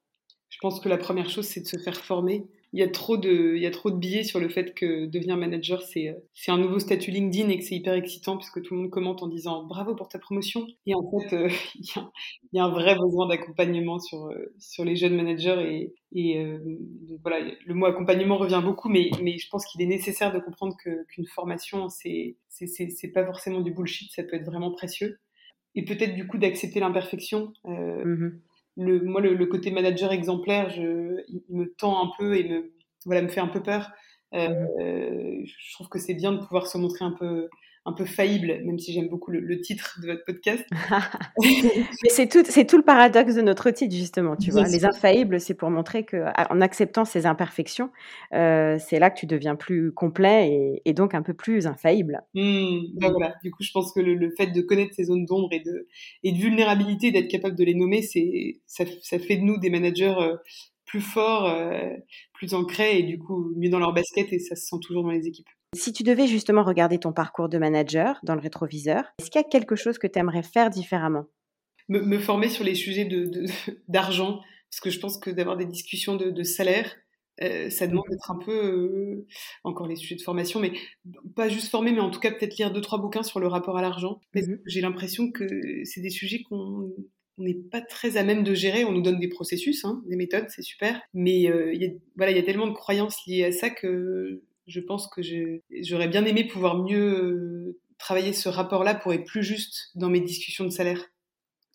Je 0.49 0.57
pense 0.61 0.79
que 0.79 0.87
la 0.87 0.97
première 0.97 1.29
chose, 1.29 1.45
c'est 1.45 1.61
de 1.61 1.67
se 1.67 1.77
faire 1.77 1.97
former 1.97 2.47
il 2.77 2.81
y 2.81 2.83
a 2.83 2.89
trop 2.89 3.17
de 3.17 3.57
y 3.57 3.65
a 3.65 3.71
trop 3.71 3.89
de 3.89 3.97
billets 3.97 4.23
sur 4.23 4.39
le 4.39 4.49
fait 4.49 4.75
que 4.75 5.07
devenir 5.07 5.35
manager 5.35 5.81
c'est 5.81 6.15
c'est 6.35 6.51
un 6.51 6.59
nouveau 6.59 6.77
statut 6.77 7.09
LinkedIn 7.09 7.49
et 7.49 7.57
que 7.57 7.63
c'est 7.63 7.73
hyper 7.73 7.95
excitant 7.95 8.37
puisque 8.37 8.61
tout 8.61 8.75
le 8.75 8.81
monde 8.81 8.91
commente 8.91 9.23
en 9.23 9.27
disant 9.27 9.63
bravo 9.63 9.95
pour 9.95 10.09
ta 10.09 10.19
promotion 10.19 10.67
et 10.85 10.93
en 10.93 11.01
fait 11.09 11.35
euh, 11.35 11.49
il, 11.75 11.85
y 12.53 12.59
a, 12.59 12.63
un 12.63 12.69
vrai 12.69 12.93
besoin 12.93 13.27
d'accompagnement 13.27 13.97
sur 13.97 14.27
euh, 14.27 14.53
sur 14.59 14.85
les 14.85 14.95
jeunes 14.95 15.15
managers 15.15 15.89
et 16.13 16.37
euh, 16.37 16.59
voilà 17.23 17.39
le 17.65 17.73
mot 17.73 17.87
accompagnement 17.87 18.37
revient 18.37 18.61
beaucoup 18.63 18.89
mais 18.89 19.09
mais 19.23 19.39
je 19.39 19.49
pense 19.49 19.65
qu'il 19.65 19.81
est 19.81 19.87
nécessaire 19.87 20.31
de 20.31 20.37
comprendre 20.37 20.75
que 20.77 21.03
qu'une 21.07 21.25
formation 21.25 21.89
c'est 21.89 22.35
c'est 22.47 22.67
c'est 22.67 23.11
pas 23.11 23.25
forcément 23.25 23.61
du 23.61 23.71
bullshit 23.71 24.11
ça 24.11 24.21
peut 24.21 24.35
être 24.35 24.45
vraiment 24.45 24.71
précieux. 24.71 25.17
Et 25.73 25.83
peut-être 25.83 26.15
du 26.15 26.27
coup 26.27 26.37
d'accepter 26.37 26.79
l'imperfection 26.79 27.53
mmh 27.63 28.29
le, 28.77 29.01
moi, 29.01 29.21
le, 29.21 29.45
côté 29.45 29.71
manager 29.71 30.11
exemplaire, 30.11 30.69
je, 30.69 31.23
il, 31.27 31.43
me 31.49 31.73
tend 31.77 32.03
un 32.03 32.11
peu 32.17 32.37
et 32.37 32.47
me, 32.47 32.71
voilà, 33.05 33.21
me 33.21 33.27
fait 33.27 33.39
un 33.39 33.47
peu 33.47 33.61
peur. 33.61 33.91
Euh, 34.33 34.65
je 35.45 35.73
trouve 35.73 35.89
que 35.89 35.99
c'est 35.99 36.13
bien 36.13 36.31
de 36.31 36.39
pouvoir 36.39 36.67
se 36.67 36.77
montrer 36.77 37.05
un 37.05 37.11
peu, 37.11 37.49
un 37.87 37.93
peu 37.93 38.05
faillible, 38.05 38.59
même 38.65 38.77
si 38.77 38.91
j'aime 38.91 39.07
beaucoup 39.07 39.31
le, 39.31 39.61
titre 39.61 39.97
de 40.01 40.07
votre 40.07 40.25
podcast. 40.25 40.63
Mais 41.41 41.81
c'est 42.09 42.27
tout, 42.27 42.43
c'est 42.45 42.65
tout 42.65 42.75
le 42.75 42.83
paradoxe 42.83 43.35
de 43.35 43.41
notre 43.41 43.71
titre 43.71 43.95
justement, 43.95 44.35
tu 44.35 44.51
vois. 44.51 44.67
Les 44.67 44.83
infaillibles, 44.83 45.39
c'est 45.39 45.53
pour 45.53 45.69
montrer 45.69 46.03
que, 46.03 46.25
en 46.51 46.59
acceptant 46.59 47.05
ces 47.05 47.25
imperfections, 47.25 47.89
euh, 48.33 48.77
c'est 48.77 48.99
là 48.99 49.09
que 49.09 49.17
tu 49.17 49.25
deviens 49.25 49.55
plus 49.55 49.93
complet 49.93 50.81
et, 50.83 50.93
donc 50.93 51.13
un 51.13 51.21
peu 51.21 51.33
plus 51.33 51.65
infaillible. 51.65 52.21
Mmh, 52.33 52.77
ben 52.95 53.11
voilà. 53.11 53.35
Du 53.41 53.51
coup, 53.51 53.63
je 53.63 53.71
pense 53.71 53.93
que 53.93 54.01
le, 54.01 54.31
fait 54.35 54.47
de 54.47 54.61
connaître 54.61 54.93
ces 54.93 55.05
zones 55.05 55.25
d'ombre 55.25 55.53
et 55.53 55.61
de, 55.61 55.87
et 56.23 56.33
de 56.33 56.37
vulnérabilité, 56.37 57.11
d'être 57.11 57.29
capable 57.29 57.55
de 57.55 57.63
les 57.63 57.73
nommer, 57.73 58.01
c'est, 58.01 58.59
ça, 58.65 58.83
ça 59.01 59.17
fait 59.17 59.37
de 59.37 59.43
nous 59.43 59.57
des 59.57 59.69
managers 59.69 60.15
euh, 60.19 60.35
plus 60.85 61.01
forts, 61.01 61.45
euh, 61.45 61.95
plus 62.33 62.53
ancrés 62.53 62.99
et 62.99 63.03
du 63.03 63.17
coup 63.17 63.53
mieux 63.55 63.69
dans 63.69 63.79
leur 63.79 63.93
basket 63.93 64.33
et 64.33 64.39
ça 64.39 64.55
se 64.55 64.65
sent 64.65 64.77
toujours 64.81 65.03
dans 65.03 65.11
les 65.11 65.27
équipes. 65.27 65.49
Si 65.77 65.93
tu 65.93 66.03
devais 66.03 66.27
justement 66.27 66.63
regarder 66.63 66.97
ton 66.97 67.13
parcours 67.13 67.49
de 67.49 67.57
manager 67.57 68.19
dans 68.23 68.33
le 68.33 68.41
rétroviseur, 68.41 69.03
est-ce 69.19 69.29
qu'il 69.29 69.39
y 69.39 69.43
a 69.43 69.47
quelque 69.47 69.75
chose 69.75 69.97
que 69.97 70.07
tu 70.07 70.19
aimerais 70.19 70.43
faire 70.43 70.69
différemment? 70.69 71.25
Me, 71.87 72.17
former 72.17 72.49
sur 72.49 72.63
les 72.63 72.75
sujets 72.75 73.07
d'argent, 73.87 74.31
de, 74.31 74.37
parce 74.69 74.79
que 74.81 74.89
je 74.89 74.99
pense 74.99 75.17
que 75.17 75.29
d'avoir 75.29 75.55
des 75.55 75.65
discussions 75.65 76.15
de, 76.15 76.43
salaire, 76.43 76.93
euh, 77.43 77.69
ça 77.69 77.85
demande 77.85 78.05
d'être 78.09 78.31
un 78.31 78.39
peu, 78.39 78.51
euh, 78.51 79.27
encore 79.63 79.87
les 79.87 79.95
sujets 79.95 80.15
de 80.15 80.21
formation, 80.21 80.59
mais 80.59 80.73
pas 81.35 81.47
juste 81.47 81.69
former, 81.69 81.91
mais 81.91 82.01
en 82.01 82.09
tout 82.09 82.19
cas 82.19 82.31
peut-être 82.31 82.57
lire 82.57 82.73
deux, 82.73 82.81
trois 82.81 82.99
bouquins 82.99 83.23
sur 83.23 83.39
le 83.39 83.47
rapport 83.47 83.77
à 83.77 83.81
l'argent. 83.81 84.19
Mmh 84.33 84.55
J'ai 84.65 84.81
l'impression 84.81 85.31
que 85.31 85.45
c'est 85.85 86.01
des 86.01 86.09
sujets 86.09 86.41
qu'on 86.49 86.91
n'est 87.37 87.53
pas 87.53 87.81
très 87.81 88.17
à 88.17 88.23
même 88.23 88.43
de 88.43 88.55
gérer. 88.55 88.83
On 88.83 88.91
nous 88.91 89.03
donne 89.03 89.19
des 89.19 89.29
processus, 89.29 89.85
hein, 89.85 90.03
des 90.07 90.15
méthodes, 90.15 90.47
c'est 90.49 90.63
super. 90.63 90.99
Mais 91.13 91.49
euh, 91.49 91.71
il 91.73 91.81
y 91.81 91.85
a, 91.85 91.89
voilà, 92.15 92.31
il 92.31 92.37
y 92.37 92.39
a 92.39 92.43
tellement 92.43 92.67
de 92.67 92.73
croyances 92.73 93.25
liées 93.27 93.45
à 93.45 93.51
ça 93.51 93.69
que 93.69 94.41
je 94.67 94.79
pense 94.79 95.07
que 95.07 95.21
j'aurais 95.81 96.07
bien 96.07 96.25
aimé 96.25 96.45
pouvoir 96.45 96.77
mieux 96.83 97.23
euh, 97.23 97.79
travailler 97.97 98.33
ce 98.33 98.49
rapport-là 98.49 98.95
pour 98.95 99.13
être 99.13 99.25
plus 99.25 99.43
juste 99.43 99.91
dans 99.95 100.09
mes 100.09 100.21
discussions 100.21 100.65
de 100.65 100.69
salaire. 100.69 101.01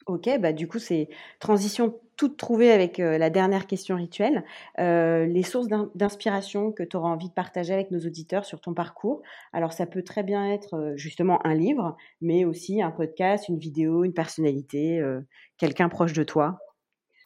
Ok, 0.07 0.29
bah 0.41 0.53
du 0.53 0.67
coup 0.67 0.81
c'est 0.81 1.09
transition 1.39 2.01
toutes 2.17 2.37
trouvées 2.37 2.73
avec 2.73 2.99
la 2.99 3.31
dernière 3.31 3.67
question 3.67 3.97
rituelle. 3.97 4.45
les 4.79 5.43
sources 5.43 5.69
d'inspiration 5.95 6.71
que 6.71 6.83
tu 6.83 6.97
auras 6.97 7.09
envie 7.09 7.29
de 7.29 7.35
partager 7.35 7.73
avec 7.73 7.91
nos 7.91 8.01
auditeurs 8.01 8.45
sur 8.45 8.61
ton 8.61 8.75
parcours. 8.75 9.23
Alors, 9.53 9.73
ça 9.73 9.87
peut 9.87 10.03
très 10.03 10.23
bien 10.23 10.53
être 10.53 10.93
justement 10.97 11.45
un 11.45 11.55
livre, 11.55 11.97
mais 12.21 12.45
aussi 12.45 12.83
un 12.83 12.91
podcast, 12.91 13.49
une 13.49 13.59
vidéo, 13.59 14.05
une 14.05 14.13
personnalité, 14.13 15.03
quelqu'un 15.57 15.89
proche 15.89 16.13
de 16.13 16.23
toi. 16.23 16.59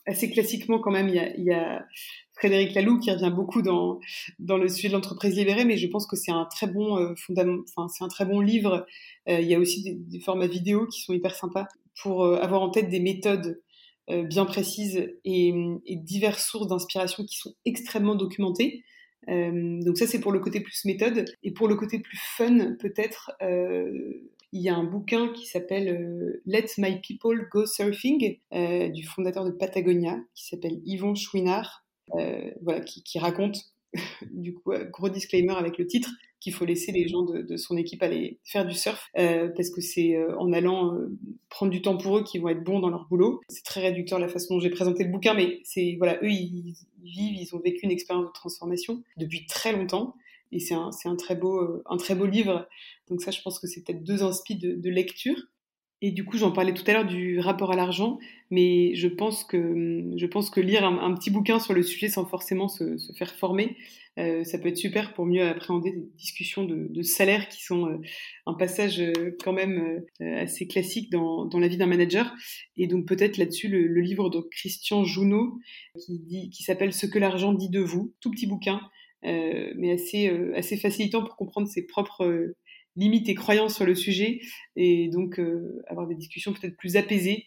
Assez 0.07 0.31
classiquement, 0.31 0.79
quand 0.79 0.93
même, 0.93 1.09
il 1.09 1.45
y 1.45 1.53
a, 1.53 1.85
Frédéric 2.35 2.75
Laloux 2.75 2.99
qui 2.99 3.11
revient 3.11 3.33
beaucoup 3.35 3.63
dans, 3.63 3.99
dans 4.39 4.57
le 4.57 4.69
sujet 4.69 4.89
de 4.89 4.93
l'entreprise 4.93 5.35
libérée, 5.37 5.65
mais 5.65 5.77
je 5.77 5.87
pense 5.89 6.07
que 6.07 6.17
c'est 6.17 6.31
un 6.31 6.45
très 6.45 6.67
bon 6.67 7.15
fondament, 7.17 7.65
enfin, 7.69 7.89
c'est 7.89 8.05
un 8.05 8.09
très 8.09 8.25
bon 8.25 8.41
livre. 8.41 8.87
il 9.27 9.45
y 9.45 9.55
a 9.55 9.59
aussi 9.59 9.83
des, 9.83 9.95
des, 9.95 10.21
formats 10.21 10.47
vidéo 10.47 10.87
qui 10.87 11.01
sont 11.01 11.13
hyper 11.13 11.35
sympas 11.35 11.67
pour 12.03 12.25
avoir 12.25 12.63
en 12.63 12.71
tête 12.71 12.89
des 12.89 13.01
méthodes 13.01 13.61
euh, 14.09 14.23
bien 14.23 14.45
précises 14.45 15.13
et, 15.25 15.53
et, 15.85 15.97
diverses 15.97 16.47
sources 16.47 16.69
d'inspiration 16.69 17.25
qui 17.25 17.39
sont 17.39 17.55
extrêmement 17.65 18.15
documentées. 18.15 18.85
Euh, 19.29 19.83
donc 19.83 19.99
ça, 19.99 20.07
c'est 20.07 20.21
pour 20.21 20.31
le 20.31 20.39
côté 20.39 20.61
plus 20.61 20.85
méthode. 20.85 21.25
Et 21.43 21.51
pour 21.51 21.67
le 21.67 21.75
côté 21.75 21.99
plus 21.99 22.19
fun, 22.37 22.77
peut-être, 22.79 23.33
euh, 23.43 23.91
il 24.53 24.63
y 24.63 24.69
a 24.69 24.77
un 24.77 24.85
bouquin 24.85 25.33
qui 25.33 25.47
s'appelle 25.47 25.89
euh, 25.89 26.43
Let 26.47 26.67
My 26.79 27.01
People 27.01 27.49
Go 27.51 27.67
Surfing 27.67 28.39
euh, 28.53 28.89
du 28.89 29.05
fondateur 29.05 29.45
de 29.45 29.51
Patagonia, 29.51 30.19
qui 30.35 30.47
s'appelle 30.47 30.81
Yvon 30.85 31.15
Chouinard, 31.15 31.85
voilà, 32.63 32.81
qui, 32.81 33.19
raconte 33.19 33.73
du 34.31 34.55
coup, 34.55 34.73
gros 34.93 35.09
disclaimer 35.09 35.55
avec 35.57 35.79
le 35.79 35.87
titre, 35.87 36.11
qu'il 36.47 36.53
faut 36.53 36.65
laisser 36.65 36.93
les 36.93 37.09
gens 37.09 37.23
de, 37.23 37.57
son 37.57 37.77
équipe 37.77 38.03
aller 38.05 38.39
faire 38.45 38.67
du 38.67 38.75
surf, 38.75 39.09
euh, 39.19 39.49
parce 39.57 39.71
que 39.71 39.81
c'est 39.81 40.15
euh, 40.15 40.39
en 40.39 40.53
allant 40.53 40.95
euh, 40.95 41.09
prendre 41.49 41.73
du 41.73 41.83
temps 41.83 41.97
pour 41.97 42.19
eux 42.19 42.23
qu'ils 42.23 42.41
vont 42.41 42.51
être 42.51 42.63
bons 42.63 42.79
dans 42.79 42.91
leur 42.91 43.07
boulot. 43.09 43.41
C'est 43.49 43.65
très 43.65 43.81
réducteur 43.81 44.19
la 44.19 44.29
façon 44.29 44.55
dont 44.55 44.61
j'ai 44.61 44.71
présenté 44.71 45.03
le 45.03 45.11
bouquin, 45.11 45.35
mais 45.35 45.61
c'est 45.65 45.97
voilà, 45.99 46.19
eux 46.23 46.31
ils, 46.31 46.77
vivent, 47.03 47.35
ils 47.41 47.55
ont 47.55 47.59
vécu 47.59 47.81
une 47.83 47.91
expérience 47.91 48.27
de 48.27 48.33
transformation 48.33 49.03
depuis 49.17 49.47
très 49.47 49.73
longtemps, 49.73 50.15
et 50.53 50.59
c'est 50.59 50.75
un, 50.75 50.91
un, 51.05 51.17
très 51.17 51.35
beau, 51.35 51.83
livre. 52.27 52.69
Donc 53.09 53.23
ça, 53.23 53.31
je 53.31 53.43
pense 53.43 53.59
que 53.59 53.67
c'est 53.67 53.83
peut-être 53.85 54.05
deux 54.05 54.23
inspi 54.23 54.57
de, 54.57 54.91
lecture. 54.91 55.37
Et 56.03 56.11
du 56.11 56.25
coup, 56.25 56.37
j'en 56.37 56.53
parlais 56.53 56.75
tout 56.75 56.85
à 56.87 56.93
l'heure 56.93 57.07
du 57.07 57.41
rapport 57.41 57.73
à 57.73 57.77
l'argent, 57.77 58.19
mais 58.51 58.95
je 58.95 59.09
pense 59.09 59.45
que, 59.45 59.57
que 60.51 60.61
lire 60.61 60.85
un, 60.85 61.15
petit 61.15 61.31
bouquin 61.31 61.59
sur 61.59 61.73
le 61.73 61.83
sujet 61.83 62.09
sans 62.09 62.27
forcément 62.27 62.69
se, 62.69 62.97
faire 63.17 63.35
former, 63.35 63.77
euh, 64.19 64.45
ça 64.45 64.59
peut 64.59 64.69
être 64.69 64.77
super 64.77 65.13
pour 65.15 65.27
mieux 65.27 65.43
appréhender 65.43 65.93
des 65.93 66.09
discussions 66.17 66.65
de, 66.65 66.87
de 66.89 67.03
salaire 67.03 67.49
qui 67.49 67.63
sont 67.63 67.87
euh, 67.87 67.99
un 68.47 68.55
passage 68.55 69.01
euh, 69.01 69.37
quand 69.45 69.53
même 69.53 70.03
euh, 70.23 70.43
assez 70.43 70.67
classique 70.67 71.11
dans, 71.11 71.49
la 71.53 71.69
vie 71.69 71.77
d'un 71.77 71.87
manager. 71.87 72.35
Et 72.77 72.87
donc 72.87 73.07
peut-être 73.07 73.37
là-dessus 73.37 73.69
le, 73.69 74.01
livre 74.01 74.31
de 74.31 74.41
Christian 74.41 75.05
Junot 75.05 75.59
qui, 75.99 76.19
dit, 76.21 76.51
qui 76.51 76.63
s'appelle 76.63 76.93
Ce 76.93 77.07
que 77.07 77.19
l'argent 77.19 77.53
dit 77.53 77.69
de 77.69 77.81
vous, 77.81 78.15
tout 78.21 78.31
petit 78.31 78.47
bouquin, 78.47 78.81
mais 79.23 79.93
assez, 79.93 80.29
assez 80.55 80.77
facilitant 80.77 81.25
pour 81.25 81.37
comprendre 81.37 81.69
ses 81.69 81.87
propres 81.87 82.55
limites 82.97 83.29
et 83.29 83.35
croyances 83.35 83.75
sur 83.75 83.87
le 83.87 83.95
sujet 83.95 84.41
et 84.75 85.09
donc 85.09 85.39
euh, 85.39 85.83
avoir 85.87 86.07
des 86.07 86.15
discussions 86.15 86.53
peut-être 86.53 86.77
plus 86.77 86.97
apaisées 86.97 87.47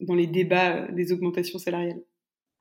dans 0.00 0.14
les 0.14 0.26
débats 0.26 0.76
euh, 0.76 0.92
des 0.92 1.12
augmentations 1.12 1.58
salariales. 1.58 2.00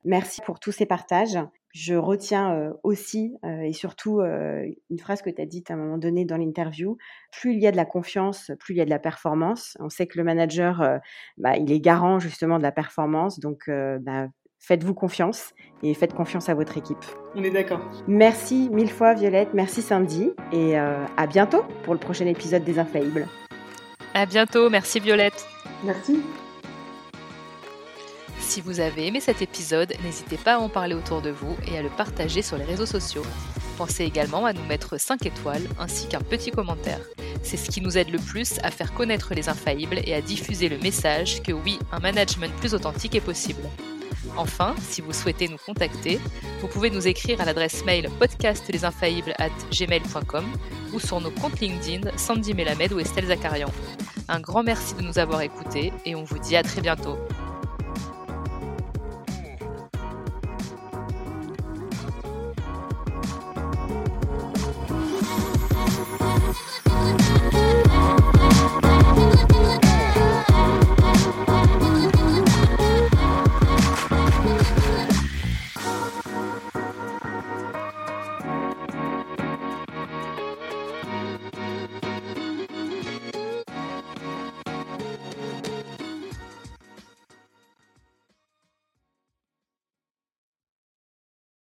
Merci 0.04 0.42
pour 0.46 0.60
tous 0.60 0.72
ces 0.72 0.88
partages. 0.88 1.38
Je 1.74 1.94
retiens 1.94 2.56
euh, 2.56 2.74
aussi 2.84 3.36
et 3.44 3.72
surtout 3.72 4.20
une 4.22 5.00
phrase 5.00 5.22
que 5.22 5.30
tu 5.30 5.42
as 5.42 5.46
dite 5.46 5.70
à 5.70 5.76
un 5.76 5.78
moment 5.78 5.98
donné 5.98 6.26
dans 6.26 6.38
l'interview, 6.38 6.98
plus 7.32 7.54
il 7.54 7.60
y 7.60 7.68
a 7.68 7.72
de 7.72 7.78
la 7.78 7.86
confiance, 7.86 8.52
plus 8.60 8.74
il 8.74 8.78
y 8.78 8.82
a 8.82 8.86
de 8.86 8.90
la 8.90 9.00
performance. 9.00 9.78
On 9.80 9.90
sait 9.90 10.08
que 10.08 10.18
le 10.18 10.24
manager, 10.24 11.00
bah, 11.38 11.56
il 11.58 11.72
est 11.72 11.80
garant 11.80 12.20
justement 12.20 12.58
de 12.58 12.64
la 12.64 12.74
performance, 12.74 13.40
donc 13.40 13.70
bah, 13.70 14.28
Faites-vous 14.62 14.94
confiance 14.94 15.54
et 15.82 15.94
faites 15.96 16.14
confiance 16.14 16.48
à 16.48 16.54
votre 16.54 16.78
équipe. 16.78 17.04
On 17.36 17.44
est 17.44 17.50
d'accord. 17.50 17.82
Merci 18.08 18.70
mille 18.72 18.92
fois 18.92 19.16
Violette, 19.16 19.50
merci 19.56 19.82
Sandy 19.82 20.32
et 20.52 20.80
euh, 20.80 21.04
à 21.18 21.26
bientôt 21.26 21.64
pour 21.84 21.96
le 21.96 22.00
prochain 22.00 22.28
épisode 22.28 22.64
des 22.64 22.78
Infaillibles. 22.78 23.28
À 24.14 24.28
bientôt, 24.28 24.70
merci 24.70 25.00
Violette. 25.00 25.48
Merci. 25.84 26.22
Si 28.40 28.62
vous 28.62 28.80
avez 28.80 29.08
aimé 29.08 29.20
cet 29.20 29.42
épisode, 29.42 29.94
n'hésitez 30.04 30.38
pas 30.38 30.56
à 30.56 30.60
en 30.60 30.70
parler 30.70 30.94
autour 30.94 31.22
de 31.22 31.32
vous 31.32 31.56
et 31.68 31.78
à 31.78 31.82
le 31.82 31.90
partager 31.90 32.44
sur 32.44 32.58
les 32.58 32.66
réseaux 32.66 32.86
sociaux. 32.86 33.24
Pensez 33.78 34.04
également 34.04 34.46
à 34.46 34.54
nous 34.54 34.66
mettre 34.66 35.00
5 35.00 35.26
étoiles 35.26 35.64
ainsi 35.80 36.08
qu'un 36.08 36.20
petit 36.20 36.52
commentaire. 36.52 37.00
C'est 37.42 37.58
ce 37.58 37.72
qui 37.72 37.82
nous 37.82 37.98
aide 37.98 38.12
le 38.12 38.20
plus 38.20 38.60
à 38.62 38.70
faire 38.70 38.94
connaître 38.94 39.34
les 39.34 39.50
infaillibles 39.50 40.02
et 40.04 40.14
à 40.14 40.22
diffuser 40.22 40.70
le 40.70 40.78
message 40.78 41.42
que 41.42 41.52
oui, 41.52 41.80
un 41.92 42.00
management 42.00 42.54
plus 42.58 42.76
authentique 42.76 43.16
est 43.16 43.22
possible. 43.22 43.64
Enfin, 44.38 44.76
si 44.80 45.02
vous 45.02 45.14
souhaitez 45.14 45.48
nous 45.48 45.58
contacter, 45.58 46.20
vous 46.62 46.68
pouvez 46.68 46.90
nous 46.90 47.08
écrire 47.08 47.40
à 47.42 47.46
l'adresse 47.46 47.86
mail 47.86 48.10
podcastlesinfaillibles@gmail.com 48.20 50.46
ou 50.94 51.00
sur 51.00 51.22
nos 51.22 51.32
comptes 51.32 51.60
LinkedIn 51.60 52.16
Sandy 52.18 52.54
Melamed 52.54 52.94
ou 52.94 53.00
Estelle 53.00 53.26
Zakarian. 53.28 53.72
Un 54.28 54.40
grand 54.40 54.64
merci 54.64 54.94
de 54.96 55.02
nous 55.02 55.20
avoir 55.20 55.42
écoutés 55.42 55.94
et 56.06 56.16
on 56.16 56.24
vous 56.24 56.40
dit 56.40 56.56
à 56.56 56.64
très 56.64 56.82
bientôt. 56.82 57.18